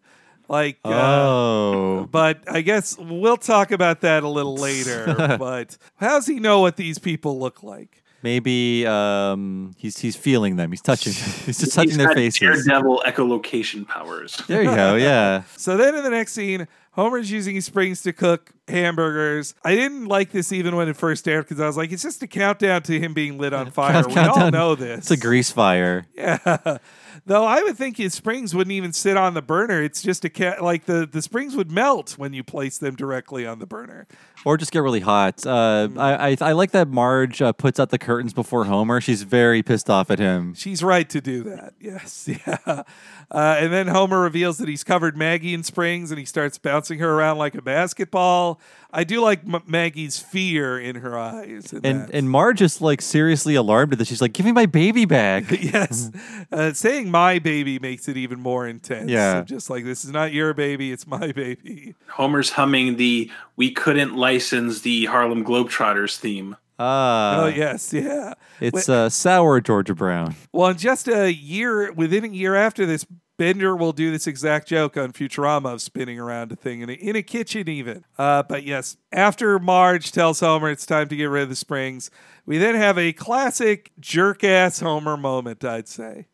Like, 0.49 0.79
uh, 0.85 0.91
Oh. 0.91 2.09
but 2.11 2.45
I 2.47 2.61
guess 2.61 2.97
we'll 2.99 3.37
talk 3.37 3.73
about 3.73 4.03
that 4.03 4.23
a 4.23 4.29
little 4.29 4.57
later. 4.57 5.15
but 5.39 5.77
how's 5.97 6.27
he 6.27 6.39
know 6.39 6.61
what 6.61 6.77
these 6.77 6.99
people 6.99 7.39
look 7.41 7.63
like? 7.65 8.02
Maybe 8.23 8.87
um, 8.87 9.75
he's 9.77 9.99
he's 9.99 10.17
feeling 10.17 10.57
them. 10.57 10.71
He's 10.71 10.81
touching. 10.81 11.13
He's 11.47 11.59
just 11.59 11.75
touching 11.75 11.91
He's 11.91 11.97
their 11.99 12.09
got 12.09 12.17
faces. 12.17 12.41
Daredevil 12.41 13.03
echolocation 13.07 13.87
powers. 13.87 14.37
There 14.47 14.63
you 14.63 14.75
go. 14.75 14.95
Yeah. 14.97 15.43
So 15.57 15.77
then 15.77 15.95
in 15.95 16.03
the 16.03 16.11
next 16.11 16.33
scene, 16.33 16.67
Homer's 16.93 17.31
using 17.31 17.55
his 17.55 17.65
springs 17.65 18.03
to 18.03 18.13
cook 18.13 18.51
hamburgers. 18.69 19.55
I 19.65 19.75
didn't 19.75 20.07
like 20.07 20.31
this 20.33 20.53
even 20.53 20.75
when 20.77 20.89
it 20.89 20.97
first 20.97 21.27
aired 21.29 21.45
because 21.47 21.61
I 21.61 21.67
was 21.67 21.77
like, 21.77 21.93
it's 21.93 22.03
just 22.03 22.23
a 22.23 22.27
countdown 22.27 22.83
to 22.83 22.99
him 22.99 23.15
being 23.15 23.39
lit 23.39 23.53
on 23.53 23.71
fire. 23.71 24.07
we 24.07 24.15
all 24.17 24.51
know 24.51 24.75
this. 24.75 24.99
It's 24.99 25.11
a 25.13 25.17
grease 25.17 25.51
fire. 25.51 26.07
Yeah. 26.15 26.79
Though 27.27 27.45
I 27.45 27.63
would 27.63 27.77
think 27.77 27.97
his 27.97 28.15
springs 28.15 28.55
wouldn't 28.55 28.73
even 28.73 28.93
sit 28.93 29.17
on 29.17 29.35
the 29.35 29.43
burner. 29.43 29.83
It's 29.83 30.03
just 30.03 30.25
a 30.25 30.29
cat 30.29 30.63
like 30.63 30.87
the, 30.87 31.07
the 31.11 31.23
springs 31.23 31.57
would 31.57 31.71
melt 31.71 32.19
when 32.19 32.33
you 32.33 32.43
place 32.43 32.79
them 32.79 32.95
directly 32.97 33.47
on 33.47 33.59
the 33.59 33.67
burner. 33.67 34.07
Or 34.45 34.57
just 34.57 34.73
get 34.73 34.81
really 34.81 35.01
hot. 35.01 35.47
Uh, 35.47 35.89
I, 35.97 36.31
I 36.31 36.37
I 36.41 36.53
like 36.53 36.73
that 36.73 36.89
Marge 36.89 37.41
uh, 37.41 37.53
puts 37.53 37.79
out 37.79 37.91
the 37.91 37.99
curtains 37.99 38.33
before 38.33 38.65
Homer. 38.65 39.01
She's 39.01 39.23
very 39.23 39.63
pissed 39.63 39.89
off 39.89 40.11
at 40.11 40.19
him. 40.19 40.55
She's 40.55 40.83
right 40.83 41.09
to 41.11 41.21
do 41.21 41.43
that. 41.45 41.75
Yes. 41.81 42.29
Yeah. 42.47 42.83
Uh, 43.31 43.57
and 43.59 43.73
then 43.73 43.87
Homer 43.89 44.21
reveals 44.21 44.59
that 44.59 44.69
he's 44.69 44.85
covered 44.85 45.17
Maggie 45.17 45.55
in 45.55 45.63
springs 45.63 46.11
and 46.11 46.19
he 46.19 46.25
starts 46.25 46.59
bouncing 46.59 46.99
her 46.99 47.13
around 47.15 47.39
like 47.39 47.55
a 47.55 47.63
basketball. 47.63 48.61
I 48.93 49.05
do 49.05 49.21
like 49.23 49.41
M- 49.47 49.63
Maggie's 49.67 50.19
fear 50.19 50.79
in 50.79 50.97
her 50.97 51.19
eyes. 51.19 51.73
in 51.73 51.81
And 51.87 52.01
that. 52.03 52.11
and 52.15 52.29
Marge 52.29 52.61
is 52.61 52.81
like 52.81 53.01
seriously 53.01 53.55
alarmed 53.55 53.93
at 53.95 53.99
this. 53.99 54.09
She's 54.09 54.21
like, 54.21 54.33
"Give 54.35 54.45
me 54.45 54.53
my 54.53 54.67
baby 54.67 55.05
back." 55.07 55.51
yes. 55.63 56.11
Uh, 56.53 56.73
saying 56.75 57.11
my 57.11 57.39
baby 57.39 57.79
makes 57.79 58.07
it 58.09 58.17
even 58.19 58.41
more 58.41 58.67
intense. 58.69 59.11
Yeah. 59.11 59.43
Just 59.45 59.71
like 59.71 59.85
this 59.85 60.05
is 60.05 60.11
not 60.11 60.33
your 60.33 60.53
baby, 60.55 60.93
it's 60.93 61.07
my 61.07 61.33
baby. 61.33 61.95
Homer's 62.09 62.51
humming 62.51 62.97
the 62.97 63.31
"We 63.57 63.71
couldn't 63.71 64.15
license 64.15 64.81
the 64.83 65.07
Harlem 65.07 65.45
Globetrotters" 65.45 66.19
theme. 66.19 66.57
Ah. 66.79 67.43
oh, 67.43 67.47
yes. 67.47 67.93
Yeah. 67.93 68.35
It's 68.61 68.89
Wait- 68.89 68.95
uh, 68.95 69.09
sour 69.09 69.61
Georgia 69.61 69.95
Brown. 69.95 70.35
Well, 70.53 70.71
in 70.71 70.79
just 70.79 71.07
a 71.07 71.33
year, 71.33 71.93
within 71.93 72.25
a 72.25 72.29
year 72.29 72.57
after 72.57 72.87
this, 72.87 73.07
Bender 73.39 73.75
will 73.75 73.93
do 73.93 74.11
this 74.11 74.27
exact 74.27 74.69
joke 74.69 74.97
on 74.97 75.13
Futurama 75.13 75.75
of 75.75 75.83
spinning 75.83 76.19
around 76.19 76.53
a 76.53 76.57
thing 76.57 76.81
in 76.81 76.91
a, 76.91 76.93
in 76.93 77.17
a 77.17 77.23
kitchen, 77.23 77.69
even. 77.69 78.05
Uh, 78.19 78.43
but 78.43 78.63
yes, 78.65 78.97
after 79.11 79.59
Marge 79.59 80.13
tells 80.13 80.41
Homer 80.41 80.71
it's 80.71 80.87
time 80.87 81.09
to 81.09 81.17
get 81.17 81.25
rid 81.25 81.45
of 81.45 81.49
the 81.49 81.57
springs, 81.57 82.11
we 82.47 82.59
then 82.59 82.75
have 82.75 82.99
a 82.99 83.13
classic 83.13 83.91
jerk 83.99 84.45
ass 84.45 84.81
Homer 84.81 85.17
moment, 85.17 85.65
I'd 85.65 85.89
say. 85.89 86.27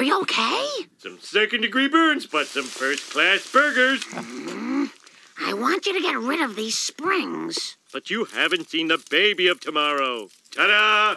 Are 0.00 0.02
you 0.02 0.20
okay? 0.22 0.66
Some 0.96 1.18
second 1.20 1.60
degree 1.60 1.88
burns, 1.88 2.26
but 2.26 2.46
some 2.46 2.64
first 2.64 3.12
class 3.12 3.50
burgers. 3.52 4.02
I 4.14 5.52
want 5.54 5.84
you 5.86 5.92
to 5.94 6.00
get 6.00 6.18
rid 6.18 6.40
of 6.40 6.56
these 6.56 6.78
springs. 6.78 7.76
But 7.92 8.08
you 8.08 8.24
haven't 8.24 8.70
seen 8.70 8.88
the 8.88 9.02
baby 9.10 9.46
of 9.46 9.60
tomorrow. 9.60 10.28
Ta 10.54 10.66
da! 10.66 11.16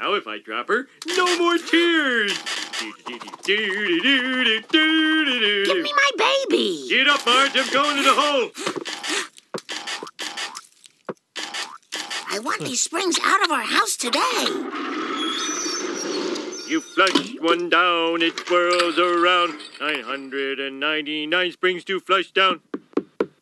Now, 0.00 0.14
if 0.14 0.26
I 0.26 0.38
drop 0.38 0.68
her, 0.68 0.88
no 1.08 1.36
more 1.36 1.58
tears. 1.58 2.32
Give 3.44 3.58
me 5.82 5.92
my 5.92 6.10
baby. 6.16 6.86
Get 6.88 7.06
up, 7.06 7.26
Marge. 7.26 7.50
I'm 7.54 7.70
going 7.70 7.96
to 7.98 8.02
the 8.02 8.14
hole. 8.14 8.50
I 12.30 12.38
want 12.38 12.62
these 12.62 12.80
springs 12.80 13.18
out 13.22 13.44
of 13.44 13.50
our 13.50 13.60
house 13.60 13.96
today. 13.96 14.46
You 16.66 16.80
flush 16.80 17.34
one 17.38 17.68
down, 17.68 18.22
it 18.22 18.38
swirls 18.46 18.98
around. 18.98 19.58
999 19.80 21.52
springs 21.52 21.84
to 21.84 22.00
flush 22.00 22.30
down. 22.30 22.62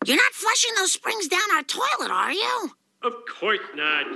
You're 0.05 0.17
not 0.17 0.33
flushing 0.33 0.75
those 0.77 0.91
springs 0.91 1.29
down 1.29 1.53
our 1.55 1.63
toilet, 1.63 2.11
are 2.11 2.33
you? 2.33 2.73
Of 3.03 3.13
course 3.39 3.61
not. 3.77 4.07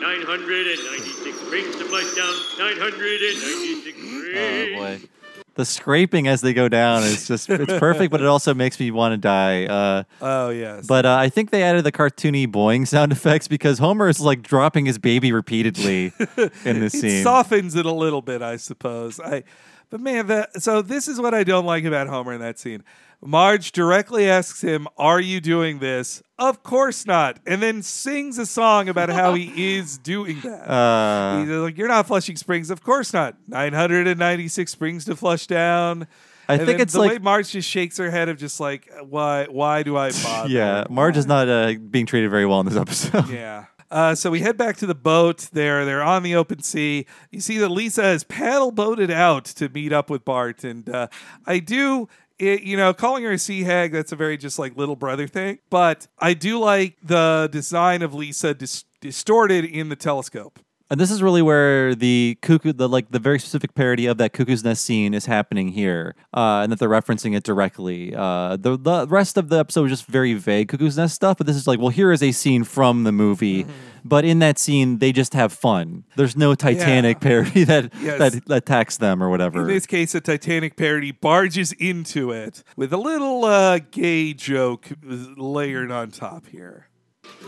996 0.00 1.36
springs 1.40 1.76
to 1.76 1.84
flush 1.84 2.14
down. 2.14 2.34
996 2.58 3.98
Oh 3.98 4.20
springs. 4.22 5.02
boy. 5.02 5.08
The 5.54 5.64
scraping 5.64 6.28
as 6.28 6.42
they 6.42 6.52
go 6.52 6.68
down 6.68 7.02
is 7.02 7.26
just 7.26 7.48
it's 7.48 7.72
perfect, 7.78 8.10
but 8.10 8.20
it 8.20 8.26
also 8.26 8.52
makes 8.52 8.78
me 8.78 8.90
want 8.90 9.12
to 9.14 9.16
die. 9.16 9.64
Uh, 9.64 10.02
Oh, 10.20 10.50
yes. 10.50 10.86
but 10.86 11.06
uh, 11.06 11.16
I 11.16 11.30
think 11.30 11.50
they 11.50 11.62
added 11.62 11.82
the 11.84 11.92
cartoony 11.92 12.46
boing 12.46 12.86
sound 12.86 13.10
effects 13.18 13.48
because 13.48 13.78
Homer 13.78 14.08
is 14.08 14.20
like 14.20 14.42
dropping 14.42 14.84
his 14.84 14.98
baby 14.98 15.32
repeatedly 15.32 16.12
in 16.64 16.80
this 16.80 16.94
it 16.94 17.00
scene. 17.00 17.22
softens 17.24 17.74
it 17.74 17.86
a 17.86 17.92
little 17.92 18.20
bit, 18.20 18.42
I 18.42 18.56
suppose. 18.56 19.18
I, 19.18 19.44
but 19.88 20.00
man, 20.00 20.26
the, 20.26 20.46
so 20.58 20.82
this 20.82 21.08
is 21.08 21.18
what 21.20 21.32
I 21.32 21.42
don't 21.42 21.64
like 21.64 21.84
about 21.84 22.06
Homer 22.08 22.34
in 22.34 22.40
that 22.42 22.58
scene. 22.58 22.84
Marge 23.24 23.72
directly 23.72 24.28
asks 24.28 24.60
him, 24.62 24.86
"Are 24.96 25.20
you 25.20 25.40
doing 25.40 25.78
this?" 25.78 26.22
Of 26.38 26.62
course 26.62 27.06
not, 27.06 27.40
and 27.46 27.62
then 27.62 27.82
sings 27.82 28.38
a 28.38 28.46
song 28.46 28.88
about 28.88 29.08
how 29.08 29.34
he 29.34 29.76
is 29.78 29.96
doing 29.98 30.40
that. 30.42 30.70
Uh, 30.70 31.40
He's 31.40 31.48
like, 31.48 31.78
"You're 31.78 31.88
not 31.88 32.06
flushing 32.06 32.36
springs." 32.36 32.70
Of 32.70 32.82
course 32.82 33.12
not. 33.12 33.36
996 33.48 34.70
springs 34.70 35.04
to 35.06 35.16
flush 35.16 35.46
down. 35.46 36.06
I 36.48 36.54
And 36.54 36.66
think 36.66 36.78
it's 36.80 36.92
the 36.92 37.00
like- 37.00 37.10
way 37.12 37.18
Marge 37.18 37.50
just 37.50 37.68
shakes 37.68 37.96
her 37.98 38.10
head 38.10 38.28
of 38.28 38.36
just 38.38 38.60
like, 38.60 38.88
why? 39.02 39.46
Why 39.50 39.82
do 39.82 39.96
I 39.96 40.10
bother? 40.22 40.48
yeah, 40.48 40.84
Marge 40.88 41.16
is 41.16 41.26
not 41.26 41.48
uh, 41.48 41.74
being 41.90 42.06
treated 42.06 42.30
very 42.30 42.46
well 42.46 42.60
in 42.60 42.66
this 42.66 42.76
episode. 42.76 43.28
Yeah. 43.30 43.64
Uh, 43.90 44.14
so 44.16 44.30
we 44.32 44.40
head 44.40 44.56
back 44.56 44.76
to 44.76 44.86
the 44.86 44.94
boat. 44.96 45.48
There, 45.52 45.84
they're 45.84 46.02
on 46.02 46.22
the 46.24 46.34
open 46.34 46.60
sea. 46.62 47.06
You 47.30 47.40
see 47.40 47.58
that 47.58 47.68
Lisa 47.68 48.02
has 48.02 48.24
paddle 48.24 48.72
boated 48.72 49.10
out 49.12 49.44
to 49.44 49.68
meet 49.68 49.92
up 49.92 50.10
with 50.10 50.24
Bart, 50.24 50.64
and 50.64 50.88
uh, 50.88 51.06
I 51.46 51.58
do. 51.60 52.08
It, 52.38 52.62
you 52.62 52.76
know, 52.76 52.92
calling 52.92 53.24
her 53.24 53.32
a 53.32 53.38
sea 53.38 53.62
hag, 53.62 53.92
that's 53.92 54.12
a 54.12 54.16
very 54.16 54.36
just 54.36 54.58
like 54.58 54.76
little 54.76 54.96
brother 54.96 55.26
thing. 55.26 55.58
But 55.70 56.06
I 56.18 56.34
do 56.34 56.58
like 56.58 56.96
the 57.02 57.48
design 57.50 58.02
of 58.02 58.12
Lisa 58.12 58.52
dis- 58.54 58.84
distorted 59.00 59.64
in 59.64 59.88
the 59.88 59.96
telescope. 59.96 60.58
And 60.88 61.00
this 61.00 61.10
is 61.10 61.20
really 61.20 61.42
where 61.42 61.96
the 61.96 62.38
cuckoo, 62.42 62.72
the 62.72 62.88
like 62.88 63.10
the 63.10 63.18
very 63.18 63.40
specific 63.40 63.74
parody 63.74 64.06
of 64.06 64.18
that 64.18 64.32
cuckoo's 64.32 64.62
nest 64.62 64.84
scene 64.84 65.14
is 65.14 65.26
happening 65.26 65.68
here, 65.72 66.14
uh, 66.32 66.60
and 66.62 66.70
that 66.70 66.78
they're 66.78 66.88
referencing 66.88 67.36
it 67.36 67.42
directly. 67.42 68.14
Uh, 68.14 68.56
the 68.56 68.78
the 68.78 69.06
rest 69.08 69.36
of 69.36 69.48
the 69.48 69.58
episode 69.58 69.82
was 69.82 69.90
just 69.90 70.06
very 70.06 70.34
vague 70.34 70.68
cuckoo's 70.68 70.96
nest 70.96 71.16
stuff, 71.16 71.38
but 71.38 71.46
this 71.48 71.56
is 71.56 71.66
like, 71.66 71.80
well, 71.80 71.88
here 71.88 72.12
is 72.12 72.22
a 72.22 72.30
scene 72.30 72.62
from 72.62 73.02
the 73.02 73.10
movie, 73.10 73.64
Mm-hmm. 73.64 73.72
but 74.04 74.24
in 74.24 74.38
that 74.38 74.60
scene 74.60 74.98
they 74.98 75.10
just 75.10 75.34
have 75.34 75.52
fun. 75.52 76.04
There's 76.14 76.36
no 76.36 76.54
Titanic 76.54 77.18
parody 77.20 77.64
that, 77.64 77.92
Yes. 78.00 78.18
that 78.20 78.46
that 78.46 78.56
attacks 78.58 78.96
them 78.98 79.20
or 79.20 79.28
whatever. 79.28 79.62
In 79.62 79.66
this 79.66 79.86
case, 79.86 80.14
a 80.14 80.20
Titanic 80.20 80.76
parody 80.76 81.10
barges 81.10 81.72
into 81.72 82.30
it 82.30 82.62
with 82.76 82.92
a 82.92 82.96
little 82.96 83.44
uh, 83.44 83.80
gay 83.90 84.32
joke 84.34 84.86
layered 85.02 85.90
on 85.90 86.12
top 86.12 86.46
here. 86.46 86.86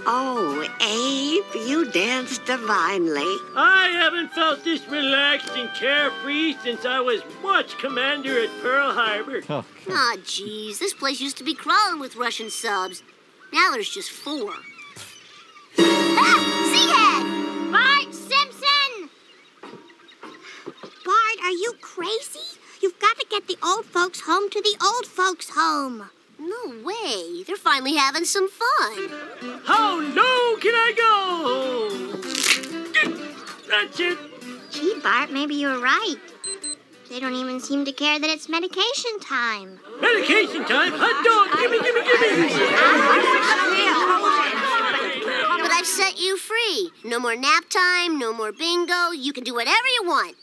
Oh, 0.06 0.62
Abe, 0.80 1.66
you 1.66 1.90
dance 1.90 2.38
divinely. 2.38 3.36
I 3.56 3.88
haven't 3.92 4.32
felt 4.32 4.64
this 4.64 4.86
relaxed 4.88 5.50
and 5.50 5.68
carefree 5.74 6.54
since 6.62 6.84
I 6.84 7.00
was 7.00 7.22
watch 7.42 7.76
commander 7.78 8.42
at 8.42 8.50
Pearl 8.62 8.92
Harbor. 8.92 9.42
Oh. 9.50 9.64
Aw, 9.90 10.16
jeez, 10.22 10.78
this 10.78 10.94
place 10.94 11.20
used 11.20 11.36
to 11.38 11.44
be 11.44 11.54
crawling 11.54 12.00
with 12.00 12.16
Russian 12.16 12.48
subs. 12.50 13.02
Now 13.52 13.70
there's 13.72 13.88
just 13.88 14.10
four. 14.10 14.52
ah! 15.78 16.38
Sea 16.72 16.88
hag! 16.94 17.72
Bart 17.72 18.14
Simpson! 18.14 19.10
Bart, 21.04 21.38
are 21.44 21.50
you 21.50 21.74
crazy? 21.80 22.58
You've 22.80 22.98
got 23.00 23.18
to 23.18 23.26
get 23.28 23.48
the 23.48 23.58
old 23.64 23.84
folks 23.84 24.20
home 24.20 24.48
to 24.50 24.60
the 24.62 24.76
old 24.82 25.06
folks 25.06 25.50
home. 25.54 26.10
No 26.48 26.56
way. 26.82 27.42
They're 27.46 27.56
finally 27.56 27.94
having 27.96 28.24
some 28.24 28.48
fun. 28.48 29.10
How 29.64 30.00
low 30.00 30.56
can 30.56 30.74
I 30.74 30.92
go? 30.96 31.90
That's 33.68 34.00
it. 34.00 34.18
Gee, 34.70 34.94
Bart, 35.02 35.30
maybe 35.30 35.54
you're 35.56 35.78
right. 35.80 36.16
They 37.10 37.20
don't 37.20 37.34
even 37.34 37.60
seem 37.60 37.84
to 37.84 37.92
care 37.92 38.18
that 38.18 38.30
it's 38.30 38.48
medication 38.48 39.18
time. 39.20 39.78
Medication 40.00 40.64
time. 40.64 40.92
Hot 40.94 41.22
dog. 41.24 41.50
Gimme, 41.60 41.78
gimme, 41.80 42.02
gimme. 42.04 42.48
But 45.60 45.72
I've 45.72 45.86
set 45.86 46.18
you 46.20 46.36
free. 46.38 46.92
No 47.04 47.18
more 47.18 47.34
nap 47.36 47.64
time, 47.68 48.16
no 48.18 48.32
more 48.32 48.52
bingo. 48.52 49.10
You 49.10 49.32
can 49.32 49.42
do 49.44 49.52
whatever 49.54 49.86
you 50.00 50.04
want. 50.06 50.36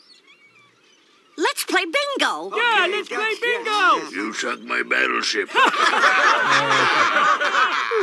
Let's 1.38 1.64
play 1.64 1.84
bingo. 1.84 2.50
Yeah, 2.56 2.86
let's 2.90 3.08
play 3.08 3.34
bingo. 3.40 4.10
You 4.10 4.32
sunk 4.32 4.64
my 4.64 4.82
battleship. 4.82 5.50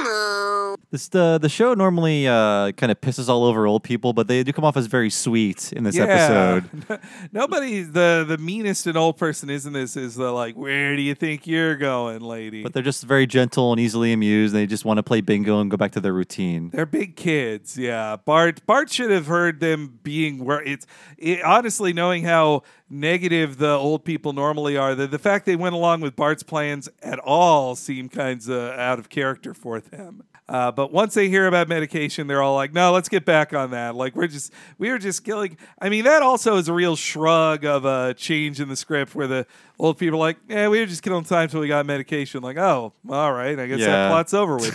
No. 0.03 0.75
This 0.93 1.07
the 1.07 1.39
the 1.41 1.49
show 1.49 1.73
normally 1.73 2.27
uh, 2.27 2.71
kind 2.73 2.91
of 2.91 3.01
pisses 3.01 3.27
all 3.27 3.45
over 3.45 3.65
old 3.65 3.83
people, 3.83 4.13
but 4.13 4.27
they 4.27 4.43
do 4.43 4.53
come 4.53 4.63
off 4.63 4.77
as 4.77 4.85
very 4.85 5.09
sweet 5.09 5.73
in 5.73 5.83
this 5.83 5.97
episode. 5.97 6.69
Nobody, 7.31 7.81
the 7.81 8.23
the 8.27 8.37
meanest 8.37 8.85
an 8.85 8.95
old 8.95 9.17
person 9.17 9.49
is 9.49 9.65
in 9.65 9.73
this 9.73 9.97
is 9.97 10.13
the 10.13 10.31
like, 10.31 10.53
where 10.55 10.95
do 10.95 11.01
you 11.01 11.15
think 11.15 11.47
you're 11.47 11.75
going, 11.75 12.21
lady? 12.21 12.61
But 12.61 12.73
they're 12.73 12.83
just 12.83 13.03
very 13.05 13.25
gentle 13.25 13.71
and 13.71 13.79
easily 13.79 14.13
amused. 14.13 14.53
And 14.53 14.61
They 14.61 14.67
just 14.67 14.85
want 14.85 14.97
to 14.99 15.03
play 15.03 15.21
bingo 15.21 15.59
and 15.59 15.71
go 15.71 15.77
back 15.77 15.93
to 15.93 15.99
their 15.99 16.13
routine. 16.13 16.69
They're 16.69 16.85
big 16.85 17.15
kids, 17.15 17.75
yeah. 17.75 18.17
Bart 18.17 18.63
Bart 18.67 18.91
should 18.91 19.09
have 19.09 19.25
heard 19.25 19.61
them 19.61 19.97
being 20.03 20.45
where 20.45 20.61
it's 20.61 20.85
it, 21.17 21.43
honestly 21.43 21.93
knowing 21.93 22.23
how 22.23 22.61
negative 22.93 23.57
the 23.57 23.71
old 23.71 24.05
people 24.05 24.33
normally 24.33 24.77
are. 24.77 24.95
The, 24.95 25.07
the 25.07 25.19
fact 25.19 25.45
they 25.45 25.55
went 25.55 25.75
along 25.75 26.01
with 26.01 26.15
Bart's 26.15 26.43
plans 26.43 26.87
at 27.01 27.19
all 27.19 27.75
seemed 27.75 28.11
kinds 28.11 28.47
of 28.47 28.61
out 28.73 28.99
of 28.99 29.09
character 29.09 29.53
for 29.53 29.79
them. 29.79 30.23
Uh, 30.47 30.71
but 30.71 30.91
once 30.91 31.13
they 31.13 31.29
hear 31.29 31.47
about 31.47 31.69
medication, 31.69 32.27
they're 32.27 32.41
all 32.41 32.53
like, 32.53 32.73
"No, 32.73 32.91
let's 32.91 33.07
get 33.07 33.23
back 33.23 33.53
on 33.53 33.71
that. 33.71 33.95
Like 33.95 34.13
we're 34.13 34.27
just 34.27 34.51
we 34.77 34.89
were 34.89 34.97
just 34.97 35.23
killing." 35.23 35.57
I 35.81 35.87
mean, 35.87 36.03
that 36.03 36.21
also 36.21 36.57
is 36.57 36.67
a 36.67 36.73
real 36.73 36.97
shrug 36.97 37.63
of 37.63 37.85
a 37.85 38.13
change 38.13 38.59
in 38.59 38.67
the 38.67 38.75
script 38.75 39.15
where 39.15 39.27
the 39.27 39.47
old 39.79 39.97
people 39.97 40.17
are 40.17 40.19
like, 40.19 40.37
"Yeah, 40.49 40.67
we 40.67 40.79
were 40.81 40.85
just 40.85 41.01
killing 41.01 41.23
time 41.23 41.43
until 41.43 41.61
we 41.61 41.69
got 41.69 41.85
medication." 41.85 42.43
Like, 42.43 42.57
oh, 42.57 42.91
all 43.09 43.33
right, 43.33 43.57
I 43.57 43.67
guess 43.67 43.79
that 43.87 44.09
plot's 44.09 44.33
over 44.33 44.57
with. 44.57 44.73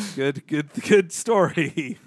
Good, 0.16 0.46
good, 0.48 0.68
good 0.82 1.12
story. 1.12 1.98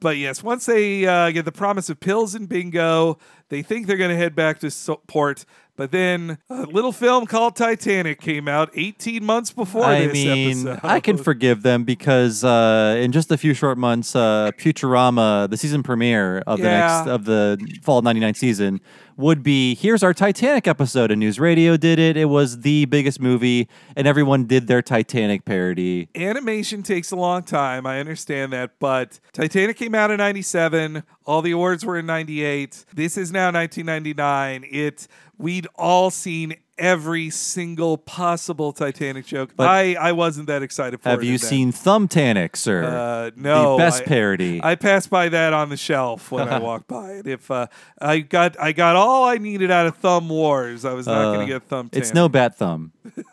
But 0.00 0.16
yes, 0.16 0.42
once 0.42 0.66
they 0.66 1.06
uh, 1.06 1.30
get 1.30 1.44
the 1.44 1.52
promise 1.52 1.88
of 1.88 2.00
pills 2.00 2.34
and 2.34 2.48
bingo, 2.48 3.18
they 3.48 3.62
think 3.62 3.86
they're 3.86 3.96
going 3.96 4.10
to 4.10 4.16
head 4.16 4.34
back 4.34 4.60
to 4.60 4.70
so- 4.70 5.00
port. 5.06 5.44
But 5.74 5.90
then 5.90 6.36
a 6.50 6.64
little 6.66 6.92
film 6.92 7.24
called 7.26 7.56
Titanic 7.56 8.20
came 8.20 8.46
out 8.46 8.70
18 8.74 9.24
months 9.24 9.52
before 9.52 9.84
I 9.84 10.06
this 10.06 10.12
mean, 10.12 10.68
episode. 10.68 10.80
I 10.86 11.00
can 11.00 11.16
forgive 11.16 11.62
them 11.62 11.84
because 11.84 12.44
uh, 12.44 12.98
in 13.00 13.10
just 13.10 13.30
a 13.32 13.38
few 13.38 13.54
short 13.54 13.78
months, 13.78 14.14
uh, 14.14 14.50
Futurama, 14.58 15.48
the 15.48 15.56
season 15.56 15.82
premiere 15.82 16.42
of 16.46 16.58
the 16.58 16.64
next 16.64 17.08
of 17.08 17.24
the 17.24 17.58
fall 17.82 18.02
'99 18.02 18.34
season, 18.34 18.80
would 19.16 19.42
be 19.42 19.74
here's 19.74 20.02
our 20.02 20.14
Titanic 20.14 20.66
episode. 20.66 21.10
And 21.10 21.20
News 21.20 21.38
Radio 21.38 21.76
did 21.76 21.98
it. 21.98 22.16
It 22.16 22.26
was 22.26 22.60
the 22.60 22.84
biggest 22.86 23.20
movie, 23.20 23.68
and 23.96 24.06
everyone 24.06 24.46
did 24.46 24.66
their 24.66 24.82
Titanic 24.82 25.44
parody. 25.44 26.08
Animation 26.14 26.82
takes 26.82 27.10
a 27.10 27.16
long 27.16 27.42
time. 27.42 27.86
I 27.86 28.00
understand 28.00 28.52
that. 28.52 28.78
But 28.78 29.20
Titanic 29.32 29.76
came 29.76 29.94
out 29.94 30.10
in 30.10 30.18
97. 30.18 31.02
All 31.24 31.42
the 31.42 31.52
awards 31.52 31.84
were 31.84 31.98
in 31.98 32.06
98. 32.06 32.84
This 32.94 33.16
is 33.16 33.32
now 33.32 33.52
1999. 33.52 34.64
It 34.70 35.08
We'd 35.42 35.66
all 35.74 36.10
seen 36.10 36.54
every 36.82 37.30
single 37.30 37.96
possible 37.96 38.72
Titanic 38.72 39.24
joke. 39.24 39.52
But- 39.56 39.68
I, 39.68 39.94
I 39.94 40.12
wasn't 40.12 40.48
that 40.48 40.62
excited 40.62 41.00
for 41.00 41.08
it. 41.08 41.12
Have 41.12 41.22
you 41.24 41.34
in 41.34 41.40
that. 41.40 41.46
seen 41.46 41.72
Thumbtanic, 41.72 42.56
sir? 42.56 42.84
Uh, 42.84 43.30
no, 43.36 43.72
the 43.72 43.84
best 43.84 44.02
I- 44.02 44.06
parody. 44.06 44.60
I 44.62 44.74
passed 44.74 45.08
by 45.08 45.28
that 45.30 45.52
on 45.52 45.68
the 45.70 45.76
shelf 45.76 46.30
when 46.32 46.48
I 46.48 46.58
walked 46.68 46.88
by 46.88 47.12
it. 47.12 47.26
If 47.26 47.50
uh, 47.50 47.68
I 48.00 48.18
got 48.18 48.58
I 48.60 48.72
got 48.72 48.96
all 48.96 49.24
I 49.24 49.38
needed 49.38 49.70
out 49.70 49.86
of 49.86 49.96
Thumb 49.96 50.28
Wars, 50.28 50.84
I 50.84 50.92
was 50.92 51.06
not 51.06 51.16
Uh, 51.24 51.32
going 51.34 51.46
to 51.46 51.52
get 51.54 51.62
Thumb. 51.62 51.88
It's 51.92 52.12
no 52.12 52.28
bat 52.28 52.58
thumb. 52.58 52.92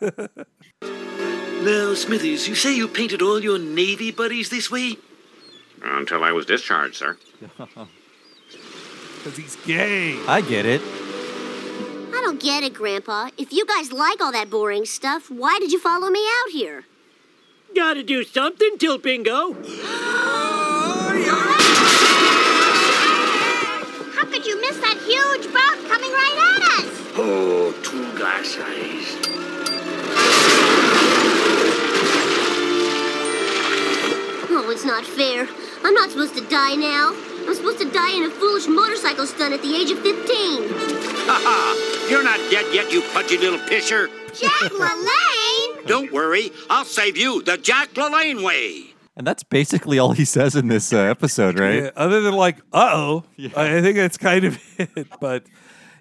Now, 0.82 1.92
Smithers, 1.92 2.48
you 2.48 2.54
say 2.54 2.74
you 2.74 2.88
painted 2.88 3.20
all 3.20 3.38
your 3.42 3.58
Navy 3.58 4.10
buddies 4.12 4.48
this 4.48 4.70
way? 4.70 4.96
Until 5.82 6.24
I 6.24 6.32
was 6.32 6.46
discharged, 6.46 6.96
sir. 6.96 7.18
Because 9.22 9.36
he's 9.36 9.56
gay. 9.66 10.18
I 10.26 10.40
get 10.40 10.64
it. 10.64 10.80
I 12.12 12.20
don't 12.22 12.40
get 12.40 12.62
it, 12.62 12.74
Grandpa. 12.74 13.30
If 13.38 13.52
you 13.52 13.64
guys 13.66 13.92
like 13.92 14.20
all 14.20 14.32
that 14.32 14.50
boring 14.50 14.84
stuff, 14.84 15.30
why 15.30 15.58
did 15.60 15.72
you 15.72 15.78
follow 15.78 16.08
me 16.10 16.20
out 16.20 16.50
here? 16.52 16.84
Gotta 17.74 18.02
do 18.02 18.24
something 18.24 18.78
till 18.78 18.98
bingo. 18.98 19.52
How 24.14 24.24
could 24.26 24.44
you 24.44 24.60
miss 24.60 24.76
that 24.78 24.98
huge 25.06 25.52
boat 25.52 25.78
coming 25.88 26.10
right 26.10 26.38
at 26.56 26.62
us? 26.78 26.86
Oh, 27.16 27.72
two 27.82 28.12
glass 28.18 28.58
eyes. 28.58 29.16
Oh, 34.52 34.70
it's 34.70 34.84
not 34.84 35.04
fair. 35.04 35.48
I'm 35.84 35.94
not 35.94 36.10
supposed 36.10 36.34
to 36.34 36.42
die 36.48 36.74
now. 36.74 37.14
I'm 37.46 37.54
supposed 37.54 37.78
to 37.80 37.90
die 37.90 38.16
in 38.16 38.24
a 38.24 38.30
foolish 38.30 38.66
motorcycle 38.66 39.26
stunt 39.26 39.54
at 39.54 39.62
the 39.62 39.74
age 39.74 39.90
of 39.90 39.98
15. 40.00 40.16
Ha 41.26 41.40
ha! 41.42 42.06
You're 42.10 42.24
not 42.24 42.38
dead 42.50 42.66
yet, 42.74 42.92
you 42.92 43.02
pudgy 43.12 43.38
little 43.38 43.58
pisser. 43.60 44.08
Jack 44.34 44.70
LaLanne? 44.72 45.86
Don't 45.86 46.12
worry, 46.12 46.50
I'll 46.68 46.84
save 46.84 47.16
you 47.16 47.42
the 47.42 47.56
Jack 47.56 47.90
LaLanne 47.94 48.44
way. 48.44 48.86
And 49.16 49.26
that's 49.26 49.42
basically 49.42 49.98
all 49.98 50.12
he 50.12 50.24
says 50.24 50.56
in 50.56 50.68
this 50.68 50.92
uh, 50.92 50.98
episode, 50.98 51.58
right? 51.58 51.82
Yeah, 51.84 51.90
other 51.96 52.20
than 52.20 52.34
like, 52.34 52.58
uh 52.72 52.90
oh. 52.92 53.24
I 53.56 53.78
I 53.78 53.82
think 53.82 53.96
that's 53.96 54.16
kind 54.16 54.44
of 54.44 54.58
it. 54.78 55.08
But 55.20 55.44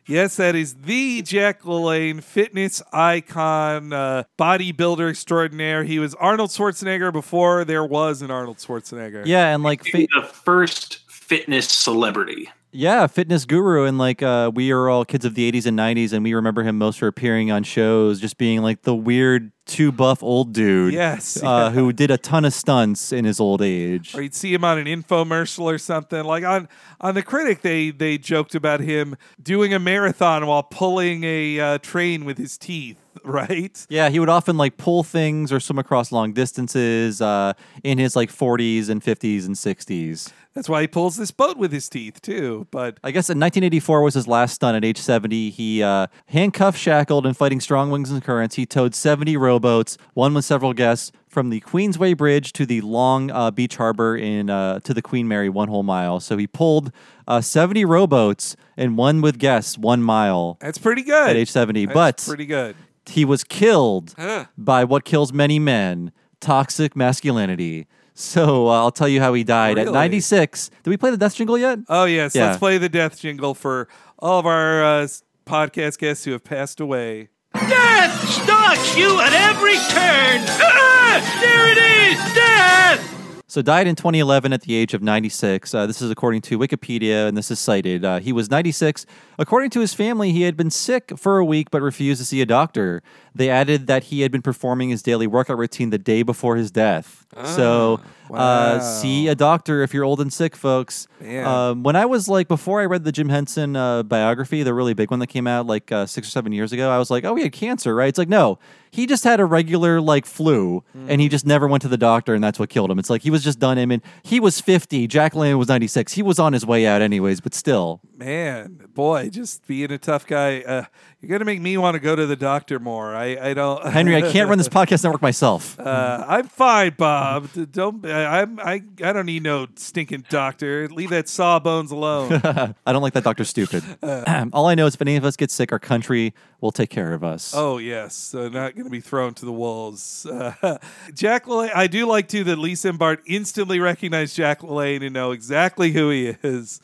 yes, 0.07 0.37
that 0.37 0.55
is 0.55 0.75
the 0.75 1.21
Jack 1.21 1.63
LaLanne 1.63 2.23
fitness 2.23 2.81
icon, 2.93 3.91
uh, 3.91 4.23
bodybuilder 4.37 5.09
extraordinaire. 5.09 5.83
He 5.83 5.99
was 5.99 6.15
Arnold 6.15 6.51
Schwarzenegger 6.51 7.11
before 7.11 7.65
there 7.65 7.83
was 7.83 8.21
an 8.21 8.31
Arnold 8.31 8.57
Schwarzenegger. 8.57 9.25
Yeah, 9.25 9.53
and 9.53 9.63
like 9.63 9.83
Maybe 9.85 10.07
the 10.15 10.25
first 10.25 10.99
fitness 11.29 11.69
celebrity. 11.69 12.49
Yeah, 12.71 13.07
fitness 13.07 13.45
guru, 13.45 13.85
and 13.85 13.97
like 13.97 14.21
uh, 14.21 14.51
we 14.53 14.71
are 14.71 14.89
all 14.89 15.03
kids 15.03 15.25
of 15.25 15.33
the 15.33 15.51
'80s 15.51 15.65
and 15.65 15.77
'90s, 15.77 16.13
and 16.13 16.23
we 16.23 16.35
remember 16.35 16.61
him 16.61 16.77
most 16.77 16.99
for 16.99 17.07
appearing 17.07 17.49
on 17.49 17.63
shows, 17.63 18.19
just 18.19 18.37
being 18.37 18.61
like 18.61 18.83
the 18.83 18.93
weird, 18.93 19.51
too 19.65 19.91
buff 19.91 20.21
old 20.21 20.53
dude. 20.53 20.93
Yes, 20.93 21.41
uh, 21.41 21.47
yeah. 21.47 21.69
who 21.71 21.91
did 21.91 22.11
a 22.11 22.17
ton 22.17 22.45
of 22.45 22.53
stunts 22.53 23.11
in 23.11 23.25
his 23.25 23.39
old 23.39 23.63
age. 23.63 24.13
Or 24.13 24.21
you'd 24.21 24.35
see 24.35 24.53
him 24.53 24.63
on 24.63 24.77
an 24.77 24.85
infomercial 24.85 25.63
or 25.63 25.79
something. 25.79 26.23
Like 26.23 26.43
on 26.43 26.69
on 27.01 27.15
the 27.15 27.23
critic, 27.23 27.61
they 27.61 27.89
they 27.89 28.19
joked 28.19 28.53
about 28.53 28.81
him 28.81 29.15
doing 29.41 29.73
a 29.73 29.79
marathon 29.79 30.45
while 30.45 30.61
pulling 30.61 31.23
a 31.23 31.59
uh, 31.59 31.77
train 31.79 32.23
with 32.23 32.37
his 32.37 32.55
teeth. 32.55 32.97
right? 33.23 33.85
Yeah, 33.89 34.09
he 34.09 34.19
would 34.19 34.29
often 34.29 34.57
like 34.57 34.77
pull 34.77 35.03
things 35.03 35.51
or 35.51 35.59
swim 35.59 35.79
across 35.79 36.11
long 36.11 36.33
distances 36.33 37.21
uh, 37.21 37.53
in 37.83 37.97
his 37.97 38.15
like 38.15 38.31
40s 38.31 38.89
and 38.89 39.01
50s 39.01 39.45
and 39.45 39.55
60s. 39.55 40.31
That's 40.53 40.67
why 40.67 40.81
he 40.81 40.87
pulls 40.87 41.15
this 41.15 41.31
boat 41.31 41.57
with 41.57 41.71
his 41.71 41.87
teeth 41.87 42.21
too. 42.21 42.67
But 42.71 42.97
I 43.03 43.11
guess 43.11 43.29
in 43.29 43.39
1984 43.39 44.01
was 44.01 44.13
his 44.15 44.27
last 44.27 44.55
stunt. 44.55 44.75
At 44.75 44.83
age 44.83 44.97
70, 44.97 45.51
he 45.51 45.83
uh, 45.83 46.07
handcuffed, 46.25 46.77
shackled, 46.77 47.25
and 47.25 47.37
fighting 47.37 47.61
strong 47.61 47.91
winds 47.91 48.11
and 48.11 48.23
currents. 48.23 48.55
He 48.55 48.65
towed 48.65 48.95
70 48.95 49.37
rowboats, 49.37 49.97
one 50.13 50.33
with 50.33 50.45
several 50.45 50.73
guests, 50.73 51.11
from 51.29 51.51
the 51.51 51.61
Queensway 51.61 52.17
Bridge 52.17 52.51
to 52.53 52.65
the 52.65 52.81
Long 52.81 53.29
uh, 53.31 53.51
Beach 53.51 53.77
Harbor 53.77 54.17
in 54.17 54.49
uh, 54.49 54.79
to 54.79 54.93
the 54.93 55.01
Queen 55.01 55.27
Mary, 55.27 55.47
one 55.47 55.69
whole 55.69 55.83
mile. 55.83 56.19
So 56.19 56.35
he 56.37 56.47
pulled 56.47 56.91
uh, 57.27 57.39
70 57.39 57.85
rowboats 57.85 58.55
and 58.75 58.97
one 58.97 59.21
with 59.21 59.37
guests, 59.37 59.77
one 59.77 60.01
mile. 60.01 60.57
That's 60.59 60.79
pretty 60.79 61.03
good 61.03 61.29
at 61.29 61.35
age 61.35 61.51
70. 61.51 61.85
That's 61.85 61.93
but 61.93 62.27
pretty 62.27 62.47
good. 62.47 62.75
He 63.09 63.25
was 63.25 63.43
killed 63.43 64.13
Huh. 64.17 64.45
by 64.57 64.83
what 64.83 65.03
kills 65.05 65.31
many 65.33 65.59
men: 65.59 66.11
toxic 66.39 66.95
masculinity. 66.95 67.87
So 68.13 68.67
uh, 68.67 68.71
I'll 68.81 68.91
tell 68.91 69.07
you 69.07 69.21
how 69.21 69.33
he 69.33 69.43
died 69.45 69.77
at 69.77 69.85
Really? 69.85 69.93
96. 69.93 70.69
Did 70.83 70.89
we 70.89 70.97
play 70.97 71.09
the 71.11 71.17
death 71.17 71.35
jingle 71.35 71.57
yet? 71.57 71.79
Oh 71.87 72.03
yes, 72.05 72.35
Yeah. 72.35 72.47
let's 72.47 72.57
play 72.59 72.77
the 72.77 72.89
death 72.89 73.19
jingle 73.19 73.53
for 73.53 73.87
all 74.19 74.39
of 74.39 74.45
our 74.45 74.83
uh, 74.83 75.01
s- 75.03 75.23
podcast 75.45 75.99
guests 75.99 76.25
who 76.25 76.31
have 76.33 76.43
passed 76.43 76.79
away. 76.81 77.29
Death 77.53 78.27
stalks 78.29 78.95
you 78.97 79.19
at 79.21 79.33
every 79.33 79.75
turn. 79.75 80.45
Ah, 81.11 81.39
there 81.41 81.71
it 81.71 81.77
is, 81.77 82.33
death. 82.35 83.18
So 83.49 83.63
died 83.63 83.87
in 83.87 83.95
2011 83.95 84.53
at 84.53 84.61
the 84.61 84.75
age 84.75 84.93
of 84.93 85.01
96. 85.01 85.73
Uh, 85.73 85.87
this 85.87 86.03
is 86.03 86.11
according 86.11 86.41
to 86.41 86.59
Wikipedia, 86.59 87.27
and 87.27 87.35
this 87.35 87.49
is 87.49 87.57
cited. 87.57 88.05
Uh, 88.05 88.19
he 88.19 88.31
was 88.31 88.51
96. 88.51 89.07
According 89.39 89.71
to 89.71 89.79
his 89.79 89.91
family, 89.91 90.31
he 90.31 90.43
had 90.43 90.55
been 90.55 90.69
sick 90.69 91.13
for 91.17 91.39
a 91.39 91.45
week 91.45 91.71
but 91.71 91.81
refused 91.81 92.21
to 92.21 92.25
see 92.25 92.43
a 92.43 92.45
doctor. 92.45 93.01
They 93.35 93.49
added 93.49 93.87
that 93.87 94.05
he 94.05 94.21
had 94.21 94.31
been 94.31 94.41
performing 94.41 94.89
his 94.89 95.01
daily 95.01 95.27
workout 95.27 95.57
routine 95.57 95.89
the 95.89 95.97
day 95.97 96.23
before 96.23 96.55
his 96.55 96.71
death. 96.71 97.25
so 97.43 98.01
wow. 98.29 98.37
uh, 98.37 98.79
see 98.79 99.27
a 99.27 99.35
doctor 99.35 99.81
if 99.83 99.93
you're 99.93 100.03
old 100.03 100.19
and 100.19 100.33
sick, 100.33 100.55
folks. 100.55 101.07
Um, 101.21 101.83
when 101.83 101.95
I 101.95 102.05
was 102.05 102.27
like, 102.27 102.47
before 102.47 102.81
I 102.81 102.85
read 102.85 103.03
the 103.03 103.11
Jim 103.11 103.29
Henson 103.29 103.75
uh, 103.75 104.03
biography, 104.03 104.63
the 104.63 104.73
really 104.73 104.93
big 104.93 105.11
one 105.11 105.19
that 105.19 105.27
came 105.27 105.47
out 105.47 105.67
like 105.67 105.91
uh, 105.91 106.05
six 106.05 106.27
or 106.27 106.31
seven 106.31 106.51
years 106.51 106.71
ago, 106.71 106.89
I 106.89 106.97
was 106.97 107.11
like, 107.11 107.23
oh, 107.23 107.35
he 107.35 107.43
had 107.43 107.51
cancer, 107.51 107.95
right? 107.95 108.07
It's 108.07 108.17
like, 108.17 108.29
no, 108.29 108.57
he 108.91 109.05
just 109.05 109.23
had 109.23 109.39
a 109.39 109.45
regular 109.45 110.01
like 110.01 110.25
flu 110.25 110.83
and 110.93 111.21
he 111.21 111.29
just 111.29 111.45
never 111.45 111.67
went 111.67 111.81
to 111.83 111.87
the 111.87 111.97
doctor 111.97 112.33
and 112.33 112.43
that's 112.43 112.57
what 112.57 112.69
killed 112.69 112.89
him. 112.89 112.97
It's 112.97 113.09
like 113.09 113.21
he 113.21 113.29
was 113.29 113.43
just 113.43 113.59
done. 113.59 113.77
I 113.77 113.85
mean, 113.85 114.01
he 114.23 114.39
was 114.39 114.59
50. 114.59 115.07
Jack 115.07 115.33
LaLanne 115.33 115.57
was 115.57 115.67
96. 115.67 116.13
He 116.13 116.23
was 116.23 116.39
on 116.39 116.53
his 116.53 116.65
way 116.65 116.87
out 116.87 117.01
anyways, 117.01 117.41
but 117.41 117.53
still. 117.53 118.01
Man, 118.17 118.87
boy, 118.93 119.29
just 119.29 119.67
being 119.67 119.91
a 119.91 119.97
tough 119.97 120.25
guy. 120.25 120.61
Uh, 120.61 120.85
you're 121.21 121.29
gonna 121.29 121.45
make 121.45 121.59
me 121.59 121.77
want 121.77 121.95
to 121.95 121.99
go 121.99 122.15
to 122.15 122.25
the 122.25 122.35
doctor 122.37 122.79
more. 122.79 123.13
I, 123.13 123.49
I 123.49 123.53
don't. 123.53 123.85
Henry, 123.91 124.15
I 124.15 124.31
can't 124.31 124.47
run 124.47 124.57
this 124.57 124.69
podcast 124.69 125.03
network 125.03 125.21
myself. 125.21 125.77
Uh, 125.79 126.25
I'm 126.27 126.47
fine, 126.47 126.93
Bob. 126.97 127.49
Don't. 127.71 128.05
I- 128.05 128.41
I'm. 128.41 128.59
I. 128.59 128.83
I 129.03 129.13
don't 129.13 129.25
need 129.25 129.43
no 129.43 129.67
stinking 129.75 130.25
doctor. 130.29 130.87
Leave 130.87 131.09
that 131.09 131.27
sawbones 131.27 131.91
alone. 131.91 132.33
I 132.85 132.93
don't 132.93 133.01
like 133.01 133.13
that 133.13 133.23
Dr. 133.25 133.43
Stupid. 133.43 133.83
All 134.53 134.67
I 134.67 134.75
know 134.75 134.85
is 134.85 134.95
if 134.95 135.01
any 135.01 135.17
of 135.17 135.25
us 135.25 135.35
get 135.35 135.51
sick, 135.51 135.71
our 135.71 135.79
country 135.79 136.33
will 136.61 136.71
take 136.71 136.89
care 136.89 137.13
of 137.13 137.23
us. 137.23 137.53
Oh 137.55 137.77
yes, 137.79 138.15
so 138.15 138.47
not 138.47 138.75
going 138.75 138.85
to 138.85 138.89
be 138.91 139.01
thrown 139.01 139.33
to 139.35 139.45
the 139.45 139.51
wolves. 139.51 140.25
Uh, 140.25 140.77
Jack 141.13 141.45
LaLanne, 141.45 141.75
I 141.75 141.87
do 141.87 142.05
like 142.05 142.27
too 142.29 142.43
that 142.45 142.57
Lisa 142.59 142.89
and 142.89 142.99
Bart 142.99 143.21
instantly 143.25 143.79
recognize 143.79 144.33
Jack 144.33 144.61
LaLanne 144.61 145.03
and 145.03 145.13
know 145.13 145.31
exactly 145.31 145.91
who 145.91 146.09
he 146.09 146.35
is. 146.43 146.79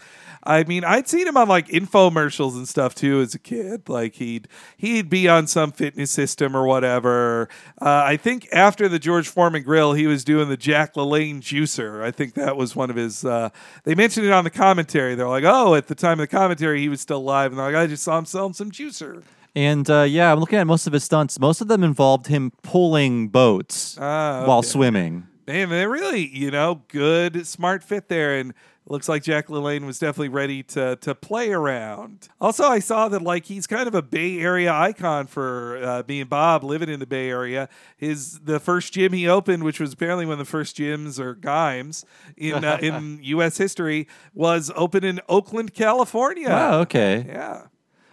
I 0.46 0.64
mean, 0.64 0.84
I'd 0.84 1.08
seen 1.08 1.28
him 1.28 1.38
on 1.38 1.48
like 1.48 1.68
infomercials 1.70 2.56
and 2.56 2.68
stuff 2.68 2.94
too 2.94 3.22
as 3.22 3.34
a 3.34 3.40
kid. 3.40 3.90
Like 3.90 4.16
he'd 4.16 4.48
he'd 4.78 5.10
be 5.10 5.28
on 5.28 5.48
some 5.48 5.72
fitness 5.72 6.12
system 6.12 6.56
or 6.56 6.66
whatever. 6.66 7.50
Uh, 7.82 8.04
I 8.06 8.18
think 8.18 8.48
after 8.52 8.88
the 8.88 9.00
George 9.00 9.28
Foreman 9.28 9.64
grill, 9.64 9.94
he 9.94 10.06
was 10.08 10.24
doing 10.24 10.50
the 10.50 10.58
Jack 10.58 10.94
LaLanne 10.94 11.42
juicer. 11.42 12.04
I 12.04 12.12
think 12.12 12.36
that 12.36 12.58
was 12.58 12.76
one 12.76 12.90
of 12.90 12.96
his. 12.96 13.26
Uh, 13.26 13.50
they 13.86 13.96
mentioned 13.96 14.26
it 14.28 14.32
on 14.32 14.44
the 14.44 14.50
commentary. 14.52 15.16
They're 15.16 15.28
like, 15.28 15.46
oh, 15.46 15.76
at 15.76 15.88
the 15.88 15.96
time 15.96 16.20
of 16.20 16.30
the 16.30 16.36
commentary, 16.36 16.80
he 16.82 16.90
was 16.90 17.02
still 17.02 17.18
alive, 17.18 17.52
and 17.52 17.60
they're 17.60 17.66
like, 17.72 17.76
I 17.76 17.88
just 17.88 18.04
saw 18.04 18.18
him 18.18 18.26
selling 18.26 18.54
some 18.54 18.72
juicer. 18.72 19.24
And 19.56 19.90
uh, 19.90 20.02
yeah, 20.04 20.32
I'm 20.32 20.40
looking 20.40 20.60
at 20.60 20.68
most 20.68 20.86
of 20.86 20.94
his 20.94 21.04
stunts. 21.06 21.40
Most 21.40 21.62
of 21.62 21.70
them 21.70 21.84
involved 21.84 22.28
him 22.28 22.52
pulling 22.62 23.30
boats 23.30 23.98
Ah, 24.00 24.46
while 24.46 24.62
swimming. 24.62 25.28
Man, 25.48 25.70
they're 25.70 25.90
really, 25.90 26.28
you 26.28 26.52
know, 26.52 26.82
good, 26.90 27.46
smart 27.48 27.84
fit 27.84 28.10
there. 28.10 28.36
And 28.38 28.54
looks 28.88 29.10
like 29.10 29.24
Jack 29.24 29.48
LaLanne 29.48 29.86
was 29.86 29.99
definitely 29.99 30.30
ready 30.30 30.64
to 30.64 30.95
to 30.98 31.16
play 31.16 31.52
around. 31.52 32.30
Also, 32.40 32.66
I 32.66 32.80
saw 32.80 33.07
that 33.10 33.22
like 33.22 33.45
he's 33.45 33.68
kind 33.68 33.88
of 33.88 33.95
a 33.95 34.02
Bay 34.02 34.40
Area 34.40 34.72
icon 34.72 35.28
for 35.28 35.78
uh, 35.84 36.03
being 36.03 36.26
Bob 36.26 36.64
living 36.64 36.90
in 36.90 36.99
the 36.99 37.06
Bay 37.06 37.30
Area. 37.30 37.70
His 37.98 38.40
the 38.41 38.60
first 38.60 38.94
gym 38.94 39.14
he 39.14 39.28
opened, 39.28 39.64
which 39.64 39.80
was 39.80 39.94
apparently 39.94 40.26
one 40.26 40.34
of 40.34 40.40
the 40.40 40.45
first 40.45 40.78
gyms 40.78 41.20
or 41.20 41.36
gyms 41.36 42.06
in 42.38 42.64
uh, 42.64 42.78
in 42.82 43.20
U.S. 43.24 43.57
history, 43.57 44.07
was 44.34 44.72
open 44.76 45.03
in 45.03 45.20
Oakland, 45.28 45.74
California. 45.74 46.49
Wow, 46.49 46.80
okay. 46.82 47.26
Yeah. 47.28 47.68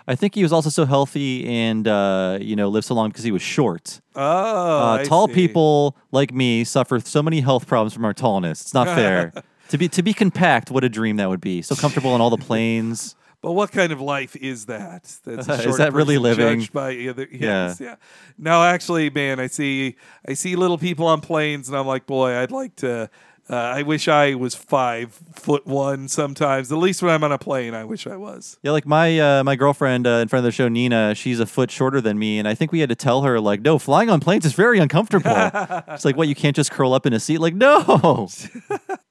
I 0.07 0.17
think 0.17 0.35
he 0.35 0.43
was 0.43 0.53
also 0.53 0.69
so 0.69 0.85
healthy 0.85 1.47
and 1.47 1.87
uh, 1.87 2.39
you 2.41 2.57
know 2.57 2.69
lived 2.69 2.87
so 2.87 2.95
long 2.95 3.11
because 3.11 3.25
he 3.25 3.31
was 3.31 3.43
short. 3.43 4.01
Oh, 4.17 4.21
uh, 4.21 5.05
tall 5.05 5.29
see. 5.29 5.35
people 5.35 5.97
like 6.11 6.35
me 6.35 6.65
suffer 6.65 6.99
so 7.01 7.23
many 7.23 7.41
health 7.41 7.67
problems 7.67 7.95
from 7.95 8.05
our 8.05 8.15
tallness. 8.15 8.63
It's 8.63 8.75
not 8.75 8.87
fair. 8.97 9.33
To 9.73 9.79
be 9.79 9.89
to 9.89 10.03
be 10.03 10.13
compact, 10.13 10.71
what 10.71 10.85
a 10.85 10.89
dream 10.91 11.17
that 11.17 11.31
would 11.31 11.41
be. 11.41 11.63
So 11.63 11.75
comfortable 11.75 12.13
on 12.13 12.21
all 12.21 12.29
the 12.29 12.37
planes. 12.49 13.17
But 13.41 13.53
what 13.53 13.73
kind 13.73 13.91
of 13.91 14.01
life 14.01 14.37
is 14.37 14.67
that? 14.67 15.11
That's 15.25 15.49
a 15.49 15.55
Is 15.69 15.79
that 15.79 15.95
really 15.95 16.19
living? 16.19 16.61
judged 16.61 16.73
By 16.75 16.91
Yeah. 16.91 17.15
yes, 17.33 17.81
yeah. 17.81 17.97
No, 18.39 18.63
actually, 18.63 19.09
man, 19.09 19.41
I 19.41 19.47
see, 19.49 19.97
I 20.29 20.35
see 20.35 20.55
little 20.57 20.79
people 20.79 21.07
on 21.07 21.21
planes, 21.23 21.69
and 21.69 21.77
I'm 21.77 21.87
like, 21.87 22.07
boy, 22.07 22.37
I'd 22.37 22.53
like 22.53 22.77
to. 22.77 23.11
Uh, 23.51 23.57
I 23.57 23.83
wish 23.83 24.09
I 24.09 24.35
was 24.35 24.55
five 24.55 25.21
foot 25.35 25.67
one. 25.67 26.09
Sometimes, 26.09 26.71
at 26.71 26.79
least 26.79 27.03
when 27.03 27.13
I'm 27.13 27.25
on 27.25 27.33
a 27.33 27.39
plane, 27.39 27.75
I 27.75 27.85
wish 27.85 28.07
I 28.07 28.17
was. 28.17 28.57
Yeah, 28.63 28.71
like 28.71 28.87
my 28.87 29.19
uh, 29.19 29.45
my 29.45 29.57
girlfriend 29.57 30.07
uh, 30.07 30.11
in 30.23 30.29
front 30.29 30.41
of 30.41 30.45
the 30.45 30.53
show, 30.53 30.69
Nina. 30.69 31.15
She's 31.15 31.41
a 31.41 31.47
foot 31.47 31.71
shorter 31.71 32.01
than 32.01 32.19
me, 32.19 32.39
and 32.39 32.47
I 32.47 32.55
think 32.55 32.73
we 32.73 32.81
had 32.81 32.89
to 32.89 32.95
tell 32.95 33.23
her 33.23 33.41
like, 33.41 33.61
no, 33.61 33.79
flying 33.79 34.11
on 34.11 34.21
planes 34.21 34.47
is 34.47 34.53
very 34.53 34.79
uncomfortable. 34.79 35.31
it's 35.89 36.05
like, 36.05 36.17
what? 36.17 36.29
You 36.29 36.35
can't 36.35 36.55
just 36.57 36.71
curl 36.71 36.95
up 36.95 37.05
in 37.05 37.13
a 37.13 37.21
seat? 37.21 37.39
Like, 37.39 37.55
no. 37.55 38.29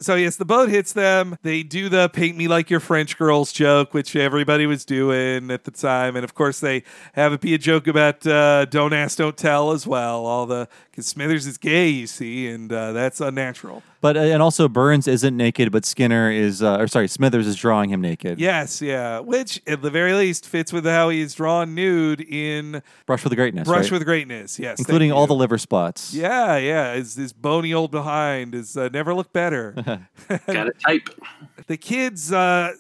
So 0.02 0.16
yes, 0.16 0.36
the 0.36 0.46
boat 0.46 0.70
hits 0.70 0.94
them. 0.94 1.38
They 1.44 1.62
do 1.62 1.88
the 1.88 2.10
"paint 2.10 2.36
me 2.36 2.48
like 2.48 2.72
your 2.72 2.80
French 2.80 3.20
girls" 3.20 3.52
joke, 3.52 3.94
which 3.94 4.16
everybody 4.16 4.66
was 4.66 4.84
doing 4.84 5.52
at 5.52 5.64
the 5.64 5.70
time, 5.70 6.16
and 6.16 6.24
of 6.24 6.34
course 6.34 6.60
they 6.60 6.82
have 7.14 7.34
it 7.34 7.42
be 7.42 7.54
a 7.54 7.60
joke 7.60 7.86
about 7.86 8.26
uh, 8.26 8.66
"don't 8.66 8.94
ask, 8.94 9.20
don't 9.20 9.38
tell" 9.38 9.72
as 9.72 9.86
well. 9.86 10.26
All 10.26 10.48
the 10.48 10.68
because 10.90 11.06
Smithers 11.06 11.46
is 11.46 11.60
gay, 11.60 11.90
you 11.90 12.08
see, 12.08 12.48
and 12.48 12.74
uh, 12.74 12.94
that's 12.94 13.22
unnatural. 13.22 13.84
But 14.02 14.18
uh, 14.18 14.22
and 14.22 14.42
also 14.42 14.68
Burns 14.68 15.08
isn't 15.08 15.38
naked, 15.38 15.72
but 15.72 15.86
Skinner 15.86 16.32
is, 16.32 16.64
uh, 16.64 16.78
or 16.78 16.88
sorry, 16.88 17.08
Smithers 17.08 17.46
is 17.46 17.56
drawing 17.56 17.92
him 17.92 18.02
naked. 18.02 18.40
Yes, 18.40 18.82
yeah, 18.82 19.20
which 19.20 19.62
at 19.68 19.84
the 19.84 19.92
very 19.92 20.14
least 20.14 20.48
fits 20.48 20.74
with 20.74 20.86
how 20.86 21.10
he's 21.10 21.36
drawn 21.36 21.76
nude 21.76 22.22
in 22.22 22.82
Brush 23.06 23.24
with 23.24 23.36
Greatness. 23.36 23.68
Brush 23.68 23.84
right? 23.84 23.92
with 23.92 24.06
Greatness. 24.06 24.58
Yes, 24.58 24.80
including 24.80 25.12
all 25.12 25.28
the 25.28 25.36
liver 25.36 25.60
spots. 25.60 26.14
Yeah, 26.16 26.58
yeah. 26.58 26.96
His, 26.96 27.16
his 27.16 27.32
bony 27.32 27.74
old 27.76 27.92
behind 27.92 28.56
is 28.56 28.76
uh, 28.76 28.90
never 28.92 29.14
looked 29.14 29.34
better. 29.34 29.74
Got 30.48 30.68
a 30.68 30.74
type. 30.86 31.08
the 31.68 31.78
kids 31.78 32.34
uh, 32.34 32.74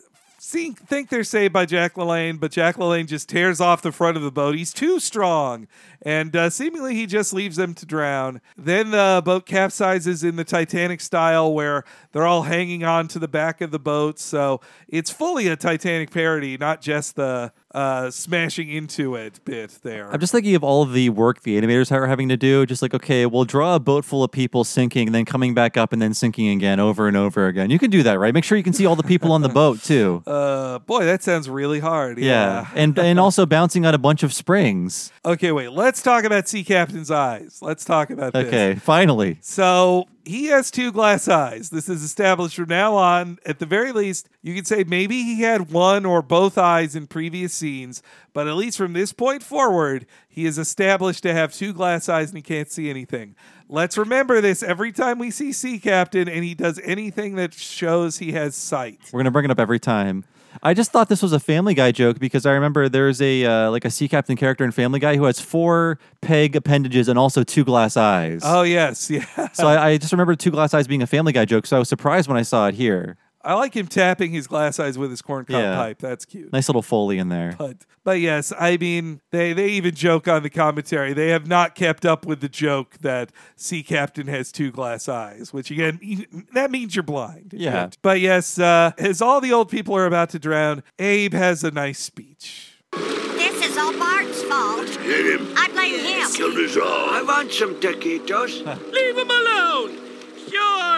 think 0.43 1.09
they're 1.09 1.23
saved 1.23 1.53
by 1.53 1.67
Jack 1.67 1.93
LaLanne, 1.93 2.39
but 2.39 2.51
Jack 2.51 2.77
LaLanne 2.77 3.05
just 3.05 3.29
tears 3.29 3.61
off 3.61 3.83
the 3.83 3.91
front 3.91 4.17
of 4.17 4.23
the 4.23 4.31
boat. 4.31 4.55
He's 4.55 4.73
too 4.73 4.99
strong, 4.99 5.67
and 6.01 6.35
uh, 6.35 6.49
seemingly 6.49 6.95
he 6.95 7.05
just 7.05 7.31
leaves 7.31 7.57
them 7.57 7.75
to 7.75 7.85
drown. 7.85 8.41
Then 8.57 8.89
the 8.89 9.21
boat 9.23 9.45
capsizes 9.45 10.23
in 10.23 10.37
the 10.37 10.43
Titanic 10.43 10.99
style, 10.99 11.53
where 11.53 11.83
they're 12.11 12.25
all 12.25 12.41
hanging 12.43 12.83
on 12.83 13.07
to 13.09 13.19
the 13.19 13.27
back 13.27 13.61
of 13.61 13.69
the 13.69 13.79
boat. 13.79 14.17
So 14.17 14.61
it's 14.87 15.11
fully 15.11 15.47
a 15.47 15.55
Titanic 15.55 16.09
parody, 16.09 16.57
not 16.57 16.81
just 16.81 17.15
the 17.15 17.53
uh, 17.73 18.11
smashing 18.11 18.69
into 18.69 19.15
it 19.15 19.39
bit 19.45 19.79
there. 19.83 20.11
I'm 20.11 20.19
just 20.19 20.31
thinking 20.31 20.55
of 20.55 20.63
all 20.63 20.81
of 20.81 20.93
the 20.93 21.09
work 21.09 21.41
the 21.41 21.59
animators 21.59 21.91
are 21.91 22.07
having 22.07 22.29
to 22.29 22.37
do. 22.37 22.65
Just 22.65 22.81
like, 22.81 22.93
okay, 22.93 23.25
we'll 23.25 23.45
draw 23.45 23.75
a 23.75 23.79
boat 23.79 24.05
full 24.05 24.23
of 24.23 24.31
people 24.31 24.63
sinking, 24.63 25.07
and 25.07 25.15
then 25.15 25.25
coming 25.25 25.53
back 25.53 25.77
up, 25.77 25.93
and 25.93 26.01
then 26.01 26.13
sinking 26.13 26.49
again 26.49 26.79
over 26.79 27.07
and 27.07 27.15
over 27.15 27.47
again. 27.47 27.69
You 27.69 27.79
can 27.79 27.89
do 27.89 28.03
that, 28.03 28.19
right? 28.19 28.33
Make 28.33 28.43
sure 28.43 28.57
you 28.57 28.63
can 28.63 28.73
see 28.73 28.85
all 28.85 28.95
the 28.95 29.03
people 29.03 29.31
on 29.31 29.41
the 29.41 29.49
boat 29.49 29.81
too. 29.83 30.23
Uh, 30.25 30.79
boy, 30.79 31.05
that 31.05 31.23
sounds 31.23 31.49
really 31.49 31.79
hard. 31.79 32.17
Yeah, 32.17 32.69
and 32.75 32.97
and 32.97 33.19
also 33.21 33.45
bouncing 33.45 33.85
on 33.85 33.93
a 33.93 33.99
bunch 33.99 34.23
of 34.23 34.33
springs. 34.33 35.11
Okay, 35.25 35.51
wait. 35.51 35.71
Let's 35.71 36.01
talk 36.01 36.23
about 36.23 36.47
Sea 36.47 36.63
Captain's 36.63 37.11
eyes. 37.11 37.59
Let's 37.61 37.85
talk 37.85 38.09
about 38.09 38.33
this. 38.33 38.47
Okay, 38.47 38.75
finally. 38.75 39.37
So 39.41 40.07
he 40.25 40.45
has 40.47 40.71
two 40.71 40.91
glass 40.91 41.27
eyes. 41.27 41.69
This 41.69 41.89
is 41.89 42.03
established 42.03 42.55
from 42.55 42.69
now 42.69 42.95
on. 42.95 43.39
At 43.45 43.59
the 43.59 43.65
very 43.65 43.91
least, 43.91 44.29
you 44.41 44.55
could 44.55 44.67
say 44.67 44.83
maybe 44.83 45.23
he 45.23 45.41
had 45.41 45.71
one 45.71 46.05
or 46.05 46.21
both 46.21 46.57
eyes 46.57 46.95
in 46.95 47.07
previous 47.07 47.53
scenes, 47.53 48.01
but 48.33 48.47
at 48.47 48.55
least 48.55 48.77
from 48.77 48.93
this 48.93 49.13
point 49.13 49.43
forward, 49.43 50.05
he 50.29 50.45
is 50.45 50.57
established 50.57 51.23
to 51.23 51.33
have 51.33 51.53
two 51.53 51.73
glass 51.73 52.09
eyes 52.09 52.29
and 52.29 52.37
he 52.37 52.41
can't 52.41 52.71
see 52.71 52.89
anything. 52.89 53.35
Let's 53.67 53.97
remember 53.97 54.41
this 54.41 54.63
every 54.63 54.91
time 54.91 55.17
we 55.19 55.31
see 55.31 55.51
Sea 55.53 55.79
Captain 55.79 56.27
and 56.27 56.43
he 56.43 56.53
does 56.53 56.79
anything 56.83 57.35
that 57.35 57.53
shows 57.53 58.17
he 58.17 58.33
has 58.33 58.55
sight. 58.55 58.99
We're 59.11 59.19
gonna 59.19 59.31
bring 59.31 59.45
it 59.45 59.51
up 59.51 59.59
every 59.59 59.79
time. 59.79 60.25
I 60.63 60.73
just 60.73 60.91
thought 60.91 61.09
this 61.09 61.21
was 61.21 61.33
a 61.33 61.39
Family 61.39 61.73
Guy 61.73 61.91
joke 61.91 62.19
because 62.19 62.45
I 62.45 62.51
remember 62.53 62.89
there's 62.89 63.21
a 63.21 63.45
uh, 63.45 63.71
like 63.71 63.85
a 63.85 63.89
sea 63.89 64.07
captain 64.07 64.35
character 64.35 64.63
in 64.63 64.71
Family 64.71 64.99
Guy 64.99 65.15
who 65.15 65.23
has 65.25 65.39
four 65.39 65.99
peg 66.21 66.55
appendages 66.55 67.07
and 67.07 67.17
also 67.17 67.43
two 67.43 67.63
glass 67.63 67.97
eyes. 67.97 68.41
Oh 68.43 68.63
yes, 68.63 69.09
yeah. 69.11 69.49
so 69.53 69.67
I, 69.67 69.89
I 69.89 69.97
just 69.97 70.11
remember 70.11 70.35
two 70.35 70.51
glass 70.51 70.73
eyes 70.73 70.87
being 70.87 71.01
a 71.01 71.07
Family 71.07 71.33
Guy 71.33 71.45
joke. 71.45 71.65
So 71.65 71.75
I 71.75 71.79
was 71.79 71.89
surprised 71.89 72.27
when 72.27 72.37
I 72.37 72.43
saw 72.43 72.67
it 72.67 72.75
here. 72.75 73.17
I 73.43 73.53
like 73.55 73.73
him 73.75 73.87
tapping 73.87 74.31
his 74.31 74.47
glass 74.47 74.79
eyes 74.79 74.97
with 74.97 75.09
his 75.09 75.21
corncob 75.21 75.49
Yeah. 75.61 75.75
pipe. 75.75 75.99
That's 75.99 76.25
cute. 76.25 76.51
Nice 76.53 76.69
little 76.69 76.81
foley 76.81 77.17
in 77.17 77.29
there. 77.29 77.55
But 77.57 77.77
but 78.03 78.19
yes, 78.19 78.51
I 78.59 78.77
mean 78.77 79.21
they 79.31 79.53
they 79.53 79.69
even 79.69 79.95
joke 79.95 80.27
on 80.27 80.43
the 80.43 80.49
commentary. 80.49 81.13
They 81.13 81.29
have 81.29 81.47
not 81.47 81.75
kept 81.75 82.05
up 82.05 82.25
with 82.25 82.41
the 82.41 82.49
joke 82.49 82.97
that 83.01 83.31
Sea 83.55 83.83
Captain 83.83 84.27
has 84.27 84.51
two 84.51 84.71
glass 84.71 85.07
eyes, 85.09 85.51
which 85.53 85.71
again 85.71 85.99
you- 86.01 86.25
that 86.53 86.71
means 86.71 86.95
you're 86.95 87.03
blind. 87.03 87.53
Yeah. 87.55 87.89
But 88.01 88.19
yes, 88.19 88.59
uh, 88.59 88.91
as 88.97 89.21
all 89.21 89.41
the 89.41 89.53
old 89.53 89.69
people 89.69 89.95
are 89.95 90.05
about 90.05 90.29
to 90.31 90.39
drown, 90.39 90.83
Abe 90.99 91.33
has 91.33 91.63
a 91.63 91.71
nice 91.71 91.99
speech. 91.99 92.77
This 92.93 93.65
is 93.71 93.77
all 93.77 93.97
Bart's 93.97 94.43
fault. 94.43 94.87
Hit 94.87 95.39
him. 95.39 95.53
I 95.57 95.67
blame 95.69 95.99
him. 95.99 96.31
Kill 96.33 96.65
us 96.65 96.77
all. 96.77 97.09
I 97.09 97.21
want 97.21 97.51
some 97.51 97.75
taquitos. 97.79 98.63
Leave 98.91 99.17
him 99.17 99.29
alone. 99.29 99.97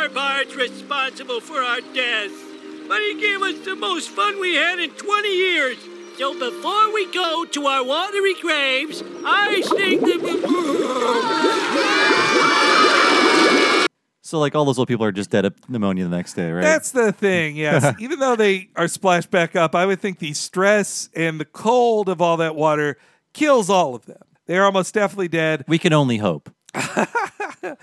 Sure, 0.03 0.11
Bart's 0.13 0.53
responsible 0.53 1.39
for 1.39 1.61
our 1.61 1.79
deaths, 1.93 2.33
but 2.89 2.99
he 2.99 3.21
gave 3.21 3.41
us 3.41 3.63
the 3.63 3.73
most 3.73 4.09
fun 4.09 4.37
we 4.37 4.55
had 4.55 4.77
in 4.77 4.89
20 4.89 5.29
years. 5.29 5.77
So 6.17 6.37
before 6.37 6.93
we 6.93 7.09
go 7.13 7.45
to 7.45 7.65
our 7.67 7.85
watery 7.85 8.33
graves, 8.41 9.01
I 9.25 9.61
think 9.61 10.01
that. 10.01 10.19
So 14.21 14.39
like 14.39 14.55
all 14.55 14.65
those 14.65 14.77
old 14.77 14.89
people 14.89 15.05
are 15.05 15.13
just 15.13 15.29
dead 15.29 15.45
of 15.45 15.53
pneumonia 15.69 16.03
the 16.03 16.09
next 16.17 16.33
day, 16.33 16.51
right? 16.51 16.63
That's 16.63 16.91
the 16.91 17.13
thing, 17.13 17.55
yes. 17.55 17.95
Even 17.99 18.19
though 18.19 18.35
they 18.35 18.71
are 18.75 18.89
splashed 18.89 19.31
back 19.31 19.55
up, 19.55 19.73
I 19.73 19.85
would 19.85 20.01
think 20.01 20.19
the 20.19 20.33
stress 20.33 21.07
and 21.15 21.39
the 21.39 21.45
cold 21.45 22.09
of 22.09 22.21
all 22.21 22.35
that 22.37 22.55
water 22.55 22.97
kills 23.31 23.69
all 23.69 23.95
of 23.95 24.05
them. 24.05 24.21
They're 24.47 24.65
almost 24.65 24.93
definitely 24.93 25.29
dead. 25.29 25.63
we 25.65 25.79
can 25.79 25.93
only 25.93 26.17
hope. 26.17 26.49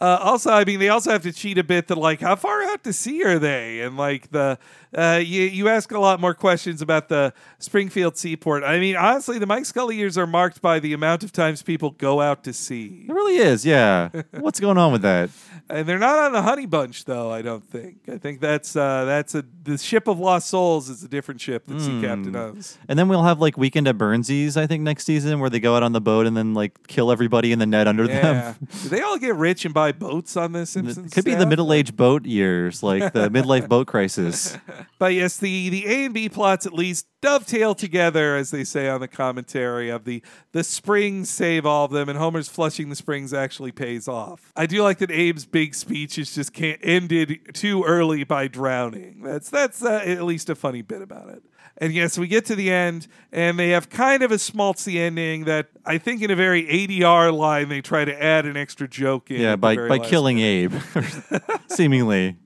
Uh, 0.00 0.18
also, 0.20 0.50
I 0.50 0.64
mean, 0.64 0.78
they 0.78 0.88
also 0.88 1.10
have 1.10 1.22
to 1.22 1.32
cheat 1.32 1.58
a 1.58 1.64
bit 1.64 1.88
that, 1.88 1.98
like, 1.98 2.20
how 2.20 2.36
far 2.36 2.62
out 2.62 2.84
to 2.84 2.92
sea 2.92 3.22
are 3.24 3.38
they? 3.38 3.80
And, 3.80 3.96
like, 3.96 4.30
the, 4.30 4.58
uh, 4.96 5.20
you, 5.22 5.42
you 5.42 5.68
ask 5.68 5.92
a 5.92 5.98
lot 5.98 6.20
more 6.20 6.34
questions 6.34 6.82
about 6.82 7.08
the 7.08 7.32
Springfield 7.58 8.16
seaport. 8.16 8.64
I 8.64 8.78
mean, 8.80 8.96
honestly, 8.96 9.38
the 9.38 9.46
Mike 9.46 9.64
Scully 9.66 9.96
years 9.96 10.18
are 10.18 10.26
marked 10.26 10.60
by 10.60 10.80
the 10.80 10.92
amount 10.92 11.22
of 11.22 11.32
times 11.32 11.62
people 11.62 11.90
go 11.90 12.20
out 12.20 12.42
to 12.44 12.52
sea. 12.52 13.06
It 13.08 13.12
really 13.12 13.36
is, 13.36 13.64
yeah. 13.64 14.08
What's 14.32 14.58
going 14.60 14.78
on 14.78 14.92
with 14.92 15.02
that? 15.02 15.30
And 15.68 15.86
they're 15.88 15.98
not 16.00 16.18
on 16.18 16.32
the 16.32 16.42
Honey 16.42 16.66
Bunch, 16.66 17.04
though. 17.04 17.30
I 17.30 17.42
don't 17.42 17.64
think. 17.64 17.98
I 18.12 18.18
think 18.18 18.40
that's 18.40 18.74
uh, 18.74 19.04
that's 19.04 19.36
a 19.36 19.44
the 19.62 19.78
ship 19.78 20.08
of 20.08 20.18
lost 20.18 20.48
souls 20.48 20.88
is 20.88 21.04
a 21.04 21.08
different 21.08 21.40
ship 21.40 21.66
that 21.68 21.80
Sea 21.80 22.00
Captain 22.00 22.34
owns. 22.34 22.76
And 22.88 22.98
then 22.98 23.06
we'll 23.08 23.22
have 23.22 23.40
like 23.40 23.56
Weekend 23.56 23.86
at 23.86 23.96
Burnsies, 23.96 24.56
I 24.56 24.66
think, 24.66 24.82
next 24.82 25.04
season, 25.04 25.38
where 25.38 25.48
they 25.50 25.60
go 25.60 25.76
out 25.76 25.84
on 25.84 25.92
the 25.92 26.00
boat 26.00 26.26
and 26.26 26.36
then 26.36 26.54
like 26.54 26.88
kill 26.88 27.12
everybody 27.12 27.52
in 27.52 27.60
the 27.60 27.66
net 27.66 27.86
under 27.86 28.04
Yeah. 28.06 28.54
them. 28.54 28.68
Do 28.82 28.88
they 28.88 29.00
all 29.00 29.18
get 29.18 29.36
rich 29.36 29.64
and 29.64 29.72
buy 29.72 29.92
boats 29.92 30.36
on 30.36 30.50
this? 30.52 30.70
Simpsons? 30.70 31.12
Could 31.14 31.24
be 31.24 31.34
the 31.36 31.46
middle-aged 31.46 31.96
boat 31.96 32.26
years, 32.26 32.82
like 32.82 33.12
the 33.12 33.28
midlife 33.30 33.68
boat 33.68 33.86
crisis. 33.86 34.58
But 34.98 35.14
yes, 35.14 35.36
the 35.36 35.68
the 35.68 35.86
A 35.86 36.04
and 36.06 36.14
B 36.14 36.28
plots 36.28 36.66
at 36.66 36.72
least 36.72 37.06
dovetail 37.20 37.74
together, 37.74 38.36
as 38.36 38.50
they 38.50 38.64
say 38.64 38.88
on 38.88 39.00
the 39.00 39.08
commentary 39.08 39.88
of 39.90 40.04
the 40.04 40.22
the 40.52 40.64
springs 40.64 41.30
save 41.30 41.66
all 41.66 41.84
of 41.84 41.90
them, 41.90 42.08
and 42.08 42.18
Homer's 42.18 42.48
flushing 42.48 42.88
the 42.88 42.96
springs 42.96 43.32
actually 43.32 43.72
pays 43.72 44.08
off. 44.08 44.52
I 44.56 44.66
do 44.66 44.82
like 44.82 44.98
that 44.98 45.10
Abe's 45.10 45.46
big 45.46 45.74
speech 45.74 46.18
is 46.18 46.34
just 46.34 46.52
can't 46.52 46.80
ended 46.82 47.54
too 47.54 47.84
early 47.84 48.24
by 48.24 48.48
drowning. 48.48 49.22
That's 49.22 49.50
that's 49.50 49.82
uh, 49.82 50.02
at 50.04 50.22
least 50.22 50.50
a 50.50 50.54
funny 50.54 50.82
bit 50.82 51.02
about 51.02 51.28
it. 51.28 51.42
And 51.78 51.94
yes, 51.94 52.18
we 52.18 52.26
get 52.26 52.44
to 52.46 52.54
the 52.54 52.70
end, 52.70 53.06
and 53.32 53.58
they 53.58 53.70
have 53.70 53.88
kind 53.88 54.22
of 54.22 54.30
a 54.30 54.34
schmaltzy 54.34 54.96
ending 54.96 55.44
that 55.44 55.68
I 55.86 55.96
think 55.96 56.20
in 56.20 56.30
a 56.30 56.36
very 56.36 56.64
ADR 56.66 57.32
line 57.32 57.68
they 57.70 57.80
try 57.80 58.04
to 58.04 58.22
add 58.22 58.44
an 58.44 58.56
extra 58.56 58.86
joke 58.86 59.30
in. 59.30 59.40
yeah, 59.40 59.56
by 59.56 59.76
by 59.76 59.98
killing 59.98 60.40
Abe, 60.40 60.74
seemingly. 61.68 62.36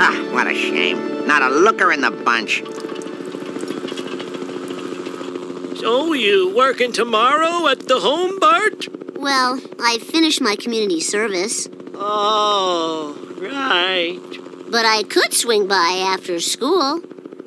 Ah, 0.00 0.28
what 0.32 0.46
a 0.46 0.54
shame. 0.54 1.26
Not 1.26 1.42
a 1.42 1.48
looker 1.50 1.92
in 1.92 2.00
the 2.00 2.10
bunch. 2.10 2.62
So, 5.80 6.12
you 6.12 6.54
working 6.54 6.92
tomorrow 6.92 7.68
at 7.68 7.86
the 7.88 8.00
home, 8.00 8.38
Bart? 8.38 8.88
Well, 9.16 9.60
I 9.80 9.98
finished 9.98 10.40
my 10.40 10.56
community 10.56 11.00
service, 11.00 11.68
Oh, 11.94 13.16
right. 13.40 14.20
but 14.70 14.84
I 14.84 15.02
could 15.04 15.32
swing 15.34 15.66
by 15.66 16.02
after 16.14 16.38
school. 16.40 17.00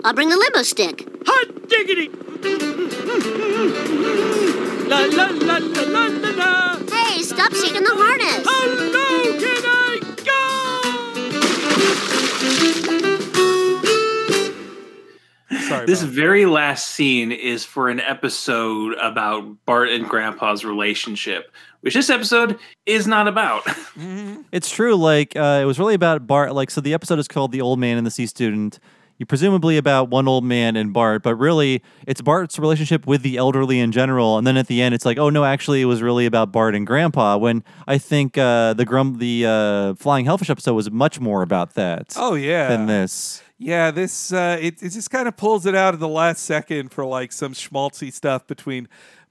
I'll 0.03 0.14
bring 0.14 0.30
the 0.30 0.38
limo 0.38 0.64
stick. 0.64 1.07
Hot 1.26 1.69
diggity! 1.69 2.10
La 4.90 4.99
la 5.06 5.28
la 5.30 5.57
la 5.57 5.84
la 5.95 6.06
la 6.07 6.30
la! 6.41 6.80
Hey, 6.91 7.22
stop 7.23 7.53
shaking 7.53 7.84
the 7.84 7.95
harness. 7.95 8.44
Hello, 8.48 8.91
can 8.91 9.11
Sorry. 15.82 15.88
This 15.88 16.03
very 16.03 16.45
last 16.45 16.90
scene 16.90 17.32
is 17.32 17.66
for 17.66 17.90
an 17.90 17.99
episode 17.99 18.95
about 18.99 19.66
Bart 19.66 19.90
and 19.90 20.08
Grandpa's 20.08 20.64
relationship, 20.64 21.52
which 21.82 21.95
this 21.95 22.10
episode 22.10 22.60
is 22.86 23.08
not 23.08 23.28
about. 23.28 23.64
It's 24.52 24.70
true. 24.70 24.95
Like 24.95 25.36
uh, 25.36 25.60
it 25.62 25.66
was 25.66 25.80
really 25.80 25.94
about 25.94 26.28
Bart. 26.28 26.53
Like 26.53 26.70
so, 26.72 26.82
the 26.82 26.94
episode 26.94 27.20
is 27.20 27.28
called 27.28 27.52
"The 27.52 27.62
Old 27.62 27.80
Man 27.80 27.98
and 27.98 28.06
the 28.06 28.12
C 28.12 28.26
Student." 28.26 28.80
Presumably 29.27 29.77
about 29.77 30.10
one 30.10 30.27
old 30.27 30.43
man 30.43 30.76
and 30.76 30.93
Bart, 30.93 31.23
but 31.23 31.35
really 31.35 31.81
it's 32.07 32.22
Bart's 32.22 32.57
relationship 32.57 33.06
with 33.06 33.22
the 33.22 33.38
elderly 33.38 33.80
in 33.80 33.91
general. 33.91 34.38
And 34.38 34.45
then 34.45 34.57
at 34.57 34.68
the 34.68 34.81
end, 34.81 34.95
it's 34.95 35.06
like, 35.06 35.18
oh 35.18 35.30
no, 35.30 35.43
actually, 35.43 35.81
it 35.81 35.85
was 35.85 36.02
really 36.02 36.26
about 36.26 36.52
Bart 36.52 36.76
and 36.76 36.85
Grandpa. 36.85 37.38
When 37.38 37.64
I 37.88 37.98
think 37.98 38.38
uh, 38.38 38.73
the 38.73 38.85
Grum, 38.85 39.18
the 39.18 39.45
uh, 39.45 39.93
Flying 39.95 40.26
Hellfish 40.26 40.49
episode 40.49 40.73
was 40.73 40.89
much 40.89 41.19
more 41.19 41.41
about 41.41 41.76
that. 41.76 42.14
Oh 42.15 42.35
yeah. 42.35 42.68
than 42.68 42.88
this. 42.88 43.43
Yeah, 43.57 43.91
this 43.91 44.34
uh, 44.34 44.57
it 44.60 44.81
it 44.81 44.89
just 44.89 45.11
kind 45.11 45.27
of 45.27 45.38
pulls 45.38 45.68
it 45.68 45.76
out 45.76 45.93
at 45.93 45.99
the 45.99 46.07
last 46.07 46.43
second 46.43 46.89
for 46.89 47.06
like 47.06 47.31
some 47.31 47.53
schmaltzy 47.53 48.11
stuff 48.11 48.48
between 48.48 48.88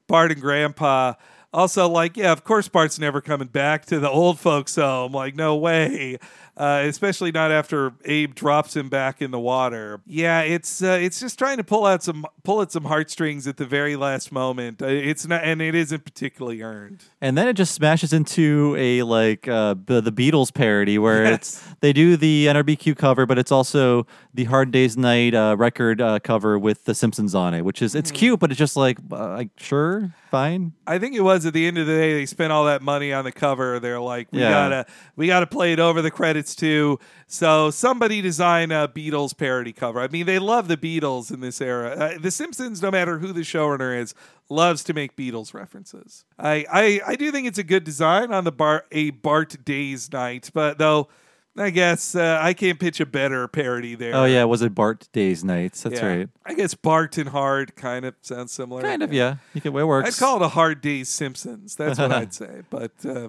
Bart 0.06 0.30
and 0.30 0.40
Grandpa. 0.40 1.14
Also, 1.52 1.88
like, 1.88 2.16
yeah, 2.16 2.30
of 2.32 2.44
course 2.44 2.68
Bart's 2.68 2.98
never 2.98 3.20
coming 3.20 3.48
back 3.48 3.84
to 3.86 3.98
the 3.98 4.08
old 4.10 4.38
folks' 4.38 4.76
home. 4.76 5.12
Like, 5.12 5.34
no 5.34 5.56
way. 5.56 6.18
Uh, 6.56 6.82
especially 6.86 7.32
not 7.32 7.50
after 7.50 7.94
Abe 8.04 8.34
drops 8.34 8.76
him 8.76 8.90
back 8.90 9.22
in 9.22 9.30
the 9.30 9.38
water. 9.40 10.02
Yeah, 10.06 10.42
it's 10.42 10.82
uh, 10.82 10.98
it's 11.00 11.18
just 11.18 11.38
trying 11.38 11.56
to 11.56 11.64
pull 11.64 11.86
out 11.86 12.02
some 12.02 12.26
pull 12.44 12.60
at 12.60 12.70
some 12.70 12.84
heartstrings 12.84 13.46
at 13.46 13.56
the 13.56 13.64
very 13.64 13.96
last 13.96 14.30
moment. 14.30 14.82
Uh, 14.82 14.86
It's 14.88 15.26
not, 15.26 15.42
and 15.42 15.62
it 15.62 15.74
isn't 15.74 16.04
particularly 16.04 16.60
earned. 16.60 17.04
And 17.22 17.38
then 17.38 17.48
it 17.48 17.54
just 17.54 17.72
smashes 17.74 18.12
into 18.12 18.76
a 18.78 19.02
like 19.04 19.48
uh, 19.48 19.74
the, 19.86 20.02
the 20.02 20.12
Beatles 20.12 20.52
parody 20.52 20.98
where 20.98 21.24
it's 21.24 21.66
they 21.80 21.94
do 21.94 22.18
the 22.18 22.48
NRBQ 22.48 22.94
cover, 22.98 23.24
but 23.24 23.38
it's 23.38 23.52
also 23.52 24.06
the 24.34 24.44
Hard 24.44 24.70
Day's 24.70 24.98
Night 24.98 25.34
uh, 25.34 25.56
record 25.58 26.02
uh, 26.02 26.18
cover 26.18 26.58
with 26.58 26.84
the 26.84 26.94
Simpsons 26.94 27.34
on 27.34 27.54
it, 27.54 27.64
which 27.64 27.80
is 27.80 27.94
it's 27.94 28.10
cute, 28.10 28.38
but 28.38 28.50
it's 28.50 28.58
just 28.58 28.76
like 28.76 28.98
uh, 29.10 29.30
like 29.30 29.48
sure, 29.56 30.12
fine. 30.30 30.74
I 30.86 30.98
think 30.98 31.14
it 31.14 31.22
was 31.22 31.39
at 31.46 31.52
the 31.52 31.66
end 31.66 31.78
of 31.78 31.86
the 31.86 31.92
day 31.92 32.12
they 32.14 32.26
spent 32.26 32.52
all 32.52 32.64
that 32.66 32.82
money 32.82 33.12
on 33.12 33.24
the 33.24 33.32
cover. 33.32 33.78
They're 33.80 34.00
like, 34.00 34.28
we 34.32 34.40
Yeah. 34.40 34.50
gotta 34.50 34.86
we 35.16 35.26
gotta 35.26 35.46
play 35.46 35.72
it 35.72 35.78
over 35.80 36.00
the 36.02 36.10
credits 36.10 36.54
too. 36.54 36.98
So 37.26 37.70
somebody 37.70 38.20
design 38.20 38.70
a 38.72 38.88
Beatles 38.88 39.36
parody 39.36 39.72
cover. 39.72 40.00
I 40.00 40.08
mean, 40.08 40.26
they 40.26 40.38
love 40.38 40.68
the 40.68 40.76
Beatles 40.76 41.32
in 41.32 41.40
this 41.40 41.60
era. 41.60 41.90
Uh, 41.90 42.18
the 42.20 42.30
Simpsons, 42.30 42.82
no 42.82 42.90
matter 42.90 43.18
who 43.18 43.32
the 43.32 43.40
showrunner 43.42 43.98
is, 43.98 44.14
loves 44.48 44.82
to 44.84 44.92
make 44.94 45.16
Beatles 45.16 45.54
references. 45.54 46.24
I 46.38 46.64
I, 46.72 47.00
I 47.06 47.16
do 47.16 47.30
think 47.30 47.46
it's 47.46 47.58
a 47.58 47.62
good 47.64 47.84
design 47.84 48.32
on 48.32 48.44
the 48.44 48.52
bar 48.52 48.84
a 48.92 49.10
Bart 49.10 49.64
Days 49.64 50.12
night, 50.12 50.50
but 50.54 50.78
though. 50.78 51.08
I 51.56 51.70
guess 51.70 52.14
uh, 52.14 52.38
I 52.40 52.54
can't 52.54 52.78
pitch 52.78 53.00
a 53.00 53.06
better 53.06 53.46
parody 53.48 53.94
there. 53.94 54.14
Oh 54.14 54.24
yeah, 54.24 54.44
was 54.44 54.62
it 54.62 54.74
Bart 54.74 55.08
Days 55.12 55.42
Nights? 55.44 55.82
That's 55.82 56.00
Yeah. 56.00 56.06
right. 56.06 56.28
I 56.46 56.54
guess 56.54 56.74
Bart 56.74 57.18
and 57.18 57.28
Hard 57.28 57.74
kind 57.76 58.04
of 58.04 58.14
sounds 58.22 58.52
similar. 58.52 58.82
Kind 58.82 59.02
of, 59.02 59.12
yeah. 59.12 59.36
You 59.54 59.60
can, 59.60 59.76
it 59.76 59.84
works. 59.86 60.16
I'd 60.16 60.24
call 60.24 60.36
it 60.36 60.42
a 60.42 60.48
Hard 60.48 60.80
Days 60.80 61.08
Simpsons. 61.08 61.74
That's 61.76 61.98
what 61.98 62.12
I'd 62.12 62.32
say. 62.42 62.62
But 62.70 62.92
uh, 63.04 63.28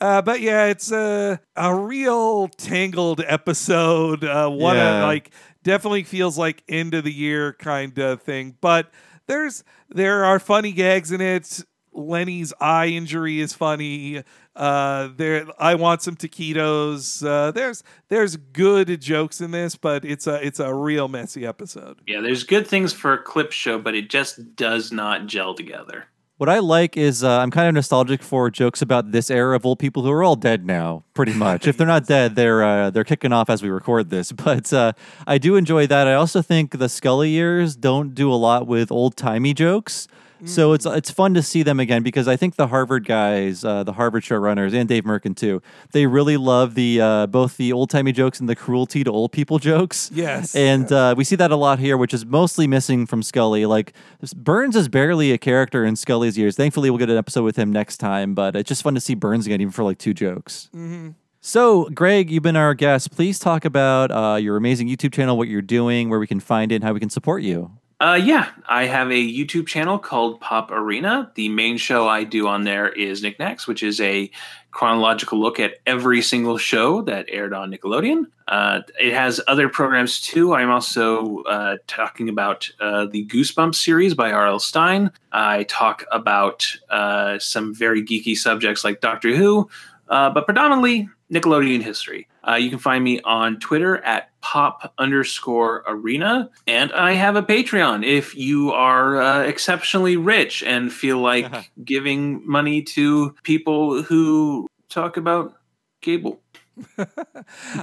uh, 0.00 0.22
but 0.22 0.40
yeah, 0.40 0.66
it's 0.66 0.90
a 0.90 1.40
a 1.56 1.74
real 1.74 2.48
tangled 2.48 3.22
episode. 3.26 4.24
Uh, 4.24 4.48
one 4.48 4.76
of, 4.76 5.02
like 5.04 5.30
definitely 5.62 6.02
feels 6.02 6.36
like 6.36 6.64
end 6.68 6.94
of 6.94 7.04
the 7.04 7.12
year 7.12 7.52
kind 7.52 7.96
of 7.98 8.22
thing. 8.22 8.56
But 8.60 8.90
there's 9.28 9.62
there 9.88 10.24
are 10.24 10.40
funny 10.40 10.72
gags 10.72 11.12
in 11.12 11.20
it. 11.20 11.64
Lenny's 11.92 12.52
eye 12.60 12.86
injury 12.86 13.40
is 13.40 13.52
funny. 13.52 14.22
Uh, 14.56 15.08
there, 15.16 15.46
I 15.58 15.74
want 15.74 16.02
some 16.02 16.16
taquitos. 16.16 17.26
Uh, 17.26 17.50
there's 17.50 17.82
there's 18.08 18.36
good 18.36 19.00
jokes 19.00 19.40
in 19.40 19.50
this, 19.50 19.76
but 19.76 20.04
it's 20.04 20.26
a 20.26 20.44
it's 20.44 20.60
a 20.60 20.74
real 20.74 21.08
messy 21.08 21.46
episode. 21.46 22.00
yeah, 22.06 22.20
there's 22.20 22.44
good 22.44 22.66
things 22.66 22.92
for 22.92 23.12
a 23.12 23.18
clip 23.22 23.52
show, 23.52 23.78
but 23.78 23.94
it 23.94 24.10
just 24.10 24.56
does 24.56 24.92
not 24.92 25.26
gel 25.26 25.54
together. 25.54 26.06
What 26.38 26.48
I 26.48 26.58
like 26.58 26.96
is 26.96 27.22
uh, 27.22 27.38
I'm 27.38 27.52
kind 27.52 27.68
of 27.68 27.74
nostalgic 27.74 28.20
for 28.20 28.50
jokes 28.50 28.82
about 28.82 29.12
this 29.12 29.30
era 29.30 29.54
of 29.54 29.64
old 29.64 29.78
people 29.78 30.02
who 30.02 30.10
are 30.10 30.24
all 30.24 30.34
dead 30.34 30.66
now, 30.66 31.04
pretty 31.14 31.32
much. 31.46 31.68
if 31.68 31.76
they're 31.76 31.86
not 31.86 32.06
dead, 32.06 32.34
they're 32.34 32.64
uh, 32.64 32.90
they're 32.90 33.04
kicking 33.04 33.32
off 33.32 33.48
as 33.48 33.62
we 33.62 33.68
record 33.70 34.10
this. 34.10 34.32
But 34.42 34.72
uh, 34.72 34.92
I 35.26 35.38
do 35.38 35.54
enjoy 35.56 35.86
that. 35.86 36.08
I 36.08 36.14
also 36.14 36.42
think 36.42 36.78
the 36.78 36.88
Scully 36.88 37.30
years 37.30 37.76
don't 37.76 38.12
do 38.14 38.32
a 38.32 38.34
lot 38.34 38.66
with 38.66 38.90
old 38.90 39.16
timey 39.16 39.54
jokes. 39.54 40.08
So 40.46 40.72
it's 40.72 40.86
it's 40.86 41.10
fun 41.10 41.34
to 41.34 41.42
see 41.42 41.62
them 41.62 41.78
again 41.78 42.02
because 42.02 42.26
I 42.26 42.36
think 42.36 42.56
the 42.56 42.66
Harvard 42.66 43.06
guys, 43.06 43.64
uh, 43.64 43.84
the 43.84 43.92
Harvard 43.92 44.24
showrunners, 44.24 44.74
and 44.74 44.88
Dave 44.88 45.04
Mirkin 45.04 45.34
too, 45.34 45.62
they 45.92 46.06
really 46.06 46.36
love 46.36 46.74
the 46.74 47.00
uh, 47.00 47.26
both 47.26 47.56
the 47.56 47.72
old 47.72 47.90
timey 47.90 48.12
jokes 48.12 48.40
and 48.40 48.48
the 48.48 48.56
cruelty 48.56 49.04
to 49.04 49.10
old 49.10 49.32
people 49.32 49.58
jokes. 49.58 50.10
Yes, 50.12 50.54
and 50.54 50.90
uh, 50.90 51.14
we 51.16 51.24
see 51.24 51.36
that 51.36 51.50
a 51.50 51.56
lot 51.56 51.78
here, 51.78 51.96
which 51.96 52.12
is 52.12 52.26
mostly 52.26 52.66
missing 52.66 53.06
from 53.06 53.22
Scully. 53.22 53.66
Like 53.66 53.92
Burns 54.34 54.76
is 54.76 54.88
barely 54.88 55.32
a 55.32 55.38
character 55.38 55.84
in 55.84 55.96
Scully's 55.96 56.36
years. 56.36 56.56
Thankfully, 56.56 56.90
we'll 56.90 56.98
get 56.98 57.10
an 57.10 57.18
episode 57.18 57.44
with 57.44 57.56
him 57.56 57.72
next 57.72 57.98
time. 57.98 58.34
But 58.34 58.56
it's 58.56 58.68
just 58.68 58.82
fun 58.82 58.94
to 58.94 59.00
see 59.00 59.14
Burns 59.14 59.46
again, 59.46 59.60
even 59.60 59.72
for 59.72 59.84
like 59.84 59.98
two 59.98 60.14
jokes. 60.14 60.68
Mm-hmm. 60.74 61.10
So, 61.44 61.90
Greg, 61.90 62.30
you've 62.30 62.44
been 62.44 62.56
our 62.56 62.72
guest. 62.72 63.10
Please 63.10 63.40
talk 63.40 63.64
about 63.64 64.12
uh, 64.12 64.36
your 64.36 64.56
amazing 64.56 64.88
YouTube 64.88 65.12
channel, 65.12 65.36
what 65.36 65.48
you're 65.48 65.60
doing, 65.60 66.08
where 66.08 66.20
we 66.20 66.26
can 66.28 66.38
find 66.38 66.70
it, 66.70 66.76
and 66.76 66.84
how 66.84 66.92
we 66.92 67.00
can 67.00 67.10
support 67.10 67.42
you. 67.42 67.72
Uh, 68.02 68.14
yeah, 68.14 68.50
I 68.68 68.86
have 68.86 69.12
a 69.12 69.32
YouTube 69.32 69.68
channel 69.68 69.96
called 69.96 70.40
Pop 70.40 70.72
Arena. 70.72 71.30
The 71.36 71.48
main 71.48 71.76
show 71.76 72.08
I 72.08 72.24
do 72.24 72.48
on 72.48 72.64
there 72.64 72.88
is 72.88 73.22
Nick 73.22 73.38
Knacks, 73.38 73.68
which 73.68 73.84
is 73.84 74.00
a 74.00 74.28
chronological 74.72 75.38
look 75.38 75.60
at 75.60 75.74
every 75.86 76.20
single 76.20 76.58
show 76.58 77.02
that 77.02 77.26
aired 77.28 77.52
on 77.52 77.70
Nickelodeon. 77.70 78.24
Uh, 78.48 78.80
it 79.00 79.12
has 79.12 79.40
other 79.46 79.68
programs 79.68 80.20
too. 80.20 80.52
I'm 80.52 80.68
also 80.68 81.44
uh, 81.44 81.76
talking 81.86 82.28
about 82.28 82.68
uh, 82.80 83.06
the 83.06 83.24
Goosebumps 83.26 83.76
series 83.76 84.14
by 84.14 84.32
R.L. 84.32 84.58
Stine. 84.58 85.12
I 85.30 85.62
talk 85.64 86.04
about 86.10 86.66
uh, 86.90 87.38
some 87.38 87.72
very 87.72 88.02
geeky 88.02 88.36
subjects 88.36 88.82
like 88.82 89.00
Doctor 89.00 89.36
Who, 89.36 89.68
uh, 90.12 90.28
but 90.28 90.44
predominantly 90.44 91.08
Nickelodeon 91.32 91.82
history. 91.82 92.28
Uh, 92.46 92.56
you 92.56 92.68
can 92.68 92.78
find 92.78 93.02
me 93.02 93.20
on 93.22 93.58
Twitter 93.58 93.96
at 94.04 94.28
pop 94.42 94.92
underscore 94.98 95.82
arena. 95.86 96.50
And 96.66 96.92
I 96.92 97.12
have 97.12 97.34
a 97.34 97.42
Patreon 97.42 98.04
if 98.04 98.36
you 98.36 98.72
are 98.72 99.22
uh, 99.22 99.42
exceptionally 99.44 100.18
rich 100.18 100.62
and 100.62 100.92
feel 100.92 101.18
like 101.18 101.50
giving 101.84 102.46
money 102.46 102.82
to 102.82 103.34
people 103.42 104.02
who 104.02 104.66
talk 104.90 105.16
about 105.16 105.54
cable. 106.02 106.41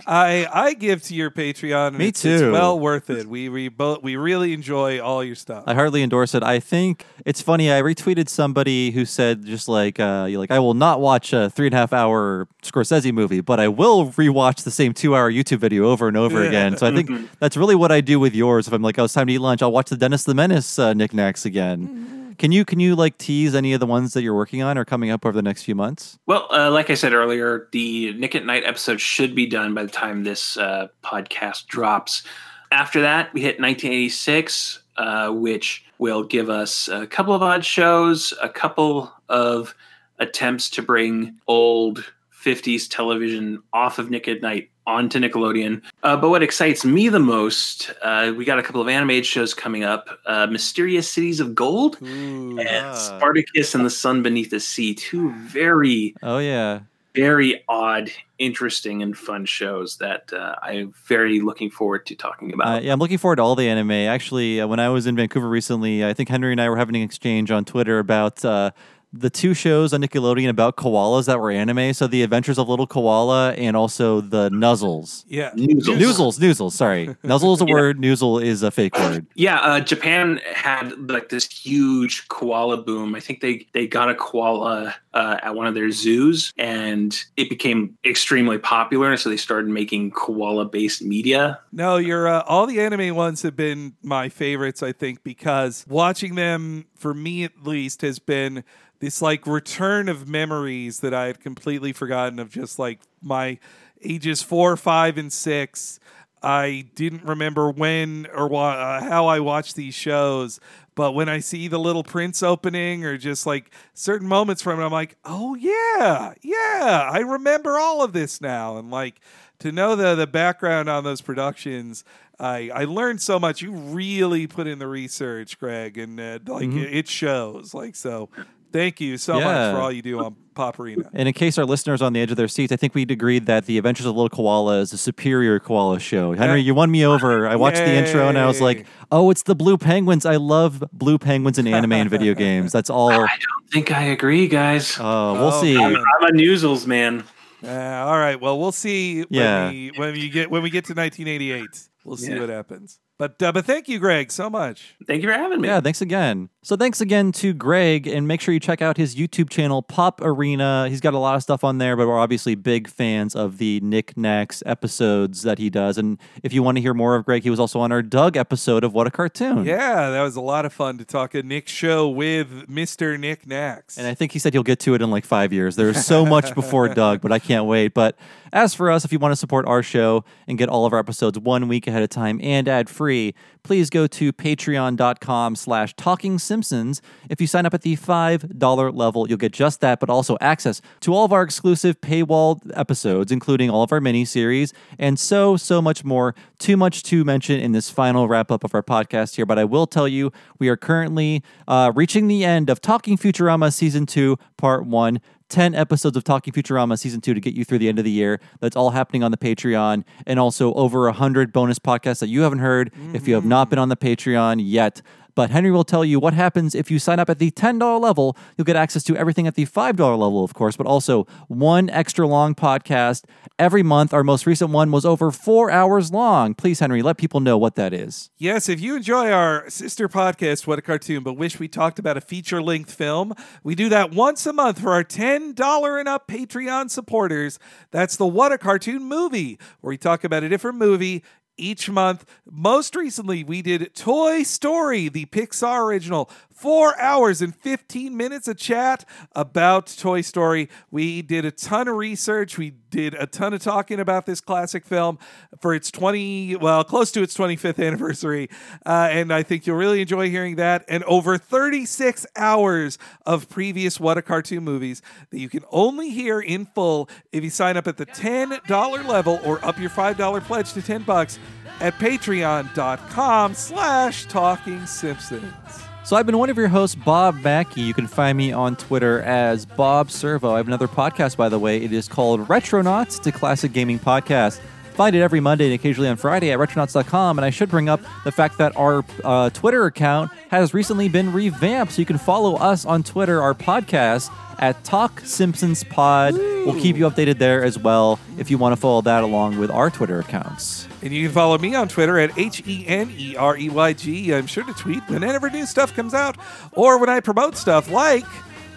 I 0.07 0.47
I 0.51 0.73
give 0.73 1.03
to 1.03 1.15
your 1.15 1.31
Patreon. 1.31 1.93
Me 1.97 2.07
it's, 2.07 2.23
it's 2.25 2.41
too. 2.41 2.51
well 2.51 2.79
worth 2.79 3.09
it. 3.09 3.27
We 3.27 3.49
we 3.49 3.69
both 3.69 4.01
we 4.03 4.15
really 4.15 4.53
enjoy 4.53 4.99
all 4.99 5.23
your 5.23 5.35
stuff. 5.35 5.63
I 5.67 5.73
hardly 5.73 6.01
endorse 6.03 6.33
it. 6.35 6.43
I 6.43 6.59
think 6.59 7.05
it's 7.25 7.41
funny. 7.41 7.71
I 7.71 7.81
retweeted 7.81 8.29
somebody 8.29 8.91
who 8.91 9.05
said 9.05 9.45
just 9.45 9.67
like, 9.67 9.99
uh, 9.99 10.25
you're 10.29 10.39
like 10.39 10.51
I 10.51 10.59
will 10.59 10.73
not 10.73 11.01
watch 11.01 11.33
a 11.33 11.49
three 11.49 11.67
and 11.67 11.73
a 11.75 11.77
half 11.77 11.93
hour 11.93 12.47
Scorsese 12.63 13.11
movie, 13.13 13.41
but 13.41 13.59
I 13.59 13.67
will 13.67 14.07
rewatch 14.11 14.63
the 14.63 14.71
same 14.71 14.93
two 14.93 15.15
hour 15.15 15.31
YouTube 15.31 15.59
video 15.59 15.85
over 15.89 16.07
and 16.07 16.17
over 16.17 16.41
Yeah. 16.41 16.47
again. 16.49 16.77
So 16.77 16.87
I 16.87 16.91
think 16.93 17.09
Mhm. 17.09 17.27
that's 17.39 17.55
really 17.57 17.75
what 17.75 17.91
I 17.91 18.01
do 18.01 18.19
with 18.19 18.33
yours. 18.35 18.67
If 18.67 18.73
I'm 18.73 18.81
like, 18.81 18.97
oh, 18.99 19.05
it's 19.05 19.13
time 19.13 19.27
to 19.27 19.33
eat 19.33 19.39
lunch, 19.39 19.61
I'll 19.61 19.71
watch 19.71 19.89
the 19.89 19.97
Dennis 19.97 20.23
the 20.23 20.33
Menace 20.33 20.79
uh, 20.79 20.93
Nick 20.93 21.13
Knacks 21.13 21.45
again. 21.45 22.18
Can 22.39 22.53
you 22.53 22.63
can 22.63 22.79
you 22.79 22.95
like 22.95 23.17
tease 23.17 23.53
any 23.53 23.73
of 23.73 23.81
the 23.81 23.85
ones 23.85 24.13
that 24.13 24.23
you're 24.23 24.33
working 24.33 24.61
on 24.61 24.77
or 24.77 24.85
coming 24.85 25.11
up 25.11 25.25
over 25.25 25.33
the 25.33 25.41
next 25.41 25.63
few 25.63 25.75
months? 25.75 26.17
Well, 26.25 26.47
uh, 26.51 26.71
like 26.71 26.89
I 26.89 26.93
said 26.93 27.11
earlier, 27.13 27.67
the 27.73 28.13
Nick 28.13 28.33
at 28.33 28.45
Night 28.45 28.63
episode 28.65 29.01
should 29.01 29.35
be 29.35 29.45
done 29.45 29.73
by 29.73 29.83
the 29.83 29.91
time 29.91 30.23
this 30.23 30.55
uh, 30.55 30.87
podcast 31.03 31.67
drops. 31.67 32.23
After 32.71 33.01
that, 33.01 33.33
we 33.33 33.41
hit 33.41 33.59
1986, 33.59 34.79
uh, 34.95 35.31
which 35.31 35.83
will 35.97 36.23
give 36.23 36.49
us 36.49 36.87
a 36.87 37.05
couple 37.05 37.33
of 37.33 37.43
odd 37.43 37.65
shows, 37.65 38.33
a 38.41 38.47
couple 38.47 39.11
of 39.27 39.75
attempts 40.19 40.69
to 40.69 40.81
bring 40.81 41.37
old 41.45 42.05
50s 42.33 42.87
television 42.89 43.61
off 43.73 43.99
of 43.99 44.09
Nick 44.09 44.29
at 44.29 44.41
Night 44.41 44.69
onto 44.89 45.19
Nickelodeon. 45.19 45.81
Uh, 46.03 46.17
but 46.17 46.29
what 46.29 46.41
excites 46.41 46.83
me 46.83 47.09
the 47.09 47.19
most, 47.19 47.91
uh, 48.01 48.33
we 48.35 48.43
got 48.43 48.57
a 48.57 48.63
couple 48.63 48.81
of 48.81 48.87
animated 48.87 49.25
shows 49.25 49.53
coming 49.53 49.83
up 49.83 50.07
uh, 50.25 50.47
Mysterious 50.47 51.09
Cities 51.09 51.39
of 51.39 51.53
Gold 51.53 52.01
and 52.01 52.97
Spartacus 52.97 53.75
and 53.75 53.85
the 53.85 53.89
Sun 53.89 54.23
Beneath 54.23 54.49
the 54.49 54.59
Sea. 54.59 54.95
Two 54.95 55.31
very 55.33 56.15
Oh 56.23 56.39
yeah. 56.39 56.79
very 57.13 57.63
odd, 57.69 58.09
interesting, 58.39 59.01
and 59.03 59.17
fun 59.17 59.45
shows 59.45 59.97
that 59.97 60.31
uh, 60.33 60.55
I'm 60.63 60.93
very 61.05 61.39
looking 61.41 61.69
forward 61.69 62.05
to 62.07 62.15
talking 62.15 62.51
about. 62.53 62.77
Uh, 62.77 62.79
yeah, 62.81 62.93
I'm 62.93 62.99
looking 62.99 63.17
forward 63.17 63.37
to 63.37 63.43
all 63.43 63.55
the 63.55 63.67
anime. 63.67 63.91
Actually, 63.91 64.59
uh, 64.61 64.67
when 64.67 64.79
I 64.79 64.89
was 64.89 65.05
in 65.05 65.15
Vancouver 65.15 65.49
recently, 65.49 66.03
I 66.05 66.13
think 66.13 66.29
Henry 66.29 66.51
and 66.51 66.61
I 66.61 66.67
were 66.69 66.77
having 66.77 66.95
an 66.95 67.01
exchange 67.03 67.51
on 67.51 67.63
Twitter 67.65 67.99
about 67.99 68.43
uh, 68.43 68.71
the 69.11 69.29
two 69.29 69.53
shows 69.53 69.91
on 69.93 70.01
Nickelodeon 70.01 70.49
about 70.49 70.75
koalas 70.77 71.25
that 71.25 71.39
were 71.39 71.49
anime. 71.49 71.93
So 71.93 72.05
the 72.05 72.21
Adventures 72.21 72.59
of 72.59 72.69
Little 72.69 72.85
Koala 72.85 73.53
and 73.53 73.75
also 73.75 74.21
the 74.21 74.49
Nuzzles. 74.51 75.23
Yeah, 75.27 75.49
Noozles. 75.51 75.97
Noozles, 75.97 76.39
Noozles. 76.39 76.71
Sorry, 76.73 77.15
Nuzzle 77.23 77.53
is 77.53 77.61
a 77.61 77.65
Yeah. 77.65 77.73
word. 77.73 77.97
Noozle 77.99 78.43
is 78.43 78.61
a 78.63 78.69
fake 78.71 78.97
word. 78.99 79.25
Yeah, 79.35 79.57
uh, 79.59 79.79
Japan 79.79 80.39
had 80.53 81.09
like 81.09 81.29
this 81.29 81.47
huge 81.49 82.27
koala 82.27 82.77
boom. 82.77 83.15
I 83.15 83.19
think 83.19 83.41
they 83.41 83.67
they 83.73 83.87
got 83.87 84.09
a 84.09 84.15
koala 84.15 84.95
uh, 85.13 85.37
at 85.41 85.55
one 85.55 85.65
of 85.65 85.73
their 85.73 85.89
zoos, 85.91 86.53
and 86.57 87.19
it 87.35 87.49
became 87.49 87.97
extremely 88.05 88.59
popular. 88.59 89.09
And 89.09 89.19
so 89.19 89.29
they 89.29 89.37
started 89.37 89.69
making 89.71 90.11
koala-based 90.11 91.01
media. 91.01 91.59
No, 91.71 91.97
you're 91.97 92.27
uh, 92.27 92.43
all 92.45 92.67
the 92.67 92.79
anime 92.79 93.15
ones 93.15 93.41
have 93.41 93.55
been 93.55 93.93
my 94.03 94.29
favorites. 94.29 94.83
I 94.83 94.91
think 94.91 95.23
because 95.23 95.83
watching 95.89 96.35
them, 96.35 96.85
for 96.99 97.13
me 97.13 97.43
at 97.43 97.63
least, 97.63 98.01
has 98.01 98.19
been 98.19 98.63
this 98.99 99.21
like 99.21 99.47
return 99.47 100.09
of 100.09 100.27
memories 100.27 100.99
that 100.99 101.13
I 101.13 101.27
had 101.27 101.39
completely 101.39 101.93
forgotten 101.93 102.39
of. 102.39 102.49
Just 102.49 102.77
like 102.77 102.99
my 103.21 103.57
ages 104.03 104.41
four, 104.41 104.77
five, 104.77 105.17
and 105.17 105.31
six. 105.31 105.99
I 106.41 106.87
didn't 106.95 107.23
remember 107.23 107.69
when 107.69 108.27
or 108.33 108.47
wha- 108.47 108.69
uh, 108.69 109.03
how 109.03 109.27
I 109.27 109.41
watched 109.41 109.75
these 109.75 109.93
shows, 109.93 110.59
but 110.95 111.11
when 111.11 111.27
I 111.27 111.39
see 111.39 111.67
the 111.67 111.77
Little 111.79 112.03
Prince 112.03 112.41
opening 112.41 113.03
or 113.03 113.17
just 113.17 113.45
like 113.45 113.71
certain 113.93 114.27
moments 114.27 114.61
from 114.61 114.79
it, 114.79 114.85
I'm 114.85 114.91
like, 114.91 115.17
oh 115.25 115.55
yeah, 115.55 116.33
yeah, 116.41 117.09
I 117.11 117.19
remember 117.19 117.77
all 117.77 118.03
of 118.03 118.13
this 118.13 118.39
now. 118.39 118.77
And 118.77 118.89
like 118.89 119.19
to 119.59 119.71
know 119.73 119.95
the 119.97 120.15
the 120.15 120.27
background 120.27 120.89
on 120.89 121.03
those 121.03 121.21
productions, 121.21 122.05
I 122.39 122.69
I 122.73 122.83
learned 122.85 123.21
so 123.21 123.39
much. 123.39 123.61
You 123.61 123.71
really 123.71 124.47
put 124.47 124.67
in 124.67 124.79
the 124.79 124.87
research, 124.87 125.59
Greg, 125.59 125.97
and 125.97 126.19
uh, 126.19 126.39
like 126.47 126.69
Mhm. 126.69 126.83
it, 126.83 126.93
it 126.93 127.07
shows. 127.07 127.73
Like 127.73 127.95
so, 127.95 128.29
thank 128.71 129.01
you 129.01 129.17
so 129.17 129.37
Yeah. 129.39 129.43
much 129.45 129.75
for 129.75 129.81
all 129.81 129.91
you 129.91 130.01
do 130.01 130.23
on 130.23 130.35
Pop 130.55 130.79
Arena. 130.79 131.09
And 131.13 131.27
in 131.27 131.33
case 131.33 131.57
our 131.57 131.65
listeners 131.65 132.01
are 132.01 132.05
on 132.05 132.13
the 132.13 132.21
edge 132.21 132.31
of 132.31 132.37
their 132.37 132.47
seats, 132.47 132.71
I 132.71 132.75
think 132.75 132.93
we'd 132.95 133.11
agreed 133.11 133.45
that 133.47 133.65
The 133.65 133.77
Adventures 133.77 134.05
of 134.05 134.15
Little 134.15 134.29
Koala 134.29 134.79
is 134.79 134.91
a 134.93 134.97
superior 134.97 135.59
koala 135.59 135.99
show. 135.99 136.33
Henry, 136.33 136.61
you 136.61 136.73
won 136.75 136.91
me 136.91 137.05
over. 137.05 137.47
I 137.47 137.55
watched 137.55 137.77
the 137.77 137.91
intro 137.93 138.27
and 138.29 138.37
I 138.37 138.45
was 138.45 138.59
like, 138.61 138.85
oh, 139.11 139.29
it's 139.31 139.43
the 139.43 139.55
Blue 139.55 139.77
Penguins. 139.77 140.25
I 140.25 140.35
love 140.37 140.83
Blue 140.93 141.17
Penguins 141.17 141.57
in 141.59 141.67
anime 141.67 141.93
and 141.93 142.09
video 142.09 142.33
games. 142.33 142.71
That's 142.71 142.89
all. 142.89 143.09
I 143.11 143.17
don't 143.17 143.71
think 143.71 143.91
I 143.91 144.03
agree, 144.03 144.47
guys. 144.47 144.97
Oh, 144.99 145.33
we'll 145.33 145.51
see. 145.61 145.77
I'm, 145.77 145.95
I'm 145.95 146.23
a 146.23 146.31
Noozles 146.31 146.85
man. 146.87 147.23
Uh, 147.63 147.69
all 147.69 148.17
right. 148.17 148.39
Well, 148.39 148.57
we'll 148.59 148.71
see 148.71 149.25
Yeah. 149.29 149.65
when 149.65 149.73
we 149.73 149.91
when 149.97 150.15
you 150.15 150.29
get 150.29 150.49
when 150.51 150.61
we 150.61 150.69
get 150.69 150.85
to 150.85 150.93
1988. 150.93 151.88
We'll 152.09 152.17
see 152.17 152.31
Yeah. 152.33 152.39
what 152.39 152.49
happens. 152.49 152.99
But 153.19 153.41
uh, 153.43 153.51
but 153.51 153.65
thank 153.65 153.87
you, 153.87 153.99
Greg, 153.99 154.31
so 154.31 154.49
much. 154.49 154.95
Thank 155.05 155.21
you 155.21 155.29
for 155.29 155.33
having 155.37 155.61
me. 155.61 155.67
Yeah, 155.67 155.79
thanks 155.79 156.01
again. 156.01 156.49
So 156.61 156.75
thanks 156.75 156.99
again 156.99 157.31
to 157.33 157.53
Greg, 157.53 158.05
and 158.05 158.27
make 158.27 158.41
sure 158.41 158.53
you 158.53 158.59
check 158.59 158.81
out 158.81 158.97
his 158.97 159.15
YouTube 159.15 159.49
channel, 159.49 159.81
Pop 159.81 160.19
Arena. 160.21 160.87
He's 160.89 160.99
got 160.99 161.13
a 161.13 161.17
lot 161.17 161.35
of 161.35 161.41
stuff 161.41 161.63
on 161.63 161.77
there, 161.77 161.95
but 161.95 162.05
we're 162.05 162.19
obviously 162.19 162.53
big 162.53 162.89
fans 162.89 163.33
of 163.33 163.59
the 163.59 163.79
Nick 163.79 164.17
Knacks 164.17 164.61
episodes 164.65 165.43
that 165.43 165.57
he 165.57 165.69
does. 165.69 165.97
And 165.97 166.19
if 166.43 166.51
you 166.51 166.61
want 166.61 166.75
to 166.77 166.81
hear 166.81 166.93
more 166.93 167.15
of 167.15 167.23
Greg, 167.23 167.43
he 167.43 167.49
was 167.49 167.61
also 167.61 167.79
on 167.79 167.93
our 167.93 168.01
Doug 168.01 168.35
episode 168.35 168.83
of 168.83 168.93
What 168.93 169.07
a 169.07 169.11
Cartoon. 169.11 169.63
Yeah, 169.63 170.09
that 170.09 170.21
was 170.21 170.35
a 170.35 170.41
lot 170.41 170.65
of 170.65 170.73
fun 170.73 170.97
to 170.97 171.05
talk 171.05 171.33
a 171.33 171.43
Nick 171.43 171.69
show 171.69 172.09
with 172.09 172.67
Mr. 172.67 173.17
Nick 173.17 173.47
Knacks. 173.47 173.97
And 173.97 174.05
I 174.05 174.13
think 174.13 174.33
he 174.33 174.39
said 174.39 174.51
he'll 174.51 174.61
get 174.61 174.79
to 174.81 174.93
it 174.95 175.01
in 175.01 175.09
like 175.09 175.23
five 175.23 175.53
years. 175.53 175.77
There's 175.77 176.05
so 176.05 176.25
much 176.25 176.53
before 176.55 176.89
Doug, 176.93 177.21
but 177.21 177.31
I 177.31 177.39
can't 177.39 177.67
wait. 177.67 177.93
But 177.93 178.19
as 178.51 178.73
for 178.73 178.91
us, 178.91 179.05
if 179.05 179.13
you 179.13 179.19
want 179.19 179.31
to 179.31 179.37
support 179.37 179.65
our 179.65 179.81
show 179.81 180.25
and 180.45 180.57
get 180.57 180.67
all 180.67 180.85
of 180.85 180.91
our 180.91 180.99
episodes 180.99 181.39
one 181.39 181.69
week 181.69 181.87
ahead 181.87 182.03
of 182.03 182.09
time 182.09 182.37
and 182.43 182.67
ad 182.67 182.89
free, 182.89 183.33
please 183.63 183.89
go 183.89 184.07
to 184.07 184.33
patreon.com 184.33 185.55
slash 185.55 185.93
talking 185.95 186.37
simpsons. 186.49 187.01
If 187.29 187.39
you 187.39 187.47
sign 187.47 187.65
up 187.65 187.73
at 187.73 187.83
the 187.83 187.95
$5 187.95 188.95
level, 188.95 189.29
you'll 189.29 189.37
get 189.37 189.53
just 189.53 189.79
that, 189.81 189.99
but 189.99 190.09
also 190.09 190.35
access 190.41 190.81
to 191.01 191.13
all 191.13 191.23
of 191.23 191.31
our 191.31 191.43
exclusive 191.43 192.01
paywall 192.01 192.59
episodes, 192.73 193.31
including 193.31 193.69
all 193.69 193.83
of 193.83 193.93
our 193.93 194.01
mini 194.01 194.25
series 194.25 194.73
and 194.97 195.19
so, 195.19 195.55
so 195.55 195.81
much 195.81 196.03
more. 196.03 196.33
Too 196.57 196.75
much 196.75 197.03
to 197.03 197.23
mention 197.23 197.59
in 197.59 197.71
this 197.71 197.89
final 197.89 198.27
wrap 198.27 198.51
up 198.51 198.63
of 198.63 198.73
our 198.73 198.83
podcast 198.83 199.35
here, 199.35 199.45
but 199.45 199.59
I 199.59 199.63
will 199.63 199.87
tell 199.87 200.07
you 200.07 200.33
we 200.57 200.67
are 200.69 200.75
currently 200.75 201.43
uh, 201.67 201.91
reaching 201.95 202.27
the 202.27 202.43
end 202.43 202.69
of 202.69 202.81
Talking 202.81 203.15
Futurama 203.15 203.71
Season 203.71 204.05
2, 204.05 204.37
Part 204.57 204.85
1. 204.85 205.21
10 205.49 205.73
episodes 205.73 206.15
of 206.15 206.23
Talking 206.23 206.53
Futurama 206.53 206.97
season 206.97 207.21
2 207.21 207.33
to 207.33 207.39
get 207.41 207.55
you 207.55 207.65
through 207.65 207.79
the 207.79 207.89
end 207.89 207.97
of 207.97 208.05
the 208.05 208.11
year. 208.11 208.39
That's 208.59 208.75
all 208.75 208.91
happening 208.91 209.23
on 209.23 209.31
the 209.31 209.37
Patreon 209.37 210.03
and 210.27 210.39
also 210.39 210.73
over 210.75 211.05
100 211.05 211.51
bonus 211.51 211.79
podcasts 211.79 212.19
that 212.19 212.27
you 212.29 212.41
haven't 212.41 212.59
heard 212.59 212.91
if 213.13 213.27
you 213.27 213.33
have 213.33 213.45
not 213.45 213.69
been 213.69 213.79
on 213.79 213.89
the 213.89 213.97
Patreon 213.97 214.61
yet. 214.63 215.01
But 215.39 215.51
Henry 215.51 215.71
will 215.71 215.85
tell 215.85 216.03
you 216.03 216.19
what 216.19 216.33
happens 216.33 216.75
if 216.75 216.91
you 216.91 216.99
sign 216.99 217.17
up 217.17 217.29
at 217.29 217.39
the 217.39 217.49
$10 217.49 218.01
level. 218.01 218.35
You'll 218.57 218.65
get 218.65 218.75
access 218.75 219.03
to 219.03 219.15
everything 219.15 219.47
at 219.47 219.55
the 219.55 219.65
$5 219.65 219.97
level, 219.97 220.43
of 220.43 220.53
course, 220.53 220.75
but 220.75 220.85
also 220.85 221.27
one 221.47 221.89
extra 221.91 222.27
long 222.27 222.53
podcast 222.53 223.23
every 223.57 223.81
month. 223.81 224.13
Our 224.13 224.25
most 224.25 224.45
recent 224.45 224.71
one 224.71 224.91
was 224.91 225.05
over 225.05 225.31
four 225.31 225.71
hours 225.71 226.11
long. 226.11 226.55
Please, 226.55 226.81
Henry, 226.81 227.01
let 227.01 227.17
people 227.17 227.39
know 227.39 227.57
what 227.57 227.75
that 227.75 227.93
is. 227.93 228.29
Yes, 228.37 228.67
if 228.67 228.81
you 228.81 228.97
enjoy 228.97 229.31
our 229.31 229.69
sister 229.69 230.09
podcast, 230.09 230.67
What 230.67 230.77
a 230.77 230.81
Cartoon, 230.81 231.23
but 231.23 231.35
wish 231.35 231.57
we 231.57 231.69
talked 231.69 231.99
about 231.99 232.17
a 232.17 232.21
feature 232.21 232.61
length 232.61 232.93
film, 232.93 233.33
we 233.63 233.75
do 233.75 233.87
that 233.87 234.11
once 234.11 234.45
a 234.45 234.51
month 234.51 234.81
for 234.81 234.91
our 234.91 235.05
$10 235.05 235.99
and 235.99 236.09
up 236.09 236.27
Patreon 236.27 236.89
supporters. 236.89 237.59
That's 237.91 238.17
the 238.17 238.27
What 238.27 238.51
a 238.51 238.57
Cartoon 238.57 239.03
movie, 239.03 239.57
where 239.79 239.91
we 239.91 239.97
talk 239.97 240.25
about 240.25 240.43
a 240.43 240.49
different 240.49 240.77
movie 240.77 241.23
each 241.59 241.89
month. 241.89 242.25
Most 242.49 242.95
recently, 242.95 243.43
we 243.43 243.61
did 243.61 243.93
Toy 243.93 244.43
Story, 244.43 245.09
the 245.09 245.25
Pixar 245.25 245.83
original. 245.83 246.29
Four 246.59 246.99
hours 246.99 247.41
and 247.41 247.55
15 247.55 248.17
minutes 248.17 248.45
of 248.49 248.57
chat 248.57 249.05
about 249.33 249.95
Toy 249.97 250.19
Story. 250.19 250.67
We 250.91 251.21
did 251.21 251.45
a 251.45 251.51
ton 251.51 251.87
of 251.87 251.95
research. 251.95 252.57
We 252.57 252.71
did 252.89 253.13
a 253.13 253.25
ton 253.27 253.53
of 253.53 253.61
talking 253.61 253.97
about 253.97 254.25
this 254.25 254.41
classic 254.41 254.85
film 254.85 255.19
for 255.61 255.73
its 255.73 255.89
20, 255.89 256.57
well, 256.57 256.83
close 256.83 257.13
to 257.13 257.21
its 257.21 257.33
25th 257.37 257.81
anniversary. 257.87 258.49
Uh, 258.85 259.07
and 259.09 259.31
I 259.31 259.41
think 259.41 259.67
you'll 259.67 259.77
really 259.77 260.01
enjoy 260.01 260.29
hearing 260.29 260.57
that. 260.57 260.83
And 260.89 261.05
over 261.05 261.37
36 261.37 262.25
hours 262.35 262.97
of 263.25 263.47
previous 263.47 263.97
What 263.97 264.17
a 264.17 264.21
Cartoon 264.21 264.65
movies 264.65 265.01
that 265.29 265.39
you 265.39 265.47
can 265.47 265.63
only 265.71 266.09
hear 266.09 266.41
in 266.41 266.65
full 266.65 267.09
if 267.31 267.41
you 267.41 267.51
sign 267.51 267.77
up 267.77 267.87
at 267.87 267.95
the 267.95 268.05
$10 268.05 269.07
level 269.07 269.39
or 269.45 269.63
up 269.63 269.79
your 269.79 269.91
$5 269.91 270.41
pledge 270.43 270.73
to 270.73 270.81
10 270.81 271.03
bucks 271.03 271.39
at 271.79 271.93
patreon.com 271.99 273.53
slash 273.53 274.25
talking 274.25 274.85
simpsons 274.85 275.88
so 276.09 276.15
I've 276.15 276.25
been 276.25 276.39
one 276.39 276.49
of 276.49 276.57
your 276.57 276.69
hosts, 276.69 276.95
Bob 276.95 277.35
Mackey. 277.43 277.81
You 277.81 277.93
can 277.93 278.07
find 278.07 278.35
me 278.35 278.51
on 278.51 278.75
Twitter 278.75 279.21
as 279.21 279.67
Bob 279.67 280.09
Servo. 280.09 280.55
I 280.55 280.57
have 280.57 280.65
another 280.65 280.87
podcast, 280.87 281.37
by 281.37 281.49
the 281.49 281.59
way. 281.59 281.83
It 281.83 281.93
is 281.93 282.07
called 282.07 282.47
Retronauts. 282.47 283.23
A 283.27 283.31
classic 283.31 283.73
gaming 283.73 283.99
podcast. 283.99 284.59
Find 284.93 285.15
it 285.15 285.21
every 285.21 285.39
Monday 285.39 285.65
and 285.65 285.75
occasionally 285.75 286.09
on 286.09 286.17
Friday 286.17 286.51
at 286.51 286.57
retronauts.com. 286.57 287.37
And 287.37 287.45
I 287.45 287.51
should 287.51 287.69
bring 287.69 287.89
up 287.89 288.01
the 288.23 288.31
fact 288.31 288.57
that 288.57 288.75
our 288.75 289.05
uh, 289.23 289.51
Twitter 289.51 289.85
account 289.85 290.31
has 290.49 290.73
recently 290.73 291.09
been 291.09 291.31
revamped. 291.31 291.93
So 291.93 292.01
you 292.01 292.07
can 292.07 292.17
follow 292.17 292.55
us 292.55 292.85
on 292.85 293.03
Twitter, 293.03 293.39
our 293.43 293.53
podcast, 293.53 294.33
at 294.57 294.83
Talk 294.83 295.19
Simpsons 295.19 295.83
Pod. 295.83 296.33
We'll 296.33 296.81
keep 296.81 296.95
you 296.95 297.07
updated 297.07 297.37
there 297.37 297.63
as 297.63 297.77
well 297.77 298.19
if 298.39 298.49
you 298.49 298.57
want 298.57 298.73
to 298.73 298.81
follow 298.81 299.01
that 299.01 299.23
along 299.23 299.59
with 299.59 299.69
our 299.69 299.91
Twitter 299.91 300.19
accounts. 300.19 300.88
And 301.01 301.13
you 301.13 301.27
can 301.27 301.33
follow 301.33 301.57
me 301.57 301.75
on 301.75 301.87
Twitter 301.87 302.19
at 302.19 302.37
H 302.37 302.61
E 302.67 302.85
N 302.87 303.13
E 303.17 303.35
R 303.35 303.57
E 303.57 303.69
Y 303.69 303.93
G. 303.93 304.33
I'm 304.33 304.47
sure 304.47 304.63
to 304.63 304.73
tweet 304.73 305.01
whenever 305.07 305.49
new 305.49 305.65
stuff 305.65 305.95
comes 305.95 306.13
out 306.13 306.37
or 306.73 306.99
when 306.99 307.09
I 307.09 307.19
promote 307.19 307.55
stuff, 307.55 307.89
like 307.89 308.25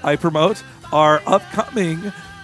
I 0.04 0.16
promote 0.16 0.62
our 0.92 1.22
upcoming 1.26 1.98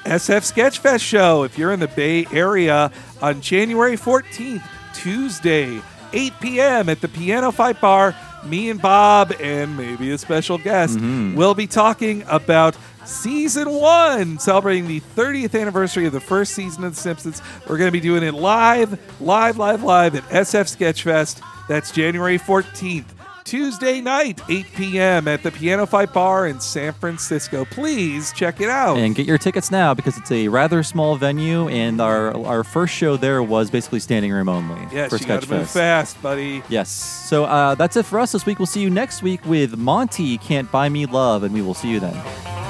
SF 0.05 0.52
Sketchfest 0.52 1.00
show. 1.00 1.44
If 1.44 1.59
you're 1.59 1.72
in 1.72 1.80
the 1.80 1.88
Bay 1.88 2.26
Area 2.32 2.90
on 3.20 3.40
January 3.40 3.96
14th, 3.96 4.62
Tuesday, 4.94 5.80
8 6.12 6.32
p.m. 6.40 6.88
at 6.88 7.00
the 7.00 7.09
Piano 7.09 7.52
Fight 7.52 7.80
Bar, 7.80 8.16
me 8.44 8.70
and 8.70 8.80
Bob 8.80 9.32
and 9.40 9.76
maybe 9.76 10.10
a 10.10 10.18
special 10.18 10.59
guest 10.59 10.96
mm-hmm. 10.96 11.36
will 11.36 11.55
be 11.55 11.66
talking 11.66 12.24
about 12.28 12.76
season 13.09 13.70
one, 13.70 14.39
celebrating 14.39 14.86
the 14.86 15.01
30th 15.16 15.59
anniversary 15.59 16.06
of 16.06 16.12
the 16.12 16.20
first 16.20 16.55
season 16.55 16.85
of 16.85 16.94
The 16.94 17.01
Simpsons. 17.01 17.43
We're 17.66 17.78
going 17.78 17.89
to 17.89 17.93
be 17.93 18.01
doing 18.01 18.22
it 18.22 18.35
live, 18.35 18.98
live, 19.20 19.56
live, 19.59 19.82
live 19.82 20.14
at 20.14 20.22
SF 20.24 20.76
Sketchfest. 20.76 21.40
That's 21.68 21.90
January 21.90 22.39
14th. 22.39 23.05
Tuesday 23.44 24.02
night, 24.02 24.43
8 24.51 24.66
p.m. 24.76 25.26
at 25.26 25.43
the 25.43 25.51
Piano 25.51 25.86
Fight 25.86 26.12
Bar 26.12 26.48
in 26.48 26.60
San 26.60 26.93
Francisco. 26.93 27.64
Please 27.64 28.30
check 28.35 28.60
it 28.60 28.68
out. 28.68 28.98
And 28.98 29.14
get 29.14 29.24
your 29.24 29.39
tickets 29.39 29.70
now 29.70 29.94
because 29.94 30.18
it's 30.18 30.30
a 30.30 30.48
rather 30.48 30.82
small 30.82 31.16
venue, 31.16 31.66
and 31.68 31.98
our 31.98 32.36
our 32.44 32.62
first 32.62 32.93
show 32.93 33.16
there 33.16 33.43
was 33.43 33.70
basically 33.70 34.01
standing 34.01 34.32
room 34.32 34.51
only. 34.51 34.86
Yes, 34.93 35.09
for 35.09 35.16
you 35.16 35.24
got 35.24 35.43
to 35.44 35.51
move 35.51 35.62
Sketchfest. 35.62 35.72
fast, 35.72 36.20
buddy. 36.22 36.62
Yes. 36.68 36.90
So 36.90 37.47
uh, 37.47 37.74
that's 37.74 37.97
it 37.97 38.05
for 38.05 38.18
us 38.18 38.32
this 38.32 38.44
week. 38.44 38.59
We'll 38.59 38.66
see 38.66 38.82
you 38.82 38.90
next 38.90 39.22
week 39.22 39.43
with 39.47 39.78
Monty 39.78 40.36
Can't 40.36 40.70
Buy 40.70 40.90
Me 40.90 41.06
Love, 41.06 41.43
and 41.43 41.55
we 41.55 41.62
will 41.62 41.72
see 41.72 41.89
you 41.89 42.01
then. 42.01 42.67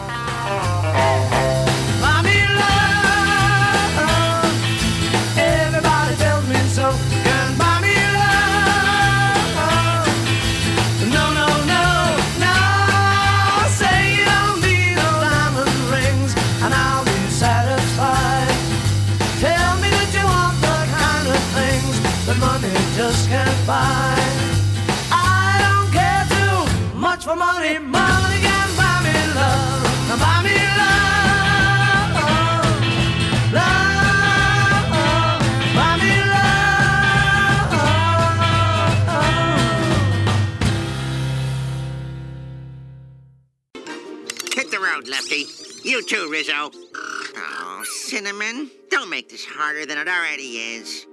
Lefty. 45.18 45.46
You 45.82 46.00
too, 46.00 46.28
Rizzo. 46.30 46.70
Oh, 46.94 47.82
Cinnamon, 47.84 48.70
don't 48.88 49.10
make 49.10 49.28
this 49.28 49.44
harder 49.44 49.84
than 49.84 49.98
it 49.98 50.06
already 50.06 50.58
is. 50.58 51.06